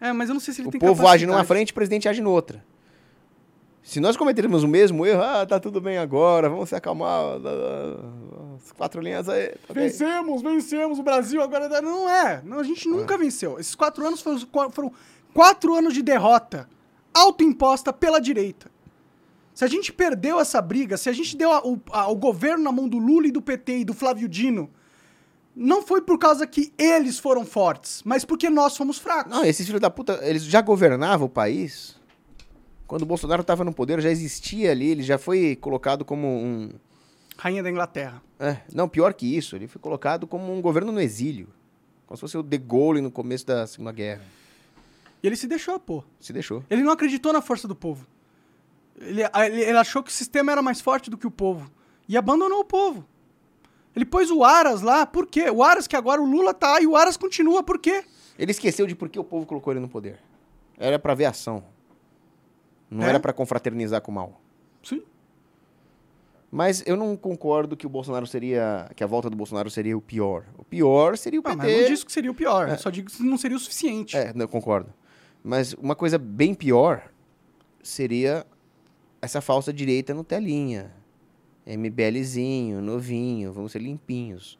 É, 0.00 0.12
mas 0.12 0.28
eu 0.28 0.34
não 0.34 0.40
sei 0.40 0.52
se 0.54 0.60
ele 0.60 0.68
o 0.68 0.70
tem 0.70 0.80
povo 0.80 1.06
age 1.08 1.26
numa 1.26 1.44
frente, 1.44 1.72
o 1.72 1.74
presidente 1.74 2.08
age 2.08 2.20
noutra. 2.20 2.64
Se 3.82 4.00
nós 4.00 4.16
cometermos 4.16 4.64
o 4.64 4.68
mesmo 4.68 5.06
erro, 5.06 5.22
ah, 5.22 5.46
tá 5.46 5.60
tudo 5.60 5.80
bem 5.80 5.96
agora, 5.96 6.48
vamos 6.50 6.68
se 6.68 6.74
acalmar, 6.74 7.08
ah, 7.08 7.38
ah, 7.44 8.54
as 8.56 8.72
quatro 8.72 9.00
linhas 9.00 9.28
aí. 9.28 9.48
tá. 9.66 9.72
Vencemos, 9.74 10.42
vencemos 10.42 10.98
o 10.98 11.02
Brasil, 11.04 11.40
agora 11.40 11.68
não 11.80 12.08
é. 12.10 12.42
Não, 12.44 12.58
a 12.58 12.64
gente 12.64 12.88
nunca 12.88 13.16
venceu. 13.16 13.58
Esses 13.60 13.74
quatro 13.76 14.04
anos 14.04 14.20
foram, 14.20 14.70
foram 14.70 14.92
quatro 15.32 15.74
anos 15.74 15.94
de 15.94 16.02
derrota 16.02 16.68
autoimposta 17.14 17.92
pela 17.92 18.20
direita. 18.20 18.70
Se 19.54 19.64
a 19.64 19.68
gente 19.68 19.90
perdeu 19.92 20.38
essa 20.40 20.60
briga, 20.60 20.96
se 20.98 21.08
a 21.08 21.12
gente 21.12 21.34
deu 21.36 21.50
a- 21.50 21.64
o, 21.66 21.80
a- 21.92 22.08
o 22.10 22.16
governo 22.16 22.64
na 22.64 22.72
mão 22.72 22.86
do 22.88 22.98
Lula 22.98 23.28
e 23.28 23.30
do 23.32 23.40
PT 23.40 23.78
e 23.78 23.84
do 23.84 23.94
Flávio 23.94 24.28
Dino, 24.28 24.68
não 25.56 25.80
foi 25.80 26.02
por 26.02 26.18
causa 26.18 26.46
que 26.46 26.70
eles 26.76 27.18
foram 27.18 27.46
fortes, 27.46 28.02
mas 28.04 28.26
porque 28.26 28.50
nós 28.50 28.76
fomos 28.76 28.98
fracos. 28.98 29.32
Não, 29.32 29.42
esses 29.42 29.66
filhos 29.66 29.80
da 29.80 29.88
puta, 29.88 30.20
eles 30.22 30.44
já 30.44 30.60
governavam 30.60 31.26
o 31.26 31.30
país. 31.30 31.96
Quando 32.86 33.02
o 33.02 33.06
Bolsonaro 33.06 33.40
estava 33.40 33.64
no 33.64 33.72
poder, 33.72 34.00
já 34.02 34.10
existia 34.10 34.70
ali, 34.70 34.90
ele 34.90 35.02
já 35.02 35.16
foi 35.16 35.56
colocado 35.56 36.04
como 36.04 36.28
um. 36.28 36.70
Rainha 37.38 37.62
da 37.62 37.70
Inglaterra. 37.70 38.22
é, 38.38 38.58
não, 38.72 38.86
pior 38.86 39.14
que 39.14 39.34
isso, 39.34 39.56
ele 39.56 39.66
foi 39.66 39.80
colocado 39.80 40.26
como 40.26 40.54
um 40.54 40.60
governo 40.60 40.92
no 40.92 41.00
exílio. 41.00 41.48
Como 42.06 42.16
se 42.16 42.20
fosse 42.20 42.36
o 42.36 42.42
De 42.42 42.58
Gaulle 42.58 43.00
no 43.00 43.10
começo 43.10 43.46
da 43.46 43.66
Segunda 43.66 43.92
Guerra. 43.92 44.22
E 45.22 45.26
ele 45.26 45.36
se 45.36 45.46
deixou, 45.46 45.80
pô. 45.80 46.04
Se 46.20 46.32
deixou. 46.32 46.62
Ele 46.70 46.82
não 46.82 46.92
acreditou 46.92 47.32
na 47.32 47.40
força 47.42 47.66
do 47.66 47.74
povo. 47.74 48.06
Ele, 48.98 49.22
ele, 49.22 49.60
ele 49.62 49.78
achou 49.78 50.02
que 50.02 50.10
o 50.10 50.14
sistema 50.14 50.52
era 50.52 50.62
mais 50.62 50.80
forte 50.80 51.10
do 51.10 51.18
que 51.18 51.26
o 51.26 51.30
povo. 51.30 51.70
E 52.08 52.16
abandonou 52.16 52.60
o 52.60 52.64
povo. 52.64 53.04
Ele 53.96 54.04
pôs 54.04 54.30
o 54.30 54.44
Aras 54.44 54.82
lá, 54.82 55.06
por 55.06 55.26
quê? 55.26 55.48
O 55.50 55.62
Aras 55.64 55.86
que 55.86 55.96
agora 55.96 56.20
o 56.20 56.26
Lula 56.26 56.52
tá 56.52 56.80
e 56.80 56.86
o 56.86 56.94
Aras 56.94 57.16
continua, 57.16 57.62
por 57.62 57.78
quê? 57.78 58.04
Ele 58.38 58.50
esqueceu 58.50 58.86
de 58.86 58.94
por 58.94 59.08
que 59.08 59.18
o 59.18 59.24
povo 59.24 59.46
colocou 59.46 59.72
ele 59.72 59.80
no 59.80 59.88
poder. 59.88 60.18
Era 60.76 60.98
pra 60.98 61.14
ver 61.14 61.24
ação. 61.24 61.64
Não 62.90 63.04
É? 63.04 63.08
era 63.08 63.18
pra 63.18 63.32
confraternizar 63.32 64.02
com 64.02 64.12
o 64.12 64.14
mal. 64.14 64.40
Sim. 64.82 65.02
Mas 66.50 66.82
eu 66.86 66.96
não 66.96 67.16
concordo 67.16 67.76
que 67.76 67.86
o 67.86 67.88
Bolsonaro 67.88 68.26
seria. 68.26 68.88
que 68.94 69.02
a 69.02 69.06
volta 69.06 69.28
do 69.28 69.36
Bolsonaro 69.36 69.70
seria 69.70 69.96
o 69.96 70.00
pior. 70.00 70.44
O 70.56 70.64
pior 70.64 71.16
seria 71.16 71.40
o 71.40 71.42
Ah, 71.44 71.50
PT. 71.50 71.56
mas 71.56 71.72
eu 71.72 71.80
não 71.80 71.88
disse 71.88 72.06
que 72.06 72.12
seria 72.12 72.30
o 72.30 72.34
pior. 72.34 72.68
Eu 72.68 72.78
só 72.78 72.90
digo 72.90 73.10
que 73.10 73.22
não 73.22 73.36
seria 73.36 73.56
o 73.56 73.60
suficiente. 73.60 74.16
É, 74.16 74.32
não, 74.34 74.46
concordo. 74.46 74.92
Mas 75.42 75.72
uma 75.74 75.96
coisa 75.96 76.18
bem 76.18 76.54
pior 76.54 77.10
seria 77.82 78.46
essa 79.20 79.40
falsa 79.40 79.72
direita 79.72 80.14
no 80.14 80.22
telinha. 80.22 80.92
MBLzinho, 81.66 82.80
novinho, 82.80 83.52
vamos 83.52 83.72
ser 83.72 83.80
limpinhos. 83.80 84.58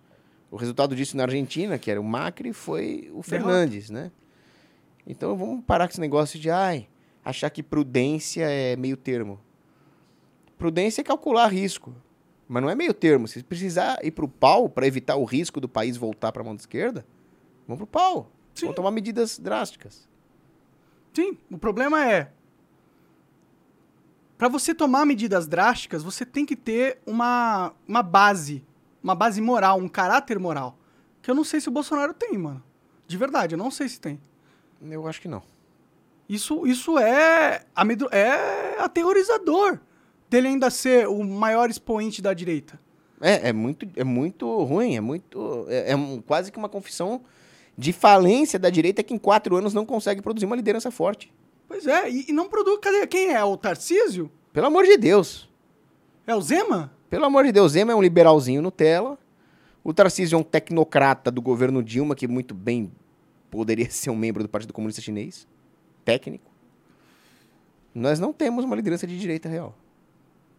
O 0.51 0.57
resultado 0.57 0.97
disso 0.97 1.17
na 1.17 1.25
Argentina, 1.25 1.79
que 1.79 1.91
era 1.91 2.01
o 2.01 2.05
Macri, 2.05 2.53
foi 2.53 3.11
o 3.15 3.23
Fernandes, 3.23 3.91
né? 3.91 4.11
Então 5.07 5.37
vamos 5.37 5.65
parar 5.65 5.87
com 5.87 5.93
esse 5.93 6.01
negócio 6.01 6.39
de 6.39 6.51
ai, 6.51 6.89
achar 7.25 7.51
que 7.51 7.63
prudência 7.63 8.45
é 8.51 8.75
meio 8.75 8.97
termo. 8.97 9.41
Prudência 10.59 11.01
é 11.03 11.05
calcular 11.05 11.49
risco. 11.49 11.95
Mas 12.49 12.63
não 12.63 12.71
é 12.71 12.75
meio 12.75 12.95
termo. 12.95 13.27
Se 13.27 13.43
precisar 13.43 13.99
ir 14.05 14.13
pro 14.13 14.29
pau 14.29 14.69
para 14.69 14.87
evitar 14.87 15.17
o 15.17 15.25
risco 15.25 15.61
do 15.61 15.69
país 15.69 15.97
voltar 15.97 16.33
para 16.33 16.43
a 16.43 16.45
mão 16.45 16.55
da 16.55 16.61
esquerda, 16.61 17.05
vamos 17.67 17.79
pro 17.79 17.87
pau. 17.87 18.31
Sim. 18.55 18.67
Vamos 18.67 18.77
tomar 18.77 18.91
medidas 18.91 19.39
drásticas. 19.39 20.09
Sim, 21.13 21.37
o 21.51 21.59
problema 21.59 22.07
é. 22.11 22.31
Pra 24.39 24.49
você 24.49 24.75
tomar 24.75 25.07
medidas 25.07 25.47
drásticas, 25.47 26.03
você 26.03 26.25
tem 26.27 26.45
que 26.45 26.55
ter 26.57 26.99
uma, 27.07 27.73
uma 27.89 28.03
base. 28.03 28.63
Uma 29.03 29.15
base 29.15 29.41
moral, 29.41 29.79
um 29.79 29.89
caráter 29.89 30.39
moral. 30.39 30.77
Que 31.23 31.31
eu 31.31 31.35
não 31.35 31.45
sei 31.45 31.61
se 31.61 31.69
o 31.69 31.73
Bolsonaro 31.73 32.13
tem, 32.13 32.37
mano. 32.37 32.63
De 33.07 33.17
verdade, 33.17 33.55
eu 33.55 33.59
não 33.59 33.71
sei 33.71 33.89
se 33.89 34.01
tem. 34.01 34.21
Eu 34.83 35.07
acho 35.07 35.21
que 35.21 35.29
não. 35.29 35.43
Isso, 36.29 36.67
isso 36.67 36.99
é, 36.99 37.65
amedro- 37.75 38.09
é 38.13 38.79
aterrorizador 38.81 39.79
dele 40.29 40.49
ainda 40.49 40.71
ser 40.71 41.07
o 41.09 41.23
maior 41.25 41.71
expoente 41.71 42.21
da 42.21 42.35
direita. 42.35 42.79
É, 43.21 43.49
é 43.49 43.53
muito, 43.53 43.89
é 43.97 44.05
muito 44.05 44.63
ruim, 44.65 44.97
é 44.97 45.01
muito. 45.01 45.65
É, 45.69 45.93
é 45.93 45.97
um- 45.97 46.21
quase 46.21 46.51
que 46.53 46.59
uma 46.59 46.69
confissão 46.69 47.23
de 47.79 47.93
falência 47.93 48.59
da 48.59 48.69
direita 48.69 49.03
que 49.03 49.15
em 49.15 49.19
quatro 49.19 49.57
anos 49.57 49.73
não 49.73 49.87
consegue 49.87 50.21
produzir 50.21 50.47
uma 50.47 50.57
liderança 50.57 50.91
forte. 50.91 51.33
Pois 51.69 51.87
é, 51.87 52.11
e, 52.11 52.27
e 52.29 52.33
não 52.33 52.49
produz. 52.49 52.79
Cadê? 52.81 53.07
Quem 53.07 53.33
é? 53.33 53.45
O 53.45 53.57
Tarcísio? 53.57 54.31
Pelo 54.53 54.67
amor 54.67 54.85
de 54.85 54.97
Deus. 54.97 55.49
É 56.27 56.35
o 56.35 56.41
Zema? 56.41 56.93
Pelo 57.09 57.25
amor 57.25 57.45
de 57.45 57.53
Deus, 57.53 57.73
Zema 57.73 57.93
é 57.93 57.95
um 57.95 58.03
liberalzinho 58.03 58.61
Nutella. 58.61 59.19
O 59.85 59.95
Tarcísio 59.95 60.37
é 60.37 60.39
um 60.39 60.43
tecnocrata 60.43 61.31
do 61.31 61.41
governo 61.41 61.83
Dilma, 61.83 62.17
que 62.17 62.27
muito 62.27 62.55
bem 62.55 62.91
poderia 63.51 63.89
ser 63.91 64.11
um 64.11 64.17
membro 64.17 64.43
do 64.43 64.49
Partido 64.49 64.73
Comunista 64.73 65.01
Chinês. 65.01 65.47
Técnico. 66.05 66.51
Nós 67.95 68.19
não 68.19 68.33
temos 68.33 68.65
uma 68.65 68.75
liderança 68.75 69.07
de 69.07 69.19
direita 69.19 69.49
real. 69.49 69.75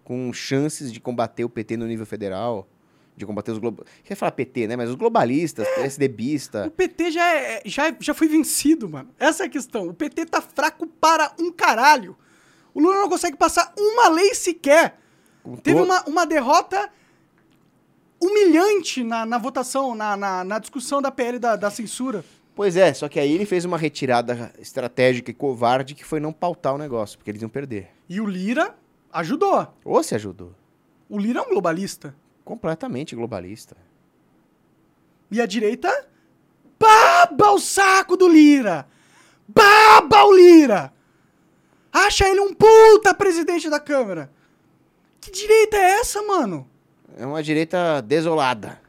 Com 0.03 0.32
chances 0.32 0.91
de 0.91 0.99
combater 0.99 1.43
o 1.43 1.49
PT 1.49 1.76
no 1.78 1.86
nível 1.86 2.05
federal. 2.05 2.68
De 3.18 3.26
combater 3.26 3.51
os 3.51 3.57
globalistas. 3.57 4.01
Quer 4.03 4.15
falar 4.15 4.32
PT, 4.32 4.68
né? 4.68 4.76
Mas 4.76 4.89
os 4.89 4.95
globalistas, 4.95 5.68
PSDBista. 5.76 6.68
O 6.68 6.72
PT 6.72 7.11
já, 7.11 7.36
é, 7.36 7.61
já, 7.65 7.93
já 7.99 8.13
foi 8.13 8.28
vencido, 8.28 8.88
mano. 8.88 9.09
Essa 9.20 9.43
é 9.43 9.45
a 9.47 9.49
questão. 9.49 9.88
O 9.88 9.93
PT 9.93 10.28
tá 10.28 10.39
fraco 10.39 10.86
para 10.86 11.34
um 11.39 11.51
caralho. 11.51 12.15
O 12.76 12.80
Lula 12.80 12.97
não 12.97 13.09
consegue 13.09 13.36
passar 13.36 13.74
uma 13.76 14.07
lei 14.07 14.36
sequer. 14.36 14.99
com 15.41 15.55
Teve 15.57 15.82
uma, 15.82 16.03
uma 16.03 16.26
derrota 16.28 16.91
humilhante 18.22 19.03
na, 19.03 19.26
na 19.26 19.38
votação, 19.39 19.95
na, 19.95 20.15
na, 20.15 20.43
na 20.43 20.59
discussão 20.59 21.01
da 21.01 21.11
PL 21.11 21.39
da, 21.39 21.55
da 21.55 21.72
censura. 21.72 22.24
Pois 22.55 22.76
é, 22.76 22.91
só 22.93 23.07
que 23.07 23.20
aí 23.20 23.32
ele 23.32 23.45
fez 23.45 23.65
uma 23.65 23.78
retirada 23.78 24.51
estratégica 24.57 25.30
e 25.30 25.34
covarde 25.34 25.93
que 25.93 26.03
foi 26.03 26.20
não 26.20 26.33
pautar 26.33 26.74
o 26.74 26.78
negócio, 26.78 27.17
porque 27.17 27.29
eles 27.29 27.42
iam 27.42 27.50
perder. 27.50 27.89
E 28.09 28.20
o 28.20 28.25
Lira 28.25 28.75
ajudou. 29.12 29.67
Ou 29.86 30.01
se 30.01 30.16
ajudou. 30.16 30.54
O 31.08 31.20
Lira 31.20 31.39
é 31.39 31.42
um 31.43 31.50
globalista. 31.50 32.16
Completamente 32.47 33.13
globalista. 33.13 33.75
E 35.29 35.41
a 35.41 35.45
direita 35.45 36.07
baba 36.79 37.51
o 37.51 37.59
saco 37.59 38.15
do 38.15 38.25
Lira. 38.25 38.87
Baba 39.45 40.24
o 40.24 40.33
Lira. 40.33 40.93
Acha 41.91 42.25
ele 42.25 42.39
um 42.39 42.53
puta 42.53 43.13
presidente 43.13 43.69
da 43.69 43.82
Câmara. 43.82 44.32
Que 45.19 45.29
direita 45.29 45.75
é 45.75 45.99
essa, 45.99 46.24
mano? 46.24 46.65
É 47.17 47.25
uma 47.25 47.43
direita 47.43 48.01
desolada. 48.01 48.82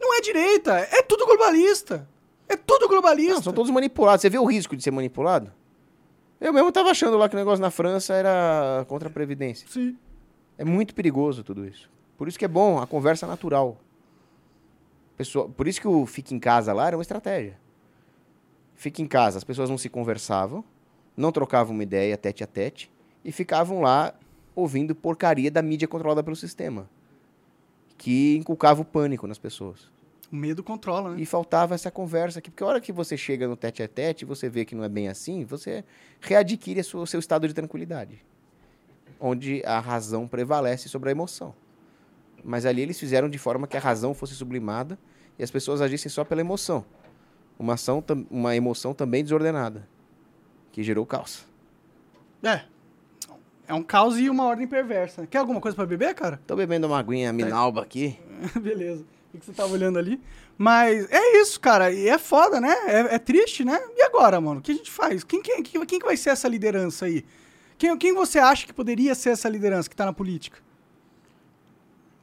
Não 0.00 0.16
é 0.16 0.22
direita, 0.22 0.72
é 0.72 1.02
tudo 1.02 1.26
globalista. 1.26 2.08
É 2.48 2.56
tudo 2.56 2.88
globalista. 2.88 3.34
Não, 3.34 3.42
são 3.42 3.52
todos 3.52 3.70
manipulados. 3.70 4.22
Você 4.22 4.30
vê 4.30 4.38
o 4.38 4.46
risco 4.46 4.74
de 4.74 4.82
ser 4.82 4.92
manipulado? 4.92 5.52
Eu 6.40 6.54
mesmo 6.54 6.72
tava 6.72 6.90
achando 6.90 7.18
lá 7.18 7.28
que 7.28 7.36
o 7.36 7.38
negócio 7.38 7.60
na 7.60 7.70
França 7.70 8.14
era 8.14 8.86
contra 8.88 9.10
a 9.10 9.12
Previdência. 9.12 9.68
Sim. 9.68 9.94
É 10.56 10.64
muito 10.64 10.94
perigoso 10.94 11.44
tudo 11.44 11.66
isso. 11.66 11.92
Por 12.24 12.28
isso 12.30 12.38
que 12.38 12.44
é 12.46 12.48
bom 12.48 12.78
a 12.78 12.86
conversa 12.86 13.26
natural. 13.26 13.76
Pessoa, 15.14 15.46
por 15.46 15.68
isso 15.68 15.78
que 15.78 15.86
o 15.86 16.06
fica 16.06 16.32
em 16.34 16.38
casa 16.38 16.72
lá 16.72 16.86
era 16.86 16.96
uma 16.96 17.02
estratégia. 17.02 17.60
Fica 18.74 19.02
em 19.02 19.06
casa, 19.06 19.36
as 19.36 19.44
pessoas 19.44 19.68
não 19.68 19.76
se 19.76 19.90
conversavam, 19.90 20.64
não 21.14 21.30
trocavam 21.30 21.74
uma 21.74 21.82
ideia 21.82 22.16
tete 22.16 22.42
a 22.42 22.46
tete 22.46 22.90
e 23.22 23.30
ficavam 23.30 23.82
lá 23.82 24.14
ouvindo 24.56 24.94
porcaria 24.94 25.50
da 25.50 25.60
mídia 25.60 25.86
controlada 25.86 26.22
pelo 26.22 26.34
sistema. 26.34 26.88
que 27.96 28.36
inculcava 28.36 28.82
o 28.82 28.84
pânico 28.84 29.26
nas 29.26 29.38
pessoas. 29.38 29.90
O 30.32 30.36
medo 30.36 30.64
controla, 30.64 31.14
né? 31.14 31.20
E 31.20 31.26
faltava 31.26 31.74
essa 31.74 31.90
conversa 31.90 32.38
aqui, 32.38 32.50
porque 32.50 32.64
a 32.64 32.66
hora 32.66 32.80
que 32.80 32.92
você 32.92 33.16
chega 33.16 33.46
no 33.46 33.56
tete 33.56 33.82
a 33.82 33.88
tete, 33.88 34.24
você 34.24 34.48
vê 34.48 34.64
que 34.64 34.74
não 34.74 34.82
é 34.82 34.88
bem 34.88 35.08
assim, 35.08 35.44
você 35.44 35.84
readquire 36.20 36.80
o 36.80 37.06
seu 37.06 37.20
estado 37.20 37.46
de 37.46 37.54
tranquilidade, 37.54 38.24
onde 39.20 39.62
a 39.64 39.78
razão 39.78 40.26
prevalece 40.26 40.88
sobre 40.88 41.10
a 41.10 41.12
emoção. 41.12 41.54
Mas 42.44 42.66
ali 42.66 42.82
eles 42.82 43.00
fizeram 43.00 43.28
de 43.28 43.38
forma 43.38 43.66
que 43.66 43.76
a 43.76 43.80
razão 43.80 44.12
fosse 44.12 44.34
sublimada 44.34 44.98
e 45.38 45.42
as 45.42 45.50
pessoas 45.50 45.80
agissem 45.80 46.10
só 46.10 46.24
pela 46.24 46.40
emoção. 46.40 46.84
Uma, 47.58 47.74
ação, 47.74 48.04
uma 48.30 48.54
emoção 48.54 48.92
também 48.92 49.22
desordenada, 49.22 49.88
que 50.70 50.82
gerou 50.82 51.06
caos. 51.06 51.46
É. 52.42 52.62
É 53.66 53.72
um 53.72 53.82
caos 53.82 54.18
e 54.18 54.28
uma 54.28 54.44
ordem 54.44 54.66
perversa. 54.66 55.26
Quer 55.26 55.38
alguma 55.38 55.60
coisa 55.60 55.74
pra 55.74 55.86
beber, 55.86 56.14
cara? 56.14 56.38
Tô 56.46 56.54
bebendo 56.54 56.86
uma 56.86 56.98
aguinha 56.98 57.32
Minalba 57.32 57.80
aqui. 57.80 58.18
Beleza. 58.60 59.06
O 59.32 59.38
que 59.38 59.46
você 59.46 59.52
tava 59.52 59.72
olhando 59.72 59.98
ali? 59.98 60.20
Mas 60.56 61.10
é 61.10 61.40
isso, 61.40 61.58
cara. 61.58 61.90
E 61.90 62.08
é 62.08 62.18
foda, 62.18 62.60
né? 62.60 62.72
É, 62.86 63.14
é 63.14 63.18
triste, 63.18 63.64
né? 63.64 63.80
E 63.96 64.02
agora, 64.02 64.40
mano? 64.40 64.60
O 64.60 64.62
que 64.62 64.70
a 64.70 64.74
gente 64.74 64.90
faz? 64.90 65.24
Quem, 65.24 65.42
quem, 65.42 65.62
quem, 65.62 65.84
quem 65.86 65.98
que 65.98 66.04
vai 66.04 66.16
ser 66.16 66.30
essa 66.30 66.46
liderança 66.46 67.06
aí? 67.06 67.24
Quem, 67.78 67.96
quem 67.96 68.12
você 68.12 68.38
acha 68.38 68.66
que 68.66 68.72
poderia 68.72 69.14
ser 69.14 69.30
essa 69.30 69.48
liderança 69.48 69.88
que 69.88 69.96
tá 69.96 70.04
na 70.04 70.12
política? 70.12 70.58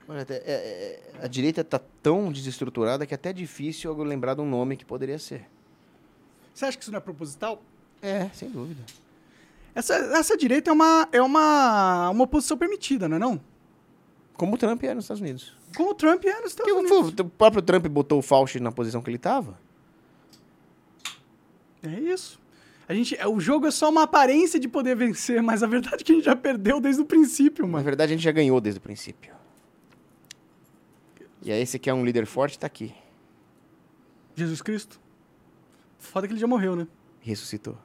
Olha, 0.07 0.25
é- 0.29 0.33
é- 0.35 0.99
a 1.23 1.27
direita 1.27 1.63
tá 1.63 1.79
tão 2.01 2.31
desestruturada 2.31 3.05
que 3.05 3.13
é 3.13 3.15
até 3.15 3.31
difícil 3.31 3.91
eu 3.91 4.03
lembrar 4.03 4.33
de 4.35 4.41
um 4.41 4.49
nome 4.49 4.75
que 4.75 4.83
poderia 4.85 5.17
ser. 5.19 5.45
Você 6.53 6.65
acha 6.65 6.77
que 6.77 6.83
isso 6.83 6.91
não 6.91 6.97
é 6.97 7.01
proposital? 7.01 7.61
É, 8.01 8.27
sem 8.33 8.49
dúvida. 8.49 8.81
Essa, 9.73 9.95
essa 9.95 10.35
direita 10.35 10.69
é 10.69 10.73
uma, 10.73 11.07
é 11.11 11.21
uma, 11.21 12.09
uma 12.09 12.23
oposição 12.25 12.57
permitida, 12.57 13.07
não 13.07 13.15
é 13.15 13.19
não? 13.19 13.41
Como 14.33 14.55
o 14.55 14.57
Trump 14.57 14.83
é 14.83 14.93
nos 14.93 15.05
Estados 15.05 15.21
Unidos. 15.21 15.53
Como 15.75 15.91
o 15.91 15.95
Trump 15.95 16.25
é 16.25 16.39
nos 16.41 16.51
Estados 16.51 16.73
Unidos. 16.73 17.13
o, 17.19 17.25
próprio 17.29 17.61
Trump 17.61 17.85
botou 17.87 18.19
o 18.19 18.21
Fauci 18.21 18.59
na 18.59 18.71
posição 18.71 19.01
que 19.01 19.09
ele 19.09 19.17
estava. 19.17 19.57
É 21.83 21.99
isso. 21.99 22.39
A 22.89 22.93
gente, 22.93 23.15
o 23.25 23.39
jogo 23.39 23.67
é 23.67 23.71
só 23.71 23.89
uma 23.89 24.03
aparência 24.03 24.59
de 24.59 24.67
poder 24.67 24.95
vencer, 24.95 25.41
mas 25.41 25.63
a 25.63 25.67
verdade 25.67 26.01
é 26.01 26.03
que 26.03 26.11
a 26.11 26.15
gente 26.15 26.25
já 26.25 26.35
perdeu 26.35 26.81
desde 26.81 27.01
o 27.01 27.05
princípio, 27.05 27.65
Na 27.65 27.71
mano. 27.73 27.85
verdade, 27.85 28.11
a 28.11 28.15
gente 28.15 28.23
já 28.23 28.31
ganhou 28.31 28.59
desde 28.59 28.79
o 28.79 28.81
princípio. 28.81 29.33
E 31.43 31.51
aí, 31.51 31.61
esse 31.61 31.79
que 31.79 31.89
é 31.89 31.93
um 31.93 32.05
líder 32.05 32.25
forte, 32.25 32.57
tá 32.59 32.67
aqui. 32.67 32.93
Jesus 34.35 34.61
Cristo. 34.61 34.99
Foda 35.97 36.27
que 36.27 36.33
ele 36.33 36.39
já 36.39 36.47
morreu, 36.47 36.75
né? 36.75 36.87
Ressuscitou. 37.19 37.77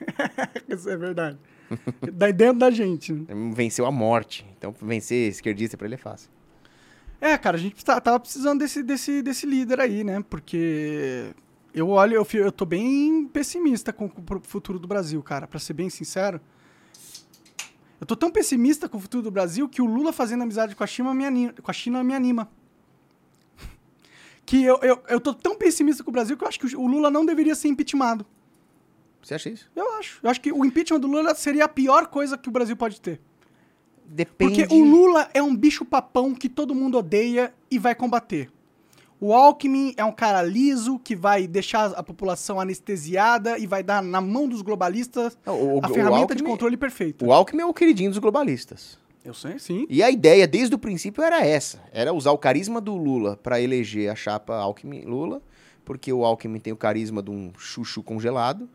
Isso 0.68 0.88
é 0.88 0.96
verdade. 0.96 1.38
Daí 2.12 2.32
dentro 2.32 2.58
da 2.58 2.70
gente. 2.70 3.12
né? 3.12 3.26
Venceu 3.54 3.86
a 3.86 3.90
morte. 3.90 4.46
Então, 4.56 4.74
vencer 4.80 5.28
esquerdista 5.28 5.76
pra 5.76 5.86
ele 5.86 5.94
é 5.94 5.98
fácil. 5.98 6.30
É, 7.20 7.36
cara, 7.38 7.56
a 7.56 7.60
gente 7.60 7.82
tá- 7.84 8.00
tava 8.00 8.20
precisando 8.20 8.58
desse, 8.60 8.82
desse, 8.82 9.22
desse 9.22 9.46
líder 9.46 9.80
aí, 9.80 10.04
né? 10.04 10.22
Porque 10.28 11.34
eu 11.74 11.88
olho, 11.88 12.14
eu, 12.14 12.26
eu 12.34 12.52
tô 12.52 12.64
bem 12.66 13.26
pessimista 13.26 13.92
com, 13.92 14.06
o 14.06 14.40
futuro 14.42 14.78
do 14.78 14.86
Brasil, 14.86 15.22
cara, 15.22 15.46
pra 15.46 15.58
ser 15.58 15.72
bem 15.72 15.88
sincero. 15.88 16.40
Eu 17.98 18.06
tô 18.06 18.14
tão 18.14 18.30
pessimista 18.30 18.86
com 18.88 18.98
o 18.98 19.00
futuro 19.00 19.22
do 19.22 19.30
Brasil 19.30 19.66
que 19.68 19.80
o 19.80 19.86
Lula 19.86 20.12
fazendo 20.12 20.42
amizade 20.42 20.76
com 20.76 20.84
a 20.84 20.86
China 20.86 21.14
me 21.14 21.24
anima. 21.24 21.54
Com 21.62 21.70
a 21.70 21.74
China 21.74 22.04
me 22.04 22.14
anima. 22.14 22.50
Que 24.46 24.62
eu, 24.64 24.78
eu, 24.80 25.02
eu 25.08 25.20
tô 25.20 25.34
tão 25.34 25.56
pessimista 25.56 26.02
com 26.04 26.10
o 26.10 26.12
Brasil 26.12 26.36
que 26.36 26.44
eu 26.44 26.48
acho 26.48 26.58
que 26.60 26.76
o 26.76 26.86
Lula 26.86 27.10
não 27.10 27.26
deveria 27.26 27.54
ser 27.54 27.68
impeachmentado. 27.68 28.24
Você 29.22 29.34
acha 29.34 29.50
isso? 29.50 29.68
Eu 29.74 29.94
acho. 29.98 30.20
Eu 30.22 30.30
acho 30.30 30.40
que 30.40 30.52
o 30.52 30.64
impeachment 30.64 31.00
do 31.00 31.08
Lula 31.08 31.34
seria 31.34 31.64
a 31.64 31.68
pior 31.68 32.06
coisa 32.06 32.38
que 32.38 32.48
o 32.48 32.52
Brasil 32.52 32.76
pode 32.76 33.00
ter. 33.00 33.20
Depende. 34.06 34.64
Porque 34.64 34.72
o 34.74 34.84
Lula 34.84 35.28
é 35.34 35.42
um 35.42 35.54
bicho 35.54 35.84
papão 35.84 36.32
que 36.32 36.48
todo 36.48 36.74
mundo 36.76 36.96
odeia 36.98 37.52
e 37.68 37.76
vai 37.76 37.92
combater. 37.94 38.48
O 39.18 39.32
Alckmin 39.32 39.94
é 39.96 40.04
um 40.04 40.12
cara 40.12 40.42
liso 40.42 40.98
que 41.00 41.16
vai 41.16 41.48
deixar 41.48 41.86
a 41.92 42.02
população 42.02 42.60
anestesiada 42.60 43.58
e 43.58 43.66
vai 43.66 43.82
dar 43.82 44.00
na 44.02 44.20
mão 44.20 44.46
dos 44.46 44.62
globalistas 44.62 45.36
Não, 45.44 45.54
o- 45.60 45.80
a 45.82 45.88
o 45.90 45.92
ferramenta 45.92 46.26
de 46.34 46.42
Alckmin- 46.42 46.50
controle 46.50 46.76
perfeita. 46.76 47.24
O 47.24 47.32
Alckmin 47.32 47.62
é 47.62 47.66
o 47.66 47.74
queridinho 47.74 48.10
dos 48.10 48.18
globalistas. 48.20 48.96
Eu 49.26 49.34
sei, 49.34 49.58
sim. 49.58 49.86
E 49.90 50.02
a 50.02 50.10
ideia, 50.10 50.46
desde 50.46 50.74
o 50.74 50.78
princípio, 50.78 51.22
era 51.22 51.44
essa. 51.44 51.82
Era 51.92 52.12
usar 52.12 52.30
o 52.30 52.38
carisma 52.38 52.80
do 52.80 52.96
Lula 52.96 53.36
para 53.36 53.60
eleger 53.60 54.08
a 54.10 54.14
chapa 54.14 54.54
Alckmin-Lula, 54.54 55.42
porque 55.84 56.12
o 56.12 56.24
Alckmin 56.24 56.60
tem 56.60 56.72
o 56.72 56.76
carisma 56.76 57.22
de 57.22 57.30
um 57.30 57.52
chuchu 57.58 58.02
congelado. 58.02 58.68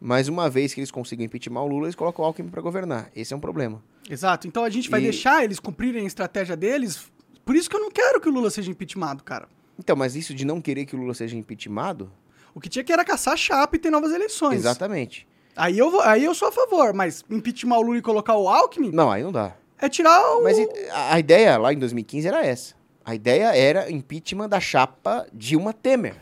Mas 0.00 0.28
uma 0.28 0.48
vez 0.48 0.72
que 0.74 0.80
eles 0.80 0.90
consigam 0.90 1.24
impeachment 1.24 1.60
o 1.60 1.66
Lula, 1.66 1.86
eles 1.86 1.94
colocam 1.94 2.24
o 2.24 2.28
Alckmin 2.28 2.48
para 2.50 2.62
governar. 2.62 3.10
Esse 3.16 3.32
é 3.32 3.36
um 3.36 3.40
problema. 3.40 3.82
Exato. 4.08 4.46
Então 4.46 4.62
a 4.64 4.70
gente 4.70 4.88
vai 4.88 5.00
E- 5.00 5.04
deixar 5.04 5.42
eles 5.44 5.58
cumprirem 5.58 6.04
a 6.04 6.06
estratégia 6.06 6.56
deles. 6.56 7.10
Por 7.44 7.56
isso 7.56 7.68
que 7.68 7.74
eu 7.76 7.80
não 7.80 7.90
quero 7.90 8.20
que 8.20 8.28
o 8.28 8.32
Lula 8.32 8.50
seja 8.50 8.70
impeachmentado, 8.70 9.24
cara. 9.24 9.48
Então, 9.78 9.96
mas 9.96 10.14
isso 10.16 10.34
de 10.34 10.44
não 10.44 10.60
querer 10.60 10.84
que 10.84 10.94
o 10.94 10.98
Lula 10.98 11.14
seja 11.14 11.36
impeachmentado, 11.36 12.10
O 12.54 12.60
que 12.60 12.68
tinha 12.68 12.82
que 12.82 12.92
era 12.92 13.04
caçar 13.04 13.34
a 13.34 13.36
chapa 13.36 13.76
e 13.76 13.78
ter 13.78 13.90
novas 13.90 14.12
eleições. 14.12 14.56
exatamente. 14.56 15.27
Aí 15.58 15.76
eu, 15.76 15.90
vou, 15.90 16.00
aí 16.00 16.24
eu 16.24 16.34
sou 16.34 16.48
a 16.48 16.52
favor, 16.52 16.94
mas 16.94 17.24
impeachment 17.28 17.76
o 17.76 17.82
Lula 17.82 17.98
e 17.98 18.02
colocar 18.02 18.36
o 18.36 18.48
Alckmin 18.48 18.92
Não, 18.92 19.10
aí 19.10 19.22
não 19.22 19.32
dá. 19.32 19.56
é 19.78 19.88
tirar 19.88 20.20
o... 20.36 20.42
Mas 20.44 20.56
a, 20.90 21.14
a 21.14 21.18
ideia 21.18 21.58
lá 21.58 21.72
em 21.72 21.78
2015 21.78 22.28
era 22.28 22.46
essa. 22.46 22.74
A 23.04 23.14
ideia 23.14 23.56
era 23.56 23.90
impeachment 23.90 24.48
da 24.48 24.60
chapa 24.60 25.26
Dilma 25.32 25.72
Temer. 25.72 26.16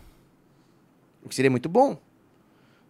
O 1.23 1.29
que 1.29 1.35
seria 1.35 1.51
muito 1.51 1.69
bom. 1.69 1.99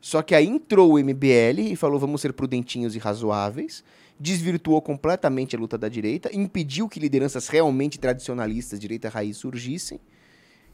Só 0.01 0.23
que 0.23 0.35
aí 0.35 0.47
entrou 0.47 0.93
o 0.93 0.99
MBL 0.99 1.73
e 1.73 1.75
falou: 1.75 1.99
vamos 1.99 2.21
ser 2.21 2.33
prudentinhos 2.33 2.95
e 2.95 2.99
razoáveis. 2.99 3.83
Desvirtuou 4.21 4.81
completamente 4.81 5.57
a 5.57 5.59
luta 5.59 5.77
da 5.77 5.89
direita, 5.89 6.31
impediu 6.33 6.89
que 6.89 7.01
lideranças 7.01 7.49
realmente 7.49 7.99
tradicionalistas, 7.99 8.79
direita 8.79 9.09
raiz, 9.09 9.37
surgissem. 9.37 9.99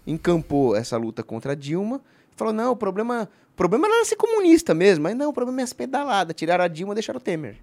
Encampou 0.06 0.76
essa 0.76 0.96
luta 0.96 1.22
contra 1.22 1.52
a 1.52 1.54
Dilma. 1.54 2.02
Falou: 2.36 2.52
não, 2.52 2.72
o 2.72 2.76
problema, 2.76 3.28
o 3.52 3.54
problema 3.54 3.86
não 3.86 3.96
era 3.96 4.04
ser 4.04 4.16
comunista 4.16 4.72
mesmo, 4.72 5.02
mas 5.04 5.14
não, 5.14 5.28
o 5.28 5.32
problema 5.32 5.60
é 5.60 5.64
as 5.64 5.72
pedaladas. 5.74 6.34
Tiraram 6.34 6.64
a 6.64 6.68
Dilma 6.68 6.94
e 6.94 6.96
deixaram 6.96 7.18
o 7.18 7.20
Temer. 7.20 7.56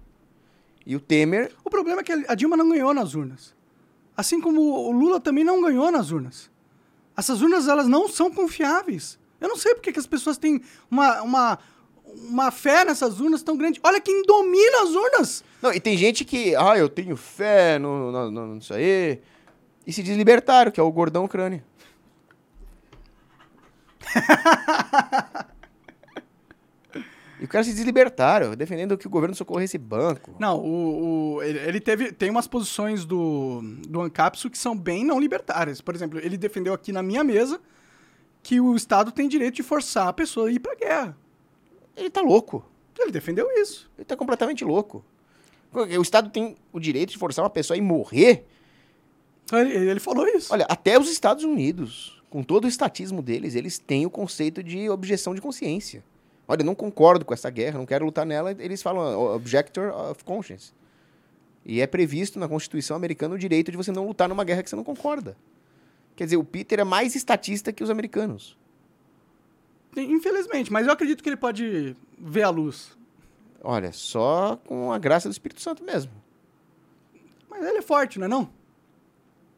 E 0.86 0.94
o 0.96 1.00
Temer 1.00 1.52
O 1.64 1.68
problema 1.68 2.00
é 2.00 2.04
que 2.04 2.12
a 2.12 2.34
Dilma 2.34 2.56
não 2.56 2.68
ganhou 2.68 2.94
nas 2.94 3.14
urnas. 3.14 3.54
Assim 4.16 4.40
como 4.40 4.60
o 4.60 4.92
Lula 4.92 5.20
também 5.20 5.42
não 5.42 5.60
ganhou 5.60 5.90
nas 5.90 6.10
urnas. 6.12 6.48
Essas 7.16 7.42
urnas, 7.42 7.66
elas 7.66 7.88
não 7.88 8.08
são 8.08 8.30
confiáveis. 8.30 9.18
Eu 9.40 9.48
não 9.48 9.56
sei 9.56 9.74
porque 9.74 9.92
que 9.92 9.98
as 9.98 10.06
pessoas 10.06 10.38
têm 10.38 10.62
uma, 10.90 11.22
uma, 11.22 11.58
uma 12.28 12.50
fé 12.50 12.84
nessas 12.84 13.18
urnas 13.18 13.42
tão 13.42 13.56
grande. 13.56 13.80
Olha 13.82 14.00
quem 14.00 14.22
domina 14.22 14.82
as 14.82 14.90
urnas. 14.90 15.42
Não, 15.60 15.72
e 15.72 15.80
tem 15.80 15.96
gente 15.96 16.24
que, 16.24 16.54
ah, 16.54 16.78
eu 16.78 16.88
tenho 16.88 17.16
fé 17.16 17.78
no, 17.78 18.12
no, 18.12 18.30
no, 18.30 18.54
nisso 18.54 18.72
aí. 18.72 19.20
E 19.86 19.92
se 19.92 20.02
diz 20.02 20.16
libertário, 20.16 20.70
que 20.70 20.78
é 20.78 20.82
o 20.82 20.92
gordão 20.92 21.24
ucrânio. 21.24 21.64
e 27.40 27.44
o 27.44 27.48
cara 27.48 27.64
se 27.64 27.72
diz 27.72 27.82
libertário, 27.84 28.54
defendendo 28.54 28.98
que 28.98 29.06
o 29.06 29.10
governo 29.10 29.34
socorresse 29.34 29.78
banco. 29.78 30.34
Não, 30.38 30.58
o, 30.58 31.36
o- 31.36 31.42
ele, 31.42 31.58
ele 31.60 31.80
teve, 31.80 32.12
tem 32.12 32.28
umas 32.30 32.46
posições 32.46 33.04
do, 33.04 33.62
do 33.88 34.00
Ancapso 34.02 34.50
que 34.50 34.58
são 34.58 34.76
bem 34.76 35.04
não 35.04 35.18
libertárias. 35.18 35.80
Por 35.80 35.94
exemplo, 35.94 36.18
ele 36.18 36.36
defendeu 36.36 36.74
aqui 36.74 36.92
na 36.92 37.02
minha 37.02 37.24
mesa 37.24 37.60
que 38.42 38.60
o 38.60 38.76
Estado 38.76 39.10
tem 39.10 39.26
direito 39.28 39.54
de 39.56 39.62
forçar 39.62 40.08
a 40.08 40.12
pessoa 40.12 40.48
a 40.48 40.52
ir 40.52 40.58
pra 40.60 40.74
guerra. 40.74 41.16
Ele 41.96 42.10
tá 42.10 42.20
louco. 42.20 42.64
Ele 42.98 43.10
defendeu 43.10 43.48
isso. 43.60 43.90
Ele 43.96 44.04
tá 44.04 44.16
completamente 44.16 44.64
louco. 44.64 45.02
O 45.72 46.02
Estado 46.02 46.28
tem 46.30 46.56
o 46.72 46.78
direito 46.80 47.10
de 47.12 47.18
forçar 47.18 47.42
uma 47.44 47.50
pessoa 47.50 47.74
a 47.74 47.78
ir 47.78 47.82
morrer. 47.82 48.44
Ele, 49.52 49.90
ele 49.90 50.00
falou 50.00 50.26
isso. 50.26 50.52
Olha, 50.52 50.66
até 50.68 50.98
os 50.98 51.10
Estados 51.10 51.44
Unidos, 51.44 52.22
com 52.28 52.42
todo 52.42 52.64
o 52.64 52.68
estatismo 52.68 53.22
deles, 53.22 53.54
eles 53.54 53.78
têm 53.78 54.04
o 54.06 54.10
conceito 54.10 54.62
de 54.62 54.88
objeção 54.90 55.34
de 55.34 55.40
consciência. 55.40 56.04
Olha, 56.50 56.62
eu 56.62 56.66
não 56.66 56.74
concordo 56.74 57.24
com 57.24 57.32
essa 57.32 57.48
guerra, 57.48 57.78
não 57.78 57.86
quero 57.86 58.04
lutar 58.04 58.26
nela. 58.26 58.50
Eles 58.58 58.82
falam 58.82 59.16
objector 59.36 59.94
of 60.10 60.24
conscience. 60.24 60.72
E 61.64 61.80
é 61.80 61.86
previsto 61.86 62.40
na 62.40 62.48
Constituição 62.48 62.96
americana 62.96 63.36
o 63.36 63.38
direito 63.38 63.70
de 63.70 63.76
você 63.76 63.92
não 63.92 64.04
lutar 64.04 64.28
numa 64.28 64.42
guerra 64.42 64.60
que 64.60 64.68
você 64.68 64.74
não 64.74 64.82
concorda. 64.82 65.36
Quer 66.16 66.24
dizer, 66.24 66.38
o 66.38 66.42
Peter 66.42 66.80
é 66.80 66.84
mais 66.84 67.14
estatista 67.14 67.72
que 67.72 67.84
os 67.84 67.88
americanos. 67.88 68.58
Infelizmente, 69.96 70.72
mas 70.72 70.88
eu 70.88 70.92
acredito 70.92 71.22
que 71.22 71.28
ele 71.28 71.36
pode 71.36 71.94
ver 72.18 72.42
a 72.42 72.50
luz. 72.50 72.98
Olha, 73.62 73.92
só 73.92 74.58
com 74.66 74.92
a 74.92 74.98
graça 74.98 75.28
do 75.28 75.32
Espírito 75.32 75.60
Santo 75.60 75.84
mesmo. 75.84 76.10
Mas 77.48 77.64
ele 77.64 77.78
é 77.78 77.82
forte, 77.82 78.18
não 78.18 78.26
é 78.26 78.28
não? 78.28 78.50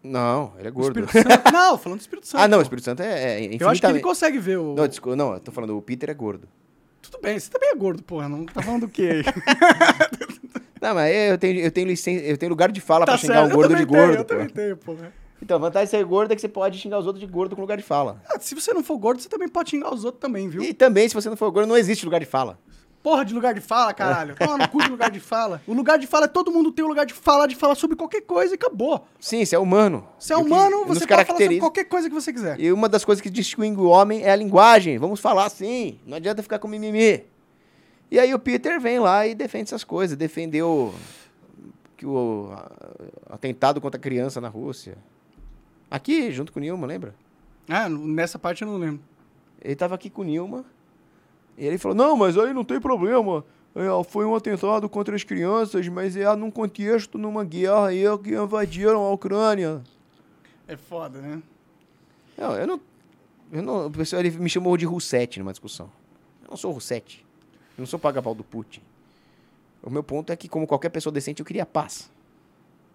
Não, 0.03 0.53
ele 0.59 0.69
é 0.69 0.71
gordo. 0.71 1.11
Santo. 1.11 1.27
Não, 1.51 1.79
falando 1.79 2.01
do 2.01 2.03
Espírito 2.03 2.27
Santo. 2.27 2.43
ah, 2.43 2.49
não, 2.49 2.59
o. 2.59 2.63
Espírito 2.63 2.85
Santo 2.85 3.01
é, 3.01 3.07
é 3.07 3.39
infinitamente... 3.39 3.63
Eu 3.63 3.69
acho 3.71 3.81
que 3.81 3.87
ele 3.87 4.01
consegue 4.01 4.39
ver 4.39 4.59
o. 4.59 4.75
Não, 4.75 4.87
desculpa, 4.87 5.17
não, 5.17 5.33
eu 5.33 5.41
tô 5.41 5.51
falando, 5.53 5.79
o 5.79 5.81
Peter 5.81 6.11
é 6.11 6.15
gordo. 6.15 6.47
Tudo 7.03 7.21
bem, 7.21 7.39
você 7.39 7.51
também 7.51 7.71
é 7.71 7.75
gordo, 7.75 8.03
porra. 8.03 8.29
Não 8.29 8.47
tá 8.47 8.63
falando 8.63 8.83
do 8.83 8.89
quê 8.89 9.03
aí? 9.03 9.25
Não, 10.81 10.95
mas 10.95 11.15
eu 11.15 11.39
tenho, 11.39 11.61
eu 11.61 11.71
tenho 11.71 11.87
licença, 11.87 12.25
eu 12.25 12.37
tenho 12.37 12.51
lugar 12.51 12.73
de 12.73 12.81
fala 12.81 13.07
tá 13.07 13.13
pra 13.13 13.19
xingar 13.19 13.43
certo, 13.43 13.53
o 13.53 13.55
gordo 13.55 13.75
eu 13.75 13.77
de 13.79 13.87
também 13.87 13.95
tenho, 13.95 14.07
gordo. 14.07 14.19
Eu 14.21 14.25
também 14.25 14.49
pô. 14.49 14.55
tenho, 14.55 14.77
porra. 14.77 15.13
Então, 15.41 15.57
a 15.57 15.61
vantagem 15.61 15.87
de 15.87 15.91
ser 15.91 16.05
gordo 16.05 16.33
é 16.33 16.35
que 16.35 16.41
você 16.41 16.49
pode 16.49 16.79
xingar 16.79 16.99
os 16.99 17.07
outros 17.07 17.25
de 17.25 17.31
gordo 17.31 17.55
com 17.55 17.63
lugar 17.63 17.77
de 17.77 17.83
fala. 17.83 18.23
Ah, 18.29 18.39
se 18.39 18.55
você 18.55 18.73
não 18.73 18.83
for 18.83 18.97
gordo, 18.97 19.21
você 19.21 19.29
também 19.29 19.49
pode 19.49 19.71
xingar 19.71 19.93
os 19.93 20.05
outros 20.05 20.21
também, 20.21 20.49
viu? 20.49 20.63
E 20.63 20.73
também, 20.73 21.09
se 21.09 21.15
você 21.15 21.29
não 21.29 21.37
for 21.37 21.51
gordo, 21.51 21.69
não 21.69 21.77
existe 21.77 22.05
lugar 22.05 22.21
de 22.21 22.27
fala. 22.27 22.59
Porra 23.03 23.25
de 23.25 23.35
lugar 23.35 23.53
de 23.53 23.61
fala, 23.61 23.93
caralho. 23.93 24.35
Toma 24.37 24.59
no 24.59 24.69
cu 24.69 24.83
de 24.83 24.89
lugar 24.89 25.11
de 25.11 25.21
fala. 25.21 25.61
O 25.67 25.73
lugar 25.73 25.99
de 25.99 26.07
fala 26.07 26.27
é 26.27 26.29
todo 26.29 26.51
mundo 26.53 26.71
tem 26.71 26.85
o 26.85 26.89
lugar 26.89 27.05
de 27.05 27.13
falar, 27.13 27.47
de 27.47 27.57
falar 27.57 27.75
sobre 27.75 27.97
qualquer 27.97 28.23
coisa 28.23 28.55
e 28.55 28.57
acabou. 28.57 29.07
Sim, 29.21 29.41
isso 29.41 29.55
é 29.55 29.59
humano. 29.59 30.07
Se 30.19 30.33
é 30.33 30.37
humano, 30.37 30.87
você 30.87 31.07
pode 31.07 31.25
falar 31.25 31.39
sobre 31.39 31.59
qualquer 31.59 31.85
coisa 31.85 32.09
que 32.09 32.15
você 32.15 32.33
quiser. 32.33 32.61
E 32.61 32.73
uma 32.73 32.89
das 32.89 33.05
coisas 33.05 33.21
que 33.21 33.31
distingue 33.31 33.81
o 33.81 33.87
homem 33.87 34.23
é 34.23 34.31
a 34.31 34.37
linguagem. 34.37 34.99
Vamos 34.99 35.21
falar 35.21 35.47
assim. 35.47 35.99
Não 36.07 36.17
adianta 36.17 36.43
ficar 36.43 36.59
com 36.59 36.69
mimimi. 36.69 37.25
E 38.11 38.19
aí 38.19 38.33
o 38.35 38.39
Peter 38.39 38.81
vem 38.81 38.99
lá 38.99 39.27
e 39.27 39.35
defende 39.35 39.65
essas 39.65 39.85
coisas. 39.85 40.17
Defendeu 40.17 40.95
que 41.97 42.07
o 42.07 42.51
atentado 43.31 43.81
contra 43.81 43.99
a 43.99 44.03
criança 44.03 44.41
na 44.41 44.49
Rússia. 44.49 44.97
Aqui, 45.91 46.31
junto 46.31 46.53
com 46.53 46.59
o 46.59 46.63
Nilma, 46.63 46.87
lembra? 46.87 47.15
Ah, 47.69 47.89
nessa 47.89 48.39
parte 48.39 48.63
eu 48.63 48.69
não 48.69 48.77
lembro. 48.77 49.01
Ele 49.61 49.77
tava 49.77 49.95
aqui 49.95 50.11
com 50.11 50.23
o 50.23 50.25
Nilma. 50.25 50.65
E 51.57 51.67
ele 51.67 51.79
falou: 51.79 51.97
Não, 51.97 52.17
mas 52.17 52.37
aí 52.37 52.53
não 52.53 52.65
tem 52.65 52.81
problema. 52.81 53.45
É, 53.75 54.05
foi 54.05 54.27
um 54.27 54.35
atentado 54.35 54.89
contra 54.89 55.17
as 55.17 55.25
crianças, 55.25 55.89
mas 55.89 56.17
é 56.17 56.35
num 56.37 56.51
contexto, 56.51 57.17
numa 57.17 57.43
guerra 57.45 57.89
aí 57.89 58.03
que 58.23 58.35
invadiram 58.35 59.01
a 59.01 59.11
Ucrânia. 59.11 59.83
É 60.69 60.77
foda, 60.77 61.21
né? 61.21 61.43
Não, 62.37 62.53
eu 62.53 62.67
não. 62.67 62.81
Eu 63.51 63.63
não 63.63 63.87
o 63.87 63.91
pessoal 63.91 64.21
ele 64.21 64.31
me 64.39 64.49
chamou 64.49 64.77
de 64.77 64.85
Roussetti 64.85 65.39
numa 65.39 65.53
discussão. 65.53 65.91
Eu 66.43 66.51
não 66.51 66.57
sou 66.57 66.71
Roussetti. 66.71 67.25
Eu 67.77 67.83
não 67.83 67.87
sou 67.87 67.99
paga-pau 67.99 68.35
do 68.35 68.45
Putin. 68.45 68.83
O 69.83 69.91
meu 69.91 70.03
ponto 70.03 70.31
é 70.31 70.37
que, 70.37 70.49
como 70.49 70.67
qualquer 70.67 70.91
pessoa 70.91 71.13
decente, 71.13 71.41
eu 71.41 71.47
queria 71.47 71.67
paz. 71.67 72.11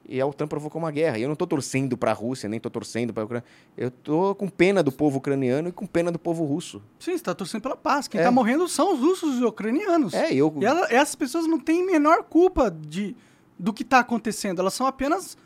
E 0.10 0.22
a 0.22 0.26
OTAN 0.26 0.48
provocou 0.48 0.80
uma 0.82 0.90
guerra. 0.90 1.18
E 1.18 1.24
eu 1.24 1.28
não 1.28 1.36
tô 1.36 1.46
torcendo 1.46 1.98
pra 1.98 2.14
Rússia, 2.14 2.48
nem 2.48 2.60
tô 2.62 2.70
torcendo 2.70 3.14
pra 3.14 3.26
Ucrânia. 3.26 3.44
Eu 3.78 3.92
tô 3.92 4.34
com 4.36 4.48
pena 4.48 4.82
do 4.82 4.92
povo 4.92 5.18
ucraniano 5.18 5.68
e 5.68 5.72
com 5.72 5.86
pena 5.86 6.10
do 6.12 6.18
povo 6.18 6.46
russo. 6.46 6.82
Sim, 6.98 7.18
você 7.18 7.24
tá 7.24 7.36
torcendo 7.36 7.62
pela 7.62 7.76
paz. 7.76 8.08
Quem 8.08 8.22
É. 8.22 8.24
tá 8.24 8.32
morrendo 8.32 8.68
são 8.70 8.94
os 8.94 9.00
russos 9.02 9.34
e 9.36 9.38
os 9.40 9.42
ucranianos. 9.44 10.14
É, 10.14 10.34
eu. 10.34 10.54
E 10.62 10.66
ela- 10.66 10.88
essas 10.90 11.14
pessoas 11.16 11.46
não 11.46 11.60
têm 11.60 11.86
menor 11.86 12.24
culpa 12.24 12.72
de, 12.72 13.16
do 13.60 13.74
que 13.74 13.84
tá 13.84 14.00
acontecendo. 14.00 14.60
Elas 14.60 14.74
são 14.74 14.88
apenas 14.88 15.38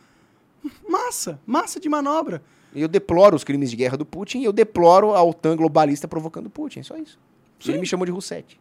massa, 0.88 1.40
massa 1.46 1.80
de 1.80 1.90
manobra. 1.90 2.44
Eu 2.74 2.88
deploro 2.88 3.36
os 3.36 3.44
crimes 3.44 3.70
de 3.70 3.76
guerra 3.76 3.98
do 3.98 4.06
Putin 4.06 4.40
e 4.42 4.46
eu 4.46 4.54
deploro 4.54 5.14
a 5.16 5.24
OTAN 5.24 5.56
globalista 5.58 6.08
provocando 6.08 6.50
Putin. 6.50 6.84
Só 6.84 6.96
isso. 6.98 7.20
Sim. 7.60 7.72
Ele 7.72 7.80
me 7.82 7.86
chamou 7.88 8.06
de 8.06 8.12
Roussetti. 8.12 8.60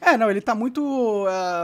É, 0.00 0.16
não, 0.16 0.30
ele 0.30 0.40
tá 0.40 0.54
muito. 0.54 0.80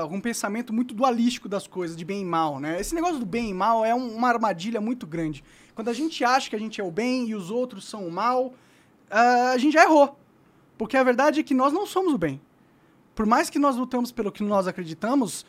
com 0.09 0.17
um 0.17 0.21
pensamento 0.21 0.73
muito 0.73 0.95
dualístico 0.95 1.49
das 1.49 1.67
coisas, 1.67 1.97
de 1.97 2.05
bem 2.05 2.23
e 2.23 2.25
mal, 2.25 2.59
né? 2.59 2.81
Esse 2.81 2.95
negócio 2.95 3.19
do 3.19 3.27
bem 3.27 3.51
e 3.51 3.55
mal 3.55 3.85
é 3.85 3.95
um- 3.95 4.15
uma 4.17 4.29
armadilha 4.29 4.81
muito 4.81 5.07
grande. 5.07 5.43
Quando 5.75 5.89
a 5.89 5.93
gente 5.93 6.25
acha 6.25 6.51
que 6.51 6.57
a 6.57 6.59
gente 6.59 6.81
é 6.81 6.85
o 6.85 6.91
bem 6.91 7.29
e 7.29 7.35
os 7.35 7.51
outros 7.51 7.85
são 7.89 8.07
o 8.07 8.11
mal, 8.11 8.53
ah, 9.11 9.51
a 9.53 9.59
gente 9.59 9.73
já 9.75 9.85
errou. 9.85 10.19
Porque 10.77 10.97
a 10.97 11.05
verdade 11.05 11.41
é 11.41 11.43
que 11.43 11.55
nós 11.55 11.73
não 11.73 11.87
somos 11.87 12.13
o 12.13 12.19
bem. 12.19 12.41
Por 13.15 13.25
mais 13.27 13.49
que 13.49 13.59
nós 13.61 13.77
lutamos 13.77 14.11
pelo 14.11 14.33
que 14.33 14.43
nós 14.43 14.67
acreditamos, 14.67 15.47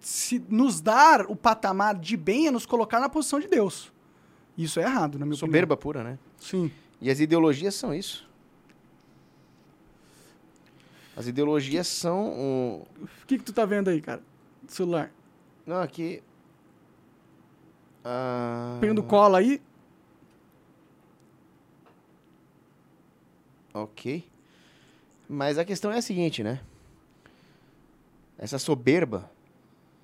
se 0.00 0.40
nos 0.48 0.80
dar 0.80 1.26
o 1.28 1.34
patamar 1.34 1.96
de 1.96 2.16
bem 2.16 2.46
é 2.46 2.50
nos 2.52 2.64
colocar 2.66 3.00
na 3.00 3.08
posição 3.08 3.40
de 3.40 3.48
Deus. 3.48 3.92
Isso 4.56 4.78
é 4.78 4.84
errado, 4.84 5.18
na 5.18 5.26
minha 5.26 5.36
Soberba 5.36 5.76
pura, 5.76 6.04
né? 6.04 6.18
opinião. 6.40 6.68
Sim. 6.68 6.72
E 7.00 7.10
as 7.10 7.18
ideologias 7.18 7.74
são 7.74 7.92
isso. 7.92 8.27
As 11.18 11.26
ideologias 11.26 11.88
são 11.88 12.30
um. 12.32 12.84
O 13.02 13.26
que, 13.26 13.38
que 13.38 13.44
tu 13.44 13.52
tá 13.52 13.64
vendo 13.64 13.90
aí, 13.90 14.00
cara? 14.00 14.22
Do 14.62 14.70
celular. 14.70 15.10
Não, 15.66 15.82
aqui. 15.82 16.22
Ah, 18.04 18.78
Pegando 18.80 19.02
cola 19.02 19.38
aí. 19.38 19.60
Ok. 23.74 24.24
Mas 25.28 25.58
a 25.58 25.64
questão 25.64 25.90
é 25.90 25.98
a 25.98 26.02
seguinte, 26.02 26.44
né? 26.44 26.60
Essa 28.38 28.56
soberba 28.56 29.28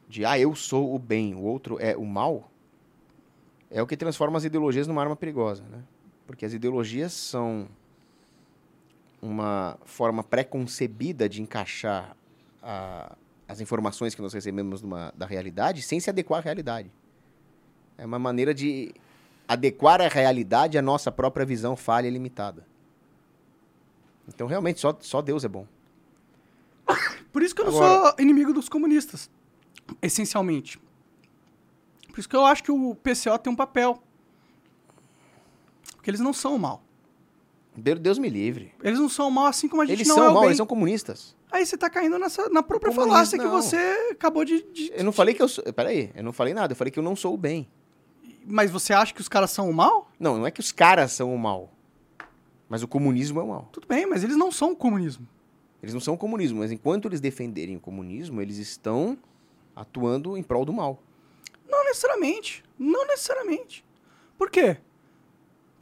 de, 0.08 0.24
ah, 0.24 0.36
eu 0.36 0.52
sou 0.56 0.96
o 0.96 0.98
bem, 0.98 1.32
o 1.32 1.42
outro 1.42 1.78
é 1.80 1.96
o 1.96 2.04
mal, 2.04 2.50
é 3.70 3.80
o 3.80 3.86
que 3.86 3.96
transforma 3.96 4.36
as 4.36 4.44
ideologias 4.44 4.88
numa 4.88 5.00
arma 5.00 5.14
perigosa, 5.14 5.62
né? 5.70 5.84
Porque 6.26 6.44
as 6.44 6.52
ideologias 6.52 7.12
são 7.12 7.68
uma 9.24 9.78
forma 9.86 10.22
pré-concebida 10.22 11.28
de 11.28 11.40
encaixar 11.40 12.14
a- 12.62 13.16
as 13.48 13.60
informações 13.60 14.14
que 14.14 14.20
nós 14.20 14.32
recebemos 14.34 14.82
numa- 14.82 15.12
da 15.16 15.24
realidade 15.26 15.80
sem 15.82 15.98
se 15.98 16.10
adequar 16.10 16.40
à 16.40 16.42
realidade. 16.42 16.92
É 17.96 18.04
uma 18.04 18.18
maneira 18.18 18.52
de 18.52 18.92
adequar 19.48 20.00
a 20.02 20.08
realidade 20.08 20.76
à 20.76 20.82
nossa 20.82 21.10
própria 21.10 21.46
visão 21.46 21.74
falha 21.76 22.06
e 22.06 22.10
limitada. 22.10 22.66
Então, 24.28 24.46
realmente, 24.46 24.80
só, 24.80 24.96
só 25.00 25.22
Deus 25.22 25.42
é 25.44 25.48
bom. 25.48 25.66
Por 27.32 27.42
isso 27.42 27.54
que 27.54 27.62
eu 27.62 27.66
não 27.66 27.76
Agora- 27.76 28.10
sou 28.10 28.14
inimigo 28.18 28.52
dos 28.52 28.68
comunistas, 28.68 29.30
essencialmente. 30.02 30.78
Por 32.08 32.20
isso 32.20 32.28
que 32.28 32.36
eu 32.36 32.44
acho 32.44 32.62
que 32.62 32.70
o 32.70 32.94
PCO 32.96 33.38
tem 33.38 33.52
um 33.52 33.56
papel. 33.56 34.02
Porque 35.96 36.10
eles 36.10 36.20
não 36.20 36.32
são 36.32 36.54
o 36.54 36.58
mal. 36.58 36.82
Deus 37.76 38.18
me 38.18 38.28
livre. 38.28 38.72
Eles 38.82 38.98
não 38.98 39.08
são 39.08 39.30
mal 39.30 39.46
assim 39.46 39.68
como 39.68 39.82
a 39.82 39.84
gente 39.86 39.96
Eles 39.98 40.08
não 40.08 40.14
são 40.16 40.24
é 40.24 40.28
mal, 40.28 40.40
bem. 40.40 40.44
eles 40.48 40.56
são 40.56 40.66
comunistas. 40.66 41.36
Aí 41.50 41.64
você 41.66 41.76
tá 41.76 41.88
caindo 41.90 42.18
nessa, 42.18 42.48
na 42.48 42.62
própria 42.62 42.90
Comunista, 42.92 43.14
falácia 43.14 43.38
que 43.38 43.44
não. 43.44 43.50
você 43.52 43.76
acabou 44.10 44.44
de, 44.44 44.62
de- 44.72 44.92
Eu 44.94 45.04
não 45.04 45.12
falei 45.12 45.34
que 45.34 45.42
eu 45.42 45.48
sou. 45.48 45.62
Peraí, 45.72 46.10
eu 46.14 46.22
não 46.22 46.32
falei 46.32 46.52
nada, 46.54 46.72
eu 46.72 46.76
falei 46.76 46.90
que 46.90 46.98
eu 46.98 47.02
não 47.02 47.14
sou 47.16 47.34
o 47.34 47.36
bem. 47.36 47.68
Mas 48.46 48.70
você 48.70 48.92
acha 48.92 49.14
que 49.14 49.20
os 49.20 49.28
caras 49.28 49.50
são 49.50 49.70
o 49.70 49.72
mal? 49.74 50.10
Não, 50.18 50.36
não 50.38 50.46
é 50.46 50.50
que 50.50 50.60
os 50.60 50.70
caras 50.72 51.12
são 51.12 51.34
o 51.34 51.38
mal. 51.38 51.70
Mas 52.68 52.82
o 52.82 52.88
comunismo 52.88 53.40
é 53.40 53.42
o 53.42 53.48
mal. 53.48 53.68
Tudo 53.72 53.86
bem, 53.86 54.04
mas 54.06 54.24
eles 54.24 54.36
não 54.36 54.50
são 54.50 54.72
o 54.72 54.76
comunismo. 54.76 55.26
Eles 55.82 55.92
não 55.94 56.00
são 56.00 56.14
o 56.14 56.18
comunismo, 56.18 56.58
mas 56.60 56.72
enquanto 56.72 57.06
eles 57.08 57.20
defenderem 57.20 57.76
o 57.76 57.80
comunismo, 57.80 58.40
eles 58.40 58.56
estão 58.56 59.16
atuando 59.76 60.36
em 60.36 60.42
prol 60.42 60.64
do 60.64 60.72
mal. 60.72 61.02
Não 61.68 61.84
necessariamente. 61.84 62.64
Não 62.78 63.06
necessariamente. 63.06 63.84
Por 64.36 64.50
quê? 64.50 64.78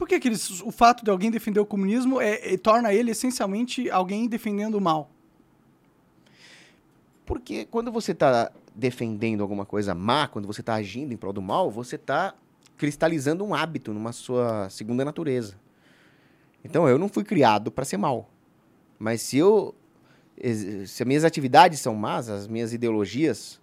Por 0.03 0.09
que, 0.09 0.19
que 0.19 0.27
eles, 0.27 0.59
o 0.59 0.69
fato 0.69 1.01
de 1.01 1.09
alguém 1.09 1.31
defender 1.31 1.61
o 1.61 1.65
comunismo 1.65 2.19
é, 2.19 2.55
é- 2.55 2.57
torna 2.57 2.93
ele 2.93 3.11
essencialmente 3.11 3.89
alguém 3.89 4.27
defendendo 4.27 4.75
o 4.75 4.81
mal? 4.81 5.09
Porque 7.25 7.63
quando 7.63 7.89
você 7.89 8.11
está 8.11 8.51
defendendo 8.75 9.39
alguma 9.39 9.65
coisa 9.65 9.95
má, 9.95 10.27
quando 10.27 10.45
você 10.45 10.59
está 10.59 10.73
agindo 10.73 11.13
em 11.13 11.15
prol 11.15 11.31
do 11.31 11.41
mal, 11.41 11.71
você 11.71 11.95
está 11.95 12.35
cristalizando 12.75 13.45
um 13.45 13.55
hábito 13.55 13.93
numa 13.93 14.11
sua 14.11 14.69
segunda 14.69 15.05
natureza. 15.05 15.57
Então 16.65 16.85
eu 16.85 16.99
não 16.99 17.07
fui 17.07 17.23
criado 17.23 17.71
para 17.71 17.85
ser 17.85 17.95
mal. 17.95 18.29
Mas 18.99 19.21
se 19.21 19.37
eu 19.37 19.73
se 20.85 21.01
as 21.01 21.07
minhas 21.07 21.23
atividades 21.23 21.79
são 21.79 21.95
más, 21.95 22.27
as 22.27 22.45
minhas 22.45 22.73
ideologias 22.73 23.57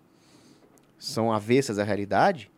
são 0.98 1.30
avessas 1.30 1.78
à 1.78 1.84
realidade, 1.84 2.50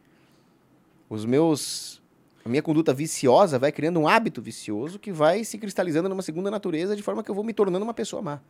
os 1.10 1.24
meus 1.24 2.00
a 2.44 2.48
minha 2.48 2.62
conduta 2.62 2.92
viciosa 2.92 3.58
vai 3.58 3.70
criando 3.72 4.00
um 4.00 4.08
hábito 4.08 4.42
vicioso 4.42 4.98
que 4.98 5.12
vai 5.12 5.44
se 5.44 5.58
cristalizando 5.58 6.08
numa 6.08 6.22
segunda 6.22 6.50
natureza 6.50 6.96
de 6.96 7.02
forma 7.02 7.22
que 7.22 7.30
eu 7.30 7.34
vou 7.34 7.44
me 7.44 7.52
tornando 7.52 7.84
uma 7.84 7.94
pessoa 7.94 8.20
má. 8.22 8.40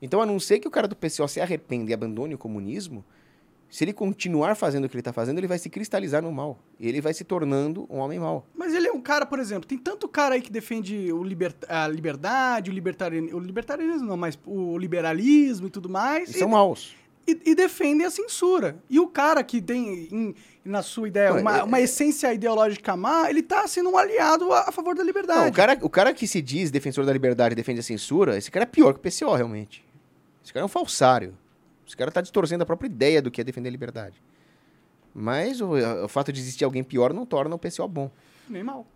Então, 0.00 0.20
a 0.20 0.26
não 0.26 0.38
ser 0.40 0.58
que 0.58 0.68
o 0.68 0.70
cara 0.70 0.88
do 0.88 0.96
PCO 0.96 1.26
se 1.28 1.40
arrependa 1.40 1.90
e 1.90 1.94
abandone 1.94 2.34
o 2.34 2.38
comunismo, 2.38 3.04
se 3.70 3.84
ele 3.84 3.92
continuar 3.92 4.54
fazendo 4.54 4.84
o 4.84 4.88
que 4.88 4.94
ele 4.94 5.00
está 5.00 5.12
fazendo, 5.12 5.38
ele 5.38 5.46
vai 5.46 5.58
se 5.58 5.70
cristalizar 5.70 6.22
no 6.22 6.30
mal. 6.30 6.58
Ele 6.78 7.00
vai 7.00 7.14
se 7.14 7.24
tornando 7.24 7.86
um 7.88 7.98
homem 7.98 8.18
mau. 8.18 8.44
Mas 8.54 8.74
ele 8.74 8.86
é 8.88 8.92
um 8.92 9.00
cara, 9.00 9.24
por 9.24 9.38
exemplo, 9.38 9.66
tem 9.66 9.78
tanto 9.78 10.06
cara 10.06 10.34
aí 10.34 10.42
que 10.42 10.52
defende 10.52 11.10
o 11.12 11.22
liber- 11.24 11.54
a 11.68 11.88
liberdade, 11.88 12.70
o 12.70 12.74
libertarianismo, 12.74 13.38
o 13.38 13.40
libertarianismo 13.40 14.06
não, 14.06 14.16
mas 14.16 14.38
o 14.44 14.76
liberalismo 14.76 15.68
e 15.68 15.70
tudo 15.70 15.88
mais, 15.88 16.28
E 16.28 16.36
e, 16.36 16.38
são 16.38 16.48
maus. 16.48 16.94
E, 17.26 17.50
e 17.50 17.54
defendem 17.54 18.06
a 18.06 18.10
censura. 18.10 18.76
E 18.90 18.98
o 19.00 19.06
cara 19.06 19.42
que 19.44 19.60
tem, 19.60 20.08
em- 20.10 20.34
na 20.64 20.82
sua 20.82 21.08
ideia, 21.08 21.32
uma, 21.34 21.58
é- 21.58 21.62
uma 21.62 21.80
essência 21.80 22.32
ideológica 22.32 22.96
má, 22.96 23.28
ele 23.30 23.42
tá 23.42 23.66
sendo 23.66 23.90
um 23.90 23.96
aliado 23.98 24.52
a, 24.52 24.68
a 24.68 24.72
favor 24.72 24.94
da 24.94 25.02
liberdade. 25.02 25.40
Não, 25.40 25.48
o, 25.48 25.52
cara, 25.52 25.78
o 25.82 25.90
cara 25.90 26.12
que 26.14 26.26
se 26.26 26.40
diz 26.42 26.70
defensor 26.70 27.04
da 27.04 27.12
liberdade 27.12 27.52
e 27.52 27.56
defende 27.56 27.80
a 27.80 27.82
censura, 27.82 28.36
esse 28.36 28.50
cara 28.50 28.64
é 28.64 28.66
pior 28.66 28.92
que 28.92 28.98
o 28.98 29.02
PCO, 29.02 29.34
realmente. 29.34 29.84
Esse 30.44 30.52
cara 30.52 30.64
é 30.64 30.66
um 30.66 30.68
falsário. 30.68 31.36
Esse 31.86 31.96
cara 31.96 32.08
está 32.10 32.20
distorcendo 32.20 32.62
a 32.62 32.66
própria 32.66 32.86
ideia 32.88 33.20
do 33.22 33.30
que 33.30 33.40
é 33.40 33.44
defender 33.44 33.68
a 33.68 33.72
liberdade. 33.72 34.22
Mas 35.14 35.60
o, 35.60 35.72
o 36.04 36.08
fato 36.08 36.32
de 36.32 36.40
existir 36.40 36.64
alguém 36.64 36.82
pior 36.82 37.12
não 37.12 37.26
torna 37.26 37.54
o 37.54 37.58
PCO 37.58 37.86
bom. 37.86 38.10
Nem 38.48 38.62
mal. 38.64 38.86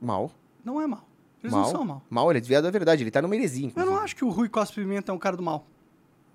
Mal. 0.00 0.30
Não 0.64 0.80
é 0.80 0.86
mal. 0.86 1.06
Eles 1.42 1.52
mal. 1.52 1.62
não 1.62 1.70
são 1.70 1.84
mal. 1.84 2.02
Mal, 2.10 2.30
ele 2.30 2.38
é 2.38 2.40
desviado 2.40 2.64
da 2.64 2.70
verdade. 2.70 3.02
Ele 3.02 3.10
tá 3.10 3.22
numa 3.22 3.34
heresia, 3.36 3.64
Eu 3.64 3.68
inclusive. 3.68 3.94
não 3.94 4.00
acho 4.02 4.16
que 4.16 4.24
o 4.24 4.28
Rui 4.28 4.48
Costa 4.48 4.74
Pimenta 4.74 5.12
é 5.12 5.14
um 5.14 5.18
cara 5.18 5.36
do 5.36 5.42
mal. 5.42 5.66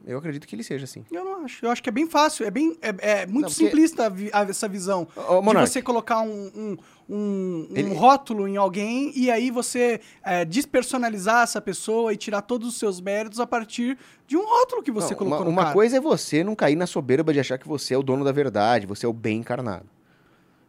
Eu 0.07 0.17
acredito 0.19 0.47
que 0.47 0.55
ele 0.55 0.63
seja 0.63 0.85
assim. 0.85 1.03
Eu 1.11 1.25
não 1.25 1.43
acho. 1.43 1.65
Eu 1.65 1.69
acho 1.69 1.84
que 1.84 1.89
é 1.89 1.91
bem 1.91 2.07
fácil. 2.07 2.45
É, 2.45 2.49
bem, 2.49 2.77
é, 2.81 2.95
é 3.21 3.25
muito 3.25 3.41
Não, 3.41 3.49
porque- 3.49 3.65
simplista 3.65 4.07
a 4.07 4.39
a- 4.41 4.49
essa 4.49 4.67
visão. 4.67 5.05
Ô, 5.15 5.41
de 5.41 5.59
você 5.59 5.81
colocar 5.81 6.21
um, 6.21 6.49
um, 6.55 6.77
um, 7.09 7.67
um 7.71 7.75
Ele- 7.75 7.93
rótulo 7.93 8.47
em 8.47 8.55
alguém 8.55 9.11
e 9.15 9.29
aí 9.29 9.51
você 9.51 9.99
é, 10.23 10.45
despersonalizar 10.45 11.43
essa 11.43 11.59
pessoa 11.59 12.13
e 12.13 12.17
tirar 12.17 12.41
todos 12.41 12.69
os 12.69 12.79
seus 12.79 13.01
méritos 13.01 13.39
a 13.41 13.45
partir 13.45 13.97
de 14.25 14.38
um 14.38 14.45
rótulo 14.45 14.81
que 14.81 14.91
você 14.91 15.11
Não, 15.11 15.17
colocou 15.17 15.39
uma, 15.39 15.45
no 15.45 15.51
uma 15.51 15.73
coisa 15.73 15.97
é 15.97 15.99
você 15.99 16.41
não 16.43 16.55
cair 16.55 16.77
na 16.77 16.88
soberba 16.88 17.34
de 17.34 17.39
achar 17.41 17.57
que 17.57 17.67
você 17.67 17.93
é 17.93 17.97
o 17.97 18.01
dono 18.03 18.23
da 18.23 18.31
verdade, 18.31 18.88
você 18.88 19.05
é 19.05 19.09
o 19.09 19.13
bem 19.13 19.39
encarnado. 19.39 19.85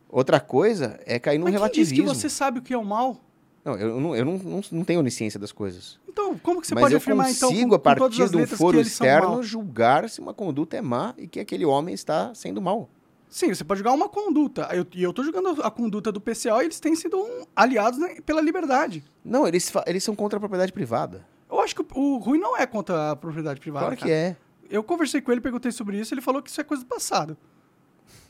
Outra 0.09 0.40
coisa 0.40 0.98
é 1.06 1.19
cair 1.19 1.39
num 1.39 1.44
Mas 1.44 1.55
quem 1.55 1.82
disse 1.82 1.94
que 1.94 2.01
relativismo. 2.01 2.15
você 2.20 2.28
sabe 2.31 2.59
o 2.59 2.62
que 2.62 2.73
é 2.74 2.78
o 2.78 2.85
mal? 2.85 3.20
Não, 3.64 3.76
eu, 3.76 4.01
não, 4.01 4.16
eu 4.16 4.24
não, 4.24 4.39
não, 4.39 4.60
não 4.72 4.85
tenho 4.85 5.01
onisciência 5.01 5.39
das 5.39 5.52
coisas. 5.52 5.98
Então, 6.09 6.39
como 6.39 6.60
que 6.60 6.66
você 6.66 6.74
Mas 6.74 6.85
pode 6.85 6.97
afirmar, 6.97 7.30
então, 7.30 7.51
consigo, 7.51 7.68
com, 7.70 7.74
a 7.74 7.78
com 7.78 7.82
todas 7.82 8.16
partir 8.18 8.22
as 8.22 8.30
do 8.30 8.56
foro 8.56 8.76
que 8.78 8.82
externo, 8.82 9.43
julgar 9.43 10.09
se 10.09 10.20
uma 10.20 10.32
conduta 10.32 10.76
é 10.76 10.80
má 10.80 11.14
e 11.18 11.26
que 11.26 11.39
aquele 11.40 11.64
homem 11.64 11.94
está 11.94 12.35
sendo 12.35 12.60
mal. 12.62 12.89
Sim, 13.28 13.52
você 13.52 13.62
pode 13.62 13.78
julgar 13.78 13.93
uma 13.93 14.09
conduta. 14.09 14.68
E 14.94 15.02
eu, 15.02 15.12
tô 15.12 15.22
julgando 15.22 15.60
a 15.62 15.70
conduta 15.70 16.10
do 16.10 16.20
PCO 16.20 16.62
e 16.62 16.64
eles 16.64 16.80
têm 16.80 16.97
sido 16.97 17.18
um- 17.18 17.44
aliados 17.55 17.98
né, 17.98 18.16
pela 18.24 18.40
liberdade. 18.40 19.05
Não, 19.22 19.47
eles, 19.47 19.70
eles 19.86 20.02
são 20.02 20.16
contra 20.16 20.39
a 20.39 20.40
propriedade 20.40 20.72
privada. 20.72 21.26
Eu 21.51 21.60
acho 21.60 21.74
que 21.74 21.82
o, 21.82 21.86
o 22.01 22.16
Rui 22.18 22.39
não 22.39 22.56
é 22.56 22.66
contra 22.66 23.10
a 23.10 23.16
propriedade 23.16 23.60
privada. 23.60 23.85
Claro 23.86 23.97
que 23.97 24.05
cara. 24.05 24.14
é. 24.14 24.36
Eu 24.70 24.82
conversei 24.82 25.20
com 25.20 25.30
ele, 25.30 25.40
perguntei 25.40 25.72
sobre 25.72 25.98
isso, 25.98 26.12
ele 26.14 26.20
falou 26.20 26.43
que 26.43 26.51
isso 26.51 26.60
é 26.60 26.64
coisa 26.64 26.82
do 26.82 26.86
passado. 26.86 27.36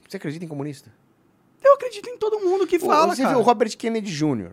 Você 0.09 0.17
acredita 0.17 0.45
em 0.45 0.49
comunista? 0.49 0.93
Eu 1.63 1.75
acredito 1.75 2.09
em 2.09 2.17
todo 2.17 2.41
mundo 2.41 2.67
que 2.67 2.79
fala, 2.79 3.15
Você 3.15 3.23
cara. 3.23 3.35
viu 3.35 3.43
o 3.43 3.45
Robert 3.45 3.77
Kennedy 3.77 4.11
Jr. 4.11 4.53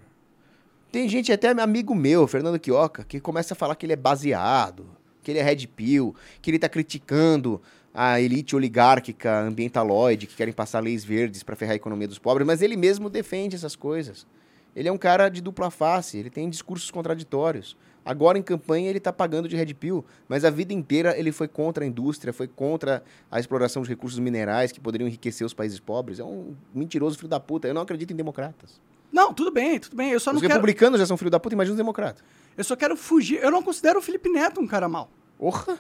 Tem 0.96 1.10
gente, 1.10 1.30
até 1.30 1.50
amigo 1.50 1.94
meu, 1.94 2.26
Fernando 2.26 2.58
Quioca, 2.58 3.04
que 3.04 3.20
começa 3.20 3.54
a 3.54 3.58
falar 3.58 3.76
que 3.76 3.86
ele 3.86 3.92
é 3.92 3.98
baseado, 3.98 4.88
que 5.22 5.30
ele 5.30 5.40
é 5.40 5.44
red 5.44 5.68
pill, 5.68 6.16
que 6.42 6.50
ele 6.50 6.58
tá 6.58 6.70
criticando 6.70 7.62
a 7.94 8.22
elite 8.22 8.56
oligárquica 8.56 9.42
ambientaloide, 9.42 10.26
que 10.26 10.38
querem 10.38 10.54
passar 10.54 10.80
leis 10.80 11.04
verdes 11.04 11.44
para 11.44 11.54
ferrar 11.54 11.74
a 11.74 11.76
economia 11.76 12.08
dos 12.08 12.18
pobres, 12.18 12.48
mas 12.48 12.62
ele 12.62 12.78
mesmo 12.78 13.10
defende 13.10 13.58
essas 13.58 13.76
coisas. 13.76 14.26
Ele 14.74 14.88
é 14.88 14.92
um 14.92 14.98
cara 14.98 15.28
de 15.28 15.42
dupla 15.42 15.70
face, 15.70 16.18
ele 16.18 16.30
tem 16.30 16.50
discursos 16.50 16.90
contraditórios. 16.90 17.76
Agora 18.06 18.38
em 18.38 18.42
campanha 18.42 18.90
ele 18.90 19.02
tá 19.02 19.12
pagando 19.12 19.50
de 19.50 19.58
red 19.58 19.74
pill, 19.74 20.06
mas 20.30 20.46
a 20.46 20.50
vida 20.50 20.72
inteira 20.72 21.14
ele 21.20 21.34
foi 21.34 21.50
contra 21.50 21.84
a 21.84 21.88
indústria, 21.88 22.32
foi 22.32 22.48
contra 22.48 23.04
a 23.30 23.38
exploração 23.38 23.84
de 23.84 23.90
recursos 23.90 24.20
minerais 24.20 24.72
que 24.72 24.80
poderiam 24.80 25.10
enriquecer 25.10 25.46
os 25.46 25.54
países 25.54 25.78
pobres. 25.78 26.20
É 26.20 26.24
um 26.24 26.56
mentiroso 26.74 27.18
filho 27.18 27.28
da 27.28 27.40
puta. 27.42 27.68
Eu 27.68 27.74
não 27.74 27.82
acredito 27.82 28.14
em 28.14 28.16
democratas. 28.16 28.80
Não, 29.12 29.34
tudo 29.34 29.52
bem, 29.52 29.80
tudo 29.80 29.96
bem. 29.96 30.12
Eu 30.12 30.20
só 30.20 30.32
Os 30.32 30.36
não 30.36 30.42
quero. 30.42 30.54
republicanos 30.54 31.00
já 31.00 31.06
são 31.06 31.18
filho 31.18 31.32
da 31.32 31.40
puta, 31.40 31.56
imagina 31.56 31.74
os 31.74 31.78
democratas. 31.78 32.24
Eu 32.58 32.64
só 32.64 32.76
quero 32.76 32.96
fugir. 32.98 33.40
Eu 33.42 33.52
não 33.52 33.62
considero 33.64 34.00
o 34.00 34.02
Felipe 34.02 34.30
Neto 34.30 34.60
um 34.62 34.68
cara 34.68 34.88
mau. 34.90 35.10
Porra! 35.38 35.78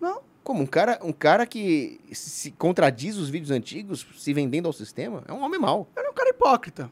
Não. 0.00 0.20
Como 0.42 0.62
um 0.62 0.66
cara, 0.66 0.98
um 1.02 1.12
cara 1.12 1.44
que 1.46 2.00
se 2.12 2.50
contradiz 2.52 3.16
os 3.16 3.28
vídeos 3.28 3.50
antigos, 3.50 4.06
se 4.16 4.32
vendendo 4.32 4.66
ao 4.66 4.72
sistema, 4.72 5.24
é 5.26 5.32
um 5.32 5.42
homem 5.42 5.58
mau. 5.58 5.88
Ele 5.96 6.06
é 6.06 6.10
um 6.10 6.14
cara 6.14 6.30
hipócrita. 6.30 6.90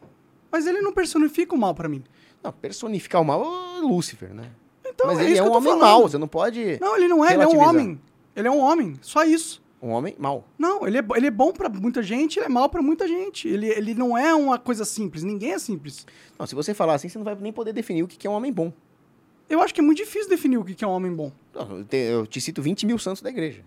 Mas 0.51 0.67
ele 0.67 0.81
não 0.81 0.93
personifica 0.93 1.55
o 1.55 1.59
mal 1.59 1.75
pra 1.75 1.89
mim. 1.89 2.03
Não, 2.43 2.53
personificar 2.53 3.21
o 3.21 3.25
mal 3.25 3.43
é 3.43 3.81
o 3.81 3.89
Lúcifer, 3.89 4.35
né? 4.35 4.51
Então, 4.85 5.07
Mas 5.07 5.19
é 5.19 5.25
ele 5.25 5.39
é 5.39 5.43
um 5.43 5.51
homem 5.53 5.73
falando. 5.73 5.81
mau, 5.81 6.03
você 6.03 6.19
não 6.19 6.29
pode. 6.29 6.79
Não, 6.81 6.97
ele 6.97 7.09
não 7.09 7.25
é, 7.25 7.35
ele 7.35 7.43
é 7.43 7.49
um 7.49 7.59
homem. 7.59 8.01
Ele 8.37 8.49
é 8.49 8.51
um 8.51 8.59
homem, 8.61 8.95
só 9.01 9.25
isso. 9.25 9.63
Um 9.85 9.91
homem 9.91 10.17
mau. 10.19 10.49
Não, 10.59 10.87
ele 10.87 10.97
é, 10.97 11.05
ele 11.15 11.27
é 11.27 11.31
bom 11.31 11.53
pra 11.53 11.69
muita 11.69 12.03
gente, 12.03 12.39
ele 12.39 12.47
é 12.47 12.49
mal 12.49 12.71
pra 12.71 12.81
muita 12.81 13.07
gente. 13.07 13.47
Ele, 13.47 13.67
ele 13.69 13.95
não 13.95 14.17
é 14.17 14.35
uma 14.35 14.59
coisa 14.59 14.83
simples, 14.83 15.23
ninguém 15.23 15.53
é 15.53 15.59
simples. 15.59 16.07
Não, 16.39 16.47
se 16.47 16.55
você 16.55 16.73
falar 16.73 16.95
assim, 16.95 17.07
você 17.11 17.19
não 17.19 17.25
vai 17.25 17.35
nem 17.35 17.53
poder 17.53 17.75
definir 17.75 18.03
o 18.03 18.09
que 18.09 18.27
é 18.27 18.31
um 18.31 18.33
homem 18.33 18.51
bom. 18.51 18.73
Eu 19.47 19.61
acho 19.61 19.75
que 19.75 19.81
é 19.81 19.85
muito 19.85 19.99
difícil 19.99 20.31
definir 20.31 20.57
o 20.57 20.65
que 20.65 20.83
é 20.83 20.89
um 20.89 20.91
homem 20.91 21.13
bom. 21.13 21.31
Não, 21.53 21.81
Eu 21.81 21.85
te, 21.85 21.97
eu 21.99 22.27
te 22.27 22.41
cito 22.41 22.63
20 22.63 22.87
mil 22.87 22.99
santos 22.99 23.21
da 23.21 23.29
igreja. 23.29 23.63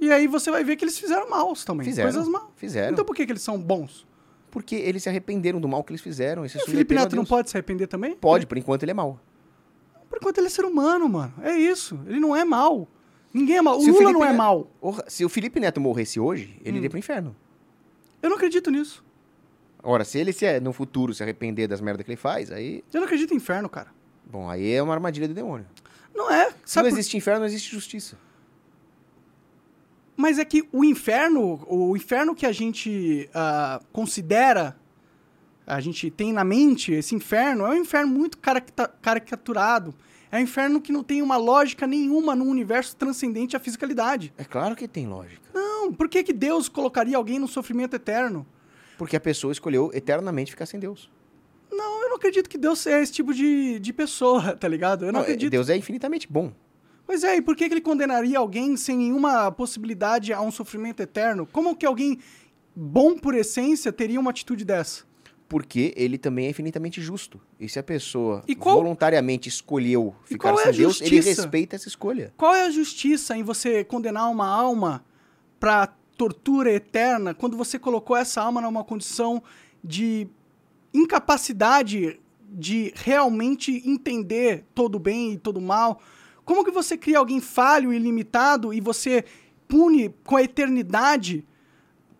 E 0.00 0.10
aí 0.10 0.26
você 0.26 0.50
vai 0.50 0.64
ver 0.64 0.76
que 0.76 0.84
eles 0.84 0.98
fizeram 0.98 1.28
maus 1.28 1.62
também. 1.62 1.84
Fizeram. 1.84 2.10
Coisas 2.10 2.26
mal. 2.26 2.50
Fizeram. 2.56 2.92
Então 2.92 3.04
por 3.04 3.14
que, 3.14 3.26
que 3.26 3.32
eles 3.32 3.42
são 3.42 3.60
bons? 3.60 4.06
Porque 4.50 4.76
eles 4.76 5.02
se 5.02 5.10
arrependeram 5.10 5.60
do 5.60 5.68
mal 5.68 5.84
que 5.84 5.92
eles 5.92 6.00
fizeram. 6.00 6.46
E 6.46 6.48
o 6.48 6.60
Felipe 6.60 6.94
Neto 6.94 7.14
não 7.14 7.26
pode 7.26 7.50
se 7.50 7.56
arrepender 7.58 7.86
também? 7.86 8.16
Pode, 8.16 8.46
por 8.46 8.56
enquanto 8.56 8.82
ele 8.82 8.92
é 8.92 8.94
mau. 8.94 9.20
Por 10.08 10.16
enquanto 10.16 10.38
ele 10.38 10.46
é 10.46 10.50
ser 10.50 10.64
humano, 10.64 11.06
mano. 11.06 11.34
É 11.42 11.54
isso. 11.54 12.00
Ele 12.06 12.18
não 12.18 12.34
é 12.34 12.46
mal. 12.46 12.88
Ninguém 13.32 13.56
é 13.58 13.62
mal. 13.62 13.76
O 13.78 13.80
Se 13.82 13.90
o 13.90 13.92
Lula 13.92 13.98
Felipe 14.06 14.18
não 14.18 14.24
é 14.24 14.28
Neto- 14.28 14.36
mal. 14.38 14.70
Se 15.06 15.24
o 15.24 15.28
Felipe 15.28 15.60
Neto 15.60 15.80
morresse 15.80 16.18
hoje, 16.18 16.56
ele 16.64 16.74
Hum. 16.74 16.78
iria 16.78 16.90
pro 16.90 16.98
inferno. 16.98 17.36
Eu 18.22 18.30
não 18.30 18.36
acredito 18.36 18.70
nisso. 18.70 19.04
Ora, 19.82 20.04
se 20.04 20.18
ele 20.18 20.32
se, 20.32 20.44
é, 20.44 20.58
no 20.58 20.72
futuro 20.72 21.14
se 21.14 21.22
arrepender 21.22 21.68
das 21.68 21.80
merdas 21.80 22.04
que 22.04 22.10
ele 22.10 22.16
faz, 22.16 22.50
aí. 22.50 22.82
Eu 22.92 23.00
não 23.00 23.06
acredito 23.06 23.32
em 23.32 23.36
inferno, 23.36 23.68
cara. 23.68 23.88
Bom, 24.28 24.48
aí 24.50 24.72
é 24.72 24.82
uma 24.82 24.92
armadilha 24.94 25.28
do 25.28 25.34
demônio. 25.34 25.66
Não 26.14 26.30
é. 26.30 26.50
Se 26.64 26.72
Sabe 26.74 26.88
não 26.88 26.94
por- 26.94 26.98
existe 26.98 27.16
inferno, 27.16 27.40
não 27.40 27.46
existe 27.46 27.70
justiça. 27.70 28.18
Mas 30.16 30.38
é 30.38 30.44
que 30.44 30.68
o 30.72 30.84
inferno, 30.84 31.64
o 31.68 31.96
inferno 31.96 32.34
que 32.34 32.44
a 32.44 32.50
gente 32.50 33.30
ah, 33.32 33.80
considera, 33.92 34.76
a 35.64 35.80
gente 35.80 36.10
tem 36.10 36.32
na 36.32 36.42
mente, 36.42 36.92
esse 36.92 37.14
inferno, 37.14 37.64
é 37.66 37.70
um 37.70 37.76
inferno 37.82 38.10
muito 38.12 38.36
caricaturado. 39.00 39.94
É 40.30 40.38
um 40.38 40.40
inferno 40.40 40.80
que 40.80 40.92
não 40.92 41.02
tem 41.02 41.22
uma 41.22 41.36
lógica 41.36 41.86
nenhuma 41.86 42.36
no 42.36 42.44
universo 42.44 42.94
transcendente 42.96 43.56
à 43.56 43.60
fisicalidade. 43.60 44.32
É 44.36 44.44
claro 44.44 44.76
que 44.76 44.86
tem 44.86 45.06
lógica. 45.06 45.40
Não, 45.54 45.92
por 45.92 46.08
que, 46.08 46.22
que 46.22 46.32
Deus 46.32 46.68
colocaria 46.68 47.16
alguém 47.16 47.38
no 47.38 47.48
sofrimento 47.48 47.94
eterno? 47.96 48.46
Porque 48.98 49.16
a 49.16 49.20
pessoa 49.20 49.52
escolheu 49.52 49.90
eternamente 49.94 50.50
ficar 50.50 50.66
sem 50.66 50.78
Deus. 50.78 51.10
Não, 51.70 52.02
eu 52.02 52.08
não 52.10 52.16
acredito 52.16 52.48
que 52.48 52.58
Deus 52.58 52.86
é 52.86 53.00
esse 53.00 53.12
tipo 53.12 53.32
de, 53.32 53.78
de 53.78 53.92
pessoa, 53.92 54.54
tá 54.58 54.68
ligado? 54.68 55.06
Eu 55.06 55.12
não, 55.12 55.20
Não, 55.20 55.20
acredito. 55.20 55.50
Deus 55.50 55.68
é 55.68 55.76
infinitamente 55.76 56.30
bom. 56.30 56.52
Pois 57.06 57.24
é, 57.24 57.36
e 57.36 57.40
por 57.40 57.56
que, 57.56 57.66
que 57.66 57.72
ele 57.74 57.80
condenaria 57.80 58.38
alguém 58.38 58.76
sem 58.76 58.98
nenhuma 58.98 59.50
possibilidade 59.50 60.30
a 60.30 60.42
um 60.42 60.50
sofrimento 60.50 61.00
eterno? 61.00 61.46
Como 61.50 61.74
que 61.74 61.86
alguém 61.86 62.18
bom 62.76 63.16
por 63.16 63.34
essência 63.34 63.90
teria 63.90 64.20
uma 64.20 64.30
atitude 64.30 64.62
dessa? 64.62 65.07
Porque 65.48 65.94
ele 65.96 66.18
também 66.18 66.46
é 66.46 66.50
infinitamente 66.50 67.00
justo. 67.00 67.40
E 67.58 67.68
se 67.68 67.78
a 67.78 67.82
pessoa 67.82 68.44
qual- 68.58 68.76
voluntariamente 68.76 69.48
escolheu 69.48 70.14
ficar 70.24 70.52
é 70.52 70.56
sem 70.58 70.68
a 70.68 70.70
Deus, 70.72 71.00
ele 71.00 71.20
respeita 71.20 71.74
essa 71.74 71.88
escolha. 71.88 72.34
Qual 72.36 72.54
é 72.54 72.66
a 72.66 72.70
justiça 72.70 73.34
em 73.36 73.42
você 73.42 73.82
condenar 73.82 74.30
uma 74.30 74.46
alma 74.46 75.02
pra 75.58 75.86
tortura 76.18 76.70
eterna 76.72 77.32
quando 77.32 77.56
você 77.56 77.78
colocou 77.78 78.14
essa 78.16 78.42
alma 78.42 78.60
numa 78.60 78.84
condição 78.84 79.42
de 79.82 80.28
incapacidade 81.08 82.20
de 82.50 82.92
realmente 82.96 83.82
entender 83.88 84.64
todo 84.74 84.96
o 84.96 84.98
bem 84.98 85.32
e 85.32 85.38
todo 85.38 85.56
o 85.58 85.62
mal? 85.62 86.00
Como 86.44 86.64
que 86.64 86.70
você 86.70 86.96
cria 86.96 87.18
alguém 87.18 87.40
falho 87.40 87.92
e 87.92 87.98
limitado 87.98 88.72
e 88.74 88.80
você 88.80 89.24
pune 89.66 90.14
com 90.24 90.36
a 90.36 90.42
eternidade 90.42 91.44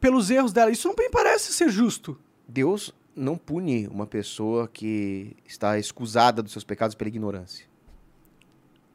pelos 0.01 0.31
erros 0.31 0.53
dela? 0.53 0.71
Isso 0.71 0.89
não 0.89 0.95
me 0.97 1.11
parece 1.11 1.53
ser 1.53 1.69
justo. 1.71 2.19
Deus 2.47 2.95
não 3.19 3.37
pune 3.37 3.87
uma 3.89 4.07
pessoa 4.07 4.69
que 4.69 5.37
está 5.47 5.79
escusada 5.79 6.43
dos 6.43 6.53
seus 6.53 6.65
pecados 6.65 6.95
pela 6.95 7.09
ignorância. 7.09 7.67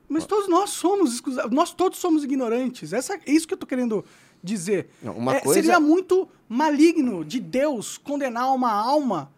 Mas 0.08 0.26
todos 0.26 0.48
nós 0.48 0.70
somos, 0.70 1.14
escusa- 1.16 1.48
nós 1.52 1.74
todos 1.74 1.98
somos 2.00 2.24
ignorantes. 2.24 2.94
Essa, 2.94 3.16
é 3.16 3.22
isso 3.32 3.48
que 3.48 3.54
eu 3.54 3.58
tô 3.58 3.66
querendo 3.66 4.06
dizer. 4.44 4.90
Não, 5.02 5.14
uma 5.18 5.36
É, 5.36 5.40
coisa- 5.40 5.62
Seria 5.62 5.80
muito 5.80 6.28
maligno 6.48 7.24
de 7.26 7.40
Deus 7.40 7.98
condenar 7.98 8.54
uma 8.54 8.72
alma 8.72 9.32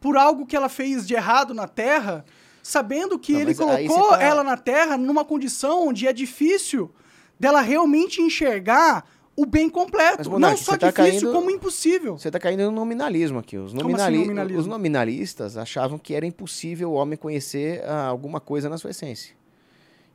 por 0.00 0.16
algo 0.16 0.44
que 0.46 0.56
ela 0.56 0.68
fez 0.68 1.06
de 1.06 1.14
errado 1.14 1.54
na 1.54 1.68
Terra, 1.68 2.24
sabendo 2.62 3.18
que 3.18 3.32
Não, 3.32 3.40
ele 3.40 3.54
colocou 3.54 4.08
tá- 4.10 4.22
ela 4.22 4.42
na 4.42 4.56
Terra 4.56 4.96
numa 4.98 5.24
condição 5.24 5.88
onde 5.88 6.06
é 6.06 6.12
difícil 6.12 6.90
dela 7.38 7.60
realmente 7.60 8.20
enxergar 8.20 9.04
o 9.36 9.46
bem 9.46 9.68
completo. 9.70 10.16
Mas, 10.18 10.26
Não 10.26 10.32
Monark, 10.34 10.58
só 10.62 10.72
você 10.72 10.78
tá 10.78 10.90
difícil, 10.90 11.20
caindo- 11.20 11.32
como 11.32 11.50
impossível. 11.50 12.18
Você 12.18 12.28
está 12.28 12.38
caindo 12.38 12.64
no 12.64 12.70
nominalismo 12.72 13.38
aqui. 13.38 13.56
Os, 13.56 13.72
assim 13.72 13.82
nominali- 13.82 14.18
nominalismo? 14.18 14.60
os 14.60 14.66
nominalistas 14.66 15.56
achavam 15.56 15.98
que 15.98 16.14
era 16.14 16.26
impossível 16.26 16.90
o 16.90 16.94
homem 16.94 17.16
conhecer 17.16 17.82
ah, 17.84 18.06
alguma 18.06 18.40
coisa 18.40 18.68
na 18.68 18.76
sua 18.78 18.90
essência. 18.90 19.34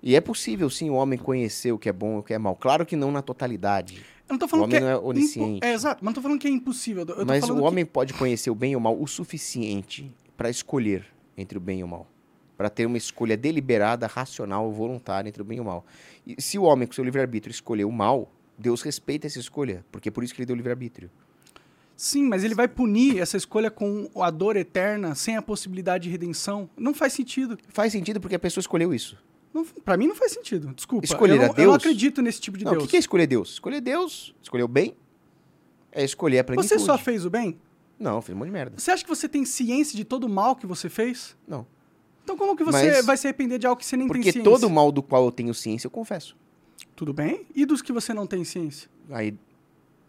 E 0.04 0.16
é 0.16 0.22
possível, 0.22 0.70
sim, 0.70 0.90
o 0.92 0.94
homem 0.94 1.18
conhecer 1.18 1.72
o 1.72 1.78
que 1.80 1.90
é 1.90 1.94
bom 1.94 2.18
e 2.18 2.20
o 2.20 2.24
que 2.24 2.34
é 2.34 2.38
mal. 2.38 2.56
Claro 2.56 2.86
que 2.86 2.96
não 2.96 3.12
na 3.12 3.22
totalidade. 3.24 4.06
Eu 4.30 4.34
não 4.34 4.38
tô 4.38 4.48
falando 4.48 4.66
O 4.66 4.68
homem 4.68 4.80
que 4.80 4.86
não 4.86 4.92
é 4.92 4.96
impo- 4.98 5.08
onisciente. 5.10 5.66
É, 5.66 5.74
exato, 5.74 6.00
mas 6.04 6.10
não 6.10 6.14
tô 6.14 6.22
falando 6.22 6.40
que 6.40 6.48
é 6.48 6.52
impossível. 6.52 7.06
Mas 7.26 7.44
o 7.50 7.56
que- 7.56 7.62
homem 7.62 7.86
pode 7.86 8.14
conhecer 8.14 8.52
o 8.52 8.56
bem 8.56 8.74
e 8.74 8.76
o 8.76 8.80
mal 8.80 8.96
o 9.02 9.08
suficiente 9.08 10.12
para 10.36 10.50
escolher 10.50 11.06
entre 11.36 11.58
o 11.58 11.62
bem 11.62 11.80
e 11.80 11.84
o 11.84 11.88
mal. 11.88 12.06
Para 12.56 12.70
ter 12.70 12.86
uma 12.86 12.98
escolha 12.98 13.36
deliberada, 13.38 14.06
racional, 14.08 14.72
voluntária 14.72 15.28
entre 15.30 15.42
o 15.42 15.46
bem 15.46 15.58
e 15.58 15.62
o 15.62 15.64
mal. 15.66 15.86
E 16.26 16.40
se 16.42 16.60
o 16.60 16.64
homem, 16.64 16.88
com 16.88 16.94
seu 16.94 17.04
livre-arbítrio, 17.04 17.52
escolher 17.52 17.86
o 17.86 17.92
mal, 17.92 18.32
Deus 18.58 18.82
respeita 18.82 19.28
essa 19.28 19.40
escolha, 19.40 19.86
porque 19.92 20.10
é 20.10 20.12
por 20.12 20.24
isso 20.24 20.34
que 20.34 20.42
ele 20.42 20.46
deu 20.46 20.54
o 20.56 20.58
livre-arbítrio. 20.58 21.10
Sim, 21.96 22.24
mas 22.28 22.44
ele 22.44 22.54
vai 22.54 22.68
punir 22.68 23.20
essa 23.20 23.38
escolha 23.38 23.72
com 23.72 24.08
a 24.22 24.30
dor 24.30 24.56
eterna, 24.56 25.16
sem 25.16 25.36
a 25.36 25.42
possibilidade 25.42 26.04
de 26.04 26.10
redenção. 26.10 26.70
Não 26.78 26.94
faz 26.94 27.14
sentido. 27.14 27.58
Faz 27.70 27.92
sentido 27.92 28.20
porque 28.22 28.36
a 28.36 28.40
pessoa 28.40 28.62
escolheu 28.62 28.94
isso. 28.94 29.18
Pra 29.84 29.98
mim 29.98 30.06
não 30.08 30.16
faz 30.16 30.32
sentido. 30.32 30.72
Desculpa. 30.76 31.06
Escolher 31.06 31.34
eu, 31.34 31.38
não, 31.38 31.44
a 31.46 31.48
eu 31.48 31.50
não 31.50 31.56
Deus? 31.56 31.76
acredito 31.78 32.22
nesse 32.22 32.40
tipo 32.40 32.56
de 32.58 32.64
não, 32.66 32.74
o 32.74 32.76
Deus. 32.76 32.84
que 32.86 32.92
que 32.92 32.96
é 32.98 33.00
escolher 33.00 33.26
Deus? 33.26 33.54
Escolher 33.54 33.82
Deus, 33.82 34.36
escolher 34.44 34.62
o 34.64 34.68
bem, 34.68 34.96
é 35.92 36.04
escolher 36.04 36.40
a 36.40 36.44
plenitude. 36.44 36.70
Você 36.70 36.78
só 36.80 36.98
fez 36.98 37.26
o 37.26 37.30
bem? 37.32 37.58
Não, 38.00 38.22
fiz 38.22 38.36
um 38.36 38.38
monte 38.38 38.48
de 38.50 38.54
merda. 38.54 38.78
Você 38.78 38.92
acha 38.92 39.04
que 39.04 39.10
você 39.10 39.28
tem 39.28 39.44
ciência 39.44 39.98
de 39.98 40.04
todo 40.06 40.26
o 40.26 40.30
mal 40.30 40.56
que 40.56 40.68
você 40.68 40.90
fez? 40.90 41.36
Não. 41.48 41.66
Então 42.24 42.38
como 42.38 42.56
que 42.56 42.64
você 42.64 42.92
Mas- 42.92 43.06
vai 43.06 43.18
se 43.18 43.26
arrepender 43.26 43.58
de 43.58 43.66
algo 43.66 43.80
que 43.80 43.86
você 43.86 43.98
nem 43.98 44.06
Porque 44.06 44.22
tem 44.24 44.32
ciência? 44.34 44.52
todo 44.52 44.70
mal 44.70 44.92
do 44.92 45.02
qual 45.02 45.26
eu 45.26 45.32
tenho 45.32 45.52
ciência, 45.56 45.88
eu 45.88 45.92
confesso. 45.92 46.38
Tudo 46.98 47.14
bem? 47.14 47.46
E 47.56 47.66
dos 47.66 47.82
que 47.82 47.94
você 47.94 48.14
não 48.14 48.28
tem 48.28 48.44
ciência? 48.44 48.90
Aí 49.12 49.34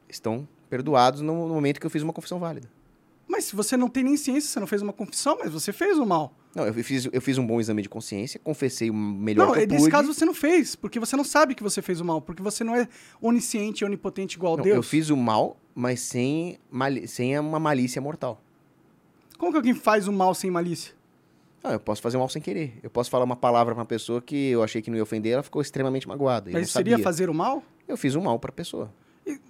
estão 0.08 0.48
perdoados 0.70 1.20
no 1.20 1.46
momento 1.46 1.78
que 1.78 1.86
eu 1.86 1.90
fiz 1.90 2.02
uma 2.02 2.12
confissão 2.14 2.38
válida. 2.40 2.68
Mas 3.28 3.44
se 3.44 3.54
você 3.54 3.76
não 3.76 3.88
tem 3.88 4.02
nem 4.02 4.16
ciência, 4.16 4.48
você 4.48 4.58
não 4.58 4.66
fez 4.66 4.80
uma 4.80 4.92
confissão, 4.92 5.36
mas 5.38 5.52
você 5.52 5.70
fez 5.70 5.98
o 5.98 6.06
mal. 6.06 6.32
Não, 6.54 6.64
eu 6.66 6.72
fiz, 6.82 7.06
eu 7.12 7.20
fiz 7.20 7.36
um 7.36 7.46
bom 7.46 7.60
exame 7.60 7.82
de 7.82 7.88
consciência, 7.90 8.40
confessei 8.42 8.88
o 8.88 8.94
melhor 8.94 9.48
não, 9.48 9.52
que 9.52 9.60
eu 9.60 9.66
nesse 9.66 9.80
pude. 9.82 9.90
caso 9.90 10.12
você 10.14 10.24
não 10.24 10.32
fez, 10.32 10.74
porque 10.74 10.98
você 10.98 11.14
não 11.14 11.22
sabe 11.24 11.54
que 11.54 11.62
você 11.62 11.82
fez 11.82 12.00
o 12.00 12.04
mal, 12.06 12.22
porque 12.22 12.42
você 12.42 12.64
não 12.64 12.74
é 12.74 12.88
onisciente 13.20 13.84
e 13.84 13.86
onipotente 13.86 14.36
igual 14.38 14.56
Não, 14.56 14.64
Deus. 14.64 14.76
eu 14.76 14.82
fiz 14.82 15.10
o 15.10 15.16
mal, 15.16 15.58
mas 15.74 16.00
sem, 16.00 16.58
mali- 16.70 17.06
sem 17.06 17.38
uma 17.38 17.60
malícia 17.60 18.00
mortal. 18.00 18.42
Como 19.36 19.52
que 19.52 19.58
alguém 19.58 19.74
faz 19.74 20.08
o 20.08 20.12
mal 20.12 20.34
sem 20.34 20.50
malícia? 20.50 20.94
Ah, 21.62 21.72
eu 21.72 21.80
posso 21.80 22.00
fazer 22.00 22.16
um 22.16 22.20
mal 22.20 22.28
sem 22.28 22.40
querer. 22.40 22.78
Eu 22.82 22.90
posso 22.90 23.10
falar 23.10 23.24
uma 23.24 23.36
palavra 23.36 23.74
pra 23.74 23.80
uma 23.82 23.86
pessoa 23.86 24.20
que 24.22 24.50
eu 24.50 24.62
achei 24.62 24.80
que 24.80 24.90
não 24.90 24.96
ia 24.96 25.02
ofender, 25.02 25.32
ela 25.32 25.42
ficou 25.42 25.60
extremamente 25.60 26.06
magoada. 26.06 26.50
Mas 26.52 26.70
seria 26.70 26.92
sabia. 26.92 27.04
fazer 27.04 27.28
o 27.28 27.34
mal? 27.34 27.62
Eu 27.86 27.96
fiz 27.96 28.14
um 28.14 28.22
mal 28.22 28.38
pra 28.38 28.52
pessoa. 28.52 28.92
E- 29.26 29.40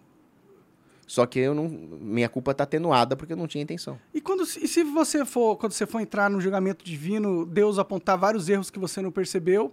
Só 1.06 1.26
que 1.26 1.38
eu 1.38 1.54
não. 1.54 1.68
Minha 1.68 2.28
culpa 2.28 2.54
tá 2.54 2.64
atenuada 2.64 3.14
porque 3.16 3.32
eu 3.32 3.36
não 3.36 3.46
tinha 3.46 3.62
intenção. 3.62 3.98
E 4.14 4.20
quando 4.20 4.42
e 4.42 4.46
se 4.68 4.82
você 4.84 5.24
for, 5.24 5.56
quando 5.56 5.72
você 5.72 5.86
for 5.86 6.00
entrar 6.00 6.30
no 6.30 6.40
julgamento 6.40 6.84
divino, 6.84 7.44
Deus 7.44 7.78
apontar 7.78 8.16
vários 8.16 8.48
erros 8.48 8.70
que 8.70 8.78
você 8.78 9.02
não 9.02 9.10
percebeu 9.10 9.72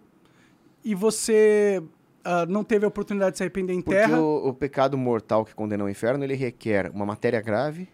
e 0.84 0.94
você 0.94 1.82
ah, 2.26 2.46
não 2.48 2.64
teve 2.64 2.84
a 2.86 2.88
oportunidade 2.88 3.34
de 3.34 3.38
se 3.38 3.44
arrepender 3.44 3.74
em 3.74 3.82
Porque 3.82 3.98
terra? 4.00 4.20
o, 4.20 4.50
o 4.50 4.54
pecado 4.54 4.98
mortal 4.98 5.46
que 5.46 5.54
condena 5.54 5.84
ao 5.84 5.90
inferno, 5.90 6.24
ele 6.24 6.34
requer 6.34 6.90
uma 6.92 7.06
matéria 7.06 7.40
grave, 7.40 7.88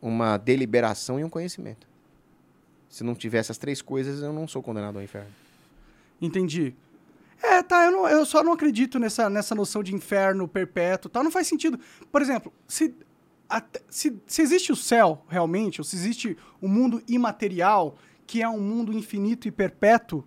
uma 0.00 0.36
deliberação 0.36 1.18
e 1.18 1.24
um 1.24 1.28
conhecimento. 1.30 1.87
Se 2.88 3.04
não 3.04 3.14
tiver 3.14 3.38
essas 3.38 3.58
três 3.58 3.82
coisas, 3.82 4.22
eu 4.22 4.32
não 4.32 4.48
sou 4.48 4.62
condenado 4.62 4.96
ao 4.96 5.02
inferno. 5.02 5.30
Entendi. 6.20 6.74
É, 7.42 7.62
tá, 7.62 7.84
eu, 7.84 7.92
não- 7.92 8.08
eu 8.08 8.24
só 8.26 8.42
não 8.42 8.52
acredito 8.52 8.98
nessa, 8.98 9.30
nessa 9.30 9.54
noção 9.54 9.82
de 9.82 9.94
inferno 9.94 10.48
perpétuo, 10.48 11.10
tal, 11.10 11.22
não 11.22 11.30
faz 11.30 11.46
sentido. 11.46 11.78
Por 12.10 12.20
exemplo, 12.20 12.52
se, 12.66 12.94
até- 13.48 13.80
se, 13.88 14.20
se 14.26 14.42
existe 14.42 14.72
o 14.72 14.76
céu 14.76 15.24
realmente, 15.28 15.80
ou 15.80 15.84
se 15.84 15.94
existe 15.94 16.36
o 16.60 16.66
mundo 16.68 17.00
imaterial, 17.06 17.96
que 18.26 18.42
é 18.42 18.48
um 18.48 18.60
mundo 18.60 18.92
infinito 18.92 19.46
e 19.46 19.50
perpétuo, 19.52 20.24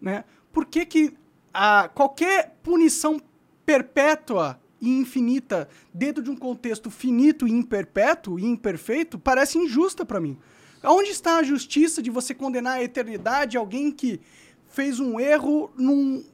né? 0.00 0.24
Por 0.52 0.64
que 0.66 0.86
que 0.86 1.14
a, 1.52 1.88
qualquer 1.94 2.56
punição 2.62 3.20
perpétua 3.66 4.58
e 4.80 4.88
infinita 4.88 5.68
dentro 5.92 6.22
de 6.22 6.30
um 6.30 6.36
contexto 6.36 6.90
finito 6.90 7.46
e 7.46 7.52
imperpétuo 7.52 8.38
e 8.38 8.44
imperfeito 8.46 9.18
parece 9.18 9.58
injusta 9.58 10.04
pra 10.04 10.20
mim? 10.20 10.38
Onde 10.82 11.10
está 11.10 11.38
a 11.38 11.42
justiça 11.42 12.00
de 12.02 12.10
você 12.10 12.34
condenar 12.34 12.78
a 12.78 12.82
eternidade 12.82 13.56
alguém 13.56 13.90
que 13.90 14.20
fez 14.68 15.00
um 15.00 15.18
erro 15.18 15.70
num 15.76 16.24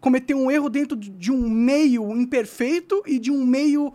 cometeu 0.00 0.38
um 0.38 0.50
erro 0.50 0.68
dentro 0.68 0.96
de 0.96 1.32
um 1.32 1.48
meio 1.50 2.10
imperfeito 2.14 3.02
e 3.06 3.18
de 3.18 3.30
um 3.32 3.44
meio 3.44 3.92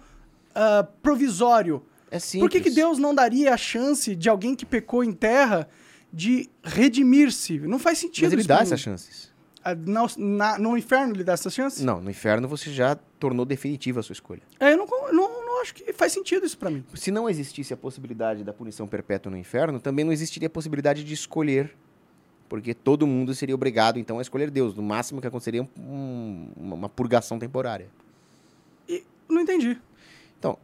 ah, 0.54 0.86
provisório? 1.02 1.82
É 2.12 2.20
simples. 2.20 2.42
Por 2.42 2.50
que, 2.52 2.62
que 2.62 2.70
Deus 2.76 2.98
não 3.00 3.16
daria 3.16 3.54
a 3.54 3.58
chance 3.58 4.14
de 4.16 4.30
alguém 4.30 4.54
que 4.54 4.66
pecou 4.66 5.04
em 5.04 5.12
terra 5.14 5.68
de 6.12 6.50
redimir-se? 6.64 7.58
Não 7.60 7.80
faz 7.80 7.98
sentido. 7.98 8.26
Mas 8.26 8.34
ele 8.34 8.44
dá 8.44 8.60
essas 8.60 8.80
chances. 8.80 9.32
Ah, 9.64 9.74
na- 9.74 10.08
na- 10.18 10.60
no 10.60 10.78
inferno 10.78 11.16
ele 11.16 11.24
dá 11.24 11.34
essa 11.34 11.50
chance? 11.50 11.84
Não, 11.84 12.02
no 12.02 12.12
inferno 12.12 12.48
você 12.50 12.70
já 12.72 12.96
tornou 13.18 13.46
definitiva 13.46 14.02
a 14.02 14.04
sua 14.04 14.14
escolha. 14.14 14.42
É, 14.60 14.74
eu 14.74 14.78
não, 14.78 14.86
não 15.14 15.33
acho 15.64 15.74
que 15.74 15.92
faz 15.94 16.12
sentido 16.14 16.46
isso 16.46 16.58
pra 16.58 16.70
mim. 16.70 16.84
Se 16.94 17.10
não 17.12 17.28
existisse 17.30 17.74
a 17.74 17.78
possibilidade 17.78 18.44
da 18.44 18.54
punição 18.54 18.88
perpétua 18.88 19.32
no 19.32 19.38
inferno, 19.38 19.80
também 19.80 20.06
não 20.06 20.12
existiria 20.14 20.48
a 20.48 20.50
possibilidade 20.50 21.04
de 21.04 21.14
escolher. 21.14 21.76
Porque 22.50 22.74
todo 22.74 23.08
mundo 23.08 23.34
seria 23.34 23.56
obrigado, 23.56 23.98
então, 23.98 24.20
a 24.20 24.22
escolher 24.22 24.52
Deus. 24.52 24.76
No 24.76 24.84
máximo 24.84 25.20
que 25.20 25.26
aconteceria 25.26 25.68
um- 25.78 26.52
uma, 26.56 26.88
purgação 26.90 27.40
temporária. 27.40 27.90
E 28.88 29.04
não 29.28 29.42
entendi. 29.42 29.82
Então, 30.38 30.58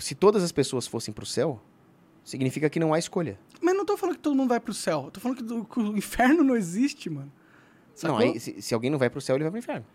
se 0.00 0.14
todas 0.14 0.42
as 0.42 0.52
pessoas 0.52 0.86
fossem 0.86 1.14
para 1.14 1.22
o 1.24 1.26
céu, 1.26 1.62
significa 2.22 2.68
que 2.68 2.78
não 2.78 2.92
há 2.92 2.98
escolha. 2.98 3.38
Mas 3.62 3.74
não 3.74 3.86
tô 3.86 3.96
falando 3.96 4.16
que 4.16 4.20
todo 4.22 4.36
mundo 4.36 4.48
vai 4.50 4.60
pro 4.60 4.74
céu. 4.74 5.04
Eu 5.06 5.10
tô 5.12 5.20
falando 5.20 5.38
que, 5.38 5.44
do- 5.44 5.64
que 5.64 5.78
o 5.80 5.96
inferno 5.96 6.44
não 6.44 6.56
existe, 6.56 7.08
mano. 7.08 7.32
Não, 8.02 8.16
Sacou? 8.16 8.18
aí, 8.18 8.38
se, 8.40 8.60
se 8.60 8.74
alguém 8.74 8.90
não 8.90 8.98
vai 8.98 9.08
para 9.08 9.18
o 9.18 9.22
céu, 9.22 9.36
ele 9.36 9.44
vai 9.44 9.50
para 9.52 9.56
o 9.58 9.60
inferno. 9.60 9.86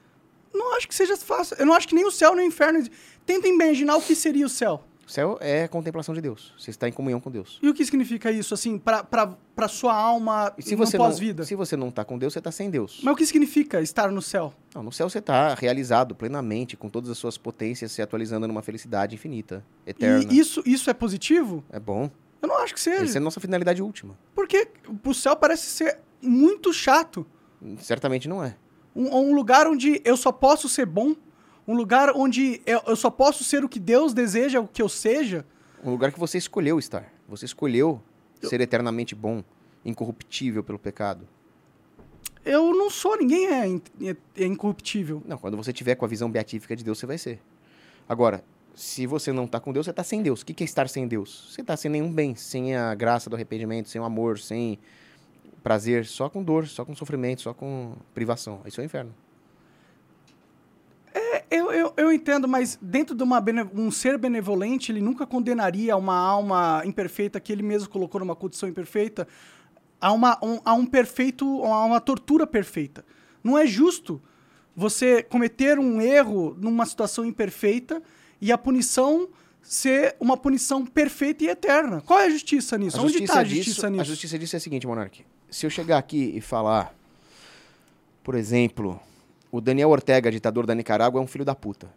Não 0.54 0.76
acho 0.76 0.88
que 0.88 0.96
seja 0.96 1.16
fácil. 1.18 1.56
Eu 1.60 1.66
não 1.66 1.74
acho 1.74 1.88
que 1.88 1.96
nem 1.96 2.06
o 2.06 2.12
céu 2.12 2.36
nem 2.36 2.46
o 2.46 2.48
inferno. 2.48 2.84
Tenta 3.26 3.48
imaginar 3.48 3.96
o 3.96 4.02
que 4.02 4.16
seria 4.16 4.46
o 4.46 4.50
céu. 4.50 4.84
O 5.10 5.12
céu 5.12 5.40
é 5.42 5.64
a 5.64 5.68
contemplação 5.68 6.14
de 6.14 6.22
Deus. 6.22 6.54
Você 6.56 6.70
está 6.70 6.88
em 6.88 6.92
comunhão 6.92 7.20
com 7.20 7.32
Deus. 7.32 7.58
E 7.64 7.68
o 7.68 7.74
que 7.74 7.84
significa 7.84 8.32
isso, 8.32 8.54
assim, 8.54 8.78
pra 8.78 9.68
sua 9.68 9.92
alma 9.92 10.54
E 10.56 10.62
se 10.62 10.76
no 10.76 10.92
pós-vida? 10.92 11.44
se 11.46 11.56
você 11.56 11.76
não 11.76 11.90
está 11.90 12.06
com 12.06 12.16
Deus, 12.16 12.32
você 12.32 12.38
está 12.38 12.52
sem 12.52 12.70
Deus. 12.70 13.00
Mas 13.02 13.14
o 13.14 13.18
que 13.18 13.26
significa 13.26 13.82
estar 13.82 14.12
no 14.12 14.22
céu? 14.22 14.54
Não, 14.76 14.84
no 14.84 14.92
céu 14.92 15.10
você 15.10 15.18
está 15.18 15.56
realizado 15.56 16.14
plenamente, 16.14 16.78
com 16.78 16.90
todas 16.90 17.10
as 17.10 17.18
suas 17.18 17.40
potências 17.40 17.92
se 17.92 18.04
atualizando 18.04 18.48
numa 18.48 18.62
felicidade 18.62 19.16
infinita, 19.16 19.66
eterna. 19.84 20.32
E 20.32 20.38
isso, 20.38 20.62
isso 20.64 20.92
é 20.92 20.94
positivo? 20.94 21.64
É 21.72 21.80
bom. 21.80 22.12
Eu 22.40 22.48
não 22.48 22.60
acho 22.60 22.76
que 22.76 22.80
seja. 22.80 23.04
Essa 23.04 23.18
é 23.18 23.20
a 23.20 23.22
nossa 23.24 23.40
finalidade 23.40 23.82
última. 23.82 24.16
Porque 24.36 24.68
o 25.04 25.14
céu 25.16 25.36
parece 25.36 25.64
ser 25.72 25.98
muito 26.22 26.72
chato. 26.72 27.26
Certamente 27.80 28.30
não 28.30 28.44
é. 28.44 28.56
Um, 28.96 29.16
um 29.16 29.34
lugar 29.36 29.68
onde 29.68 30.02
eu 30.04 30.18
só 30.18 30.32
posso 30.32 30.68
ser 30.70 30.86
bom. 30.86 31.16
Um 31.68 31.76
lugar 31.76 32.12
onde 32.16 32.62
eu, 32.66 32.82
eu 32.88 32.96
só 32.96 33.10
posso 33.12 33.44
ser 33.44 33.64
o 33.64 33.70
que 33.70 33.80
Deus 33.80 34.14
deseja 34.14 34.60
o 34.60 34.68
que 34.68 34.82
eu 34.82 34.90
seja. 34.90 35.46
Um 35.84 35.92
lugar 35.92 36.12
que 36.12 36.20
você 36.20 36.38
escolheu 36.38 36.80
estar. 36.80 37.12
Você 37.28 37.46
escolheu 37.46 38.02
ser 38.42 38.60
eternamente 38.62 39.14
bom, 39.14 39.44
incorruptível 39.86 40.64
pelo 40.64 40.80
pecado. 40.80 41.28
Eu 42.44 42.74
não 42.74 42.90
sou, 42.90 43.18
ninguém 43.18 43.48
é, 43.48 43.68
in- 43.68 43.82
é- 44.02 44.16
é 44.38 44.46
incorruptível. 44.46 45.22
Não, 45.26 45.38
quando 45.38 45.58
você 45.58 45.72
tiver 45.74 45.96
com 45.96 46.06
a 46.06 46.08
visão 46.08 46.32
beatífica 46.32 46.76
de 46.76 46.84
Deus, 46.84 46.98
você 46.98 47.06
vai 47.06 47.18
ser. 47.18 47.40
Agora, 48.08 48.44
se 48.74 49.06
você 49.06 49.32
não 49.32 49.44
está 49.44 49.60
com 49.60 49.72
Deus, 49.74 49.86
você 49.86 49.92
está 49.92 50.04
sem 50.04 50.24
Deus. 50.24 50.42
O 50.42 50.46
que 50.46 50.54
que 50.54 50.64
é 50.64 50.66
estar 50.66 50.88
sem 50.90 51.08
Deus? 51.08 51.50
Você 51.54 51.62
está 51.62 51.76
sem 51.78 51.92
nenhum 51.92 52.12
bem, 52.12 52.34
sem 52.36 52.76
a 52.76 52.96
graça 52.96 53.30
do 53.30 53.36
arrependimento, 53.36 53.90
sem 53.90 54.00
o 54.02 54.06
amor, 54.06 54.40
sem 54.40 54.80
prazer, 55.64 56.06
só 56.06 56.30
com 56.30 56.44
dor, 56.44 56.68
só 56.68 56.86
com 56.86 56.96
sofrimento, 56.96 57.42
só 57.42 57.54
com 57.54 57.94
privação. 58.14 58.62
Isso 58.66 58.80
é 58.80 58.84
o 58.84 58.86
inferno. 58.86 59.14
É, 61.14 61.44
Eu, 61.50 61.72
eu, 61.72 61.94
eu 61.98 62.12
entendo, 62.12 62.48
mas 62.48 62.78
dentro 62.82 63.16
de 63.16 63.24
uma 63.24 63.44
um 63.74 63.90
ser 63.90 64.18
benevolente, 64.18 64.92
ele 64.92 65.02
nunca 65.02 65.26
condenaria 65.26 65.96
uma 65.96 66.16
alma 66.16 66.84
imperfeita 66.86 67.40
que 67.40 67.52
ele 67.52 67.64
mesmo 67.64 67.90
colocou 67.90 68.20
numa 68.20 68.36
condição 68.36 68.70
imperfeita 68.70 69.28
a, 70.00 70.12
uma, 70.12 70.38
um, 70.44 70.60
a 70.64 70.74
um 70.74 70.86
perfeito, 70.86 71.46
a 71.64 71.86
uma 71.86 72.00
tortura 72.00 72.46
perfeita. 72.48 73.04
Não 73.44 73.58
é 73.58 73.66
justo 73.66 74.22
você 74.76 75.24
cometer 75.24 75.78
um 75.80 76.00
erro 76.00 76.56
numa 76.58 76.86
situação 76.86 77.26
imperfeita 77.26 78.02
e 78.40 78.52
a 78.52 78.58
punição 78.58 79.28
ser 79.62 80.16
uma 80.20 80.36
punição 80.38 80.86
perfeita 80.86 81.44
e 81.44 81.48
eterna. 81.48 82.02
Qual 82.02 82.20
é 82.20 82.26
a 82.26 82.30
justiça 82.30 82.78
nisso? 82.78 82.98
A 82.98 83.02
Onde 83.02 83.14
justiça, 83.14 83.32
está 83.34 83.40
a 83.40 83.44
disso, 83.44 83.56
justiça 83.64 83.90
nisso? 83.90 84.02
a 84.02 84.06
justiça 84.06 84.40
disso 84.40 84.56
é 84.56 84.58
a 84.58 84.60
seguinte, 84.60 84.88
Monark. 84.88 85.26
Se 85.50 85.66
eu 85.66 85.70
chegar 85.70 85.98
aqui 85.98 86.32
e 86.36 86.42
falar, 86.42 86.94
por 88.24 88.36
exemplo, 88.36 89.00
o 89.52 89.60
Daniel 89.62 89.90
Ortega, 89.90 90.32
ditador 90.32 90.66
da 90.66 90.74
Nicarágua, 90.76 91.20
é 91.20 91.24
um 91.24 91.28
filho 91.28 91.46
da 91.46 91.56
puta. 91.56 91.90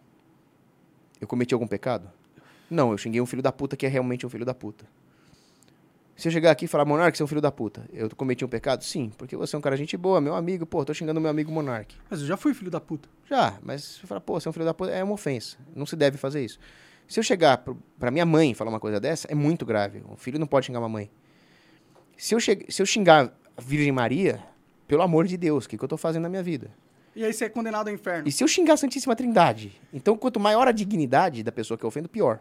Eu 1.19 1.27
cometi 1.27 1.53
algum 1.53 1.67
pecado? 1.67 2.09
Não, 2.69 2.91
eu 2.91 2.97
xinguei 2.97 3.21
um 3.21 3.25
filho 3.25 3.41
da 3.41 3.51
puta 3.51 3.77
que 3.77 3.85
é 3.85 3.89
realmente 3.89 4.25
um 4.25 4.29
filho 4.29 4.45
da 4.45 4.53
puta. 4.53 4.85
Se 6.15 6.27
eu 6.27 6.31
chegar 6.31 6.51
aqui 6.51 6.65
e 6.65 6.67
falar, 6.67 6.85
Monark, 6.85 7.17
você 7.17 7.23
é 7.23 7.25
um 7.25 7.27
filho 7.27 7.41
da 7.41 7.51
puta, 7.51 7.85
eu 7.91 8.07
cometi 8.15 8.45
um 8.45 8.47
pecado? 8.47 8.83
Sim, 8.83 9.11
porque 9.17 9.35
você 9.35 9.55
é 9.55 9.59
um 9.59 9.61
cara 9.61 9.75
gente 9.75 9.97
boa, 9.97 10.21
meu 10.21 10.35
amigo, 10.35 10.63
pô, 10.65 10.85
tô 10.85 10.93
xingando 10.93 11.19
meu 11.19 11.29
amigo 11.29 11.51
Monark. 11.51 11.95
Mas 12.09 12.21
eu 12.21 12.27
já 12.27 12.37
fui 12.37 12.53
filho 12.53 12.69
da 12.69 12.79
puta. 12.79 13.09
Já, 13.27 13.57
mas 13.63 13.83
se 13.83 14.03
eu 14.03 14.07
falar, 14.07 14.21
pô, 14.21 14.39
você 14.39 14.47
é 14.47 14.49
um 14.49 14.53
filho 14.53 14.65
da 14.65 14.73
puta, 14.75 14.91
é 14.91 15.03
uma 15.03 15.13
ofensa. 15.13 15.57
Não 15.75 15.85
se 15.87 15.95
deve 15.95 16.17
fazer 16.17 16.45
isso. 16.45 16.59
Se 17.07 17.19
eu 17.19 17.23
chegar 17.23 17.57
pro, 17.59 17.77
pra 17.99 18.09
minha 18.11 18.25
mãe 18.25 18.51
e 18.51 18.53
falar 18.55 18.69
uma 18.71 18.79
coisa 18.79 18.99
dessa, 18.99 19.27
é 19.31 19.35
muito 19.35 19.65
grave. 19.65 20.01
O 20.09 20.15
filho 20.15 20.39
não 20.39 20.47
pode 20.47 20.65
xingar 20.67 20.79
uma 20.79 20.89
mãe. 20.89 21.09
Se 22.17 22.33
eu, 22.33 22.39
che 22.39 22.65
se 22.69 22.81
eu 22.81 22.85
xingar 22.85 23.33
a 23.57 23.61
Virgem 23.61 23.91
Maria, 23.91 24.41
pelo 24.87 25.01
amor 25.01 25.27
de 25.27 25.37
Deus, 25.37 25.65
o 25.65 25.69
que, 25.69 25.77
que 25.77 25.83
eu 25.83 25.87
tô 25.87 25.97
fazendo 25.97 26.23
na 26.23 26.29
minha 26.29 26.43
vida? 26.43 26.71
E 27.15 27.23
aí 27.23 27.31
você 27.31 27.45
é 27.45 27.49
condenado 27.49 27.87
ao 27.89 27.93
inferno. 27.93 28.27
E 28.27 28.31
se 28.31 28.43
eu 28.43 28.47
xingar 28.47 28.73
a 28.73 28.77
Santíssima 28.77 29.15
Trindade? 29.15 29.79
Então, 29.93 30.17
quanto 30.17 30.39
maior 30.39 30.67
a 30.67 30.71
dignidade 30.71 31.43
da 31.43 31.51
pessoa 31.51 31.77
que 31.77 31.83
eu 31.83 31.87
ofendo, 31.87 32.09
pior. 32.09 32.39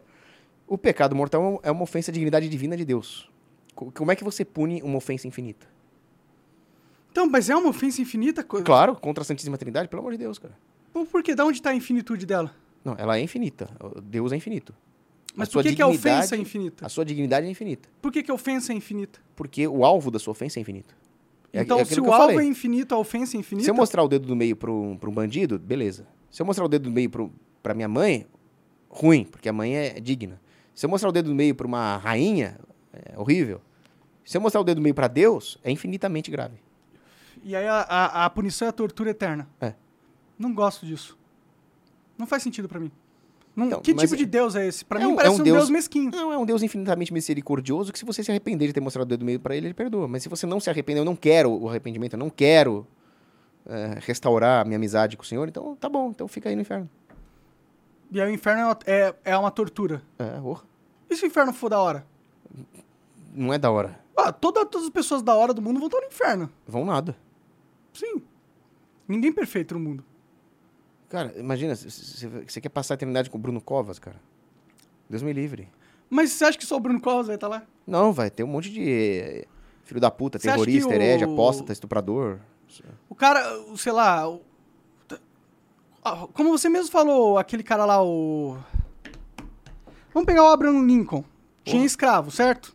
O 0.67 0.79
pecado 0.79 1.15
mortal 1.15 1.61
é 1.63 1.71
uma 1.71 1.83
ofensa 1.83 2.11
à 2.11 2.15
dignidade 2.15 2.49
divina 2.49 2.75
de 2.77 2.85
Deus. 2.85 3.29
Co- 3.75 3.93
Como 3.93 4.11
é 4.11 4.17
que 4.17 4.25
você 4.25 4.45
pune 4.45 4.81
uma 4.83 4.97
ofensa 4.97 5.27
infinita? 5.29 5.67
Então, 7.11 7.29
mas 7.29 7.51
é 7.51 7.57
uma 7.57 7.69
ofensa 7.69 8.01
infinita? 8.01 8.43
Claro, 8.43 8.97
contra 8.97 9.21
a 9.21 9.25
Santíssima 9.25 9.59
Trindade, 9.59 9.89
pelo 9.89 10.01
amor 10.01 10.13
de 10.13 10.19
Deus, 10.19 10.39
cara. 10.39 10.55
Por, 10.93 11.07
por 11.07 11.23
quê? 11.23 11.35
Da 11.35 11.45
onde 11.45 11.59
está 11.59 11.71
a 11.71 11.75
infinitude 11.75 12.25
dela? 12.25 12.55
Não, 12.85 12.95
ela 12.99 13.17
é 13.17 13.21
infinita. 13.21 13.69
Deus 14.03 14.33
é 14.33 14.37
infinito. 14.37 14.75
Mas 15.35 15.49
A 15.49 15.53
por 15.53 15.63
que, 15.63 15.75
que 15.75 15.83
a 15.83 15.87
ofensa 15.87 16.37
é 16.37 16.39
infinita? 16.39 16.85
A 16.85 16.89
sua 16.89 17.05
dignidade 17.05 17.47
é 17.47 17.51
infinita. 17.51 17.89
Por 18.01 18.13
que, 18.13 18.23
que 18.23 18.31
a 18.31 18.35
ofensa 18.35 18.73
é 18.73 18.77
infinita? 18.77 19.21
Porque 19.35 19.67
o 19.67 19.85
alvo 19.85 20.11
da 20.11 20.19
sua 20.19 20.33
ofensa 20.33 20.59
é 20.59 20.61
infinito. 20.61 20.95
É 21.53 21.63
então, 21.63 21.79
é 21.79 21.85
se 21.85 22.01
o 22.01 22.13
alvo 22.13 22.41
é 22.41 22.45
infinito, 22.45 22.95
a 22.95 22.99
ofensa 22.99 23.37
é 23.37 23.41
infinita? 23.41 23.65
Se 23.65 23.71
eu 23.71 23.75
mostrar 23.75 24.03
o 24.03 24.09
dedo 24.09 24.27
do 24.27 24.37
meio 24.37 24.57
para 24.57 24.71
um, 24.71 24.97
pra 24.97 25.09
um 25.09 25.13
bandido, 25.13 25.59
beleza. 25.59 26.07
Se 26.31 26.41
eu 26.41 26.47
mostrar 26.47 26.65
o 26.65 26.69
dedo 26.69 26.85
do 26.85 26.91
meio 26.91 27.11
para 27.63 27.75
minha 27.75 27.89
mãe, 27.89 28.27
ruim, 28.89 29.25
porque 29.25 29.49
a 29.49 29.53
mãe 29.53 29.77
é 29.77 30.01
digna. 30.01 30.41
Se 30.75 30.87
eu 30.87 30.91
mostrar 30.91 31.09
o 31.09 31.13
dedo 31.13 31.29
do 31.29 31.35
meio 31.35 31.55
para 31.55 31.67
uma 31.67 31.99
rainha, 31.99 32.59
é 32.93 33.19
horrível. 33.19 33.61
Se 34.25 34.37
eu 34.37 34.41
mostrar 34.41 34.61
o 34.61 34.65
dedo 34.65 34.77
do 34.77 34.83
meio 34.83 34.95
para 34.95 35.09
Deus, 35.09 35.59
é 35.63 35.71
infinitamente 35.71 36.31
grave. 36.31 36.57
E 37.45 37.57
aí 37.57 37.67
a, 37.67 37.81
a, 37.81 38.25
a 38.27 38.31
punição 38.31 38.67
é 38.67 38.69
a 38.69 38.73
tortura 38.73 39.11
eterna. 39.11 39.49
É. 39.61 39.75
Não 40.39 40.55
gosto 40.55 40.87
disso. 40.87 41.19
Não 42.19 42.27
faz 42.27 42.43
sentido 42.43 42.69
pra 42.69 42.79
mim. 42.81 42.91
Não- 43.55 43.67
Então, 43.67 43.81
que 43.83 43.95
tipo 43.95 44.17
de 44.17 44.25
Deus 44.25 44.55
é 44.55 44.67
esse? 44.67 44.85
Pra 44.85 44.99
é 45.01 45.05
mim 45.05 45.13
um- 45.13 45.17
parece 45.17 45.35
é 45.35 45.39
um 45.39 45.41
um, 45.41 45.45
Deus- 45.45 45.57
Deus... 45.59 45.71
mesquinho. 45.71 46.11
Não, 46.11 46.33
é 46.33 46.39
um 46.39 46.47
Deus 46.47 46.63
infinitamente 46.63 47.13
misericordioso 47.13 47.93
que 47.93 47.99
se 47.99 48.05
você 48.05 48.23
se 48.25 48.31
arrepender 48.31 48.69
de 48.69 48.73
ter 48.75 48.81
mostrado 48.81 49.05
o 49.05 49.09
dedo 49.09 49.21
do 49.21 49.27
meio 49.27 49.39
para 49.41 49.55
ele, 49.55 49.67
ele 49.67 49.75
perdoa. 49.75 50.09
Mas 50.09 50.23
se 50.23 50.29
você 50.29 50.47
não 50.47 50.59
se 50.61 50.71
arrepender, 50.71 51.01
eu 51.01 51.05
não 51.05 51.15
quero 51.17 51.51
o 51.53 51.69
arrependimento, 51.69 52.15
eu 52.15 52.19
não 52.19 52.31
quero 52.31 52.87
é, 53.67 53.99
restaurar 54.01 54.63
a 54.63 54.65
minha 54.65 54.77
amizade 54.77 55.17
com 55.17 55.23
o 55.23 55.27
Senhor, 55.27 55.47
então 55.49 55.77
tá 55.77 55.89
bom, 55.89 56.11
então 56.11 56.27
fica 56.27 56.49
aí 56.49 56.55
no 56.57 56.63
inferno. 56.63 56.89
E 58.11 58.21
aí 58.21 58.31
o 58.31 58.35
inferno 58.35 58.61
é 58.61 58.65
uma, 58.67 58.79
é, 58.87 59.15
é 59.25 59.37
uma 59.37 59.51
tortura. 59.51 60.03
É, 60.19 60.41
porra. 60.41 60.63
E 61.11 61.17
se 61.17 61.25
o 61.25 61.27
inferno 61.27 61.53
for 61.53 61.69
da 61.69 61.79
hora? 61.81 62.07
Não 63.35 63.53
é 63.53 63.59
da 63.59 63.71
hora. 63.71 64.01
Ah, 64.17 64.33
toda, 64.33 64.65
todas 64.67 64.87
as 64.87 64.91
pessoas 64.93 65.23
da 65.23 65.35
hora 65.35 65.53
do 65.55 65.61
mundo 65.63 65.79
vão 65.79 65.87
estar 65.89 66.01
no 66.01 66.07
inferno. 66.07 66.51
Vão 66.67 66.85
nada. 66.85 67.17
Sim. 67.93 68.23
Ninguém 69.09 69.33
perfeito 69.33 69.75
no 69.75 69.81
mundo. 69.81 70.05
Cara, 71.13 71.31
imagina, 71.39 71.75
você 71.77 72.59
quer 72.59 72.71
passar 72.71 72.95
a 72.95 72.97
eternidade 72.97 73.29
com 73.29 73.37
o 73.37 73.41
Bruno 73.41 73.61
Covas, 73.61 73.99
cara? 73.99 74.17
Deus 75.11 75.23
me 75.23 75.31
livre. 75.31 75.69
Mas 76.09 76.31
você 76.33 76.47
acha 76.47 76.57
que 76.57 76.65
só 76.65 76.77
o 76.79 76.81
Bruno 76.81 76.99
Covas 77.03 77.27
vai 77.27 77.35
estar 77.35 77.49
lá? 77.49 77.65
Não, 77.87 78.15
vai 78.15 78.31
ter 78.31 78.43
um 78.45 78.47
monte 78.47 78.71
de 78.71 78.81
eh, 78.91 79.45
filho 79.85 80.01
da 80.01 80.11
puta, 80.11 80.39
Você 80.39 80.49
terrorista, 80.51 80.95
herege, 80.95 81.27
o- 81.27 81.35
apóstata, 81.35 81.71
estuprador. 81.71 82.39
O 83.11 83.15
cara, 83.15 83.43
sei 83.77 83.93
lá. 83.93 84.27
o- 84.27 84.41
Como 86.33 86.49
você 86.51 86.71
mesmo 86.71 86.91
falou, 86.91 87.37
aquele 87.37 87.63
cara 87.63 87.85
lá, 87.85 88.03
o. 88.03 88.57
Vamos 90.15 90.27
pegar 90.27 90.45
o 90.45 90.47
Abraham 90.49 90.87
Lincoln. 90.87 91.23
Tinha 91.63 91.77
Porra. 91.77 91.85
escravo, 91.85 92.31
certo? 92.31 92.75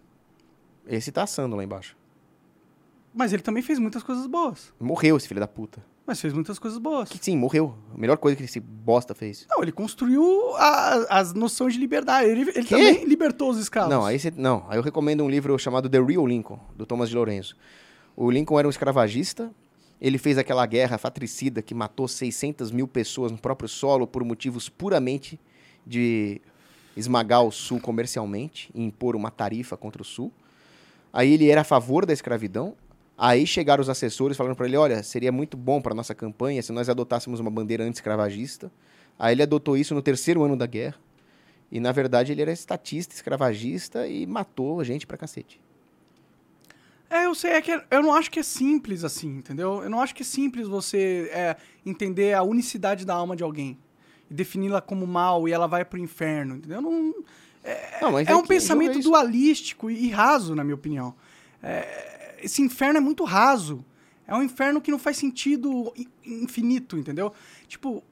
Esse 0.86 1.12
tá 1.12 1.24
assando 1.24 1.56
lá 1.56 1.64
embaixo. 1.64 1.98
Mas 3.16 3.34
ele 3.34 3.42
também 3.42 3.64
fez 3.64 3.80
muitas 3.80 4.04
coisas 4.04 4.28
boas. 4.28 4.72
Morreu 4.80 5.18
esse 5.18 5.28
filho 5.28 5.40
da 5.40 5.48
puta. 5.48 5.84
Mas 6.08 6.22
fez 6.22 6.34
muitas 6.34 6.58
coisas 6.58 6.80
boas. 6.80 7.10
Que 7.10 7.18
sim, 7.22 7.36
morreu. 7.38 7.76
A 7.94 7.98
melhor 7.98 8.18
coisa 8.18 8.38
que 8.38 8.44
esse 8.44 8.62
bosta 8.62 9.14
fez. 9.14 9.46
Não, 9.50 9.62
ele 9.62 9.74
construiu 9.74 10.56
a- 10.56 11.06
as 11.20 11.34
noções 11.34 11.74
de 11.74 11.80
liberdade. 11.82 12.30
Ele, 12.30 12.50
ele 12.56 12.64
também 12.66 13.04
libertou 13.04 13.50
os 13.52 13.58
escravos. 13.58 13.90
Não, 13.92 14.06
aí 14.06 14.18
você, 14.18 14.32
não, 14.34 14.66
aí 14.70 14.78
eu 14.78 14.82
recomendo 14.82 15.22
um 15.22 15.30
livro 15.30 15.60
chamado 15.60 15.90
The 15.90 16.02
Real 16.02 16.26
Lincoln, 16.26 16.60
do 16.78 16.86
Thomas 16.86 17.10
de 17.10 17.16
Lourenço. 17.16 17.58
O 18.16 18.32
Lincoln 18.32 18.58
era 18.58 18.66
um 18.68 18.72
escravagista, 18.72 19.52
ele 20.00 20.18
fez 20.18 20.38
aquela 20.38 20.66
guerra 20.66 20.98
fratricida 20.98 21.62
que 21.62 21.74
matou 21.76 22.08
600 22.08 22.72
mil 22.72 22.88
pessoas 22.88 23.30
no 23.32 23.38
próprio 23.38 23.68
solo 23.68 24.08
por 24.08 24.24
motivos 24.24 24.70
puramente 24.70 25.38
de 25.86 26.40
esmagar 26.96 27.44
o 27.44 27.52
Sul 27.52 27.82
comercialmente 27.82 28.72
e 28.74 28.82
impor 28.82 29.14
uma 29.16 29.30
tarifa 29.30 29.76
contra 29.76 30.02
o 30.02 30.06
Sul. 30.06 30.32
Aí 31.12 31.34
ele 31.34 31.50
era 31.50 31.62
a 31.62 31.66
favor 31.66 32.06
da 32.06 32.14
escravidão. 32.14 32.76
Aí 33.18 33.48
chegaram 33.48 33.81
os 33.81 33.89
assessores 33.89 34.38
falando 34.38 34.56
para 34.56 34.68
ele, 34.68 34.77
olha, 34.77 35.02
seria 35.02 35.31
muito 35.31 35.57
bom 35.57 35.81
para 35.81 35.95
nossa 35.95 36.14
campanha 36.14 36.61
se 36.61 36.72
nós 36.72 36.88
adotássemos 36.88 37.39
uma 37.39 37.49
bandeira 37.49 37.84
anti-escravagista. 37.84 38.72
Aí 39.18 39.34
ele 39.34 39.41
adotou 39.41 39.76
isso 39.76 39.95
no 39.95 40.02
terceiro 40.03 40.44
ano 40.44 40.56
da 40.56 40.68
guerra. 40.68 40.95
E 41.72 41.80
na 41.80 41.91
verdade 41.91 42.31
ele 42.31 42.44
era 42.44 42.52
estatista, 42.52 43.15
escravagista 43.15 44.07
e 44.07 44.27
matou 44.27 44.80
a 44.80 44.84
gente 44.84 45.07
pra 45.07 45.18
cacete. 45.18 45.60
É, 47.10 47.26
eu 47.26 47.34
sei, 47.34 47.52
é 47.52 47.61
que 47.61 47.81
eu 47.89 48.03
não 48.03 48.14
acho 48.14 48.30
que 48.30 48.39
é 48.39 48.44
simples 48.44 49.03
assim, 49.03 49.38
entendeu? 49.38 49.81
Eu 49.81 49.89
não 49.89 49.99
acho 49.99 50.14
que 50.14 50.22
é 50.22 50.26
simples 50.26 50.68
você 50.68 51.30
é, 51.34 51.56
entender 51.85 52.34
a 52.34 52.44
unicidade 52.44 53.06
da 53.06 53.15
alma 53.15 53.35
de 53.35 53.44
alguém 53.44 53.77
e 54.30 54.34
defini-la 54.34 54.81
como 54.81 55.07
mal 55.07 55.48
e 55.48 55.53
ela 55.53 55.68
vai 55.68 55.84
pro 55.84 55.98
inferno, 55.98 56.57
entendeu? 56.57 56.81
Não, 56.81 57.15
Não, 58.02 58.11
mas 58.11 58.27
é 58.27 58.35
um 58.35 58.45
pensamento 58.45 58.99
é 58.99 59.02
dualístico 59.02 59.89
e 59.89 60.10
raso, 60.10 60.53
na 60.53 60.64
minha 60.64 60.76
opinião. 60.76 61.15
É, 61.64 62.16
esse 62.42 62.62
inferno 62.62 62.98
é 62.98 63.02
muito 63.02 63.24
raso. 63.24 63.84
É 64.26 64.36
um 64.36 64.44
inferno 64.44 64.82
que 64.82 64.92
não 64.92 65.00
faz 65.00 65.18
sentido 65.18 65.94
infinito, 66.26 66.98
entendeu? 66.98 67.34
Tipo, 67.68 68.04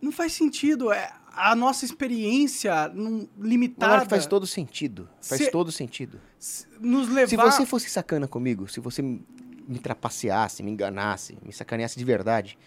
não 0.00 0.12
faz 0.12 0.32
sentido. 0.32 0.92
É, 0.92 1.10
a 1.34 1.54
nossa 1.54 1.84
experiência 1.84 2.88
não, 2.88 3.26
limitada 3.40 3.92
Monark, 3.92 4.10
faz 4.10 4.26
todo 4.26 4.46
sentido. 4.46 5.08
Faz 5.22 5.40
Se- 5.42 5.50
todo 5.50 5.72
sentido. 5.72 6.20
s- 6.38 6.66
nos 6.80 7.08
levar... 7.08 7.28
Se 7.28 7.36
você 7.36 7.64
fosse 7.64 7.88
sacana 7.88 8.28
comigo, 8.28 8.68
se 8.68 8.80
você 8.80 9.00
me 9.00 9.78
trapaceasse, 9.82 10.62
me 10.62 10.70
enganasse, 10.70 11.38
me 11.42 11.52
sacaneasse 11.52 11.98
de 11.98 12.04
verdade, 12.04 12.58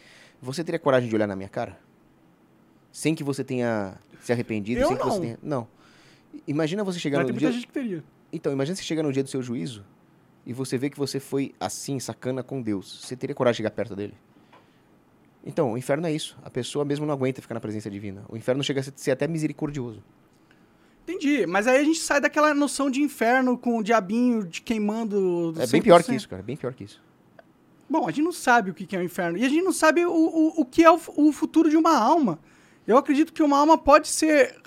você 0.41 0.63
teria 0.63 0.79
coragem 0.79 1.07
de 1.09 1.15
olhar 1.15 1.27
na 1.27 1.35
minha 1.35 1.49
cara? 1.49 1.79
Sem 2.91 3.13
que 3.13 3.23
você 3.23 3.43
tenha 3.43 3.99
se 4.21 4.31
arrependido? 4.31 4.81
Eu 4.81 4.87
sem 4.87 4.97
que 4.97 5.03
você 5.03 5.09
não. 5.13 5.21
tenha... 5.21 5.39
Não. 5.43 5.67
Imagina 6.47 6.83
você 6.83 6.97
chegar 6.97 7.17
Vai 7.19 7.25
no 7.27 7.33
ter 7.33 7.37
dia... 7.39 7.47
muita 7.49 7.59
gente 7.59 7.67
que 7.67 7.73
teria. 7.73 8.03
Então, 8.35 8.51
imagina 8.51 8.75
você 8.75 8.83
chegar 8.83 9.01
no 9.03 9.13
dia 9.13 9.23
do 9.23 9.29
seu 9.29 9.41
juízo 9.41 9.83
e 10.45 10.51
você 10.53 10.77
vê 10.77 10.89
que 10.89 10.97
você 10.97 11.19
foi 11.19 11.53
assim, 11.59 11.99
sacana 11.99 12.43
com 12.43 12.61
Deus. 12.61 13.01
Você 13.03 13.15
teria 13.15 13.33
coragem 13.35 13.53
de 13.55 13.57
chegar 13.57 13.71
perto 13.71 13.95
dele? 13.95 14.13
Então, 15.45 15.71
o 15.73 15.77
inferno 15.77 16.05
é 16.07 16.11
isso. 16.11 16.37
A 16.43 16.49
pessoa 16.49 16.83
mesmo 16.83 17.05
não 17.05 17.13
aguenta 17.13 17.41
ficar 17.41 17.53
na 17.53 17.59
presença 17.61 17.89
divina. 17.89 18.25
O 18.27 18.35
inferno 18.35 18.63
chega 18.63 18.81
a 18.81 18.83
ser- 18.83 19.11
até 19.11 19.27
misericordioso. 19.27 20.03
Entendi, 21.03 21.45
mas 21.45 21.67
aí 21.67 21.77
a 21.79 21.83
gente 21.83 21.99
sai 21.99 22.19
daquela 22.19 22.51
noção 22.53 22.89
de 22.89 22.99
inferno 22.99 23.55
com 23.57 23.77
o 23.77 23.83
diabinho 23.83 24.43
de 24.43 24.61
queimando. 24.61 25.53
É 25.59 25.67
bem 25.67 25.81
pior 25.81 26.01
que 26.03 26.11
100%. 26.11 26.15
isso, 26.17 26.27
cara. 26.29 26.41
Bem 26.41 26.57
pior 26.57 26.73
que 26.73 26.83
isso. 26.83 27.01
Bom, 27.87 28.07
a 28.07 28.11
gente 28.11 28.23
não 28.23 28.31
sabe 28.31 28.71
o 28.71 28.73
que 28.73 28.95
é 28.95 28.99
o 28.99 29.03
inferno. 29.03 29.37
E 29.37 29.45
a 29.45 29.49
gente 29.49 29.63
não 29.63 29.71
sabe 29.71 30.03
o, 30.03 30.11
o, 30.11 30.61
o 30.61 30.65
que 30.65 30.83
é 30.83 30.91
o, 30.91 30.99
o 31.15 31.31
futuro 31.31 31.69
de 31.69 31.77
uma 31.77 31.95
alma. 31.95 32.39
Eu 32.87 32.97
acredito 32.97 33.31
que 33.31 33.43
uma 33.43 33.57
alma 33.57 33.77
pode 33.77 34.07
ser 34.07 34.59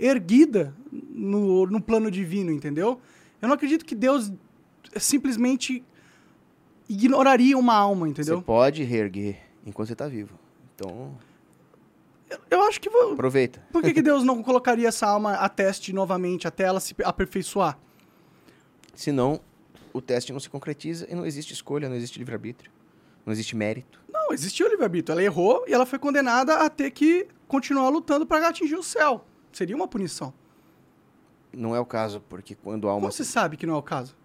reerguida 0.00 0.74
no, 0.90 1.66
no 1.66 1.80
plano 1.80 2.10
divino, 2.10 2.50
entendeu? 2.50 3.00
Eu 3.40 3.48
não 3.48 3.54
acredito 3.54 3.84
que 3.84 3.94
Deus 3.94 4.32
simplesmente 4.96 5.84
ignoraria 6.88 7.56
uma 7.56 7.74
alma, 7.74 8.08
entendeu? 8.08 8.38
Você 8.38 8.44
pode 8.44 8.82
reerguer 8.82 9.38
enquanto 9.66 9.88
você 9.88 9.94
tá 9.94 10.08
vivo. 10.08 10.38
Então, 10.74 11.14
Eu 12.50 12.62
acho 12.62 12.80
que. 12.80 12.88
vo- 12.88 13.12
aproveita. 13.12 13.62
Por 13.72 13.82
que, 13.82 13.92
que 13.92 14.02
Deus 14.02 14.24
não 14.24 14.42
colocaria 14.42 14.88
essa 14.88 15.06
alma 15.06 15.34
a 15.34 15.48
teste 15.48 15.92
novamente 15.92 16.48
até 16.48 16.64
ela 16.64 16.80
se 16.80 16.94
aperfeiçoar? 17.04 17.78
Senão, 18.94 19.40
o 19.92 20.00
teste 20.00 20.32
não 20.32 20.40
se 20.40 20.48
concretiza 20.50 21.06
e 21.10 21.14
não 21.14 21.24
existe 21.26 21.52
escolha, 21.52 21.88
não 21.88 21.96
existe 21.96 22.18
livre-arbítrio. 22.18 22.70
Não 23.24 23.32
existe 23.32 23.54
mérito. 23.54 24.00
Não, 24.10 24.32
existiu 24.32 24.66
o 24.66 24.70
livre-arbítrio. 24.70 25.12
Ela 25.12 25.22
errou 25.22 25.64
e 25.68 25.72
ela 25.74 25.84
foi 25.86 25.98
condenada 25.98 26.54
a 26.56 26.70
ter 26.70 26.90
que 26.90 27.26
continuar 27.46 27.88
lutando 27.90 28.26
para 28.26 28.48
atingir 28.48 28.76
o 28.76 28.82
céu. 28.82 29.24
Seria 29.52 29.74
uma 29.76 29.88
punição. 29.88 30.32
Não 31.52 31.74
é 31.74 31.80
o 31.80 31.84
caso, 31.86 32.22
porque 32.28 32.54
quando 32.54 32.88
há 32.88 32.92
uma... 32.92 33.00
Como 33.00 33.12
você 33.12 33.24
sabe 33.24 33.56
que 33.56 33.66
não 33.66 33.74
é 33.74 33.78
o 33.78 33.82
caso? 33.82 34.16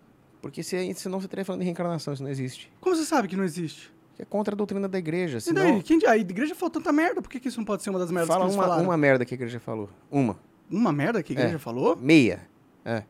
Porque 0.42 0.62
se, 0.62 0.94
senão 0.94 1.20
você 1.20 1.26
estaria 1.26 1.44
falando 1.44 1.62
de 1.62 1.66
reencarnação, 1.66 2.14
isso 2.14 2.22
não 2.22 2.30
existe. 2.30 2.72
Como 2.80 2.96
você 2.96 3.04
sabe 3.04 3.28
que 3.28 3.36
não 3.36 3.44
existe? 3.44 3.92
Que 4.16 4.22
é 4.22 4.26
contra 4.26 4.54
a 4.54 4.56
doutrina 4.58 4.88
da 4.88 4.98
igreja. 5.00 5.40
E 5.40 5.42
Senão, 5.42 5.64
daí? 5.64 5.84
Quem, 5.84 6.00
a 6.06 6.16
igreja 6.16 6.54
falou 6.54 6.70
tanta 6.70 6.92
merda, 6.94 7.22
por 7.22 7.30
que, 7.30 7.40
que 7.40 7.48
isso 7.48 7.58
não 7.58 7.66
pode 7.66 7.82
ser 7.84 7.90
uma 7.90 7.98
das 8.00 8.12
merdas 8.12 8.28
fala 8.28 8.42
que 8.42 8.46
eles 8.46 8.56
uma, 8.56 8.64
falaram? 8.64 8.84
uma 8.84 8.96
merda 8.96 9.26
que 9.26 9.34
a 9.34 9.38
igreja 9.38 9.60
falou. 9.60 9.90
Uma. 10.10 10.38
Uma 10.70 10.92
merda 10.94 11.22
que 11.24 11.34
a 11.34 11.36
igreja 11.36 11.56
É. 11.56 11.60
falou? 11.60 11.96
Meia. 11.98 12.48
É. 12.86 13.04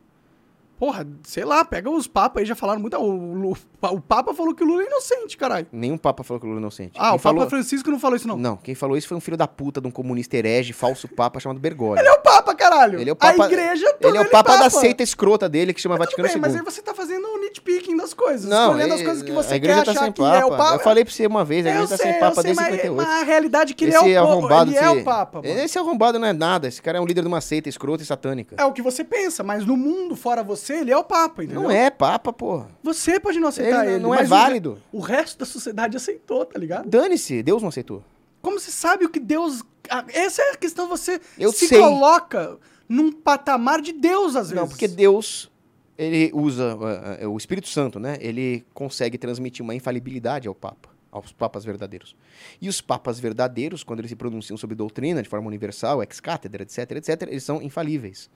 Porra, 0.78 1.06
sei 1.22 1.42
lá, 1.44 1.64
pega 1.64 1.88
os 1.88 2.06
papas 2.06 2.40
aí, 2.42 2.46
já 2.46 2.54
falaram 2.54 2.80
muito. 2.80 2.96
O, 2.98 3.34
Lu- 3.34 3.56
o 3.82 4.00
Papa 4.00 4.34
falou 4.34 4.54
que 4.54 4.62
o 4.62 4.66
Lula 4.66 4.82
é 4.82 4.86
inocente, 4.86 5.36
caralho. 5.36 5.66
Nenhum 5.72 5.96
papa 5.96 6.22
falou 6.22 6.38
que 6.38 6.44
o 6.46 6.48
Lula 6.48 6.60
é 6.60 6.62
inocente. 6.62 6.92
Ah, 6.98 7.08
Quem 7.10 7.16
o 7.16 7.18
falou... 7.18 7.38
Papa 7.40 7.50
Francisco 7.50 7.90
não 7.90 7.98
falou 7.98 8.16
isso, 8.16 8.28
não. 8.28 8.36
Não, 8.36 8.56
quem 8.58 8.74
falou 8.74 8.96
isso 8.96 9.08
foi 9.08 9.16
um 9.16 9.20
filho 9.20 9.36
da 9.38 9.48
puta 9.48 9.80
de 9.80 9.88
um 9.88 9.90
comunista 9.90 10.36
herege, 10.36 10.72
falso 10.74 11.08
papa 11.08 11.40
chamado 11.40 11.58
Bergoglio. 11.58 11.98
Ele 12.00 12.08
é 12.08 12.12
o 12.12 12.20
Papa, 12.20 12.54
caralho. 12.54 13.00
Ele 13.00 13.08
é 13.08 13.12
o 13.12 13.16
papa- 13.16 13.44
A 13.44 13.46
igreja 13.46 13.96
Ele 14.00 14.18
é 14.18 14.20
o 14.20 14.28
papa, 14.30 14.56
da 14.58 14.68
seita 14.68 15.02
escrota 15.02 15.48
dele, 15.48 15.72
que 15.72 15.80
chama 15.80 15.94
Tudo 15.96 16.04
Vaticano 16.04 16.28
bem, 16.28 16.34
II. 16.36 16.40
mas 16.42 16.54
aí 16.56 16.62
você 16.62 16.82
tá 16.82 16.92
fazendo 16.92 17.26
nitpicking 17.66 17.96
das 17.96 18.14
coisas. 18.14 18.48
Não, 18.48 18.66
escolhendo 18.72 18.94
as 18.94 19.00
é- 19.00 19.04
coisas 19.04 19.22
que 19.22 19.32
você 19.32 19.60
quer 19.60 19.84
tá 19.84 19.90
achar 19.92 20.00
sem 20.04 20.12
que 20.12 20.20
papa. 20.20 20.36
é 20.38 20.44
o 20.44 20.48
Papa. 20.50 20.74
Eu 20.74 20.80
falei 20.80 21.04
pra 21.04 21.12
você 21.12 21.26
uma 21.26 21.44
vez, 21.44 21.66
a 21.66 21.68
Eu 21.70 21.72
igreja 21.74 21.88
tá 21.90 21.96
sei, 21.96 22.12
sem 22.12 22.20
papa 22.20 22.26
eu 22.26 22.34
sei, 22.34 22.42
desde 22.44 22.62
mas, 22.62 22.70
58. 22.72 22.96
mas 22.96 23.08
a 23.22 23.24
realidade 23.24 23.72
é 23.72 23.74
que 23.76 23.84
ele 23.84 23.94
esse 23.94 24.12
é 24.12 24.22
o, 24.22 24.26
arrombado, 24.26 24.70
ele 24.70 24.78
é 24.78 24.84
esse- 24.84 25.00
o 25.00 25.04
Papa, 25.04 25.42
mano. 25.42 25.60
Esse 25.60 25.78
arrombado 25.78 26.18
não 26.18 26.28
é 26.28 26.32
nada. 26.32 26.68
Esse 26.68 26.80
cara 26.82 26.98
é 26.98 27.00
um 27.00 27.06
líder 27.06 27.22
de 27.22 27.28
uma 27.28 27.40
seita 27.40 27.68
escrota 27.68 28.02
e 28.02 28.06
satânica. 28.06 28.56
É 28.58 28.64
o 28.64 28.72
que 28.72 28.82
você 28.82 29.02
pensa, 29.04 29.42
mas 29.42 29.64
no 29.66 29.76
mundo, 29.76 30.16
fora 30.16 30.42
você, 30.42 30.74
ele 30.78 30.90
é 30.90 30.96
o 30.96 31.04
Papa, 31.04 31.42
entendeu? 31.44 31.62
Não 31.62 31.70
é 31.70 31.90
papa, 31.90 32.32
porra. 32.32 32.68
Você 32.82 33.18
pode 33.20 33.38
não 33.40 33.48
aceitar 33.48 33.84
Ele 33.84 33.94
ele. 33.94 34.02
não 34.02 34.14
é 34.14 34.18
mas 34.18 34.26
o- 34.26 34.30
válido. 34.30 34.82
O, 34.92 35.00
resto 35.00 35.38
da 35.38 35.44
sociedade 35.46 35.96
aceitou, 35.96 36.44
tá 36.44 36.58
ligado? 36.58 36.88
Dane-se, 36.88 37.42
Deus 37.42 37.62
não 37.62 37.68
aceitou. 37.68 38.02
Como 38.42 38.58
você 38.60 38.70
sabe 38.70 39.04
o 39.04 39.08
que 39.08 39.18
Deus... 39.20 39.62
Essa 40.12 40.42
é 40.42 40.50
a 40.52 40.56
questão, 40.56 40.88
você 40.88 41.20
Eu 41.38 41.52
se 41.52 41.66
sei. 41.68 41.80
coloca 41.80 42.56
num 42.88 43.10
patamar 43.12 43.80
de 43.80 43.92
Deus, 43.92 44.36
às 44.36 44.50
vezes. 44.50 44.54
Não, 44.54 44.68
porque 44.68 44.86
Deus, 44.88 45.50
ele 45.98 46.30
usa 46.34 46.76
uh, 46.76 47.26
uh, 47.26 47.30
o 47.30 47.36
Espírito 47.36 47.68
Santo, 47.68 47.98
né? 47.98 48.18
Ele 48.20 48.64
consegue 48.74 49.16
transmitir 49.16 49.62
uma 49.62 49.74
infalibilidade 49.74 50.46
ao 50.46 50.54
Papa, 50.54 50.90
aos 51.10 51.32
papas 51.32 51.64
verdadeiros. 51.64 52.14
E 52.60 52.68
os 52.68 52.80
papas 52.80 53.18
verdadeiros, 53.18 53.82
quando 53.82 54.00
eles 54.00 54.10
se 54.10 54.16
pronunciam 54.16 54.56
sobre 54.56 54.76
doutrina 54.76 55.22
de 55.22 55.28
forma 55.28 55.46
universal, 55.46 56.02
ex 56.02 56.20
cátedra, 56.20 56.62
etc, 56.62 56.92
etc, 56.92 57.22
eles 57.22 57.44
são 57.44 57.62
infalíveis. 57.62 58.30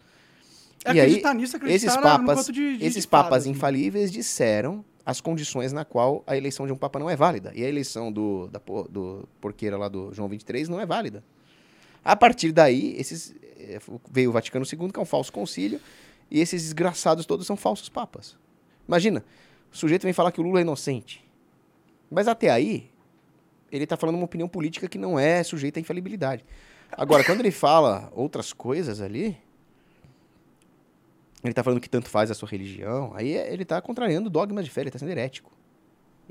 É 0.85 0.95
e 0.95 1.01
aí, 1.01 1.23
nisso, 1.35 1.59
esses 1.67 1.95
papas, 1.95 2.47
de, 2.47 2.79
de 2.79 2.85
esses 2.85 3.03
de 3.03 3.09
papas 3.09 3.43
assim. 3.43 3.51
infalíveis 3.51 4.11
disseram 4.11 4.83
as 5.05 5.21
condições 5.21 5.73
na 5.73 5.85
qual 5.85 6.23
a 6.27 6.37
eleição 6.37 6.67
de 6.67 6.73
um 6.73 6.77
papa 6.77 6.99
não 6.99 7.11
é 7.11 7.17
válida. 7.17 7.53
E 7.55 7.63
a 7.63 7.69
eleição 7.69 8.11
do, 8.11 8.49
da, 8.49 8.61
do 8.89 9.29
porqueira 9.41 9.77
lá 9.77 9.89
do 9.89 10.13
João 10.15 10.29
23 10.29 10.69
não 10.69 10.81
é 10.81 10.87
válida. 10.87 11.23
A 12.03 12.17
partir 12.17 12.51
daí, 12.53 12.95
esses, 12.97 13.35
veio 14.11 14.31
o 14.31 14.33
Vaticano 14.33 14.65
II, 14.65 14.91
que 14.91 14.99
é 14.99 15.03
um 15.03 15.07
falso 15.07 15.31
concílio, 15.31 15.81
e 16.31 16.41
esses 16.41 16.63
desgraçados 16.63 17.27
todos 17.27 17.47
são 17.47 17.57
falsos 17.57 17.89
papas. 17.89 18.37
Imagina, 18.87 19.25
o 19.73 19.77
sujeito 19.77 20.03
vem 20.03 20.13
falar 20.13 20.33
que 20.33 20.41
o 20.41 20.45
Lula 20.45 20.61
é 20.61 20.63
inocente. 20.63 21.25
Mas 22.11 22.29
até 22.29 22.51
aí, 22.51 22.91
ele 23.71 23.85
está 23.85 23.97
falando 23.97 24.17
uma 24.17 24.25
opinião 24.25 24.49
política 24.49 24.89
que 24.89 24.99
não 24.99 25.19
é 25.19 25.43
sujeita 25.43 25.79
à 25.79 25.81
infalibilidade. 25.81 26.45
Agora, 26.93 27.23
quando 27.23 27.41
ele 27.41 27.53
fala 27.53 28.11
outras 28.15 28.53
coisas 28.53 29.01
ali, 29.01 29.37
ele 31.43 31.53
está 31.53 31.63
falando 31.63 31.81
que 31.81 31.89
tanto 31.89 32.09
faz 32.09 32.31
a 32.31 32.35
sua 32.35 32.49
religião, 32.49 33.13
aí 33.15 33.33
ele 33.33 33.63
está 33.63 33.81
contrariando 33.81 34.29
dogmas 34.29 34.65
de 34.65 34.71
fé, 34.71 34.81
ele 34.81 34.89
está 34.89 34.99
sendo 34.99 35.11
herético. 35.11 35.53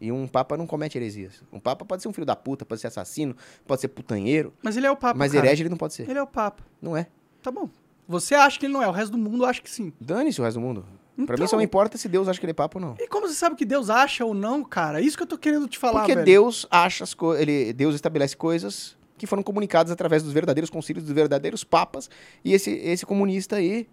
E 0.01 0.11
um 0.11 0.27
papa 0.27 0.55
não 0.55 0.65
comete 0.65 0.97
heresias. 0.97 1.43
Um 1.51 1.59
papa 1.59 1.83
pode 1.83 2.01
ser 2.01 2.07
um 2.07 2.13
filho 2.13 2.25
da 2.25 2.35
puta, 2.35 2.65
pode 2.65 2.79
ser 2.79 2.87
assassino, 2.87 3.35
pode 3.67 3.81
ser 3.81 3.89
putanheiro, 3.89 4.53
Mas 4.61 4.77
ele 4.77 4.87
é 4.87 4.91
o 4.91 4.95
Papa, 4.95 5.17
mas 5.17 5.33
herege 5.33 5.63
ele 5.63 5.69
não 5.69 5.77
pode 5.77 5.93
ser. 5.93 6.09
Ele 6.09 6.17
é 6.17 6.23
o 6.23 6.27
Papa. 6.27 6.63
Não 6.81 6.95
é. 6.95 7.07
Tá 7.41 7.51
bom. 7.51 7.69
Você 8.09 8.33
acha 8.35 8.59
que 8.59 8.65
ele 8.65 8.73
não 8.73 8.81
é, 8.83 8.87
o 8.87 8.91
resto 8.91 9.11
do 9.11 9.17
mundo 9.19 9.45
acha 9.45 9.61
que 9.61 9.69
sim. 9.69 9.93
Dane-se 10.01 10.41
o 10.41 10.43
resto 10.43 10.59
do 10.59 10.65
mundo. 10.65 10.83
Pra 11.15 11.35
mim 11.35 11.41
Então- 11.43 11.47
só 11.47 11.55
não 11.57 11.63
importa 11.63 11.97
se 11.97 12.09
Deus 12.09 12.27
acha 12.27 12.39
que 12.39 12.45
ele 12.45 12.51
é 12.51 12.53
papa 12.55 12.79
ou 12.79 12.81
não. 12.83 12.95
E 12.99 13.07
como 13.07 13.27
você 13.27 13.35
sabe 13.35 13.55
que 13.55 13.65
Deus 13.65 13.89
acha 13.89 14.25
ou 14.25 14.33
não, 14.33 14.63
cara? 14.63 14.99
É 14.99 15.03
Isso 15.03 15.15
que 15.15 15.23
eu 15.23 15.27
tô 15.27 15.37
querendo 15.37 15.67
te 15.67 15.77
falar, 15.77 15.99
Porque 16.01 16.15
velho. 16.15 16.25
Deus 16.25 16.65
acha 16.71 17.03
as 17.03 17.13
coisas. 17.13 17.45
Deus 17.75 17.93
estabelece 17.95 18.35
coisas 18.35 18.97
que 19.17 19.27
foram 19.27 19.43
comunicadas 19.43 19.91
através 19.91 20.23
dos 20.23 20.31
verdadeiros 20.33 20.69
concílios, 20.69 21.03
dos 21.05 21.13
verdadeiros 21.13 21.63
papas. 21.63 22.09
E 22.43 22.53
esse, 22.53 22.71
esse 22.71 23.05
comunista 23.05 23.57
aí 23.57 23.87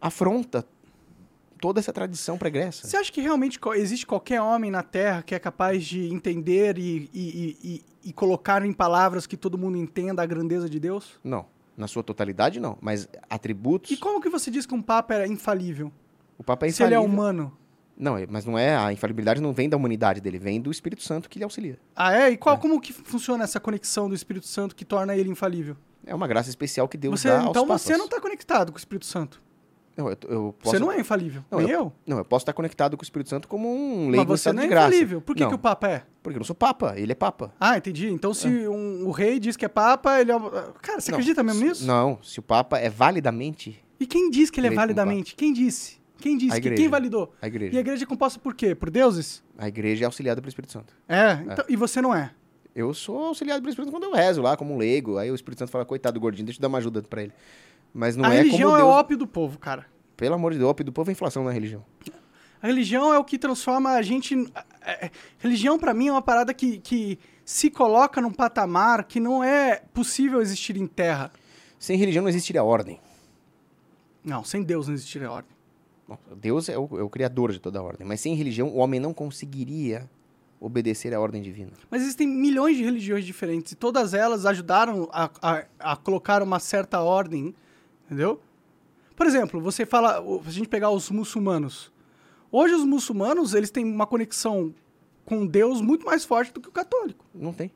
afronta 0.00 0.66
toda 1.60 1.78
essa 1.78 1.92
tradição 1.92 2.36
pregressa. 2.36 2.86
Você 2.88 2.96
acha 2.96 3.12
que 3.12 3.20
realmente 3.20 3.58
existe 3.76 4.04
qualquer 4.04 4.40
homem 4.42 4.68
na 4.70 4.82
Terra 4.82 5.22
que 5.22 5.34
é 5.34 5.38
capaz 5.38 5.84
de 5.84 6.12
entender 6.12 6.76
e, 6.76 7.08
e, 7.14 7.20
e, 7.22 7.58
e- 7.62 7.84
e 8.04 8.12
colocar 8.12 8.64
em 8.66 8.72
palavras 8.72 9.28
que 9.28 9.36
todo 9.36 9.56
mundo 9.56 9.76
entenda 9.78 10.20
a 10.22 10.26
grandeza 10.26 10.68
de 10.68 10.80
Deus? 10.80 11.20
Não. 11.22 11.46
Na 11.76 11.86
sua 11.88 12.02
totalidade, 12.02 12.60
não. 12.60 12.76
Mas 12.80 13.08
atributos. 13.30 13.90
E 13.90 13.96
como 13.96 14.20
que 14.20 14.28
você 14.28 14.50
diz 14.50 14.66
que 14.66 14.74
um 14.74 14.82
Papa 14.82 15.14
é 15.14 15.26
infalível? 15.26 15.90
O 16.38 16.44
Papa 16.44 16.66
é 16.66 16.70
se 16.70 16.82
ele 16.82 16.94
é 16.94 16.98
infalível. 16.98 17.14
humano? 17.14 17.58
Não, 17.96 18.16
é- 18.18 18.26
mas 18.28 18.44
não 18.44 18.58
é. 18.58 18.76
A 18.76 18.92
infalibilidade 18.92 19.40
não 19.40 19.52
vem 19.52 19.68
da 19.68 19.76
humanidade 19.76 20.20
dele, 20.20 20.38
vem 20.38 20.60
do 20.60 20.70
Espírito 20.70 21.02
Santo 21.02 21.28
que 21.30 21.38
lhe 21.38 21.44
auxilia. 21.44 21.78
Ah, 21.94 22.12
é? 22.14 22.30
E 22.30 22.36
qual, 22.36 22.58
como 22.58 22.80
que 22.80 22.92
funciona 22.92 23.44
essa 23.44 23.60
conexão 23.60 24.08
do 24.08 24.14
Espírito 24.14 24.46
Santo 24.46 24.74
que 24.74 24.84
torna 24.84 25.14
ele 25.16 25.30
infalível? 25.30 25.76
É 26.04 26.14
uma 26.14 26.26
graça 26.26 26.48
especial 26.48 26.88
que 26.88 26.96
Deus 26.98 27.20
Você, 27.20 27.28
dá 27.28 27.40
aos 27.40 27.50
então 27.50 27.66
você 27.66 27.96
não 27.96 28.06
está 28.06 28.20
conectado 28.20 28.72
com 28.72 28.76
o 28.76 28.78
Espírito 28.78 29.06
Santo. 29.06 29.40
Não, 29.96 30.08
eu, 30.08 30.16
eu 30.28 30.54
posso... 30.58 30.76
Você 30.76 30.78
não 30.78 30.90
é 30.90 30.98
infalível. 31.00 31.44
Não, 31.50 31.58
nem 31.60 31.68
eu. 31.70 31.92
Não, 32.06 32.18
eu 32.18 32.24
posso 32.24 32.42
estar 32.42 32.52
conectado 32.52 32.96
com 32.96 33.02
o 33.02 33.04
Espírito 33.04 33.28
Santo 33.28 33.46
como 33.46 33.68
um 33.68 34.06
Mas 34.06 34.10
leigo 34.16 34.22
em 34.22 34.36
você 34.36 34.52
não 34.52 34.62
é 34.62 34.66
infalível. 34.66 35.20
Por 35.20 35.36
que, 35.36 35.46
que 35.46 35.54
o 35.54 35.58
Papa 35.58 35.88
é? 35.88 36.02
porque 36.22 36.36
eu 36.36 36.40
não 36.40 36.44
sou 36.44 36.54
papa, 36.54 36.94
ele 36.96 37.10
é 37.10 37.14
papa. 37.16 37.52
Ah, 37.58 37.76
entendi. 37.76 38.08
Então 38.08 38.32
se 38.32 38.46
um- 38.46 39.06
o 39.08 39.10
rei 39.10 39.40
diz 39.40 39.56
que 39.56 39.64
é 39.64 39.68
Papa, 39.68 40.20
ele 40.20 40.30
é. 40.30 40.38
Cara, 40.80 41.00
você 41.00 41.10
Não, 41.10 41.18
acredita 41.18 41.42
mesmo 41.42 41.60
se- 41.60 41.66
nisso? 41.66 41.86
Não, 41.86 42.18
se 42.22 42.38
o 42.38 42.42
papa 42.42 42.78
é 42.78 42.88
validamente 42.88 43.82
E 43.98 44.06
quem 44.06 44.30
diz 44.30 44.48
que 44.50 44.60
ele 44.60 44.68
é 44.68 44.70
validamente? 44.70 45.34
Quem 45.34 45.52
disse? 45.52 46.00
Quem 46.18 46.38
disse? 46.38 46.60
Que, 46.60 46.70
quem 46.70 46.88
validou? 46.88 47.34
a 47.42 47.48
igreja. 47.48 47.74
E 47.74 47.76
a 47.76 47.80
igreja 47.80 48.04
é 48.04 48.06
composta 48.06 48.38
por 48.38 48.54
quê? 48.54 48.72
Por 48.76 48.88
deuses? 48.88 49.42
A 49.58 49.66
igreja 49.66 50.04
é 50.04 50.06
auxiliada 50.06 50.40
pelo 50.40 50.48
Espírito 50.48 50.72
Santo. 50.72 50.94
É. 51.08 51.32
então- 51.52 51.64
E 51.68 51.74
você 51.74 52.00
não 52.00 52.14
é? 52.14 52.30
Eu 52.74 52.94
sou 52.94 53.18
auxiliado 53.26 53.60
pelo 53.60 53.70
Espírito 53.70 53.90
Santo 53.90 54.00
quando 54.00 54.10
eu 54.10 54.16
rezo 54.16 54.40
lá, 54.40 54.56
como 54.56 54.72
um 54.74 54.78
leigo. 54.78 55.18
Aí 55.18 55.30
o 55.30 55.34
Espírito 55.34 55.58
Santo 55.58 55.70
fala, 55.72 55.84
coitado 55.84 56.14
do 56.14 56.20
gordinho, 56.20 56.46
deixa 56.46 56.58
eu 56.58 56.62
dar 56.62 56.68
uma 56.68 56.78
ajuda 56.78 57.02
pra 57.02 57.22
ele. 57.22 57.32
Mas 57.92 58.16
não 58.16 58.24
a 58.24 58.32
é 58.34 58.38
religião 58.38 58.70
como 58.70 58.80
é 58.80 58.82
o 58.82 58.86
Deus... 58.86 58.96
ópio 58.98 59.16
do 59.18 59.26
povo, 59.26 59.58
cara. 59.58 59.86
Pelo 60.16 60.34
amor 60.34 60.52
de 60.52 60.58
Deus, 60.58 60.68
o 60.68 60.70
ópio 60.70 60.84
do 60.84 60.92
povo 60.92 61.10
é 61.10 61.12
inflação 61.12 61.44
na 61.44 61.50
religião. 61.50 61.84
A 62.62 62.66
religião 62.66 63.12
é 63.12 63.18
o 63.18 63.24
que 63.24 63.38
transforma 63.38 63.90
a 63.90 64.02
gente. 64.02 64.34
é- 64.80 65.06
é- 65.06 65.10
Religião, 65.38 65.78
pra 65.78 65.92
mim, 65.92 66.08
é 66.08 66.12
uma 66.12 66.22
parada 66.22 66.54
que, 66.54 66.78
que 66.78 67.18
se 67.44 67.68
coloca 67.70 68.20
num 68.20 68.32
patamar 68.32 69.04
que 69.04 69.18
não 69.18 69.42
é 69.42 69.82
possível 69.92 70.40
existir 70.40 70.76
em 70.76 70.86
terra. 70.86 71.32
Sem 71.78 71.98
religião 71.98 72.22
não 72.22 72.28
existiria 72.28 72.62
ordem. 72.62 73.00
Não, 74.24 74.44
sem 74.44 74.62
Deus 74.62 74.86
não 74.86 74.94
existiria 74.94 75.30
ordem. 75.30 75.50
Bom, 76.06 76.16
Deus 76.36 76.68
é 76.68 76.78
o, 76.78 76.88
é 76.98 77.02
o 77.02 77.10
criador 77.10 77.50
de 77.52 77.58
toda 77.58 77.80
a 77.80 77.82
ordem. 77.82 78.06
Mas 78.06 78.20
sem 78.20 78.34
religião, 78.36 78.68
o 78.68 78.76
homem 78.76 79.00
não 79.00 79.12
conseguiria 79.12 80.08
obedecer 80.60 81.12
à 81.12 81.20
ordem 81.20 81.42
divina. 81.42 81.72
Mas 81.90 82.02
existem 82.02 82.28
milhões 82.28 82.76
de 82.76 82.84
religiões 82.84 83.24
diferentes 83.24 83.72
e 83.72 83.74
todas 83.74 84.14
elas 84.14 84.46
ajudaram 84.46 85.08
a, 85.12 85.28
a, 85.42 85.64
a 85.80 85.96
colocar 85.96 86.40
uma 86.40 86.60
certa 86.60 87.00
ordem, 87.00 87.52
entendeu? 88.12 88.40
Por 89.16 89.26
exemplo, 89.26 89.60
você 89.60 89.84
fala, 89.86 90.20
o- 90.20 90.42
se 90.42 90.48
a 90.48 90.52
gente 90.52 90.68
pegar 90.68 90.90
os 90.90 91.10
muçulmanos. 91.10 91.90
Hoje 92.50 92.74
os 92.74 92.84
muçulmanos, 92.84 93.54
eles 93.54 93.70
têm 93.70 93.84
uma 93.84 94.06
conexão 94.06 94.74
com 95.24 95.46
Deus 95.46 95.80
muito 95.80 96.04
mais 96.04 96.24
forte 96.24 96.52
do 96.52 96.60
que 96.60 96.68
o 96.68 96.72
católico. 96.72 97.24
Não 97.34 97.52
tem. 97.52 97.70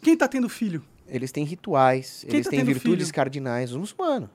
Quem 0.00 0.16
tá 0.16 0.28
tendo 0.28 0.48
filho? 0.48 0.82
Eles 1.08 1.32
têm 1.32 1.44
rituais, 1.44 2.24
Quem 2.26 2.36
eles 2.36 2.44
tá 2.46 2.50
têm 2.50 2.64
virtudes 2.64 3.06
filho? 3.08 3.14
cardinais. 3.14 3.72
Os 3.72 3.76
muçulmanos. 3.76 4.28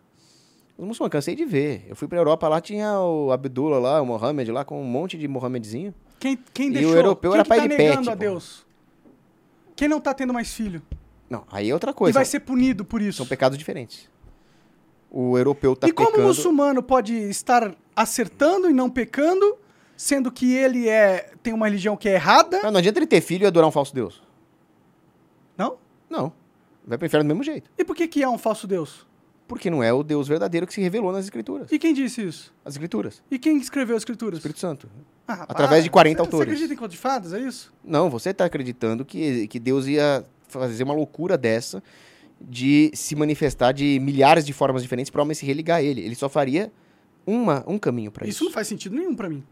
Os 0.77 0.85
muçulmanos, 0.85 1.11
cansei 1.11 1.35
de 1.35 1.45
ver. 1.45 1.85
Eu 1.87 1.95
fui 1.95 2.07
pra 2.07 2.17
Europa, 2.17 2.47
lá 2.47 2.59
tinha 2.61 2.99
o 2.99 3.31
Abdullah 3.31 3.79
lá, 3.79 4.01
o 4.01 4.05
Mohammed 4.05 4.51
lá, 4.51 4.63
com 4.65 4.81
um 4.81 4.85
monte 4.85 5.17
de 5.17 5.27
Mohamedzinho. 5.27 5.93
Quem, 6.19 6.37
quem 6.53 6.67
E 6.67 6.71
o 6.71 6.73
deixou? 6.73 6.95
europeu 6.95 7.31
quem 7.31 7.35
era 7.39 7.43
que 7.43 7.49
pai 7.49 7.57
tá 7.59 7.67
de 7.67 8.09
a 8.09 8.11
pô. 8.13 8.17
Deus? 8.19 8.65
Quem 9.75 9.87
não 9.87 9.99
tá 9.99 10.13
tendo 10.13 10.33
mais 10.33 10.53
filho? 10.53 10.81
Não, 11.29 11.43
aí 11.51 11.69
é 11.69 11.73
outra 11.73 11.91
E 11.91 11.93
coisa. 11.93 12.13
vai 12.19 12.25
ser 12.25 12.39
punido 12.41 12.83
por 12.85 13.01
isso. 13.01 13.17
São 13.17 13.25
pecados 13.27 13.57
diferentes. 13.57 14.09
O 15.09 15.37
europeu 15.37 15.75
tá 15.75 15.87
e 15.87 15.91
como 15.91 16.09
pecando... 16.09 16.25
o 16.25 16.27
muçulmano 16.27 16.83
pode 16.83 17.13
estar 17.13 17.73
acertando 17.95 18.69
e 18.69 18.73
não 18.73 18.89
pecando, 18.89 19.57
sendo 19.95 20.31
que 20.31 20.53
ele 20.53 20.87
é 20.87 21.31
tem 21.41 21.53
uma 21.53 21.65
religião 21.65 21.95
que 21.95 22.09
é 22.09 22.13
errada? 22.13 22.61
Não, 22.61 22.71
não 22.71 22.79
adianta 22.79 22.99
ele 22.99 23.07
ter 23.07 23.21
filho 23.21 23.43
e 23.43 23.47
adorar 23.47 23.67
um 23.67 23.71
falso 23.71 23.95
Deus. 23.95 24.21
Não? 25.57 25.77
Não. 26.09 26.33
Vai 26.85 26.97
pro 26.97 27.07
inferno 27.07 27.25
do 27.25 27.27
mesmo 27.27 27.43
jeito. 27.43 27.69
E 27.77 27.83
por 27.83 27.95
que, 27.95 28.07
que 28.07 28.23
é 28.23 28.29
um 28.29 28.37
falso 28.37 28.67
Deus? 28.67 29.07
Porque 29.47 29.69
não 29.69 29.81
é 29.81 29.93
o 29.93 30.03
Deus 30.03 30.27
verdadeiro 30.27 30.67
que 30.67 30.73
se 30.73 30.81
revelou 30.81 31.11
nas 31.11 31.23
Escrituras. 31.23 31.71
E 31.71 31.79
quem 31.79 31.93
disse 31.93 32.21
isso? 32.21 32.53
As 32.65 32.73
Escrituras. 32.73 33.23
E 33.31 33.39
quem 33.39 33.57
escreveu 33.57 33.95
as 33.95 34.01
escrituras? 34.01 34.35
O 34.35 34.39
Espírito 34.39 34.59
Santo. 34.59 34.89
Ah, 35.25 35.33
rapaz, 35.33 35.49
através 35.51 35.83
de 35.83 35.89
40 35.89 36.17
você, 36.17 36.21
autores. 36.21 36.47
Você 36.47 36.53
acredita 36.53 36.73
em 36.73 36.77
conto 36.77 36.91
de 36.91 36.97
fadas, 36.97 37.33
é 37.33 37.39
isso? 37.39 37.73
Não, 37.83 38.09
você 38.09 38.33
tá 38.33 38.45
acreditando 38.45 39.05
que, 39.05 39.47
que 39.47 39.59
Deus 39.59 39.87
ia 39.87 40.25
fazer 40.47 40.83
uma 40.83 40.93
loucura 40.93 41.37
dessa 41.37 41.81
de 42.39 42.91
se 42.93 43.15
manifestar 43.15 43.71
de 43.71 43.99
milhares 43.99 44.45
de 44.45 44.53
formas 44.53 44.81
diferentes 44.83 45.09
para 45.09 45.19
o 45.19 45.23
homem 45.23 45.35
se 45.35 45.45
religar 45.45 45.77
a 45.77 45.83
ele. 45.83 46.01
Ele 46.01 46.15
só 46.15 46.29
faria 46.29 46.71
uma, 47.25 47.63
um 47.67 47.77
caminho 47.77 48.11
para 48.11 48.25
Isso 48.27 48.37
isso. 48.37 48.43
não 48.45 48.51
faz 48.51 48.67
sentido 48.67 48.95
nenhum 48.95 49.15
pra 49.15 49.29
mim. 49.29 49.43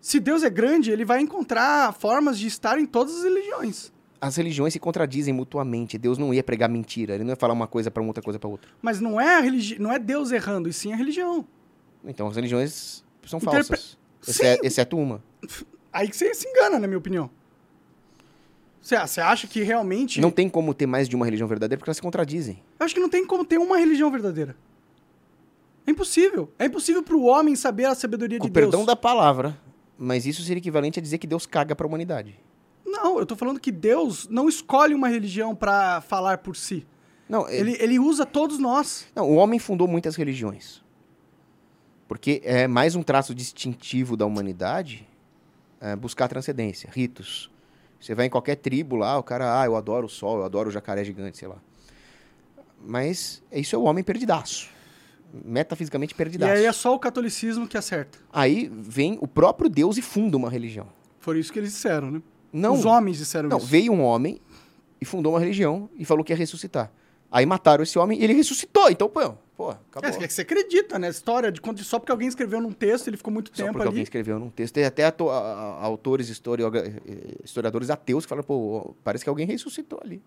Se 0.00 0.20
Deus 0.20 0.42
é 0.42 0.50
grande, 0.50 0.90
ele 0.90 1.04
vai 1.04 1.20
encontrar 1.20 1.92
formas 1.94 2.38
de 2.38 2.46
estar 2.46 2.78
em 2.78 2.86
todas 2.86 3.16
as 3.16 3.24
religiões. 3.24 3.92
As 4.20 4.36
religiões 4.36 4.72
se 4.72 4.78
contradizem 4.78 5.34
mutuamente. 5.34 5.98
Deus 5.98 6.16
não 6.16 6.32
ia 6.32 6.42
pregar 6.42 6.68
mentira. 6.68 7.14
Ele 7.14 7.24
não 7.24 7.30
ia 7.30 7.36
falar 7.36 7.52
uma 7.52 7.66
coisa 7.66 7.90
para 7.90 8.00
uma 8.02 8.08
outra 8.10 8.22
coisa 8.22 8.38
para 8.38 8.48
outra. 8.48 8.70
Mas 8.80 9.00
não 9.00 9.20
é, 9.20 9.36
a 9.36 9.40
religi... 9.40 9.78
não 9.80 9.92
é 9.92 9.98
Deus 9.98 10.30
errando, 10.30 10.68
e 10.68 10.72
sim 10.72 10.92
a 10.92 10.96
religião. 10.96 11.44
Então 12.04 12.28
as 12.28 12.36
religiões 12.36 13.04
são 13.26 13.38
Interpre- 13.38 13.64
falsas. 13.64 13.98
Sim. 14.22 14.30
Exce- 14.30 14.60
exceto 14.62 14.96
uma. 14.96 15.22
Aí 15.92 16.08
que 16.08 16.16
você 16.16 16.32
se 16.34 16.48
engana, 16.48 16.78
na 16.78 16.86
minha 16.86 16.98
opinião. 16.98 17.28
Você, 18.86 18.96
você 18.96 19.20
acha 19.20 19.48
que 19.48 19.64
realmente. 19.64 20.20
Não 20.20 20.30
tem 20.30 20.48
como 20.48 20.72
ter 20.72 20.86
mais 20.86 21.08
de 21.08 21.16
uma 21.16 21.24
religião 21.24 21.48
verdadeira 21.48 21.76
porque 21.76 21.90
elas 21.90 21.96
se 21.96 22.02
contradizem. 22.02 22.62
Eu 22.78 22.86
acho 22.86 22.94
que 22.94 23.00
não 23.00 23.08
tem 23.08 23.26
como 23.26 23.44
ter 23.44 23.58
uma 23.58 23.78
religião 23.78 24.08
verdadeira. 24.12 24.54
É 25.84 25.90
impossível. 25.90 26.52
É 26.56 26.66
impossível 26.66 27.02
pro 27.02 27.20
homem 27.24 27.56
saber 27.56 27.86
a 27.86 27.96
sabedoria 27.96 28.38
Com 28.38 28.44
de 28.44 28.50
o 28.50 28.52
perdão 28.54 28.80
Deus. 28.80 28.86
da 28.86 28.94
palavra. 28.94 29.58
Mas 29.98 30.24
isso 30.24 30.40
seria 30.42 30.60
equivalente 30.60 31.00
a 31.00 31.02
dizer 31.02 31.18
que 31.18 31.26
Deus 31.26 31.46
caga 31.46 31.74
para 31.74 31.84
a 31.84 31.88
humanidade. 31.88 32.38
Não, 32.86 33.18
eu 33.18 33.26
tô 33.26 33.34
falando 33.34 33.58
que 33.58 33.72
Deus 33.72 34.28
não 34.28 34.48
escolhe 34.48 34.94
uma 34.94 35.08
religião 35.08 35.52
pra 35.52 36.00
falar 36.02 36.38
por 36.38 36.54
si. 36.54 36.86
Não, 37.28 37.48
ele, 37.48 37.72
Ele, 37.72 37.82
ele 37.82 37.98
usa 37.98 38.24
todos 38.24 38.56
nós. 38.56 39.08
não, 39.16 39.28
o 39.28 39.34
homem 39.34 39.58
fundou 39.58 39.88
muitas 39.88 40.14
religiões. 40.14 40.80
Porque 42.06 42.40
é 42.44 42.68
mais 42.68 42.94
um 42.94 43.02
traço 43.02 43.34
distintivo 43.34 44.16
da 44.16 44.24
humanidade 44.24 45.04
é, 45.80 45.96
buscar 45.96 46.28
transcendência, 46.28 46.88
ritos. 46.92 47.50
Você 48.06 48.14
vai 48.14 48.26
em 48.26 48.30
qualquer 48.30 48.54
tribo 48.54 48.94
lá, 48.94 49.18
o 49.18 49.22
cara, 49.24 49.60
ah, 49.60 49.66
eu 49.66 49.74
adoro 49.74 50.06
o 50.06 50.08
sol, 50.08 50.38
eu 50.38 50.44
adoro 50.44 50.68
o 50.68 50.72
jacaré 50.72 51.02
gigante, 51.04 51.36
sei 51.38 51.48
lá. 51.48 51.56
Mas 52.86 53.42
isso 53.50 53.74
é 53.74 53.78
o 53.78 53.82
homem 53.82 54.04
perdidaço. 54.04 54.68
Metafisicamente 55.44 56.14
E 56.14 56.16
perdidaço. 56.16 56.52
aí 56.52 56.64
é 56.64 56.72
só 56.72 56.94
o 56.94 57.00
catolicismo 57.00 57.66
que 57.66 57.76
acerta. 57.76 58.16
Aí 58.32 58.70
vem 58.72 59.18
o 59.20 59.26
próprio 59.26 59.68
Deus 59.68 59.96
e 59.98 60.02
funda 60.02 60.36
uma 60.36 60.48
religião. 60.48 60.86
Foi 61.18 61.40
isso 61.40 61.52
que 61.52 61.58
eles 61.58 61.72
disseram, 61.72 62.08
né? 62.12 62.22
Não, 62.52 62.74
Os 62.74 62.84
homens 62.84 63.18
disseram 63.18 63.48
não 63.48 63.58
isso. 63.58 63.66
veio 63.66 63.92
um 63.92 64.00
homem 64.02 64.40
e 65.00 65.04
fundou 65.04 65.32
uma 65.32 65.40
religião 65.40 65.90
e 65.96 66.04
falou 66.04 66.22
que 66.24 66.32
ia 66.32 66.36
ressuscitar. 66.36 66.92
Aí 67.36 67.44
mataram 67.44 67.82
esse 67.82 67.98
homem 67.98 68.18
e 68.18 68.24
ele 68.24 68.32
ressuscitou. 68.32 68.88
Então, 68.88 69.10
pô, 69.10 69.34
pô 69.54 69.68
acabou. 69.68 70.08
É, 70.08 70.26
que 70.26 70.32
você 70.32 70.40
acredita, 70.40 70.98
né? 70.98 71.10
História 71.10 71.52
de 71.52 71.60
quando 71.60 71.84
só 71.84 71.98
porque 71.98 72.10
alguém 72.10 72.28
escreveu 72.28 72.62
num 72.62 72.72
texto, 72.72 73.08
ele 73.08 73.18
ficou 73.18 73.30
muito 73.30 73.50
Só 73.50 73.56
tempo 73.64 73.72
porque 73.74 73.86
alguém 73.86 73.98
ali. 73.98 74.02
escreveu 74.04 74.38
num 74.38 74.48
texto. 74.48 74.72
Tem 74.72 74.86
até 74.86 75.04
ato- 75.04 75.28
a- 75.28 75.36
a- 75.38 75.84
autores, 75.84 76.30
eh, 76.30 77.34
historiadores 77.44 77.90
ateus 77.90 78.24
que 78.24 78.30
falam, 78.30 78.42
pô, 78.42 78.94
parece 79.04 79.22
que 79.22 79.28
alguém 79.28 79.46
ressuscitou 79.46 80.00
ali. 80.02 80.22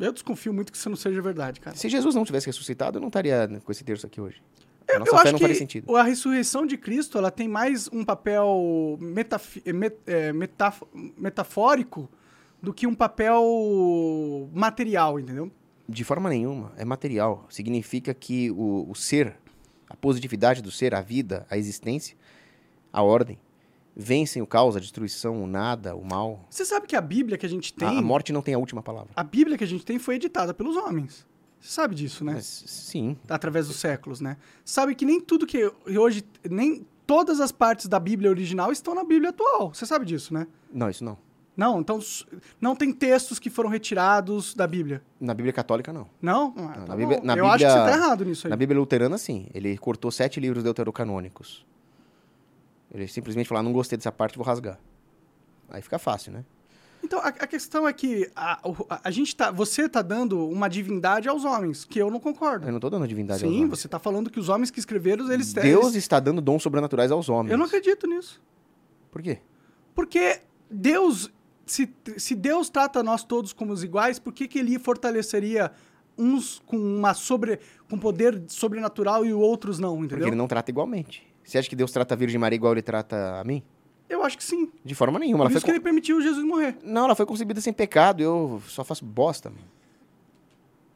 Eu 0.00 0.10
desconfio 0.12 0.54
muito 0.54 0.72
que 0.72 0.78
isso 0.78 0.88
não 0.88 0.96
seja 0.96 1.20
verdade, 1.20 1.60
cara. 1.60 1.76
Se 1.76 1.86
Jesus 1.88 2.14
não 2.14 2.24
tivesse 2.24 2.46
ressuscitado, 2.46 2.96
eu 2.96 3.00
não 3.00 3.08
estaria 3.08 3.46
com 3.62 3.70
esse 3.70 3.84
terço 3.84 4.06
aqui 4.06 4.20
hoje. 4.22 4.40
A 4.88 4.94
Eu, 4.94 5.04
eu 5.04 5.16
acho 5.16 5.32
não 5.32 5.38
que 5.38 5.44
a 5.96 6.02
ressurreição 6.02 6.64
de 6.64 6.78
Cristo 6.78 7.18
ela 7.18 7.30
tem 7.30 7.46
mais 7.46 7.88
um 7.92 8.02
papel 8.06 8.98
eh, 9.66 9.72
met- 9.74 9.98
eh, 10.06 10.32
metaf- 10.32 10.82
metafórico 11.18 12.08
do 12.62 12.72
que 12.72 12.86
um 12.86 12.94
papel 12.94 13.42
material, 14.52 15.18
entendeu? 15.18 15.50
De 15.88 16.04
forma 16.04 16.28
nenhuma. 16.28 16.72
É 16.76 16.84
material. 16.84 17.46
Significa 17.48 18.12
que 18.12 18.50
o, 18.50 18.86
o 18.90 18.94
ser, 18.94 19.36
a 19.88 19.96
positividade 19.96 20.60
do 20.62 20.70
ser, 20.70 20.94
a 20.94 21.00
vida, 21.00 21.46
a 21.50 21.56
existência, 21.56 22.16
a 22.92 23.02
ordem, 23.02 23.38
vencem 23.96 24.42
o 24.42 24.46
caos, 24.46 24.76
a 24.76 24.80
destruição, 24.80 25.42
o 25.42 25.46
nada, 25.46 25.94
o 25.96 26.04
mal. 26.04 26.44
Você 26.50 26.64
sabe 26.64 26.86
que 26.86 26.94
a 26.94 27.00
Bíblia 27.00 27.38
que 27.38 27.46
a 27.46 27.48
gente 27.48 27.72
tem, 27.72 27.88
A, 27.88 27.98
a 27.98 28.02
morte 28.02 28.32
não 28.32 28.42
tem 28.42 28.54
a 28.54 28.58
última 28.58 28.82
palavra. 28.82 29.10
a 29.16 29.24
Bíblia 29.24 29.56
que 29.56 29.64
a 29.64 29.66
gente 29.66 29.84
tem 29.84 29.98
foi 29.98 30.16
editada 30.16 30.52
pelos 30.52 30.76
homens. 30.76 31.26
Você 31.60 31.72
sabe 31.72 31.94
disso, 31.96 32.24
né? 32.24 32.34
Mas, 32.34 32.46
sim. 32.66 33.16
Através 33.28 33.66
dos 33.66 33.76
séculos, 33.76 34.20
né? 34.20 34.36
Sabe 34.64 34.94
que 34.94 35.04
nem 35.04 35.20
tudo 35.20 35.44
que 35.46 35.72
hoje, 35.98 36.22
nem 36.48 36.86
todas 37.04 37.40
as 37.40 37.50
partes 37.50 37.86
da 37.88 37.98
Bíblia 37.98 38.30
original 38.30 38.70
estão 38.70 38.94
na 38.94 39.02
Bíblia 39.02 39.30
atual. 39.30 39.74
Você 39.74 39.84
sabe 39.84 40.04
disso, 40.04 40.32
né? 40.32 40.46
Não, 40.72 40.88
isso 40.88 41.02
não. 41.04 41.18
Não, 41.58 41.80
então 41.80 41.98
não 42.60 42.76
tem 42.76 42.92
textos 42.92 43.40
que 43.40 43.50
foram 43.50 43.68
retirados 43.68 44.54
da 44.54 44.64
Bíblia. 44.64 45.02
Na 45.20 45.34
Bíblia 45.34 45.52
Católica, 45.52 45.92
não. 45.92 46.08
Não? 46.22 46.54
Ah, 46.56 46.62
na 46.62 46.86
tá 46.86 46.96
Bíblia- 46.96 47.18
bom. 47.18 47.24
na 47.26 47.36
Eu 47.36 47.46
acho 47.48 47.64
que 47.64 47.70
você 47.70 47.76
Bíblia- 47.78 47.92
tá 47.92 47.98
errado 47.98 48.24
nisso 48.24 48.46
aí. 48.46 48.50
Na 48.50 48.56
Bíblia 48.56 48.78
Luterana, 48.78 49.18
sim. 49.18 49.48
Ele 49.52 49.76
cortou 49.76 50.08
sete 50.12 50.38
livros 50.38 50.62
deuterocanônicos. 50.62 51.66
Ele 52.94 53.08
simplesmente 53.08 53.48
falou, 53.48 53.58
ah, 53.60 53.62
não 53.64 53.72
gostei 53.72 53.98
dessa 53.98 54.12
parte, 54.12 54.36
vou 54.38 54.46
rasgar. 54.46 54.78
Aí 55.68 55.82
fica 55.82 55.98
fácil, 55.98 56.32
né? 56.32 56.44
Então, 57.02 57.18
a, 57.20 57.28
a 57.28 57.46
questão 57.46 57.86
é 57.88 57.92
que 57.92 58.30
a, 58.34 58.60
a, 58.88 59.00
a 59.04 59.10
gente 59.10 59.34
tá, 59.34 59.50
você 59.50 59.88
tá 59.88 60.00
dando 60.00 60.48
uma 60.48 60.68
divindade 60.68 61.28
aos 61.28 61.44
homens, 61.44 61.84
que 61.84 61.98
eu 62.00 62.10
não 62.10 62.18
concordo. 62.20 62.66
Eu 62.66 62.72
não 62.72 62.80
tô 62.80 62.88
dando 62.88 63.06
divindade 63.06 63.44
aos 63.44 63.52
Sim, 63.52 63.58
homens. 63.64 63.70
você 63.70 63.88
tá 63.88 63.98
falando 63.98 64.30
que 64.30 64.38
os 64.40 64.48
homens 64.48 64.70
que 64.70 64.78
escreveram, 64.78 65.30
eles... 65.30 65.52
Deus 65.52 65.86
eles- 65.86 65.96
está 65.96 66.18
dando 66.20 66.40
dons 66.40 66.62
sobrenaturais 66.62 67.10
aos 67.10 67.28
homens. 67.28 67.50
Eu 67.52 67.58
não 67.58 67.66
acredito 67.66 68.06
nisso. 68.06 68.40
Por 69.10 69.22
quê? 69.22 69.38
Porque 69.94 70.40
Deus, 70.70 71.30
se, 71.68 71.88
se 72.16 72.34
Deus 72.34 72.68
trata 72.68 73.02
nós 73.02 73.24
todos 73.24 73.52
como 73.52 73.72
os 73.72 73.84
iguais, 73.84 74.18
por 74.18 74.32
que, 74.32 74.48
que 74.48 74.58
ele 74.58 74.78
fortaleceria 74.78 75.70
uns 76.16 76.60
com 76.66 76.76
uma 76.76 77.14
sobre, 77.14 77.60
com 77.88 77.98
poder 77.98 78.42
sobrenatural 78.48 79.24
e 79.24 79.32
outros 79.32 79.78
não, 79.78 79.96
entendeu? 79.98 80.18
Porque 80.18 80.30
ele 80.30 80.36
não 80.36 80.48
trata 80.48 80.70
igualmente. 80.70 81.26
Você 81.44 81.58
acha 81.58 81.68
que 81.68 81.76
Deus 81.76 81.92
trata 81.92 82.14
a 82.14 82.16
Virgem 82.16 82.38
Maria 82.38 82.56
igual 82.56 82.72
ele 82.72 82.82
trata 82.82 83.40
a 83.40 83.44
mim? 83.44 83.62
Eu 84.08 84.22
acho 84.24 84.36
que 84.36 84.44
sim. 84.44 84.70
De 84.84 84.94
forma 84.94 85.18
nenhuma. 85.18 85.44
Por 85.44 85.44
Ela 85.44 85.50
foi 85.50 85.56
isso 85.58 85.64
que 85.64 85.70
ele 85.70 85.80
permitiu 85.80 86.20
Jesus 86.20 86.44
morrer. 86.44 86.76
Não, 86.82 87.04
ela 87.04 87.14
foi 87.14 87.26
concebida 87.26 87.60
sem 87.60 87.72
pecado. 87.72 88.22
Eu 88.22 88.62
só 88.66 88.82
faço 88.82 89.04
bosta, 89.04 89.50
mano. 89.50 89.62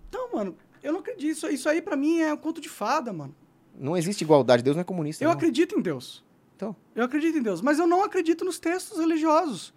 Então, 0.08 0.28
mano, 0.32 0.56
eu 0.82 0.92
não 0.92 1.00
acredito. 1.00 1.30
Isso, 1.30 1.48
isso 1.48 1.68
aí 1.68 1.80
pra 1.82 1.96
mim 1.96 2.20
é 2.20 2.32
um 2.32 2.36
conto 2.36 2.60
de 2.60 2.68
fada, 2.68 3.12
mano. 3.12 3.34
Não 3.78 3.96
existe 3.96 4.22
igualdade. 4.22 4.62
Deus 4.62 4.76
não 4.76 4.80
é 4.80 4.84
comunista. 4.84 5.22
Eu 5.22 5.28
não. 5.28 5.34
acredito 5.34 5.78
em 5.78 5.82
Deus. 5.82 6.24
Então, 6.56 6.76
Eu 6.94 7.04
acredito 7.04 7.36
em 7.36 7.42
Deus, 7.42 7.60
mas 7.60 7.78
eu 7.78 7.86
não 7.86 8.04
acredito 8.04 8.44
nos 8.44 8.58
textos 8.58 8.98
religiosos. 8.98 9.74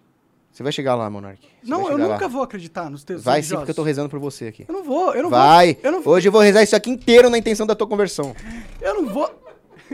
Você 0.56 0.62
vai 0.62 0.72
chegar 0.72 0.94
lá, 0.94 1.10
Monark. 1.10 1.38
Você 1.62 1.70
não, 1.70 1.82
vai 1.82 1.92
eu 1.92 1.98
nunca 1.98 2.22
lá. 2.22 2.28
vou 2.28 2.42
acreditar 2.42 2.88
nos 2.88 3.04
textos 3.04 3.22
Vai 3.26 3.42
sim, 3.42 3.56
porque 3.56 3.72
eu 3.72 3.74
tô 3.74 3.82
rezando 3.82 4.08
por 4.08 4.18
você 4.18 4.46
aqui. 4.46 4.64
Eu 4.66 4.72
não 4.72 4.82
vou, 4.82 5.12
eu 5.14 5.22
não 5.24 5.28
Vai! 5.28 5.74
vou. 5.74 5.82
Eu 5.84 5.92
não, 5.92 6.02
Hoje 6.02 6.28
eu 6.28 6.32
vou 6.32 6.40
rezar 6.40 6.62
isso 6.62 6.74
aqui 6.74 6.88
inteiro 6.88 7.28
na 7.28 7.36
intenção 7.36 7.66
da 7.66 7.74
tua 7.74 7.86
conversão. 7.86 8.34
eu 8.80 8.94
não 9.02 9.12
vou. 9.12 9.30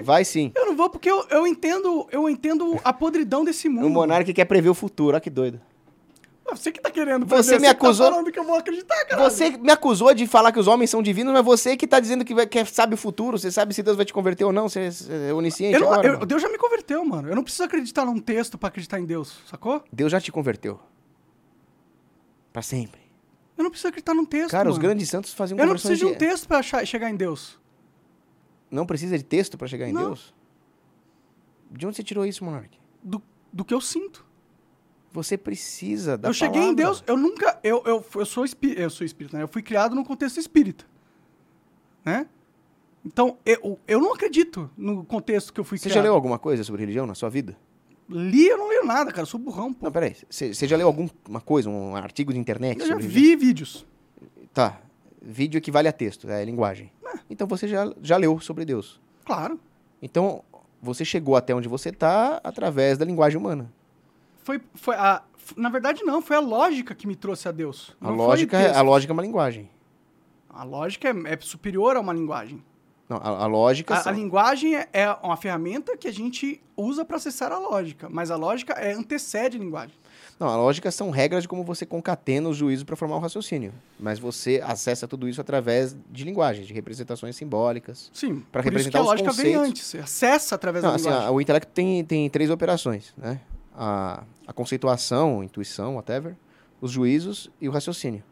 Vai 0.05 0.25
sim. 0.25 0.53
Eu 0.55 0.67
não 0.67 0.77
vou 0.77 0.89
porque 0.89 1.11
eu, 1.11 1.27
eu 1.31 1.49
entendo, 1.49 2.07
eu 2.13 2.29
entendo 2.31 2.79
a 2.85 2.93
podridão 2.93 3.45
desse 3.45 3.69
mundo. 3.69 3.89
O 3.89 3.91
Monark 3.91 4.33
quer 4.33 4.45
prever 4.45 4.69
o 4.69 4.75
futuro. 4.75 5.15
Olha 5.15 5.21
que 5.21 5.29
doido. 5.29 5.61
Ah, 6.47 6.55
Você 6.57 6.71
que 6.73 6.81
tá 6.81 6.91
querendo. 6.91 7.25
Você 7.25 7.59
me 7.59 7.67
acusou- 7.69 8.07
Tá 8.07 8.13
falando 8.13 8.31
que 8.33 8.39
eu 8.39 8.45
vou 8.45 8.57
acreditar, 8.57 9.05
cara. 9.07 9.23
Você 9.31 9.51
me 9.57 9.71
acusou 9.71 10.13
de 10.13 10.27
falar 10.27 10.53
que 10.53 10.59
os 10.59 10.67
homens 10.67 10.91
são 10.91 11.03
divinos, 11.03 11.33
mas 11.33 11.45
você 11.45 11.77
que 11.77 11.87
tá 11.87 11.99
dizendo 12.01 12.25
que, 12.25 12.35
vai, 12.35 12.47
que 12.47 12.65
sabe 12.67 12.95
o 12.95 12.97
futuro. 12.99 13.39
Você 13.39 13.51
sabe 13.51 13.73
se 13.73 13.83
Deus 13.83 13.97
vai 13.97 14.05
te 14.05 14.13
converter 14.13 14.45
ou 14.45 14.53
não. 14.53 14.69
Você 14.69 14.91
você 14.91 15.29
é 15.31 15.33
onisciente 15.35 15.75
Eu 15.75 15.81
não- 15.81 15.93
agora. 15.93 16.09
eu-. 16.09 16.27
Deus 16.27 16.43
já 16.43 16.49
me 16.49 16.59
converteu, 16.59 17.05
mano. 17.05 17.29
Eu 17.29 17.37
não 17.37 17.43
preciso 17.43 17.65
acreditar 17.65 18.05
num 18.05 18.19
texto 18.19 18.59
pra 18.59 18.69
acreditar 18.69 18.99
em 19.01 19.05
Deus, 19.07 19.39
sacou? 19.49 19.83
Deus 19.93 20.11
já 20.13 20.21
te 20.21 20.31
converteu. 20.33 20.79
Pra 22.53 22.61
sempre. 22.63 23.01
Eu 23.57 23.65
não 23.65 23.71
preciso 23.71 23.89
acreditar 23.89 24.15
num 24.15 24.25
texto, 24.25 24.51
Cara, 24.51 24.69
os 24.69 24.77
mano. 24.77 24.89
grandes 24.89 25.09
santos 25.09 25.33
faziam 25.33 25.59
Eu 25.59 25.65
não 25.67 25.73
preciso 25.75 25.95
de 25.97 26.05
um 26.07 26.15
texto 26.15 26.47
pra 26.49 26.59
achar- 26.59 26.85
chegar 26.87 27.09
em 27.09 27.17
Deus. 27.17 27.59
Não 28.71 28.85
precisa 28.87 29.17
de 29.17 29.25
texto 29.25 29.57
pra 29.57 29.69
chegar 29.69 29.89
em 29.89 29.93
Não. 29.93 30.07
Deus? 30.07 30.35
De 31.71 31.87
onde 31.87 31.97
você 31.97 32.03
tirou 32.03 32.27
isso, 32.27 32.45
Monark? 32.45 32.77
Do, 33.03 33.23
do 33.53 33.65
que 33.65 33.73
eu 33.73 33.81
sinto. 33.81 34.25
Você 35.13 35.37
precisa 35.37 36.17
da 36.17 36.29
eu 36.29 36.33
cheguei 36.33 36.63
em. 36.63 36.75
Deus, 36.75 37.05
eu 37.07 37.17
nunca. 37.17 37.59
Eu, 37.63 37.83
eu, 37.85 38.05
eu 38.15 38.27
sou 38.27 38.45
espírita, 38.45 38.81
eu 38.81 38.91
sou 38.91 39.05
espírita, 39.05 39.37
né? 39.37 39.43
Eu 39.43 39.49
fui 39.49 39.63
criado 39.63 39.95
num 39.95 40.05
contexto 40.05 40.41
espírita. 40.41 40.87
Né? 42.05 42.27
Então, 43.05 43.37
eu, 43.45 43.79
eu 43.87 44.01
não 44.01 44.15
acredito 44.15 44.71
no 44.77 45.05
contexto 45.05 45.53
que 45.53 45.61
eu 45.61 45.65
fui 45.65 45.77
Você 45.77 45.85
criado. 45.85 45.97
já 45.97 46.03
leu 46.03 46.15
alguma 46.15 46.39
coisa 46.39 46.65
sobre 46.65 46.81
religião 46.81 47.07
na 47.07 47.15
sua 47.15 47.29
vida? 47.29 47.57
Li, 48.09 48.47
eu 48.47 48.57
não 48.57 48.69
leio 48.69 48.85
nada, 48.85 49.11
cara. 49.11 49.23
Eu 49.23 49.27
sou 49.27 49.39
burrão, 49.39 49.73
pô. 49.73 49.87
Não, 49.87 49.93
peraí. 49.93 50.17
Você, 50.29 50.55
você 50.55 50.67
já 50.67 50.77
leu 50.77 50.87
alguma 50.87 51.41
coisa, 51.45 51.69
um 51.69 51.95
artigo 51.95 52.33
de 52.33 52.39
internet 52.39 52.81
eu 52.81 52.87
já 52.87 52.95
religião? 52.95 53.23
vi 53.23 53.37
vídeos. 53.37 53.87
Tá. 54.53 54.81
Vídeo 55.21 55.59
equivale 55.59 55.89
a 55.89 55.93
texto, 55.93 56.29
é 56.29 56.45
linguagem. 56.45 56.91
Ah. 57.05 57.19
Então 57.29 57.47
você 57.47 57.69
já, 57.69 57.93
já 58.01 58.17
leu 58.17 58.41
sobre 58.41 58.65
Deus. 58.65 59.01
Claro. 59.25 59.59
Então, 60.01 60.43
você 60.81 61.05
chegou 61.05 61.37
até 61.37 61.55
onde 61.55 61.69
você 61.69 61.93
tá 61.93 62.41
através 62.43 62.99
da 62.99 63.05
linguagem 63.05 63.39
humana. 63.39 63.73
Foi, 64.43 64.61
foi 64.75 64.95
a, 64.97 65.23
na 65.57 65.69
verdade, 65.69 66.03
não. 66.05 66.21
Foi 66.23 66.37
a 66.37 66.41
lógica 66.41 66.95
que 66.95 67.07
me 67.07 67.15
trouxe 67.17 67.49
a 67.49 67.53
Deus. 67.53 67.95
A 68.01 68.09
Não 68.09 68.17
foi 68.17 68.27
lógica, 68.27 68.59
texto. 68.59 68.77
a 68.77 68.83
lógica 68.83 69.13
é 69.13 69.15
uma 69.15 69.23
linguagem. 69.23 69.71
A 70.49 70.65
lógica 70.65 71.09
é, 71.09 71.33
é 71.35 71.39
superior 71.41 71.97
a 71.97 72.01
uma 72.01 72.13
linguagem. 72.13 72.63
Não, 73.09 73.17
a, 73.19 73.29
a 73.45 73.47
lógica. 73.47 73.95
A, 73.95 74.09
a 74.09 74.13
linguagem 74.13 74.75
é, 74.77 74.89
é 74.93 75.11
uma 75.23 75.37
ferramenta 75.37 75.97
que 75.97 76.09
a 76.09 76.13
gente 76.13 76.63
usa 76.77 77.05
para 77.05 77.17
acessar 77.17 77.53
a 77.53 77.59
lógica, 77.59 78.09
mas 78.11 78.31
a 78.31 78.37
lógica 78.37 78.73
é, 78.75 78.93
antecede 78.93 79.57
a 79.57 79.61
linguagem. 79.61 79.95
Não, 80.41 80.49
a 80.49 80.57
lógica 80.57 80.91
são 80.91 81.11
regras 81.11 81.43
de 81.43 81.49
como 81.49 81.63
você 81.63 81.85
concatena 81.87 82.49
os 82.49 82.57
juízos 82.57 82.85
para 82.85 82.97
formar 82.97 83.17
um 83.17 83.21
raciocínio. 83.21 83.73
Mas 84.01 84.19
você 84.19 84.61
acessa 84.65 85.07
tudo 85.07 85.29
isso 85.29 85.41
através 85.41 85.95
de 86.11 86.25
linguagem, 86.25 86.65
de 86.65 86.73
representações 86.73 87.37
simbólicas. 87.37 88.11
Sim, 88.13 88.43
Pra 88.51 88.63
por 88.63 88.73
isso 88.73 88.91
que 88.91 88.91
representar 88.91 88.99
a 88.99 89.03
lógica 89.03 89.31
vem 89.33 89.53
conceitos. 89.55 89.69
antes. 89.69 89.87
Você 89.87 89.99
acessa 89.99 90.55
através 90.55 90.83
Não, 90.83 90.91
da 90.91 90.97
assim, 90.97 91.09
linguagem. 91.09 91.31
o 91.31 91.41
intelecto 91.41 91.71
tem, 91.73 92.05
tem 92.05 92.29
três 92.31 92.51
operações, 92.51 93.13
né? 93.17 93.41
A, 93.75 94.25
a 94.47 94.53
conceituação, 94.53 95.43
intuição, 95.43 95.97
whatever, 95.97 96.37
os 96.81 96.91
juízos 96.91 97.51
e 97.61 97.69
o 97.69 97.73
raciocínio. 97.73 98.23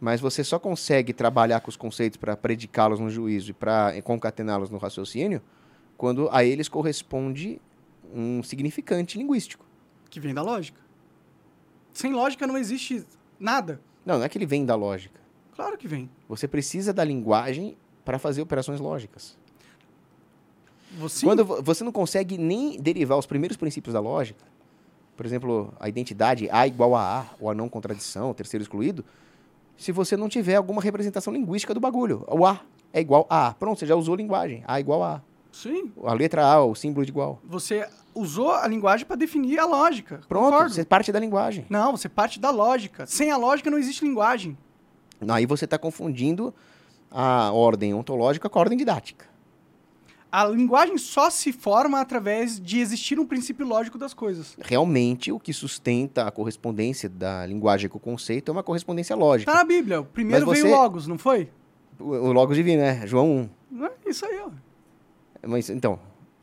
Mas 0.00 0.20
você 0.20 0.44
só 0.44 0.58
consegue 0.58 1.12
trabalhar 1.12 1.60
com 1.60 1.70
os 1.70 1.76
conceitos 1.76 2.16
para 2.16 2.36
predicá-los 2.36 3.00
no 3.00 3.08
juízo 3.08 3.50
e 3.50 3.54
para 3.54 4.00
concatená-los 4.02 4.70
no 4.70 4.78
raciocínio 4.78 5.42
quando 5.96 6.28
a 6.30 6.44
eles 6.44 6.68
corresponde 6.68 7.60
um 8.12 8.42
significante 8.42 9.18
linguístico. 9.18 9.64
Que 10.10 10.20
vem 10.20 10.34
da 10.34 10.42
lógica. 10.42 10.80
Sem 11.92 12.12
lógica 12.12 12.46
não 12.46 12.58
existe 12.58 13.06
nada. 13.40 13.80
Não, 14.04 14.18
não 14.18 14.24
é 14.24 14.28
que 14.28 14.38
ele 14.38 14.46
vem 14.46 14.64
da 14.64 14.74
lógica. 14.74 15.20
Claro 15.54 15.78
que 15.78 15.88
vem. 15.88 16.10
Você 16.28 16.46
precisa 16.46 16.92
da 16.92 17.02
linguagem 17.02 17.76
para 18.04 18.18
fazer 18.18 18.42
operações 18.42 18.78
lógicas. 18.78 19.38
Quando 21.22 21.44
vo- 21.44 21.62
você 21.62 21.82
não 21.84 21.92
consegue 21.92 22.38
nem 22.38 22.80
derivar 22.80 23.18
os 23.18 23.26
primeiros 23.26 23.56
princípios 23.56 23.92
da 23.94 24.00
lógica, 24.00 24.40
por 25.16 25.24
exemplo, 25.26 25.72
a 25.80 25.88
identidade 25.88 26.48
A 26.50 26.66
igual 26.66 26.94
a 26.94 27.20
A, 27.20 27.24
ou 27.40 27.50
a 27.50 27.54
não 27.54 27.68
contradição, 27.68 28.30
o 28.30 28.34
terceiro 28.34 28.62
excluído, 28.62 29.04
se 29.76 29.92
você 29.92 30.16
não 30.16 30.28
tiver 30.28 30.54
alguma 30.56 30.80
representação 30.82 31.32
linguística 31.32 31.74
do 31.74 31.80
bagulho. 31.80 32.24
O 32.28 32.46
A 32.46 32.60
é 32.92 33.00
igual 33.00 33.26
a 33.28 33.48
A. 33.48 33.54
Pronto, 33.54 33.78
você 33.78 33.86
já 33.86 33.94
usou 33.96 34.14
linguagem. 34.14 34.62
A 34.66 34.80
igual 34.80 35.02
a 35.02 35.14
A. 35.16 35.20
Sim. 35.52 35.90
A 36.04 36.12
letra 36.12 36.44
A, 36.46 36.64
o 36.64 36.74
símbolo 36.74 37.04
de 37.04 37.10
igual. 37.12 37.40
Você 37.44 37.86
usou 38.14 38.52
a 38.52 38.66
linguagem 38.66 39.06
para 39.06 39.16
definir 39.16 39.58
a 39.58 39.66
lógica. 39.66 40.20
Pronto, 40.28 40.44
Concordo. 40.50 40.74
você 40.74 40.84
parte 40.84 41.10
da 41.12 41.18
linguagem. 41.18 41.66
Não, 41.68 41.96
você 41.96 42.08
parte 42.08 42.38
da 42.40 42.50
lógica. 42.50 43.06
Sem 43.06 43.30
a 43.30 43.36
lógica 43.36 43.70
não 43.70 43.78
existe 43.78 44.04
linguagem. 44.04 44.56
Aí 45.28 45.44
você 45.46 45.64
está 45.64 45.78
confundindo 45.78 46.54
a 47.10 47.50
ordem 47.52 47.94
ontológica 47.94 48.48
com 48.50 48.58
a 48.58 48.62
ordem 48.62 48.76
didática. 48.78 49.26
A 50.30 50.44
linguagem 50.44 50.98
só 50.98 51.30
se 51.30 51.52
forma 51.52 52.00
através 52.00 52.60
de 52.60 52.78
existir 52.80 53.18
um 53.18 53.24
princípio 53.26 53.66
lógico 53.66 53.96
das 53.96 54.12
coisas. 54.12 54.56
Realmente, 54.60 55.30
o 55.32 55.38
que 55.40 55.52
sustenta 55.52 56.26
a 56.26 56.30
correspondência 56.30 57.08
da 57.08 57.46
linguagem 57.46 57.88
com 57.88 57.96
o 57.96 58.00
conceito 58.00 58.50
é 58.50 58.52
uma 58.52 58.62
correspondência 58.62 59.14
lógica. 59.16 59.50
Tá 59.50 59.58
na 59.58 59.64
Bíblia. 59.64 60.00
O 60.00 60.04
primeiro 60.04 60.46
Mas 60.46 60.58
veio 60.58 60.68
você- 60.68 60.74
Logos, 60.76 61.06
não 61.06 61.16
foi? 61.16 61.48
O, 61.98 62.04
o 62.10 62.32
Logos 62.32 62.56
Divino, 62.56 62.82
né? 62.82 63.06
João 63.06 63.30
1. 63.30 63.48
Não 63.70 63.86
é 63.86 63.92
Isso 64.06 64.26
aí, 64.26 64.38
ó. 64.44 64.50
Mas, 65.46 65.70
então, 65.70 65.98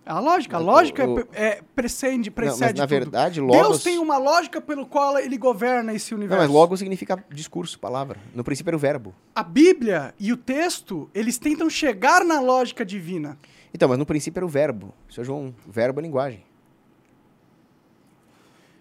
A 0.06 0.20
lógica. 0.20 0.58
A 0.58 0.60
O- 0.60 0.64
lógica 0.64 1.08
o- 1.08 1.20
é, 1.20 1.26
é 1.34 1.62
precede, 1.76 2.30
Não, 2.30 2.34
precede 2.36 2.60
mas 2.62 2.74
na 2.74 2.84
tudo. 2.88 2.90
verdade, 2.90 3.40
logos... 3.40 3.68
Deus 3.68 3.84
tem 3.84 4.00
uma 4.00 4.18
lógica 4.18 4.60
pelo 4.60 4.86
qual 4.86 5.18
ele 5.18 5.38
governa 5.38 5.94
esse 5.94 6.12
Não, 6.12 6.18
universo. 6.20 6.44
mas 6.44 6.52
logos 6.52 6.80
significa 6.80 7.24
discurso, 7.32 7.80
palavra. 7.80 8.20
No 8.36 8.44
princípio 8.44 8.70
era 8.72 8.76
o 8.76 8.80
verbo. 8.80 9.14
A 9.36 9.44
Bíblia 9.44 10.14
e 10.20 10.34
o 10.34 10.38
texto, 10.38 11.10
eles 11.14 11.38
tentam 11.38 11.70
chegar 11.70 12.26
na 12.26 12.40
lógica 12.42 12.84
divina. 12.86 13.38
Então, 13.74 13.90
mas 13.90 13.98
no 13.98 14.06
princípio 14.06 14.40
era 14.40 14.46
o 14.46 14.50
verbo. 14.50 14.94
Seu 15.10 15.24
João, 15.24 15.54
verbo 15.68 16.00
é 16.00 16.04
linguagem. 16.04 16.44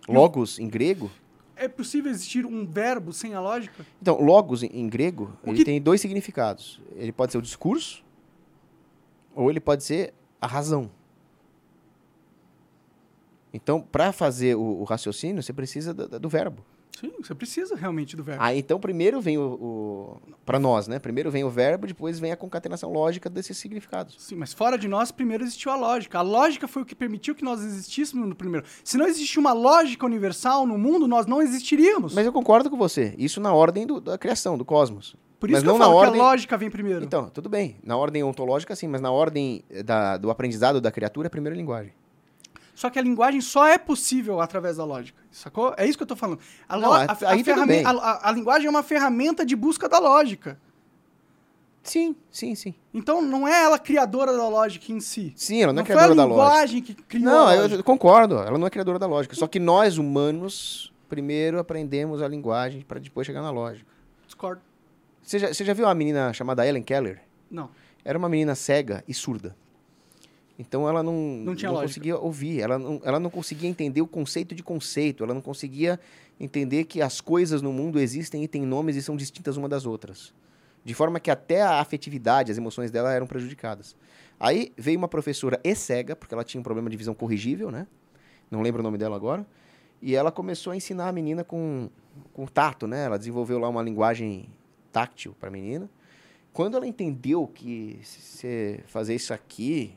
Logos, 0.08 0.58
em 0.58 0.68
grego... 0.68 1.10
É 1.54 1.68
possível 1.68 2.10
existir 2.10 2.44
um 2.44 2.66
verbo 2.66 3.12
sem 3.12 3.34
a 3.34 3.40
lógica? 3.40 3.86
Então, 4.00 4.20
logos, 4.20 4.62
em, 4.64 4.66
em 4.72 4.88
grego, 4.88 5.30
O 5.44 5.50
ele 5.50 5.58
que- 5.58 5.64
tem 5.64 5.80
dois 5.80 6.00
significados. 6.00 6.80
Ele 6.96 7.12
pode 7.12 7.30
ser 7.30 7.38
o 7.38 7.42
discurso, 7.42 8.04
ou 9.34 9.48
ele 9.48 9.60
pode 9.60 9.84
ser 9.84 10.12
a 10.40 10.46
razão. 10.46 10.90
Então, 13.54 13.80
para 13.80 14.12
fazer 14.12 14.56
o, 14.56 14.60
o 14.80 14.84
raciocínio, 14.84 15.40
você 15.42 15.52
precisa 15.52 15.94
do, 15.94 16.18
do 16.18 16.28
verbo. 16.28 16.64
Sim, 17.00 17.10
você 17.22 17.34
precisa 17.34 17.74
realmente 17.74 18.14
do 18.16 18.22
verbo. 18.22 18.42
Aí, 18.42 18.58
então, 18.58 18.78
primeiro 18.78 19.20
vem 19.20 19.36
o... 19.38 19.42
o 19.42 20.20
para 20.44 20.58
nós, 20.58 20.86
né? 20.86 20.98
Primeiro 20.98 21.30
vem 21.30 21.42
o 21.44 21.50
verbo, 21.50 21.86
depois 21.86 22.18
vem 22.18 22.30
a 22.32 22.36
concatenação 22.36 22.92
lógica 22.92 23.28
desses 23.30 23.56
significados. 23.56 24.14
Sim, 24.18 24.36
mas 24.36 24.52
fora 24.52 24.76
de 24.78 24.86
nós, 24.88 25.10
primeiro 25.10 25.42
existiu 25.44 25.72
a 25.72 25.76
lógica. 25.76 26.18
A 26.18 26.22
lógica 26.22 26.68
foi 26.68 26.82
o 26.82 26.84
que 26.84 26.94
permitiu 26.94 27.34
que 27.34 27.42
nós 27.44 27.60
existíssemos 27.62 28.28
no 28.28 28.34
primeiro. 28.34 28.66
Se 28.84 28.96
não 28.98 29.06
existisse 29.06 29.38
uma 29.38 29.52
lógica 29.52 30.04
universal 30.06 30.66
no 30.66 30.76
mundo, 30.78 31.08
nós 31.08 31.26
não 31.26 31.40
existiríamos. 31.42 32.14
Mas 32.14 32.26
eu 32.26 32.32
concordo 32.32 32.68
com 32.70 32.76
você. 32.76 33.14
Isso 33.18 33.40
na 33.40 33.52
ordem 33.52 33.86
do- 33.86 34.00
da 34.00 34.16
criação, 34.18 34.56
do 34.58 34.64
cosmos. 34.64 35.16
Por 35.40 35.48
isso 35.50 35.56
mas 35.56 35.62
que 35.64 35.68
eu 35.68 35.72
não 35.72 35.78
na 35.78 35.84
falo 35.86 35.96
ordem- 35.96 36.14
que 36.14 36.20
a 36.20 36.22
lógica 36.24 36.56
vem 36.56 36.70
primeiro. 36.70 37.04
Então, 37.04 37.28
tudo 37.28 37.48
bem. 37.48 37.76
Na 37.82 37.96
ordem 37.96 38.22
ontológica, 38.22 38.76
sim, 38.76 38.86
mas 38.86 39.00
na 39.00 39.10
ordem 39.10 39.64
da- 39.84 40.16
do 40.16 40.30
aprendizado 40.30 40.80
da 40.80 40.90
criatura, 40.92 41.26
é 41.26 41.30
primeiro 41.30 41.56
a 41.56 41.58
linguagem. 41.58 41.92
Só 42.74 42.88
que 42.90 42.98
a 42.98 43.02
linguagem 43.02 43.40
só 43.40 43.66
é 43.66 43.76
possível 43.76 44.40
através 44.40 44.76
da 44.78 44.84
lógica, 44.84 45.22
sacou? 45.30 45.74
É 45.76 45.86
isso 45.86 45.96
que 45.98 46.02
eu 46.02 46.06
tô 46.06 46.16
falando. 46.16 46.40
A, 46.68 46.76
Não, 46.78 46.88
lo- 46.88 46.94
a- 46.94 47.04
a- 47.04 48.28
a 48.28 48.32
linguagem 48.32 48.66
é 48.66 48.70
uma 48.70 48.82
ferramenta 48.82 49.44
de 49.44 49.54
busca 49.54 49.88
da 49.88 49.98
lógica. 49.98 50.58
Sim, 51.82 52.14
sim, 52.30 52.54
sim. 52.54 52.74
Então 52.94 53.20
não 53.20 53.46
é 53.46 53.64
ela 53.64 53.78
criadora 53.78 54.32
da 54.36 54.48
lógica 54.48 54.92
em 54.92 55.00
si. 55.00 55.32
Sim, 55.36 55.62
ela 55.62 55.72
não, 55.72 55.82
é 55.82 55.84
foi 55.84 55.94
a 55.94 55.98
criadora 55.98 56.14
da 56.16 56.24
lógica. 56.24 56.44
linguagem 56.44 56.82
que 56.82 56.94
criou 56.94 57.24
Não, 57.24 57.46
a 57.48 57.54
lógica. 57.54 57.74
eu 57.80 57.84
concordo. 57.84 58.36
Ela 58.38 58.56
não 58.56 58.66
é 58.66 58.70
criadora 58.70 58.98
da 59.00 59.06
lógica. 59.06 59.34
Só 59.34 59.48
que 59.48 59.58
nós, 59.58 59.98
humanos, 59.98 60.92
primeiro 61.08 61.58
aprendemos 61.58 62.22
a 62.22 62.28
linguagem 62.28 62.82
para 62.82 63.00
depois 63.00 63.26
chegar 63.26 63.42
na 63.42 63.50
lógica. 63.50 63.90
Discordo. 64.26 64.62
Você 65.22 65.38
já, 65.40 65.52
você 65.52 65.64
já 65.64 65.72
viu 65.74 65.84
uma 65.86 65.94
menina 65.94 66.32
chamada 66.32 66.66
Ellen 66.66 66.82
Keller? 66.84 67.20
Não. 67.50 67.68
Era 68.04 68.16
uma 68.16 68.28
menina 68.28 68.54
cega 68.54 69.02
e 69.08 69.12
surda. 69.12 69.56
Então 70.58 70.88
ela 70.88 71.02
não, 71.02 71.14
Não 71.14 71.52
lógica. 71.52 71.72
conseguia 71.72 72.16
ouvir, 72.18 72.60
ela 72.60 72.78
não, 72.78 73.00
ela 73.04 73.18
não 73.18 73.30
conseguia 73.30 73.68
entender 73.68 74.02
o 74.02 74.06
conceito 74.06 74.54
de 74.54 74.62
conceito, 74.62 75.24
ela 75.24 75.34
não 75.34 75.40
conseguia 75.40 75.98
entender 76.38 76.84
que 76.84 77.00
as 77.00 77.20
coisas 77.20 77.62
no 77.62 77.72
mundo 77.72 77.98
existem 77.98 78.44
e 78.44 78.48
têm 78.48 78.62
nomes 78.62 78.96
e 78.96 79.02
são 79.02 79.16
distintas 79.16 79.56
uma 79.56 79.68
das 79.68 79.86
outras. 79.86 80.34
De 80.84 80.94
forma 80.94 81.20
que 81.20 81.30
até 81.30 81.62
a 81.62 81.80
afetividade, 81.80 82.50
as 82.50 82.58
emoções 82.58 82.90
dela 82.90 83.12
eram 83.12 83.26
prejudicadas. 83.26 83.96
Aí 84.38 84.72
veio 84.76 84.98
uma 84.98 85.08
professora 85.08 85.60
e 85.62 85.74
cega, 85.74 86.16
porque 86.16 86.34
ela 86.34 86.42
tinha 86.42 86.60
um 86.60 86.64
problema 86.64 86.90
de 86.90 86.96
visão 86.96 87.14
corrigível, 87.14 87.70
né? 87.70 87.86
Não 88.50 88.60
lembro 88.60 88.80
o 88.80 88.82
nome 88.82 88.98
dela 88.98 89.14
agora. 89.14 89.46
E 90.00 90.16
ela 90.16 90.32
começou 90.32 90.72
a 90.72 90.76
ensinar 90.76 91.08
a 91.08 91.12
menina 91.12 91.44
com, 91.44 91.88
com 92.32 92.44
tato, 92.46 92.88
né? 92.88 93.04
Ela 93.04 93.16
desenvolveu 93.16 93.58
lá 93.60 93.68
uma 93.68 93.82
linguagem 93.82 94.48
táctil 94.90 95.34
para 95.38 95.48
a 95.48 95.52
menina. 95.52 95.88
Quando 96.52 96.76
ela 96.76 96.86
entendeu 96.86 97.46
que 97.46 98.00
se 98.02 98.80
fazer 98.86 99.14
isso 99.14 99.32
aqui, 99.32 99.94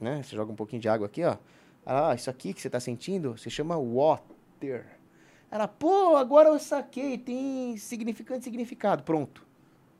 né? 0.00 0.22
Você 0.22 0.36
joga 0.36 0.52
um 0.52 0.56
pouquinho 0.56 0.80
de 0.80 0.88
água 0.88 1.06
aqui, 1.06 1.24
ó. 1.24 1.36
Ah, 1.84 2.14
isso 2.14 2.28
aqui 2.28 2.52
que 2.52 2.60
você 2.60 2.68
está 2.68 2.80
sentindo 2.80 3.36
se 3.38 3.48
chama 3.48 3.76
water. 3.76 4.86
Ela, 5.50 5.68
pô, 5.68 6.16
agora 6.16 6.48
eu 6.48 6.58
saquei, 6.58 7.16
tem 7.16 7.76
significante 7.76 8.44
significado. 8.44 9.02
Pronto. 9.04 9.46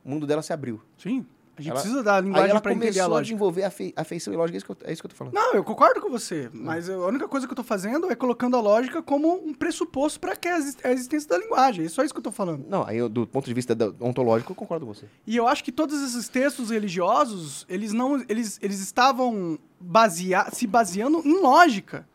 O 0.03 0.09
mundo 0.09 0.27
dela 0.27 0.41
se 0.41 0.51
abriu. 0.51 0.81
Sim. 0.97 1.25
A 1.57 1.61
gente 1.61 1.71
Ela- 1.71 1.79
precisa 1.81 2.03
da 2.03 2.19
linguagem 2.21 2.51
ela 2.51 2.61
pra 2.61 2.71
entender 2.71 2.85
a 2.87 2.91
começou 2.91 3.03
a 3.03 3.07
lógica. 3.07 3.23
desenvolver 3.25 3.63
a 3.63 3.71
fe- 3.71 3.93
afeição 3.95 4.31
e 4.31 4.37
lógica, 4.37 4.55
é 4.55 4.59
isso, 4.59 4.65
que 4.67 4.71
eu, 4.71 4.77
é 4.83 4.93
isso 4.93 5.01
que 5.01 5.05
eu 5.07 5.09
tô 5.09 5.15
falando. 5.15 5.33
Não, 5.33 5.53
eu 5.55 5.63
concordo 5.63 5.99
com 5.99 6.09
você, 6.09 6.49
mas 6.53 6.87
eu- 6.87 7.03
a 7.03 7.07
única 7.07 7.27
coisa 7.27 7.47
que 7.47 7.51
eu 7.51 7.55
tô 7.55 7.63
fazendo 7.63 8.11
é 8.11 8.15
colocando 8.15 8.55
a 8.55 8.61
lógica 8.61 9.01
como 9.01 9.33
um 9.43 9.53
pressuposto 9.55 10.19
para 10.19 10.35
que 10.35 10.47
a 10.47 10.55
a 10.83 10.91
existência 10.91 11.27
da 11.27 11.37
linguagem. 11.39 11.83
É 11.85 11.89
só 11.89 12.03
isso 12.03 12.13
que 12.13 12.19
eu 12.19 12.23
tô 12.23 12.31
falando. 12.31 12.63
Não, 12.69 12.85
aí 12.85 12.97
eu, 12.97 13.09
do 13.09 13.25
ponto 13.25 13.45
de 13.45 13.53
vista 13.55 13.73
da- 13.73 13.91
ontológico, 13.99 14.51
eu 14.51 14.55
concordo 14.55 14.85
com 14.85 14.93
você. 14.93 15.05
E 15.25 15.35
eu 15.35 15.47
acho 15.47 15.63
que 15.63 15.71
todos 15.71 15.99
esses 16.03 16.29
textos 16.29 16.69
religiosos, 16.69 17.65
eles 17.67 17.91
não, 17.91 18.23
eles, 18.29 18.59
eles 18.61 18.79
estavam 18.79 19.57
basea 19.79 20.47
se 20.51 20.67
baseando 20.67 21.21
em 21.25 21.41
lógica 21.41 22.07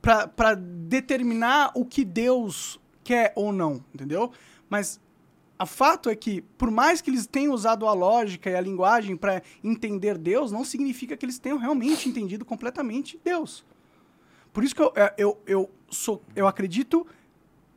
para 0.00 0.54
determinar 0.54 1.72
o 1.74 1.84
que 1.84 2.04
Deus 2.04 2.80
quer 3.04 3.32
ou 3.36 3.52
não, 3.52 3.84
entendeu? 3.94 4.30
Mas 4.68 5.00
o 5.58 5.66
fato 5.66 6.10
é 6.10 6.16
que, 6.16 6.42
por 6.58 6.70
mais 6.70 7.00
que 7.00 7.10
eles 7.10 7.26
tenham 7.26 7.52
usado 7.52 7.86
a 7.86 7.92
lógica 7.92 8.50
e 8.50 8.54
a 8.54 8.60
linguagem 8.60 9.16
para 9.16 9.42
entender 9.62 10.18
Deus, 10.18 10.50
não 10.50 10.64
significa 10.64 11.16
que 11.16 11.24
eles 11.24 11.38
tenham 11.38 11.58
realmente 11.58 12.08
entendido 12.08 12.44
completamente 12.44 13.20
Deus. 13.22 13.64
Por 14.52 14.64
isso 14.64 14.74
que 14.74 14.82
eu, 14.82 14.92
é, 14.96 15.14
eu, 15.16 15.40
eu, 15.46 15.70
sou, 15.88 16.22
eu 16.34 16.46
acredito 16.46 17.06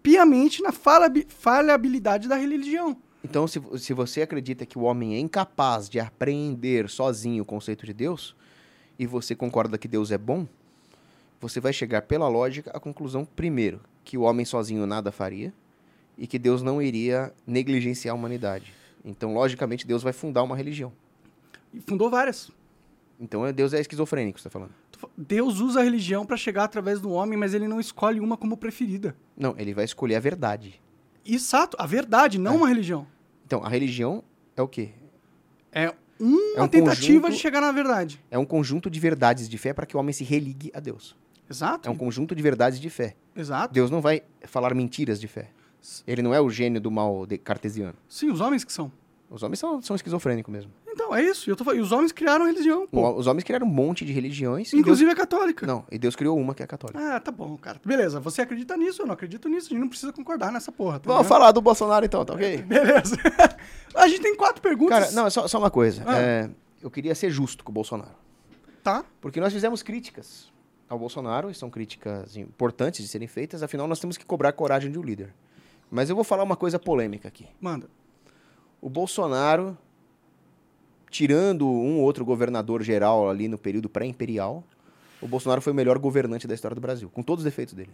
piamente 0.01 0.61
na 0.61 0.71
falhabilidade 0.71 2.27
da 2.27 2.35
religião. 2.35 2.97
Então, 3.23 3.47
se, 3.47 3.61
se 3.77 3.93
você 3.93 4.21
acredita 4.21 4.65
que 4.65 4.77
o 4.77 4.83
homem 4.83 5.15
é 5.15 5.19
incapaz 5.19 5.89
de 5.89 5.99
apreender 5.99 6.89
sozinho 6.89 7.43
o 7.43 7.45
conceito 7.45 7.85
de 7.85 7.93
Deus, 7.93 8.35
e 8.97 9.05
você 9.05 9.35
concorda 9.35 9.77
que 9.77 9.87
Deus 9.87 10.11
é 10.11 10.17
bom, 10.17 10.47
você 11.39 11.59
vai 11.59 11.73
chegar 11.73 12.03
pela 12.03 12.27
lógica 12.27 12.71
à 12.71 12.79
conclusão, 12.79 13.25
primeiro, 13.25 13.81
que 14.03 14.17
o 14.17 14.21
homem 14.21 14.45
sozinho 14.45 14.85
nada 14.85 15.11
faria, 15.11 15.53
e 16.17 16.25
que 16.27 16.37
Deus 16.39 16.61
não 16.61 16.81
iria 16.81 17.33
negligenciar 17.45 18.13
a 18.13 18.17
humanidade. 18.17 18.73
Então, 19.03 19.33
logicamente, 19.33 19.85
Deus 19.85 20.01
vai 20.03 20.13
fundar 20.13 20.43
uma 20.43 20.55
religião. 20.55 20.91
E 21.73 21.79
fundou 21.79 22.09
várias. 22.09 22.49
Então, 23.19 23.45
é- 23.45 23.53
Deus 23.53 23.73
é 23.73 23.79
esquizofrênico, 23.79 24.39
você 24.39 24.47
está 24.47 24.49
falando. 24.59 24.73
Deus 25.17 25.59
usa 25.59 25.81
a 25.81 25.83
religião 25.83 26.25
para 26.25 26.37
chegar 26.37 26.63
através 26.63 26.99
do 26.99 27.11
homem, 27.11 27.37
mas 27.37 27.53
ele 27.53 27.67
não 27.67 27.79
escolhe 27.79 28.19
uma 28.19 28.35
como 28.37 28.57
preferida. 28.57 29.15
Não, 29.37 29.53
ele 29.57 29.73
vai 29.73 29.85
escolher 29.85 30.15
a 30.15 30.19
verdade. 30.19 30.81
Exato, 31.25 31.75
a 31.79 31.85
verdade, 31.85 32.37
não 32.39 32.53
É. 32.53 32.57
uma 32.57 32.67
religião. 32.67 33.05
Então, 33.45 33.63
a 33.63 33.69
religião 33.69 34.23
é 34.55 34.61
o 34.61 34.67
quê? 34.67 34.89
É 35.71 35.93
uma 36.19 36.39
É 36.57 36.61
um 36.63 36.67
tentativa 36.67 37.19
conjunto- 37.21 37.31
de 37.35 37.37
chegar 37.37 37.61
na 37.61 37.71
verdade. 37.71 38.19
É 38.31 38.37
um 38.39 38.45
conjunto 38.45 38.89
de 38.89 38.99
verdades 38.99 39.47
de 39.49 39.57
fé 39.57 39.73
para 39.73 39.85
que 39.85 39.95
o 39.95 39.99
homem 39.99 40.13
se 40.13 40.23
religue 40.23 40.71
a 40.73 40.79
Deus. 40.79 41.15
Exato. 41.49 41.87
É 41.87 41.91
um 41.91 41.95
conjunto 41.97 42.33
de 42.33 42.41
verdades 42.41 42.79
de 42.79 42.89
fé. 42.89 43.15
Exato. 43.35 43.73
Deus 43.73 43.91
não 43.91 44.01
vai 44.01 44.23
falar 44.43 44.73
mentiras 44.73 45.19
de 45.19 45.27
fé. 45.27 45.49
Ele 46.07 46.21
não 46.21 46.33
é 46.33 46.41
o 46.41 46.49
gênio 46.49 46.79
do 46.81 46.89
mal 46.91 47.25
de- 47.25 47.37
cartesiano. 47.37 47.95
Sim, 48.07 48.31
os 48.31 48.41
homens 48.41 48.63
que 48.63 48.73
são. 48.73 48.91
Os 49.29 49.43
homens 49.43 49.59
são, 49.59 49.81
são 49.81 49.95
esquizofrênicos 49.95 50.51
mesmo. 50.51 50.71
Então, 50.87 51.13
é 51.13 51.21
isso. 51.21 51.49
Eu 51.49 51.55
tô 51.55 51.63
falando. 51.63 51.79
E 51.79 51.81
os 51.81 51.91
homens 51.91 52.11
criaram 52.11 52.45
religião, 52.45 52.87
pô. 52.87 53.11
Os 53.15 53.27
homens 53.27 53.43
criaram 53.43 53.67
um 53.67 53.69
monte 53.69 54.05
de 54.05 54.13
religiões. 54.13 54.73
Inclusive 54.73 55.11
a 55.11 55.15
católica. 55.15 55.65
Deus... 55.65 55.77
Não, 55.77 55.85
e 55.91 55.97
Deus 55.97 56.15
criou 56.15 56.37
uma 56.39 56.55
que 56.55 56.61
é 56.61 56.65
a 56.65 56.67
católica. 56.67 57.15
Ah, 57.15 57.19
tá 57.19 57.31
bom, 57.31 57.57
cara. 57.57 57.81
Beleza, 57.83 58.19
você 58.19 58.41
acredita 58.41 58.77
nisso, 58.77 59.01
eu 59.01 59.05
não 59.05 59.13
acredito 59.13 59.49
nisso. 59.49 59.67
A 59.67 59.69
gente 59.69 59.81
não 59.81 59.89
precisa 59.89 60.13
concordar 60.13 60.51
nessa 60.51 60.71
porra. 60.71 60.99
Tá 60.99 61.11
Vamos 61.11 61.27
falar 61.27 61.51
do 61.51 61.59
Bolsonaro 61.61 62.05
então, 62.05 62.23
tá 62.23 62.33
ok? 62.33 62.61
Beleza. 62.63 63.17
a 63.93 64.07
gente 64.07 64.21
tem 64.21 64.35
quatro 64.35 64.61
perguntas. 64.61 64.99
Cara, 64.99 65.11
não, 65.11 65.29
só, 65.29 65.47
só 65.47 65.57
uma 65.57 65.71
coisa. 65.71 66.03
Ah. 66.05 66.17
É, 66.17 66.49
eu 66.81 66.89
queria 66.89 67.13
ser 67.13 67.29
justo 67.29 67.63
com 67.63 67.71
o 67.71 67.73
Bolsonaro. 67.73 68.15
Tá? 68.81 69.03
Porque 69.19 69.41
nós 69.41 69.51
fizemos 69.51 69.83
críticas 69.83 70.53
ao 70.87 70.99
Bolsonaro, 70.99 71.49
e 71.49 71.55
são 71.55 71.69
críticas 71.69 72.37
importantes 72.37 73.01
de 73.03 73.07
serem 73.07 73.27
feitas, 73.27 73.63
afinal 73.63 73.87
nós 73.87 73.99
temos 73.99 74.17
que 74.17 74.25
cobrar 74.25 74.51
coragem 74.53 74.91
de 74.91 74.99
um 74.99 75.01
líder. 75.01 75.33
Mas 75.89 76.09
eu 76.09 76.15
vou 76.15 76.23
falar 76.23 76.43
uma 76.43 76.55
coisa 76.55 76.79
polêmica 76.79 77.27
aqui. 77.27 77.47
Manda. 77.59 77.89
O 78.81 78.89
Bolsonaro, 78.89 79.77
tirando 81.09 81.67
um 81.67 81.99
ou 81.99 82.03
outro 82.03 82.25
governador 82.25 82.83
geral 82.83 83.29
ali 83.29 83.47
no 83.47 83.57
período 83.57 83.89
pré-imperial, 83.89 84.63
o 85.21 85.27
Bolsonaro 85.27 85.61
foi 85.61 85.71
o 85.71 85.75
melhor 85.75 85.97
governante 85.97 86.47
da 86.47 86.53
história 86.53 86.75
do 86.75 86.81
Brasil, 86.81 87.09
com 87.09 87.23
todos 87.23 87.41
os 87.41 87.45
defeitos 87.45 87.73
dele. 87.73 87.91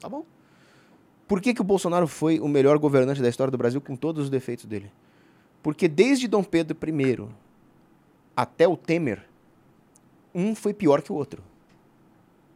Tá 0.00 0.08
bom. 0.08 0.24
Por 1.28 1.40
que, 1.40 1.52
que 1.52 1.60
o 1.60 1.64
Bolsonaro 1.64 2.06
foi 2.06 2.38
o 2.38 2.48
melhor 2.48 2.78
governante 2.78 3.20
da 3.20 3.28
história 3.28 3.50
do 3.50 3.58
Brasil 3.58 3.80
com 3.80 3.96
todos 3.96 4.24
os 4.24 4.30
defeitos 4.30 4.64
dele? 4.64 4.90
Porque 5.62 5.88
desde 5.88 6.28
Dom 6.28 6.44
Pedro 6.44 6.76
I 6.80 7.28
até 8.36 8.68
o 8.68 8.76
Temer, 8.76 9.26
um 10.34 10.54
foi 10.54 10.72
pior 10.72 11.02
que 11.02 11.10
o 11.10 11.14
outro. 11.16 11.42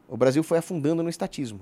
O 0.08 0.16
Brasil 0.16 0.42
foi 0.42 0.58
afundando 0.58 1.02
no 1.02 1.08
estatismo. 1.08 1.60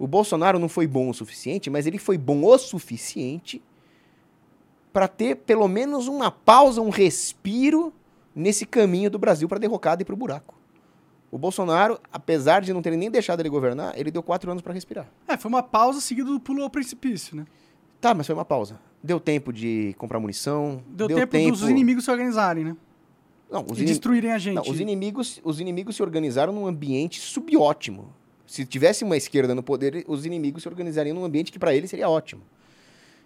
O 0.00 0.06
Bolsonaro 0.06 0.58
não 0.58 0.66
foi 0.66 0.86
bom 0.86 1.10
o 1.10 1.14
suficiente, 1.14 1.68
mas 1.68 1.86
ele 1.86 1.98
foi 1.98 2.16
bom 2.16 2.42
o 2.42 2.56
suficiente 2.56 3.62
para 4.94 5.06
ter 5.06 5.36
pelo 5.36 5.68
menos 5.68 6.08
uma 6.08 6.30
pausa, 6.30 6.80
um 6.80 6.88
respiro 6.88 7.92
nesse 8.34 8.64
caminho 8.64 9.10
do 9.10 9.18
Brasil 9.18 9.46
para 9.46 9.58
derrocada 9.58 10.00
e 10.00 10.04
para 10.06 10.14
o 10.14 10.16
buraco. 10.16 10.54
O 11.30 11.36
Bolsonaro, 11.36 12.00
apesar 12.10 12.62
de 12.62 12.72
não 12.72 12.80
ter 12.80 12.96
nem 12.96 13.10
deixado 13.10 13.40
ele 13.40 13.50
governar, 13.50 13.92
ele 13.94 14.10
deu 14.10 14.22
quatro 14.22 14.50
anos 14.50 14.62
para 14.62 14.72
respirar. 14.72 15.06
É, 15.28 15.36
foi 15.36 15.50
uma 15.50 15.62
pausa 15.62 16.00
seguida 16.00 16.30
do 16.30 16.40
pulo 16.40 16.62
ao 16.62 16.70
precipício, 16.70 17.36
né? 17.36 17.44
Tá, 18.00 18.14
mas 18.14 18.26
foi 18.26 18.34
uma 18.34 18.44
pausa. 18.44 18.80
Deu 19.04 19.20
tempo 19.20 19.52
de 19.52 19.94
comprar 19.98 20.18
munição. 20.18 20.82
Deu, 20.88 21.08
tempo, 21.08 21.50
dos 21.50 21.68
inimigos 21.68 22.04
se 22.04 22.10
organizarem, 22.10 22.64
né? 22.64 22.76
Não, 23.50 23.66
os, 23.68 23.78
e 23.78 23.82
ini- 23.82 23.90
destruírem 23.90 24.32
a 24.32 24.38
gente. 24.38 24.54
não, 24.54 24.62
os 24.62 24.80
inimigos, 24.80 25.40
os 25.44 25.60
inimigos 25.60 25.96
se 25.96 26.02
organizaram 26.02 26.54
num 26.54 26.66
ambiente 26.66 27.20
subótimo. 27.20 28.14
Se 28.50 28.66
tivesse 28.66 29.04
uma 29.04 29.16
esquerda 29.16 29.54
no 29.54 29.62
poder, 29.62 30.04
os 30.08 30.26
inimigos 30.26 30.64
se 30.64 30.68
organizariam 30.68 31.14
num 31.14 31.24
ambiente 31.24 31.52
que 31.52 31.58
para 31.58 31.72
eles 31.72 31.88
seria 31.88 32.08
ótimo. 32.08 32.42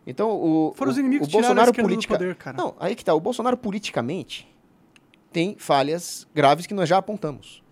Então, 0.07 0.31
o, 0.31 0.75
Foram 0.77 0.91
o, 0.91 0.93
os 0.93 0.99
inimigos 0.99 1.29
o 1.29 1.31
Bolsonaro 1.31 1.73
politica... 1.73 2.15
poder, 2.15 2.35
cara. 2.35 2.55
Não, 2.55 2.77
aí 2.79 2.95
que 2.95 3.03
tá. 3.03 3.15
O 3.15 3.21
Bolsonaro 3.21 3.57
politicamente 3.57 4.47
tem 5.33 5.57
falhas 5.59 6.27
graves 6.35 6.67
que 6.67 6.75
nós 6.75 6.91
já 6.91 6.99
apontamos. 6.99 7.63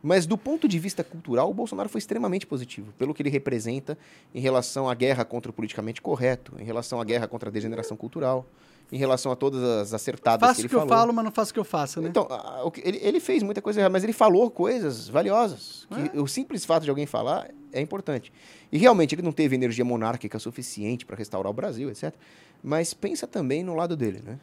Mas 0.00 0.26
do 0.26 0.38
ponto 0.38 0.68
de 0.68 0.78
vista 0.78 1.02
cultural, 1.02 1.50
o 1.50 1.54
Bolsonaro 1.54 1.88
foi 1.88 1.98
extremamente 1.98 2.46
positivo, 2.46 2.92
pelo 2.92 3.12
que 3.12 3.20
ele 3.20 3.30
representa 3.30 3.98
em 4.32 4.40
relação 4.40 4.88
à 4.88 4.94
guerra 4.94 5.24
contra 5.24 5.50
o 5.50 5.52
politicamente 5.52 6.00
correto, 6.00 6.54
em 6.60 6.64
relação 6.64 7.00
à 7.00 7.04
guerra 7.04 7.26
contra 7.26 7.48
a 7.48 7.52
degeneração 7.52 7.96
cultural, 7.96 8.46
em 8.92 8.98
relação 8.98 9.32
a 9.32 9.36
todas 9.36 9.62
as 9.62 9.94
acertadas 9.94 10.46
Faço 10.46 10.60
que 10.60 10.60
o 10.60 10.62
ele 10.66 10.68
que 10.68 10.74
eu 10.74 10.80
falou. 10.80 10.94
falo, 10.96 11.12
mas 11.14 11.24
não 11.24 11.32
faço 11.32 11.50
o 11.50 11.54
que 11.54 11.58
eu 11.60 11.64
faço, 11.64 12.00
né? 12.02 12.08
Então, 12.10 12.28
o 12.64 12.70
ele, 12.84 12.98
ele 13.00 13.20
fez 13.20 13.42
muita 13.42 13.62
coisa 13.62 13.80
errada, 13.80 13.90
mas 13.90 14.04
ele 14.04 14.12
falou 14.12 14.50
coisas 14.50 15.08
valiosas. 15.08 15.88
É. 16.14 16.20
O 16.20 16.26
simples 16.28 16.64
fato 16.66 16.82
de 16.84 16.90
alguém 16.90 17.06
falar 17.06 17.48
é 17.72 17.80
importante. 17.80 18.30
E 18.70 18.76
realmente 18.76 19.14
ele 19.14 19.22
não 19.22 19.32
teve 19.32 19.54
energia 19.56 19.82
monárquica 19.84 20.38
suficiente 20.38 21.06
para 21.06 21.16
restaurar 21.16 21.50
o 21.50 21.54
Brasil, 21.54 21.88
etc. 21.88 22.14
Mas 22.62 22.92
pensa 22.92 23.26
também 23.26 23.64
no 23.64 23.74
lado 23.74 23.96
dele, 23.96 24.20
né? 24.22 24.38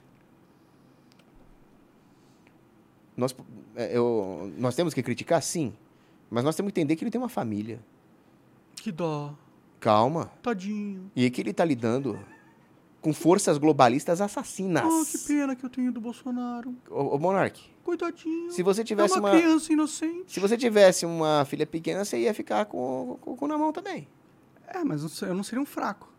Nós, 3.15 3.35
é, 3.75 3.95
eu- 3.97 4.51
nós 4.57 4.75
temos 4.75 4.93
que 4.93 5.03
criticar, 5.03 5.41
sim. 5.43 5.73
Mas 6.29 6.43
nós 6.43 6.55
temos 6.55 6.71
que 6.71 6.79
entender 6.79 6.95
que 6.95 7.03
ele 7.03 7.11
tem 7.11 7.19
uma 7.19 7.29
família. 7.29 7.79
Que 8.77 8.91
dó. 8.91 9.33
Calma. 9.79 10.31
Tadinho. 10.41 11.11
E 11.15 11.29
que 11.29 11.41
ele 11.41 11.51
está 11.51 11.65
lidando 11.65 12.19
com 13.01 13.13
forças 13.13 13.57
globalistas 13.57 14.19
assassinas. 14.21 14.83
Oh, 14.85 15.05
que 15.05 15.17
pena 15.27 15.55
que 15.55 15.63
eu 15.65 15.69
tenho 15.69 15.91
do 15.91 16.01
Bolsonaro. 16.01 16.75
Ô, 16.89 17.15
ô 17.15 17.19
Monark, 17.19 17.61
Coitadinho. 17.83 18.51
se 18.51 18.61
você 18.61 18.81
é 18.81 18.83
tivesse 18.83 19.17
uma, 19.17 19.29
uma, 19.31 19.37
criança 19.39 19.71
inocente. 19.71 20.31
se 20.33 20.39
você 20.39 20.57
tivesse 20.57 21.05
uma 21.05 21.45
filha 21.45 21.65
pequena, 21.65 22.03
você 22.03 22.19
ia 22.19 22.33
ficar 22.33 22.65
com, 22.65 23.17
com 23.21 23.31
o 23.31 23.35
cu 23.37 23.47
na 23.47 23.57
mão 23.57 23.71
também. 23.71 24.07
É, 24.67 24.83
mas 24.83 25.21
eu 25.21 25.33
não 25.33 25.43
seria 25.43 25.61
um 25.61 25.65
fraco. 25.65 26.11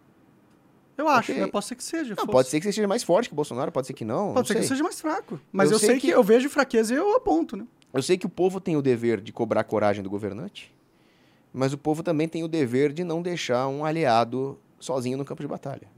Eu 0.97 1.09
acho, 1.09 1.33
Ok. 1.33 1.43
né? 1.45 1.49
Pode 1.51 1.65
ser 1.67 1.75
que 1.77 1.85
seja. 1.85 2.15
Não, 2.17 2.27
pode 2.27 2.49
ser 2.49 2.59
que 2.61 2.65
você 2.67 2.73
seja 2.73 2.89
mais 2.89 3.03
forte 3.03 3.29
que 3.29 3.33
o 3.33 3.37
Bolsonaro, 3.37 3.71
pode 3.73 3.87
ser 3.87 3.93
que 3.95 4.05
não. 4.05 4.29
Pode 4.35 4.37
não 4.39 4.45
ser 4.45 4.55
que 4.55 4.61
sei. 4.61 4.69
seja 4.69 4.83
mais 4.83 5.01
fraco. 5.01 5.41
Mas 5.53 5.71
Eu 5.71 5.77
eu, 5.77 5.79
sei 5.79 5.89
sei 5.91 6.01
que... 6.01 6.07
que- 6.09 6.15
eu 6.15 6.23
vejo 6.23 6.51
fraqueza 6.51 6.93
e 6.93 6.97
eu 6.97 7.15
aponto, 7.17 7.57
né? 7.57 7.67
Eu 7.93 8.03
sei 8.03 8.19
que 8.19 8.27
o 8.27 8.29
povo 8.29 8.61
tem 8.61 8.77
o 8.77 8.83
dever 8.83 9.21
de 9.21 9.33
cobrar 9.33 9.65
coragem 9.65 10.03
do 10.03 10.11
governante, 10.11 10.75
mas 11.53 11.73
o 11.73 11.79
povo 11.79 12.03
também 12.03 12.29
tem 12.29 12.43
o 12.45 12.49
dever 12.49 12.93
de 12.93 13.03
não 13.03 13.23
deixar 13.23 13.67
um 13.69 13.85
aliado 13.85 14.59
sozinho 14.79 15.17
no 15.19 15.25
campo 15.25 15.43
de 15.43 15.49
batalha. 15.49 15.89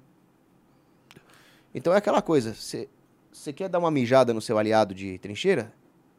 Então 1.74 1.92
é 1.92 1.96
aquela 1.96 2.20
coisa, 2.20 2.54
você 2.54 3.52
quer 3.52 3.68
dar 3.68 3.78
uma 3.78 3.90
mijada 3.90 4.34
no 4.34 4.40
seu 4.40 4.58
aliado 4.58 4.94
de 4.94 5.18
trincheira? 5.18 5.72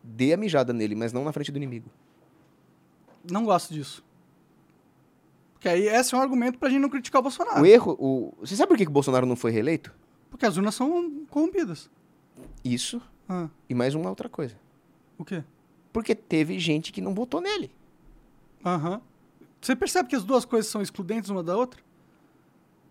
Dê 0.03 0.33
a 0.33 0.37
mijada 0.37 0.73
nele, 0.73 0.95
mas 0.95 1.13
não 1.13 1.23
na 1.23 1.31
frente 1.31 1.51
do 1.51 1.57
inimigo. 1.57 1.89
Não 3.31 3.45
gosto 3.45 3.73
disso. 3.73 4.03
Porque 5.53 5.69
aí 5.69 5.87
esse 5.87 6.13
é 6.13 6.17
um 6.17 6.21
argumento 6.21 6.57
pra 6.59 6.69
gente 6.69 6.81
não 6.81 6.89
criticar 6.89 7.19
o 7.19 7.23
Bolsonaro. 7.23 7.61
O 7.61 7.65
erro, 7.65 7.95
o... 7.99 8.33
você 8.41 8.55
sabe 8.55 8.67
por 8.69 8.77
que 8.77 8.83
que 8.85 8.89
o 8.89 8.93
Bolsonaro 8.93 9.25
não 9.25 9.35
foi 9.35 9.51
reeleito? 9.51 9.93
Porque 10.29 10.45
as 10.45 10.57
urnas 10.57 10.75
são 10.75 11.25
corrompidas. 11.29 11.89
Isso 12.63 13.01
Ah, 13.29 13.47
e 13.69 13.75
mais 13.75 13.95
uma 13.95 14.09
outra 14.09 14.27
coisa. 14.27 14.55
o 15.17 15.23
quê? 15.23 15.43
Porque 15.93 16.15
teve 16.15 16.57
gente 16.59 16.91
que 16.91 16.99
não 16.99 17.13
votou 17.13 17.39
nele. 17.39 17.71
Aham. 18.65 18.99
Você 19.61 19.75
percebe 19.75 20.09
que 20.09 20.15
as 20.15 20.23
duas 20.23 20.43
coisas 20.43 20.69
são 20.69 20.81
excludentes 20.81 21.29
uma 21.29 21.43
da 21.43 21.55
outra? 21.55 21.79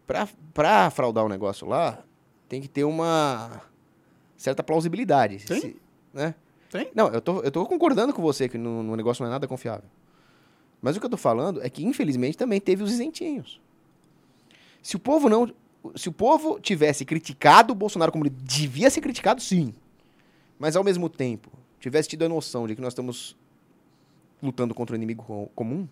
Pra, 0.06 0.26
pra 0.55 0.89
fraudar 0.90 1.24
o 1.24 1.28
negócio 1.28 1.66
lá, 1.66 2.02
tem 2.52 2.60
que 2.60 2.68
ter 2.68 2.84
uma 2.84 3.62
certa 4.36 4.62
plausibilidade. 4.62 5.42
Tem? 5.46 5.58
Se- 5.58 5.76
né? 6.12 6.34
Tem? 6.70 6.90
Não, 6.94 7.08
eu 7.08 7.18
tô, 7.22 7.40
eu 7.40 7.50
tô 7.50 7.64
concordando 7.64 8.12
com 8.12 8.20
você 8.20 8.46
que 8.46 8.58
no, 8.58 8.82
no 8.82 8.94
negócio 8.94 9.22
não 9.22 9.28
é 9.30 9.32
nada 9.32 9.48
confiável. 9.48 9.88
Mas 10.82 10.94
o 10.94 11.00
que 11.00 11.06
eu 11.06 11.10
tô 11.10 11.16
falando 11.16 11.62
é 11.64 11.70
que, 11.70 11.82
infelizmente, 11.82 12.36
também 12.36 12.60
teve 12.60 12.82
os 12.82 12.92
isentinhos. 12.92 13.58
Se 14.82 14.96
o 14.96 14.98
povo 14.98 15.30
não. 15.30 15.50
Se 15.96 16.10
o 16.10 16.12
povo 16.12 16.60
tivesse 16.60 17.06
criticado 17.06 17.72
o 17.72 17.74
Bolsonaro 17.74 18.12
como 18.12 18.24
ele 18.26 18.34
devia 18.42 18.90
ser 18.90 19.00
criticado, 19.00 19.40
sim. 19.40 19.72
Mas 20.58 20.76
ao 20.76 20.84
mesmo 20.84 21.08
tempo, 21.08 21.50
tivesse 21.80 22.10
tido 22.10 22.22
a 22.26 22.28
noção 22.28 22.66
de 22.66 22.74
que 22.76 22.82
nós 22.82 22.92
estamos 22.92 23.34
lutando 24.42 24.74
contra 24.74 24.94
um 24.94 24.96
inimigo 24.98 25.24
co- 25.24 25.48
comum, 25.54 25.88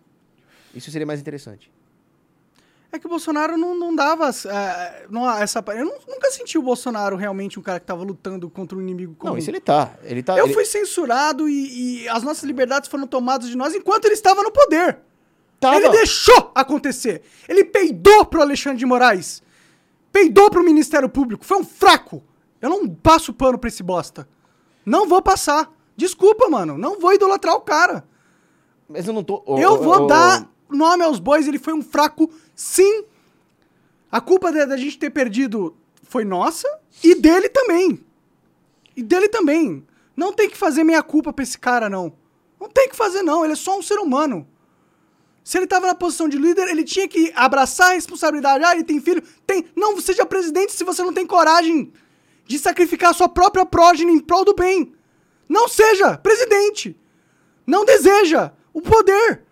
isso 0.75 0.91
seria 0.91 1.07
mais 1.07 1.21
interessante. 1.21 1.73
É 2.93 2.99
que 2.99 3.07
o 3.07 3.09
Bolsonaro 3.11 3.57
não, 3.57 3.79
não 3.79 3.95
dava 3.95 4.31
eh, 4.31 5.07
não, 5.09 5.31
essa. 5.39 5.63
Eu 5.69 5.85
nu- 5.85 5.95
nunca 6.09 6.31
senti 6.33 6.59
o 6.59 6.63
Bolsonaro 6.63 7.15
realmente 7.15 7.59
um 7.59 7.63
cara 7.63 7.79
que 7.79 7.87
tava 7.87 8.03
lutando 8.03 8.51
contra 8.51 8.77
um 8.77 8.81
inimigo 8.81 9.15
comum. 9.15 9.33
Não, 9.33 9.39
isso 9.39 9.49
ele 9.49 9.61
tá. 9.61 9.95
Ele 10.03 10.23
tá 10.25 10.37
Eu 10.37 10.47
ele- 10.47 10.55
fui 10.55 10.65
censurado 10.65 11.49
e, 11.49 12.03
e 12.03 12.09
as 12.09 12.25
nossas 12.25 12.43
liberdades 12.43 12.89
foram 12.91 13.07
tomadas 13.07 13.49
de 13.49 13.57
nós 13.57 13.75
enquanto 13.75 14.07
ele 14.07 14.15
estava 14.15 14.43
no 14.43 14.51
poder. 14.51 14.99
tava- 15.61 15.77
Ele 15.77 15.89
deixou 15.91 16.51
acontecer. 16.55 17.23
Ele 17.49 17.65
peidou 17.65 18.25
pro 18.27 18.41
Alexandre 18.43 18.79
de 18.79 18.87
Moraes. 18.87 19.41
Peidou 20.13 20.51
pro 20.51 20.65
Ministério 20.65 21.09
Público. 21.09 21.45
Foi 21.45 21.59
um 21.59 21.65
fraco. 21.65 22.25
Eu 22.61 22.69
não 22.71 22.89
passo 22.89 23.33
pano 23.33 23.57
pra 23.57 23.69
esse 23.69 23.83
bosta. 23.85 24.27
Não 24.85 25.07
vou 25.07 25.23
passar. 25.23 25.71
Desculpa, 25.97 26.49
mano. 26.49 26.77
Não 26.77 26.99
vou 26.99 27.13
idolatrar 27.15 27.55
o 27.55 27.61
cara. 27.61 28.05
Mas 28.89 29.07
eu 29.07 29.13
não 29.15 29.23
tô. 29.23 29.45
Eu 29.59 29.75
ô, 29.75 29.79
vou 29.79 30.07
dar 30.09 30.49
nome 30.71 31.05
aos 31.05 31.19
bois. 31.19 31.47
Ele 31.47 31.59
foi 31.59 31.73
um 31.73 31.83
fraco, 31.83 32.31
sim. 32.55 33.05
A 34.11 34.21
culpa 34.21 34.51
da 34.53 34.65
da 34.65 34.77
gente 34.77 34.99
ter 34.99 35.11
perdido 35.11 35.77
foi 36.03 36.25
nossa 36.25 36.69
e 37.03 37.15
dele 37.15 37.49
também. 37.49 38.05
E 38.97 39.03
dele 39.03 39.29
também. 39.29 39.87
Não 40.17 40.33
tem 40.33 40.51
que 40.51 40.57
fazer 40.57 40.85
meia 40.85 41.03
culpa 41.03 41.33
pra 41.33 41.43
esse 41.43 41.59
cara, 41.59 41.89
não. 41.89 42.13
Não 42.61 42.69
tem 42.69 42.89
que 42.89 42.97
fazer, 42.97 43.23
não. 43.23 43.45
Ele 43.45 43.55
é 43.55 43.57
só 43.57 43.79
um 43.79 43.83
ser 43.83 43.99
humano. 43.99 44.47
Se 45.43 45.57
ele 45.57 45.67
tava 45.67 45.87
na 45.87 45.95
posição 45.95 46.29
de 46.29 46.37
líder, 46.37 46.69
ele 46.69 46.85
tinha 46.85 47.09
que 47.09 47.33
abraçar 47.35 47.91
a 47.93 47.95
responsabilidade. 47.95 48.65
Ah, 48.65 48.75
ele 48.75 48.85
tem 48.85 49.01
filho? 49.01 49.23
Tem. 49.47 49.65
Não, 49.75 49.99
seja 50.01 50.27
presidente 50.27 50.73
se 50.73 50.85
você 50.85 51.03
não 51.03 51.13
tem 51.13 51.27
coragem 51.27 51.93
de 52.47 52.59
sacrificar 52.59 53.11
a 53.11 53.15
sua 53.15 53.29
própria 53.29 53.65
prógene 53.65 54.13
em 54.13 54.21
prol 54.21 54.45
do 54.45 54.55
bem. 54.55 54.93
Não 55.49 55.69
seja 55.69 56.19
presidente. 56.19 56.97
Não 57.67 57.85
deseja 57.85 58.53
o 58.73 58.83
poder. 58.83 59.43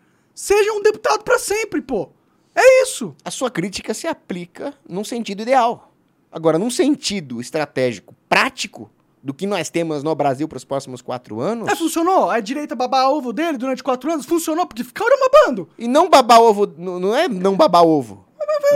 Seja 0.40 0.72
um 0.72 0.80
deputado 0.80 1.24
pra 1.24 1.36
sempre, 1.36 1.82
pô. 1.82 2.10
É 2.54 2.82
isso. 2.84 3.12
a 3.24 3.30
sua 3.30 3.50
crítica 3.50 3.92
se 3.92 4.06
aplica 4.06 4.72
num 4.88 5.02
sentido 5.02 5.42
ideal. 5.42 5.92
Agora, 6.30 6.58
num 6.60 6.70
sentido 6.70 7.40
estratégico, 7.40 8.14
prático, 8.28 8.88
do 9.20 9.34
que 9.34 9.48
nós 9.48 9.68
temos 9.68 10.04
no 10.04 10.14
Brasil 10.14 10.46
para 10.46 10.56
os 10.58 10.64
próximos 10.64 11.02
quatro 11.02 11.40
anos, 11.40 11.68
É, 11.68 11.74
funcionou? 11.74 12.30
A 12.30 12.38
direita 12.38 12.76
babar 12.76 13.10
ovo 13.10 13.32
dele 13.32 13.58
durante 13.58 13.82
quatro 13.82 14.12
anos? 14.12 14.26
Funcionou, 14.26 14.64
porque 14.64 14.84
ficaram 14.84 15.16
babando. 15.18 15.68
e 15.76 15.88
não 15.88 16.08
babar 16.08 16.40
ovo, 16.40 16.66
n- 16.66 17.00
não 17.00 17.16
é 17.16 17.26
não 17.28 17.56
babar 17.56 17.82
ovo, 17.84 18.24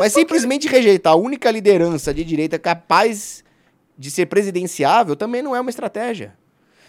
mas 0.00 0.12
simplesmente 0.12 0.66
rejeitar 0.66 1.12
a 1.12 1.16
única 1.16 1.48
liderança 1.48 2.12
de 2.12 2.24
direita 2.24 2.58
capaz 2.58 3.44
de 3.96 4.10
ser 4.10 4.26
presidenciável 4.26 5.14
também 5.14 5.42
não 5.42 5.54
é 5.54 5.60
uma 5.60 5.70
estratégia. 5.70 6.36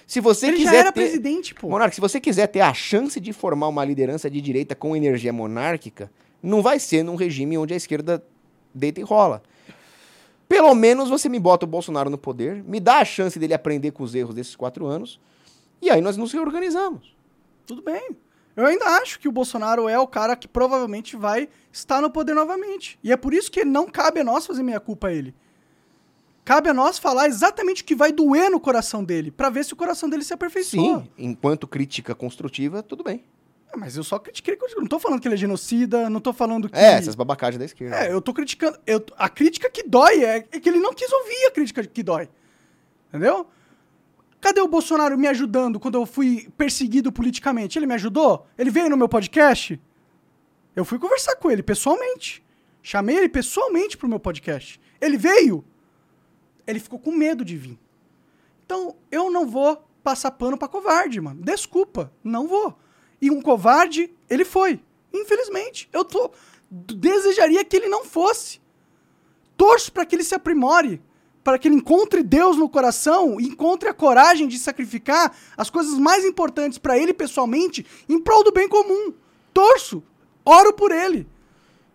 Se 0.05 0.19
você 0.19 0.47
ele 0.47 0.57
quiser 0.57 0.71
já 0.71 0.77
era 0.77 0.91
ter... 0.91 1.01
presidente, 1.01 1.55
pô. 1.55 1.69
Monarca, 1.69 1.95
se 1.95 2.01
você 2.01 2.19
quiser 2.19 2.47
ter 2.47 2.61
a 2.61 2.73
chance 2.73 3.19
de 3.19 3.33
formar 3.33 3.67
uma 3.67 3.83
liderança 3.85 4.29
de 4.29 4.41
direita 4.41 4.75
com 4.75 4.95
energia 4.95 5.33
monárquica, 5.33 6.11
não 6.41 6.61
vai 6.61 6.79
ser 6.79 7.03
num 7.03 7.15
regime 7.15 7.57
onde 7.57 7.73
a 7.73 7.77
esquerda 7.77 8.23
deita 8.73 8.99
e 8.99 9.03
rola. 9.03 9.41
Pelo 10.47 10.75
menos 10.75 11.09
você 11.09 11.29
me 11.29 11.39
bota 11.39 11.65
o 11.65 11.67
Bolsonaro 11.67 12.09
no 12.09 12.17
poder, 12.17 12.63
me 12.63 12.79
dá 12.79 12.97
a 12.97 13.05
chance 13.05 13.39
dele 13.39 13.53
aprender 13.53 13.91
com 13.91 14.03
os 14.03 14.13
erros 14.13 14.35
desses 14.35 14.55
quatro 14.55 14.85
anos, 14.85 15.19
e 15.81 15.89
aí 15.89 16.01
nós 16.01 16.17
nos 16.17 16.31
reorganizamos. 16.31 17.15
Tudo 17.65 17.81
bem. 17.81 18.15
Eu 18.55 18.65
ainda 18.65 18.85
acho 18.85 19.19
que 19.19 19.27
o 19.27 19.31
Bolsonaro 19.31 19.89
é 19.89 19.97
o 19.97 20.05
cara 20.05 20.35
que 20.35 20.47
provavelmente 20.47 21.15
vai 21.15 21.49
estar 21.71 22.01
no 22.01 22.09
poder 22.09 22.35
novamente. 22.35 22.99
E 23.03 23.11
é 23.11 23.17
por 23.17 23.33
isso 23.33 23.51
que 23.51 23.65
não 23.65 23.87
cabe 23.87 24.19
a 24.19 24.23
nós 24.23 24.45
fazer 24.45 24.61
meia 24.61 24.79
culpa 24.79 25.07
a 25.07 25.13
ele. 25.13 25.33
Cabe 26.45 26.69
a 26.69 26.73
nós 26.73 26.99
falar 26.99 27.27
exatamente 27.27 27.81
o 27.83 27.85
que 27.85 27.95
vai 27.95 28.11
doer 28.11 28.49
no 28.51 28.59
coração 28.59 29.03
dele, 29.03 29.31
pra 29.31 29.49
ver 29.49 29.63
se 29.63 29.71
o 29.73 29.75
coração 29.77 30.09
dele 30.09 30.23
se 30.23 30.33
aperfeiçoa. 30.33 30.99
Sim, 30.99 31.09
enquanto 31.17 31.65
crítica 31.67 32.13
construtiva, 32.13 32.83
tudo 32.83 33.03
bem. 33.03 33.23
Ah, 33.71 33.77
Mas 33.77 33.95
eu 33.95 34.03
só 34.03 34.19
critiquei. 34.19 34.57
Não 34.77 34.85
tô 34.85 34.99
falando 34.99 35.21
que 35.21 35.27
ele 35.27 35.35
é 35.35 35.37
genocida, 35.37 36.09
não 36.09 36.19
tô 36.19 36.33
falando 36.33 36.69
que. 36.69 36.77
É, 36.77 36.93
essas 36.93 37.15
babacagens 37.15 37.57
da 37.57 37.65
esquerda. 37.65 37.95
É, 37.95 38.11
eu 38.11 38.21
tô 38.21 38.33
criticando. 38.33 38.77
eu- 38.85 39.03
a 39.17 39.29
crítica 39.29 39.69
que 39.69 39.83
dói 39.83 40.23
é, 40.23 40.45
é 40.51 40.59
que 40.59 40.67
ele 40.69 40.79
não 40.79 40.93
quis 40.93 41.11
ouvir 41.11 41.45
a 41.47 41.51
crítica 41.51 41.83
que 41.85 42.03
dói. 42.03 42.29
Entendeu? 43.09 43.47
Cadê 44.41 44.59
o 44.59 44.67
Bolsonaro 44.67 45.17
me 45.17 45.27
ajudando 45.27 45.79
quando 45.79 45.95
eu 45.95 46.05
fui 46.05 46.49
perseguido 46.57 47.11
politicamente? 47.11 47.79
Ele 47.79 47.85
me 47.87 47.93
ajudou? 47.93 48.45
Ele 48.57 48.69
veio 48.69 48.89
no 48.89 48.97
meu 48.97 49.07
podcast? 49.07 49.81
Eu 50.75 50.83
fui 50.83 50.99
conversar 50.99 51.35
com 51.37 51.49
ele 51.49 51.63
pessoalmente. 51.63 52.43
Chamei 52.81 53.15
ele 53.17 53.29
pessoalmente 53.29 53.95
pro 53.97 54.09
meu 54.09 54.19
podcast. 54.19 54.81
Ele 54.99 55.15
veio? 55.17 55.63
Ele 56.65 56.79
ficou 56.79 56.99
com 56.99 57.11
medo 57.11 57.43
de 57.43 57.57
vir. 57.57 57.79
Então, 58.65 58.95
eu 59.11 59.29
não 59.31 59.45
vou 59.47 59.83
passar 60.03 60.31
pano 60.31 60.57
pra 60.57 60.67
covarde, 60.67 61.19
mano. 61.21 61.41
Desculpa, 61.43 62.11
não 62.23 62.47
vou. 62.47 62.77
E 63.21 63.29
um 63.31 63.41
covarde, 63.41 64.11
ele 64.29 64.45
foi. 64.45 64.79
Infelizmente. 65.13 65.87
Eu 65.93 66.03
tô 66.05 66.31
desejaria 66.69 67.63
que 67.63 67.75
ele 67.75 67.87
não 67.87 68.03
fosse. 68.03 68.59
Torço 69.55 69.91
para 69.91 70.05
que 70.05 70.15
ele 70.15 70.23
se 70.23 70.33
aprimore, 70.33 70.99
para 71.43 71.59
que 71.59 71.67
ele 71.67 71.75
encontre 71.75 72.23
Deus 72.23 72.57
no 72.57 72.67
coração, 72.67 73.39
e 73.39 73.45
encontre 73.45 73.87
a 73.87 73.93
coragem 73.93 74.47
de 74.47 74.57
sacrificar 74.57 75.35
as 75.55 75.69
coisas 75.69 75.97
mais 75.99 76.25
importantes 76.25 76.77
para 76.79 76.97
ele 76.97 77.13
pessoalmente 77.13 77.85
em 78.09 78.19
prol 78.19 78.43
do 78.43 78.51
bem 78.51 78.67
comum. 78.67 79.13
Torço, 79.53 80.01
oro 80.43 80.73
por 80.73 80.91
ele. 80.91 81.27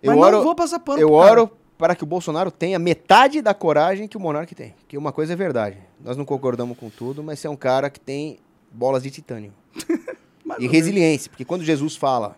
Mas 0.02 0.14
Eu 0.14 0.20
não 0.20 0.28
oro- 0.28 0.42
vou 0.42 0.54
passar 0.54 0.78
pano 0.78 1.00
Eu 1.00 1.12
oro 1.12 1.50
para 1.78 1.94
que 1.94 2.02
o 2.02 2.06
Bolsonaro 2.06 2.50
tenha 2.50 2.78
metade 2.78 3.40
da 3.40 3.54
coragem 3.54 4.08
que 4.08 4.16
o 4.16 4.20
Monark 4.20 4.52
tem. 4.52 4.74
Que 4.88 4.98
uma 4.98 5.12
coisa 5.12 5.32
é 5.32 5.36
verdade. 5.36 5.78
Nós 6.00 6.16
não 6.16 6.24
concordamos 6.24 6.76
com 6.76 6.90
tudo, 6.90 7.22
mas 7.22 7.38
você 7.38 7.46
é 7.46 7.50
um 7.50 7.56
cara 7.56 7.88
que 7.88 8.00
tem 8.00 8.40
bolas 8.70 9.04
de 9.04 9.10
titânio. 9.10 9.54
E 10.58 10.66
resiliência, 10.66 11.30
porque 11.30 11.44
quando 11.44 11.62
Jesus 11.62 11.94
fala, 11.94 12.34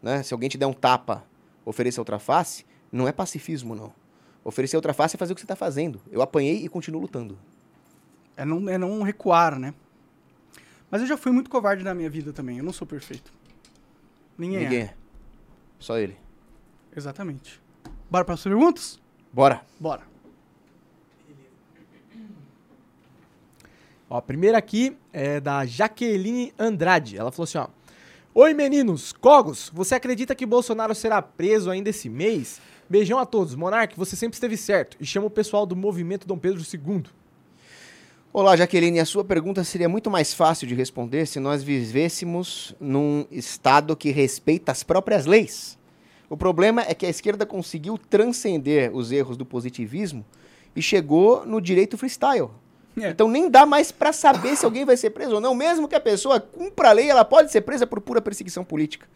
né, 0.00 0.22
se 0.22 0.32
alguém 0.32 0.48
te 0.48 0.56
der 0.56 0.66
um 0.66 0.72
tapa, 0.72 1.24
ofereça 1.64 2.00
outra 2.00 2.20
face, 2.20 2.64
não 2.90 3.08
é 3.08 3.12
pacifismo, 3.12 3.74
não. 3.74 3.92
Oferecer 4.44 4.76
outra 4.76 4.94
face 4.94 5.16
é 5.16 5.18
fazer 5.18 5.32
o 5.32 5.34
que 5.34 5.40
você 5.40 5.44
está 5.44 5.56
fazendo. 5.56 6.00
Eu 6.10 6.22
apanhei 6.22 6.64
e 6.64 6.68
continuo 6.68 7.00
lutando. 7.00 7.36
É 8.36 8.44
não, 8.44 8.68
é 8.68 8.78
não 8.78 9.02
recuar, 9.02 9.58
né? 9.58 9.74
Mas 10.88 11.00
eu 11.00 11.08
já 11.08 11.16
fui 11.16 11.32
muito 11.32 11.50
covarde 11.50 11.82
na 11.82 11.92
minha 11.92 12.08
vida 12.08 12.32
também. 12.32 12.58
Eu 12.58 12.64
não 12.64 12.72
sou 12.72 12.86
perfeito. 12.86 13.32
Ninguém, 14.38 14.60
Ninguém 14.60 14.78
é. 14.78 14.82
é. 14.82 14.94
Só 15.80 15.98
ele. 15.98 16.16
Exatamente. 16.96 17.60
Bora 18.10 18.24
para 18.24 18.34
as 18.34 18.42
perguntas? 18.42 19.00
Bora. 19.32 19.62
Bora. 19.78 20.02
Ó, 24.08 24.16
a 24.16 24.22
primeira 24.22 24.56
aqui 24.56 24.96
é 25.12 25.40
da 25.40 25.66
Jaqueline 25.66 26.52
Andrade. 26.58 27.18
Ela 27.18 27.32
falou 27.32 27.44
assim, 27.44 27.58
ó. 27.58 27.68
Oi, 28.32 28.54
meninos. 28.54 29.12
Cogos, 29.12 29.70
você 29.74 29.94
acredita 29.94 30.34
que 30.34 30.46
Bolsonaro 30.46 30.94
será 30.94 31.20
preso 31.20 31.70
ainda 31.70 31.90
esse 31.90 32.08
mês? 32.08 32.60
Beijão 32.88 33.18
a 33.18 33.26
todos. 33.26 33.54
Monark, 33.54 33.96
você 33.96 34.14
sempre 34.14 34.36
esteve 34.36 34.56
certo. 34.56 34.96
E 35.00 35.06
chama 35.06 35.26
o 35.26 35.30
pessoal 35.30 35.66
do 35.66 35.74
movimento 35.74 36.26
Dom 36.26 36.38
Pedro 36.38 36.62
II. 36.62 37.04
Olá, 38.32 38.54
Jaqueline. 38.54 39.00
A 39.00 39.04
sua 39.04 39.24
pergunta 39.24 39.64
seria 39.64 39.88
muito 39.88 40.10
mais 40.10 40.32
fácil 40.32 40.68
de 40.68 40.74
responder 40.74 41.26
se 41.26 41.40
nós 41.40 41.64
vivêssemos 41.64 42.76
num 42.78 43.26
estado 43.30 43.96
que 43.96 44.10
respeita 44.10 44.70
as 44.70 44.84
próprias 44.84 45.26
leis. 45.26 45.76
O 46.28 46.36
problema 46.36 46.82
é 46.82 46.94
que 46.94 47.06
a 47.06 47.08
esquerda 47.08 47.46
conseguiu 47.46 47.96
transcender 47.98 48.94
os 48.94 49.12
erros 49.12 49.36
do 49.36 49.44
positivismo 49.46 50.24
e 50.74 50.82
chegou 50.82 51.46
no 51.46 51.60
direito 51.60 51.96
freestyle. 51.96 52.50
É. 52.98 53.10
Então 53.10 53.28
nem 53.28 53.48
dá 53.50 53.64
mais 53.66 53.92
pra 53.92 54.12
saber 54.12 54.56
se 54.56 54.64
alguém 54.64 54.84
vai 54.84 54.96
ser 54.96 55.10
preso 55.10 55.34
ou 55.36 55.40
não. 55.40 55.54
Mesmo 55.54 55.86
que 55.86 55.94
a 55.94 56.00
pessoa 56.00 56.40
cumpra 56.40 56.88
a 56.88 56.92
lei, 56.92 57.08
ela 57.10 57.24
pode 57.24 57.52
ser 57.52 57.60
presa 57.60 57.86
por 57.86 58.00
pura 58.00 58.20
perseguição 58.20 58.64
política. 58.64 59.06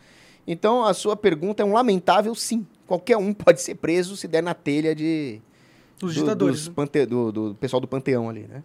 Então 0.47 0.85
a 0.85 0.95
sua 0.95 1.17
pergunta 1.17 1.63
é 1.63 1.67
um 1.67 1.73
lamentável 1.73 2.35
sim. 2.35 2.67
Qualquer 2.87 3.17
um 3.17 3.33
pode 3.33 3.61
ser 3.63 3.75
preso 3.77 4.17
se 4.17 4.29
der 4.29 4.43
na 4.43 4.55
telha 4.55 4.95
de 4.95 5.41
Os 6.03 6.15
do- 6.15 6.21
ditadores. 6.21 6.57
dos 6.59 6.69
né? 6.69 6.75
pante- 6.77 7.07
do, 7.07 7.33
do 7.33 7.55
pessoal 7.55 7.81
do 7.81 7.89
panteão 7.89 8.29
ali, 8.29 8.47
né? 8.49 8.63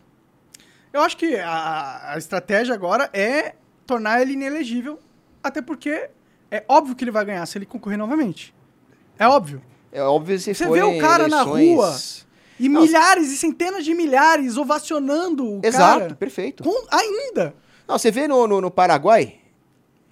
Eu 0.93 1.01
acho 1.01 1.17
que 1.17 1.35
a, 1.35 2.13
a 2.13 2.17
estratégia 2.17 2.73
agora 2.73 3.09
é 3.13 3.55
tornar 3.85 4.21
ele 4.21 4.33
inelegível, 4.33 4.97
até 5.43 5.61
porque 5.61 6.09
é 6.57 6.65
óbvio 6.67 6.95
que 6.95 7.03
ele 7.03 7.11
vai 7.11 7.25
ganhar 7.25 7.45
se 7.45 7.57
ele 7.57 7.65
concorrer 7.65 7.97
novamente. 7.97 8.53
É 9.17 9.27
óbvio. 9.27 9.61
É 9.91 10.01
óbvio 10.01 10.37
se 10.39 10.53
Você 10.53 10.67
vê 10.69 10.83
o 10.83 10.99
cara 10.99 11.27
na 11.27 11.41
eleições- 11.43 12.25
E 12.59 12.69
Não, 12.69 12.81
milhares 12.81 13.31
e 13.31 13.37
centenas 13.37 13.83
de 13.83 13.93
milhares 13.93 14.55
ovacionando 14.57 15.57
o 15.57 15.61
Exato, 15.63 15.99
cara. 15.99 16.15
perfeito. 16.15 16.63
Com, 16.63 16.87
ainda. 16.89 17.53
Não, 17.87 17.97
você 17.97 18.09
vê 18.11 18.27
no, 18.27 18.47
no, 18.47 18.61
no 18.61 18.71
Paraguai, 18.71 19.35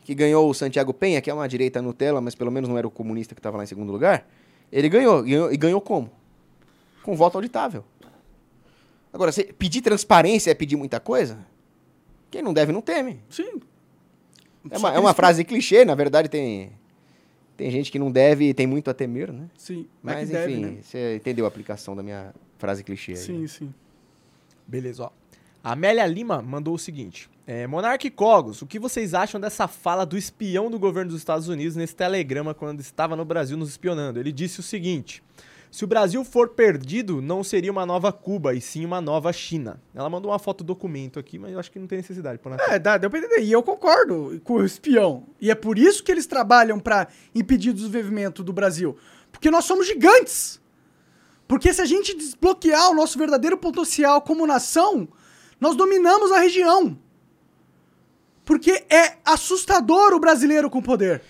que 0.04 0.14
ganhou 0.14 0.50
o 0.50 0.54
Santiago 0.54 0.94
Penha, 0.94 1.22
que 1.22 1.30
é 1.30 1.34
uma 1.34 1.48
direita 1.48 1.82
Nutella, 1.82 2.20
mas 2.20 2.36
pelo 2.36 2.52
menos 2.52 2.70
não 2.70 2.78
era 2.78 2.86
o 2.86 2.92
comunista 2.92 3.34
que 3.34 3.40
estava 3.40 3.58
lá 3.58 3.64
em 3.64 3.68
segundo 3.68 3.92
lugar. 3.92 4.28
Ele 4.72 4.90
ganhou, 4.90 5.24
ganhou. 5.24 5.54
E 5.54 5.58
ganhou 5.58 5.80
como? 5.80 6.12
Com 7.02 7.16
voto 7.16 7.38
auditável. 7.38 7.86
Agora, 9.12 9.32
pedir 9.58 9.82
transparência 9.82 10.52
é 10.52 10.54
pedir 10.54 10.76
muita 10.76 11.00
coisa? 11.00 11.38
Quem 12.32 12.42
não 12.42 12.54
deve 12.54 12.72
não 12.72 12.82
teme. 12.82 13.22
Sim. 13.30 13.62
É 14.70 14.78
uma, 14.78 14.94
é 14.94 15.00
uma 15.00 15.14
frase 15.14 15.44
clichê, 15.44 15.84
na 15.84 15.96
verdade 15.96 16.30
tem, 16.30 16.72
tem 17.58 17.70
gente 17.70 17.92
que 17.92 18.00
não 18.00 18.12
deve 18.12 18.50
e 18.50 18.54
tem 18.54 18.66
muito 18.66 18.90
a 18.90 18.94
temer, 18.94 19.32
né? 19.32 19.48
Sim, 19.58 19.88
Mas, 20.02 20.16
mas 20.16 20.30
deve, 20.30 20.52
enfim, 20.54 20.66
né? 20.66 20.78
você 20.82 21.16
entendeu 21.16 21.46
a 21.46 21.48
aplicação 21.48 21.96
da 21.96 22.04
minha 22.04 22.34
frase 22.58 22.84
clichê 22.84 23.12
aí. 23.12 23.18
Sim, 23.18 23.48
sim. 23.48 23.74
Beleza, 24.68 25.04
ó. 25.04 25.12
A 25.64 25.74
Amélia 25.74 26.06
Lima 26.06 26.42
mandou 26.42 26.74
o 26.74 26.80
seguinte: 26.80 27.30
é, 27.48 27.68
Monark 27.68 28.06
e 28.06 28.12
Cogos, 28.12 28.62
o 28.62 28.68
que 28.68 28.80
vocês 28.80 29.14
acham 29.14 29.40
dessa 29.40 29.68
fala 29.68 30.06
do 30.06 30.18
espião 30.18 30.70
do 30.70 30.80
governo 30.80 31.12
dos 31.12 31.20
Estados 31.20 31.48
Unidos 31.48 31.76
nesse 31.76 31.96
telegrama 31.96 32.54
quando 32.54 32.80
estava 32.80 33.16
no 33.16 33.26
Brasil 33.26 33.58
nos 33.58 33.70
espionando? 33.70 34.20
Ele 34.20 34.32
disse 34.32 34.60
o 34.60 34.64
seguinte: 34.64 35.24
se 35.74 35.84
o 35.84 35.88
Brasil 35.88 36.24
for 36.24 36.50
perdido, 36.50 37.20
não 37.20 37.44
seria 37.44 37.72
uma 37.72 37.84
nova 37.84 38.14
Cuba, 38.14 38.54
e 38.54 38.62
sim 38.62 38.86
uma 38.86 39.02
nova 39.02 39.34
China. 39.34 39.82
Ela 39.96 40.08
mandou 40.08 40.30
uma 40.30 40.38
foto 40.38 40.64
documento 40.64 41.18
aqui, 41.18 41.40
mas 41.40 41.52
eu 41.52 41.60
acho 41.60 41.72
que 41.72 41.80
não 41.80 41.88
tem 41.88 41.98
necessidade. 41.98 42.38
Pô, 42.38 42.52
É, 42.52 42.78
dá, 42.78 42.96
deu 42.96 43.10
pra 43.10 43.18
entender. 43.18 43.42
E 43.42 43.52
eu 43.52 43.64
concordo 43.64 44.40
com 44.44 44.54
o 44.54 44.64
espião. 44.64 45.26
E 45.42 45.50
é 45.50 45.56
por 45.56 45.80
isso 45.80 46.04
que 46.04 46.12
eles 46.12 46.28
trabalham 46.28 46.80
pra 46.80 47.08
impedir 47.34 47.72
o 47.72 47.74
desenvolvimento 47.74 48.44
do 48.44 48.54
Brasil. 48.54 48.96
Porque 49.32 49.50
nós 49.50 49.66
somos 49.66 49.88
gigantes. 49.88 50.62
Porque 51.48 51.74
se 51.74 51.82
a 51.82 51.86
gente 51.86 52.16
desbloquear 52.16 52.92
o 52.92 52.96
nosso 52.96 53.18
verdadeiro 53.18 53.58
potencial 53.58 54.22
como 54.22 54.46
nação, 54.46 55.08
nós 55.60 55.76
dominamos 55.76 56.32
a 56.32 56.38
região. 56.38 56.96
Porque 58.46 58.86
é 58.92 59.18
assustador 59.26 60.14
o 60.14 60.20
brasileiro 60.20 60.70
com 60.70 60.84
poder. 60.84 61.24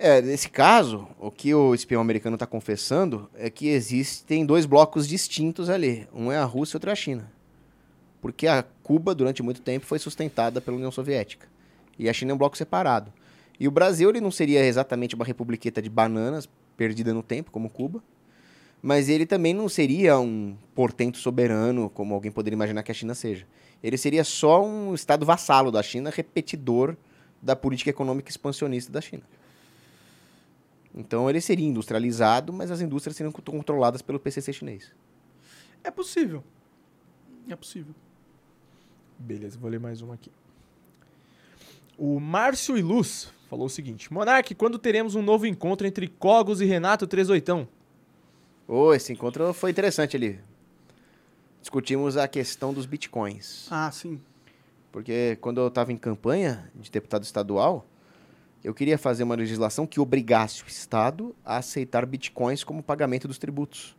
É, 0.00 0.22
nesse 0.22 0.48
caso, 0.48 1.08
o 1.18 1.28
que 1.28 1.52
o 1.52 1.74
espião 1.74 2.00
americano 2.00 2.36
está 2.36 2.46
confessando 2.46 3.28
é 3.34 3.50
que 3.50 3.66
existem 3.66 4.46
dois 4.46 4.64
blocos 4.64 5.08
distintos 5.08 5.68
ali. 5.68 6.06
Um 6.14 6.30
é 6.30 6.38
a 6.38 6.44
Rússia 6.44 6.76
e 6.76 6.76
outro 6.76 6.90
é 6.90 6.92
a 6.92 6.96
China. 6.96 7.32
Porque 8.20 8.46
a 8.46 8.62
Cuba, 8.84 9.12
durante 9.12 9.42
muito 9.42 9.60
tempo, 9.60 9.86
foi 9.86 9.98
sustentada 9.98 10.60
pela 10.60 10.76
União 10.76 10.92
Soviética. 10.92 11.48
E 11.98 12.08
a 12.08 12.12
China 12.12 12.30
é 12.30 12.34
um 12.34 12.38
bloco 12.38 12.56
separado. 12.56 13.12
E 13.58 13.66
o 13.66 13.72
Brasil 13.72 14.08
ele 14.08 14.20
não 14.20 14.30
seria 14.30 14.64
exatamente 14.64 15.16
uma 15.16 15.24
republiqueta 15.24 15.82
de 15.82 15.90
bananas, 15.90 16.48
perdida 16.76 17.12
no 17.12 17.22
tempo, 17.22 17.50
como 17.50 17.68
Cuba. 17.68 18.00
Mas 18.80 19.08
ele 19.08 19.26
também 19.26 19.52
não 19.52 19.68
seria 19.68 20.16
um 20.20 20.56
portento 20.76 21.18
soberano, 21.18 21.90
como 21.90 22.14
alguém 22.14 22.30
poderia 22.30 22.54
imaginar 22.54 22.84
que 22.84 22.92
a 22.92 22.94
China 22.94 23.16
seja. 23.16 23.44
Ele 23.82 23.96
seria 23.96 24.22
só 24.22 24.64
um 24.64 24.94
estado 24.94 25.26
vassalo 25.26 25.72
da 25.72 25.82
China, 25.82 26.08
repetidor 26.14 26.96
da 27.42 27.56
política 27.56 27.90
econômica 27.90 28.30
expansionista 28.30 28.92
da 28.92 29.00
China. 29.00 29.24
Então 31.00 31.30
ele 31.30 31.40
seria 31.40 31.64
industrializado, 31.64 32.52
mas 32.52 32.72
as 32.72 32.80
indústrias 32.80 33.16
seriam 33.16 33.30
contro- 33.30 33.52
controladas 33.54 34.02
pelo 34.02 34.18
PCC 34.18 34.52
chinês. 34.52 34.92
É 35.84 35.92
possível. 35.92 36.42
É 37.48 37.54
possível. 37.54 37.94
Beleza, 39.16 39.56
vou 39.56 39.70
ler 39.70 39.78
mais 39.78 40.02
uma 40.02 40.14
aqui. 40.14 40.32
O 41.96 42.18
Márcio 42.18 42.76
Iluz 42.76 43.32
falou 43.48 43.66
o 43.66 43.70
seguinte: 43.70 44.12
Monark, 44.12 44.52
quando 44.56 44.76
teremos 44.76 45.14
um 45.14 45.22
novo 45.22 45.46
encontro 45.46 45.86
entre 45.86 46.08
Cogos 46.08 46.60
e 46.60 46.64
Renato 46.64 47.06
38? 47.06 47.68
Oh, 48.66 48.92
esse 48.92 49.12
encontro 49.12 49.52
foi 49.54 49.70
interessante 49.70 50.16
ali. 50.16 50.40
Discutimos 51.60 52.16
a 52.16 52.26
questão 52.26 52.74
dos 52.74 52.86
bitcoins. 52.86 53.68
Ah, 53.70 53.90
sim. 53.92 54.20
Porque 54.90 55.36
quando 55.40 55.60
eu 55.60 55.68
estava 55.68 55.92
em 55.92 55.96
campanha 55.96 56.70
de 56.74 56.90
deputado 56.90 57.22
estadual, 57.22 57.86
eu 58.62 58.74
queria 58.74 58.98
fazer 58.98 59.22
uma 59.22 59.34
legislação 59.34 59.86
que 59.86 60.00
obrigasse 60.00 60.62
o 60.62 60.68
Estado 60.68 61.34
a 61.44 61.58
aceitar 61.58 62.04
bitcoins 62.04 62.64
como 62.64 62.82
pagamento 62.82 63.28
dos 63.28 63.38
tributos. 63.38 63.96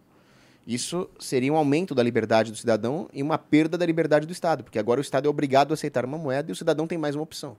Isso 0.68 1.10
seria 1.18 1.52
um 1.52 1.56
aumento 1.56 1.95
da 1.95 2.03
liberdade 2.03 2.52
do 2.52 2.57
cidadão 2.57 3.10
e 3.14 3.23
uma 3.23 3.38
perda 3.38 3.77
da 3.77 3.86
liberdade 3.86 4.27
do 4.27 4.34
Estado, 4.34 4.64
porque 4.64 4.77
agora 4.77 4.99
o 4.99 5.02
Estado 5.02 5.26
é 5.26 5.30
obrigado 5.30 5.72
a 5.72 5.73
aceitar 5.73 6.06
uma 6.06 6.18
moeda 6.18 6.52
e 6.52 6.53
o 6.53 6.56
cidadão 6.56 6.86
tem 6.86 6.98
mais 6.98 7.15
uma 7.15 7.23
opção. 7.23 7.57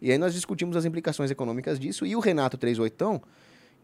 E 0.00 0.12
aí 0.12 0.18
nós 0.18 0.34
discutimos 0.34 0.76
as 0.76 0.84
implicações 0.84 1.30
econômicas 1.30 1.78
disso 1.78 2.04
e 2.04 2.14
o 2.14 2.20
Renato 2.20 2.56
38, 2.56 3.22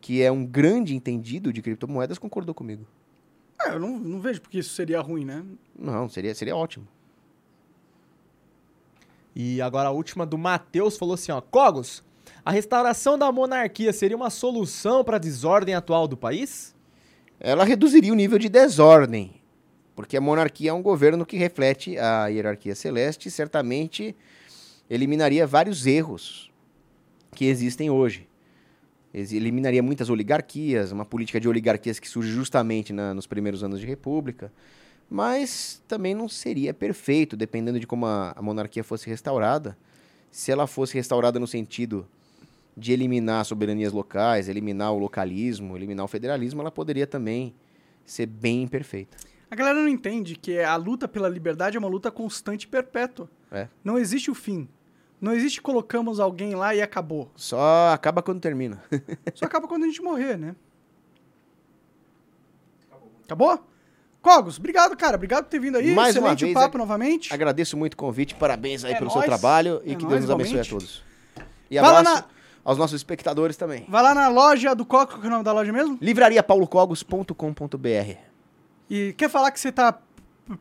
que 0.01 0.23
é 0.23 0.31
um 0.31 0.45
grande 0.45 0.95
entendido 0.95 1.53
de 1.53 1.63
criptomoedas, 1.63 2.19
concordou 2.19 2.55
comigo. 2.55 2.87
É, 3.61 3.75
eu 3.75 3.81
não, 3.81 3.99
não 3.99 4.21
vejo 4.21 4.41
porque 4.41 4.59
isso 4.59 4.75
seria 4.75 5.01
ruim, 5.01 5.25
né? 5.25 5.45
Não, 5.77 6.09
seria, 6.09 6.35
seria 6.35 6.57
ótimo. 6.57 6.87
E 9.35 9.61
agora 9.61 9.89
a 9.89 9.93
última 9.93 10.25
do 10.25 10.39
Matheus 10.39 10.97
falou 10.97 11.15
assim: 11.15 11.33
ó, 11.33 11.41
Cogos, 11.41 12.03
a 12.45 12.51
restauração 12.51 13.19
da 13.19 13.31
monarquia 13.31 13.93
seria 13.93 14.17
uma 14.17 14.31
solução 14.31 15.05
para 15.05 15.17
a 15.17 15.21
desordem 15.21 15.75
atual 15.75 16.07
do 16.09 16.17
país? 16.17 16.75
ela 17.43 17.65
reduziria 17.65 18.13
o 18.13 18.15
nível 18.17 18.39
de 18.39 18.51
desordem, 18.51 19.41
porque 19.97 20.15
a 20.15 20.21
monarquia 20.21 20.71
é 20.71 20.73
um 20.75 20.83
governo 20.83 21.25
que 21.25 21.39
reflete 21.39 21.97
a 21.97 22.27
hierarquia 22.27 22.75
celeste 22.75 23.29
e 23.29 23.31
certamente 23.31 24.15
eliminaria 24.91 25.47
vários 25.47 25.87
erros 25.87 26.51
que 27.35 27.47
existem 27.47 27.89
hoje. 27.89 28.29
Eliminaria 29.15 29.83
muitas 29.83 30.11
oligarquias, 30.11 30.93
uma 30.93 31.07
política 31.07 31.41
de 31.41 31.49
oligarquias 31.49 31.99
que 31.99 32.07
surge 32.09 32.31
justamente 32.31 32.93
na- 32.93 33.15
nos 33.15 33.27
primeiros 33.27 33.65
anos 33.65 33.81
de 33.81 33.87
república, 33.87 34.53
mas 35.09 35.83
também 35.89 36.15
não 36.15 36.29
seria 36.29 36.75
perfeito, 36.75 37.39
dependendo 37.39 37.81
de 37.81 37.87
como 37.87 38.05
a, 38.05 38.35
a 38.37 38.43
monarquia 38.43 38.85
fosse 38.85 39.09
restaurada. 39.09 39.79
Se 40.31 40.53
ela 40.53 40.67
fosse 40.67 40.93
restaurada 40.95 41.41
no 41.41 41.47
sentido 41.47 42.07
de 42.81 42.93
eliminar 42.93 43.45
soberanias 43.45 43.93
locais, 43.93 44.49
eliminar 44.49 44.93
o 44.93 44.99
localismo, 44.99 45.77
eliminar 45.77 46.05
o 46.05 46.09
federalismo, 46.09 46.61
ela 46.63 46.71
poderia 46.71 47.07
também 47.07 47.55
ser 48.05 48.27
bem 48.27 48.63
imperfeita. 48.63 49.17
A 49.51 49.55
galera 49.55 49.79
não 49.81 49.89
entende 49.89 50.35
que 50.37 50.59
a 50.61 50.77
luta 50.77 51.07
pela 51.07 51.29
liberdade 51.29 51.77
é 51.77 51.79
uma 51.81 51.89
luta 51.89 52.11
constante 52.11 52.63
e 52.65 52.67
perpétua. 52.69 53.29
É. 53.53 53.69
Não 53.85 53.99
existe 53.99 54.31
o 54.31 54.35
fim. 54.35 54.69
Não 55.21 55.33
existe 55.35 55.61
colocamos 55.61 56.19
alguém 56.19 56.55
lá 56.55 56.75
e 56.75 56.81
acabou. 56.81 57.31
Só 57.37 57.91
acaba 57.93 58.23
quando 58.23 58.41
termina. 58.41 58.83
Só 59.35 59.45
acaba 59.45 59.69
quando 59.69 59.85
a 59.85 59.87
gente 59.87 60.01
morrer, 60.01 60.39
né? 60.39 60.55
Acabou? 63.25 63.65
Cogos, 64.23 64.59
obrigado, 64.59 64.97
cara. 64.97 65.17
Obrigado 65.17 65.45
por 65.45 65.51
ter 65.51 65.59
vindo 65.61 65.77
aí. 65.79 65.95
Mais 65.95 66.15
uma 66.17 66.29
Excelente 66.33 66.45
vez, 66.45 66.51
o 66.51 66.55
papo 66.55 66.77
ag- 66.83 67.29
Agradeço 67.33 67.77
muito 67.77 67.95
o 67.95 67.97
convite, 67.97 68.35
parabéns 68.35 68.85
aí 68.85 68.93
É 68.93 68.99
pelo 68.99 69.11
nóis. 69.11 69.19
seu 69.21 69.23
trabalho 69.23 69.81
e 69.85 69.93
É 69.93 69.95
que 69.95 70.03
nóis, 70.05 70.09
Deus 70.09 70.21
nos 70.23 70.31
abençoe 70.31 70.61
a 70.61 70.65
todos. 70.65 71.03
E 71.71 71.79
Vai 71.79 71.97
abraço 71.97 72.25
aos 72.71 72.79
nossos 72.79 72.95
espectadores 72.95 73.57
também. 73.57 73.85
Vai 73.89 74.01
lá 74.01 74.15
na 74.15 74.29
loja 74.29 74.73
do 74.75 74.87
Coco, 74.87 75.15
qual 75.15 75.21
que 75.21 75.27
é 75.27 75.29
o 75.29 75.33
nome 75.33 75.43
da 75.43 75.53
loja 75.53 75.73
mesmo? 75.73 75.99
livrariapaulocogos.com.br 76.01 78.17
E 78.89 79.13
quer 79.15 79.29
falar 79.29 79.51
que 79.51 79.59
você 79.59 79.73
tá 79.73 79.99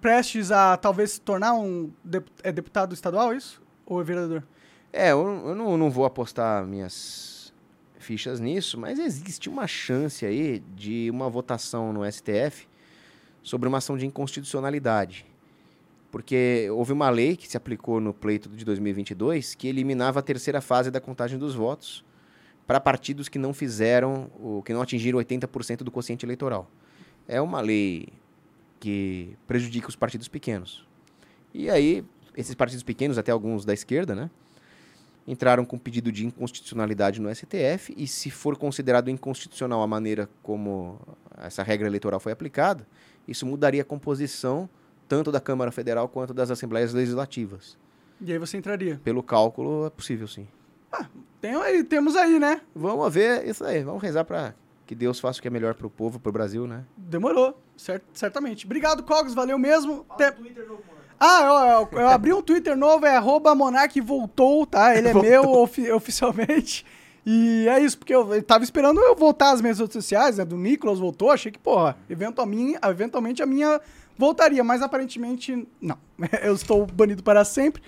prestes 0.01 0.51
a 0.51 0.75
talvez 0.75 1.11
se 1.11 1.21
tornar 1.21 1.53
um 1.53 1.91
é 2.41 2.51
deputado 2.51 2.95
estadual, 2.95 3.31
isso? 3.31 3.61
Ou 3.85 4.01
é 4.01 4.03
vereador? 4.03 4.43
É, 4.91 5.11
eu, 5.11 5.19
eu 5.49 5.53
não, 5.53 5.77
não 5.77 5.91
vou 5.91 6.03
apostar 6.03 6.65
minhas 6.65 7.53
fichas 7.99 8.39
nisso, 8.39 8.79
mas 8.79 8.97
existe 8.97 9.47
uma 9.47 9.67
chance 9.67 10.25
aí 10.25 10.63
de 10.75 11.11
uma 11.11 11.29
votação 11.29 11.93
no 11.93 12.11
STF 12.11 12.67
sobre 13.43 13.69
uma 13.69 13.77
ação 13.77 13.95
de 13.95 14.07
inconstitucionalidade. 14.07 15.27
Porque 16.11 16.67
houve 16.71 16.91
uma 16.91 17.09
lei 17.09 17.35
que 17.35 17.47
se 17.47 17.55
aplicou 17.55 17.99
no 17.99 18.13
pleito 18.13 18.49
de 18.49 18.65
2022 18.65 19.53
que 19.55 19.67
eliminava 19.67 20.19
a 20.19 20.23
terceira 20.23 20.59
fase 20.61 20.89
da 20.89 20.99
contagem 20.99 21.37
dos 21.37 21.53
votos 21.53 22.03
para 22.65 22.79
partidos 22.79 23.27
que 23.27 23.39
não 23.39 23.53
fizeram, 23.53 24.29
o 24.39 24.61
que 24.63 24.73
não 24.73 24.81
atingiram 24.81 25.19
80% 25.19 25.77
do 25.77 25.91
quociente 25.91 26.25
eleitoral. 26.25 26.69
É 27.27 27.41
uma 27.41 27.61
lei 27.61 28.09
que 28.79 29.35
prejudica 29.47 29.89
os 29.89 29.95
partidos 29.95 30.27
pequenos. 30.27 30.87
E 31.53 31.69
aí, 31.69 32.05
esses 32.35 32.53
partidos 32.55 32.83
pequenos, 32.83 33.17
até 33.17 33.31
alguns 33.31 33.65
da 33.65 33.73
esquerda, 33.73 34.15
né, 34.15 34.29
entraram 35.27 35.65
com 35.65 35.77
pedido 35.77 36.11
de 36.11 36.25
inconstitucionalidade 36.25 37.19
no 37.19 37.33
STF 37.33 37.93
e 37.95 38.07
se 38.07 38.31
for 38.31 38.57
considerado 38.57 39.09
inconstitucional 39.09 39.81
a 39.81 39.87
maneira 39.87 40.29
como 40.41 40.99
essa 41.37 41.61
regra 41.61 41.87
eleitoral 41.87 42.19
foi 42.19 42.31
aplicada, 42.31 42.87
isso 43.27 43.45
mudaria 43.45 43.81
a 43.81 43.85
composição 43.85 44.69
tanto 45.09 45.29
da 45.31 45.41
Câmara 45.41 45.71
Federal 45.71 46.07
quanto 46.07 46.33
das 46.33 46.49
Assembleias 46.49 46.93
Legislativas. 46.93 47.77
E 48.21 48.31
aí 48.31 48.37
você 48.37 48.55
entraria. 48.57 49.01
Pelo 49.03 49.21
cálculo, 49.23 49.87
é 49.87 49.89
possível 49.89 50.27
sim. 50.27 50.47
Tem 51.41 51.55
aí, 51.55 51.83
temos 51.83 52.15
aí, 52.15 52.37
né? 52.39 52.61
Vamos 52.75 53.13
ver 53.13 53.47
isso 53.47 53.63
aí. 53.63 53.81
Vamos 53.83 54.01
rezar 54.03 54.23
para 54.25 54.53
que 54.85 54.93
Deus 54.93 55.19
faça 55.19 55.39
o 55.39 55.41
que 55.41 55.47
é 55.47 55.51
melhor 55.51 55.73
para 55.73 55.87
o 55.87 55.89
povo, 55.89 56.19
para 56.19 56.29
o 56.29 56.33
Brasil, 56.33 56.67
né? 56.67 56.83
Demorou, 56.97 57.57
cer- 57.77 58.01
certamente. 58.13 58.65
Obrigado, 58.65 59.03
Cogos, 59.03 59.33
valeu 59.33 59.57
mesmo. 59.57 60.05
Te- 60.17 60.33
Ah, 61.19 61.41
eu, 61.43 61.87
eu- 61.97 61.99
eu 62.01 62.07
abri 62.09 62.33
um 62.33 62.41
Twitter 62.41 62.75
novo, 62.77 63.05
é 63.05 63.15
arroba 63.15 63.53
Monark 63.55 63.99
voltou, 64.01 64.65
tá? 64.65 64.95
Ele 64.97 65.09
é 65.09 65.13
meu 65.13 65.43
ofi- 65.51 65.91
oficialmente. 65.91 66.85
E 67.25 67.67
é 67.67 67.79
isso, 67.79 67.97
porque 67.97 68.15
eu, 68.15 68.33
eu 68.33 68.41
tava 68.41 68.63
esperando 68.63 68.99
eu 69.01 69.15
voltar 69.15 69.51
às 69.51 69.61
minhas 69.61 69.77
redes 69.79 69.93
sociais, 69.93 70.37
né? 70.37 70.45
Do 70.45 70.57
Nicolas 70.57 70.97
voltou, 70.99 71.29
achei 71.29 71.51
que, 71.51 71.59
porra, 71.59 71.95
eventualmente, 72.09 72.79
eventualmente 72.83 73.43
a 73.43 73.45
minha 73.45 73.79
voltaria, 74.19 74.61
mas 74.65 74.81
aparentemente 74.81 75.65
não. 75.79 75.97
Eu 76.43 76.53
estou 76.53 76.85
banido 76.85 77.23
para 77.23 77.45
sempre. 77.45 77.81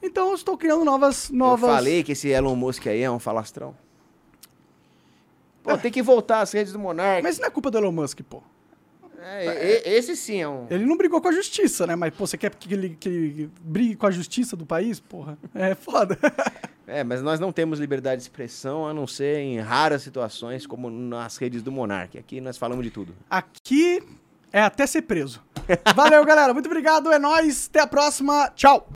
Então 0.00 0.28
eu 0.28 0.34
estou 0.36 0.56
criando 0.56 0.84
novas. 0.84 1.28
novas... 1.28 1.68
Eu 1.68 1.74
falei 1.74 2.04
que 2.04 2.12
esse 2.12 2.28
Elon 2.28 2.54
Musk 2.54 2.86
aí 2.86 3.02
é 3.02 3.10
um 3.10 3.18
falastrão. 3.18 3.74
Pô, 5.60 5.76
tem 5.76 5.90
que 5.90 6.00
voltar 6.02 6.40
às 6.40 6.52
redes 6.52 6.72
do 6.72 6.78
Monark. 6.78 7.20
Mas 7.20 7.32
isso 7.32 7.40
não 7.40 7.48
é 7.48 7.50
culpa 7.50 7.68
do 7.68 7.78
Elon 7.78 7.90
Musk, 7.90 8.20
pô. 8.20 8.40
É, 9.20 9.82
e- 9.88 9.96
esse 9.96 10.14
sim 10.14 10.40
é 10.40 10.48
um... 10.48 10.68
Ele 10.70 10.86
não 10.86 10.96
brigou 10.96 11.20
com 11.20 11.26
a 11.26 11.32
justiça, 11.32 11.84
né? 11.84 11.96
Mas, 11.96 12.14
pô, 12.14 12.28
você 12.28 12.38
quer 12.38 12.54
que 12.54 12.72
ele, 12.72 12.96
que 13.00 13.08
ele 13.08 13.50
brigue 13.60 13.96
com 13.96 14.06
a 14.06 14.10
justiça 14.12 14.54
do 14.54 14.64
país? 14.64 15.00
Porra, 15.00 15.36
é 15.54 15.74
foda. 15.74 16.16
É, 16.90 17.04
mas 17.04 17.20
nós 17.20 17.38
não 17.38 17.52
temos 17.52 17.78
liberdade 17.78 18.16
de 18.16 18.22
expressão, 18.22 18.88
a 18.88 18.94
não 18.94 19.06
ser 19.06 19.40
em 19.40 19.60
raras 19.60 20.00
situações, 20.00 20.66
como 20.66 20.88
nas 20.88 21.36
redes 21.36 21.62
do 21.62 21.70
Monark. 21.70 22.16
Aqui 22.16 22.40
nós 22.40 22.56
falamos 22.56 22.82
de 22.82 22.90
tudo. 22.90 23.14
Aqui 23.28 24.02
é 24.52 24.60
até 24.62 24.86
ser 24.86 25.02
preso. 25.02 25.42
Valeu, 25.94 26.24
galera. 26.24 26.52
Muito 26.52 26.66
obrigado. 26.66 27.12
É 27.12 27.18
nóis. 27.18 27.68
Até 27.68 27.80
a 27.80 27.86
próxima. 27.86 28.50
Tchau. 28.54 28.86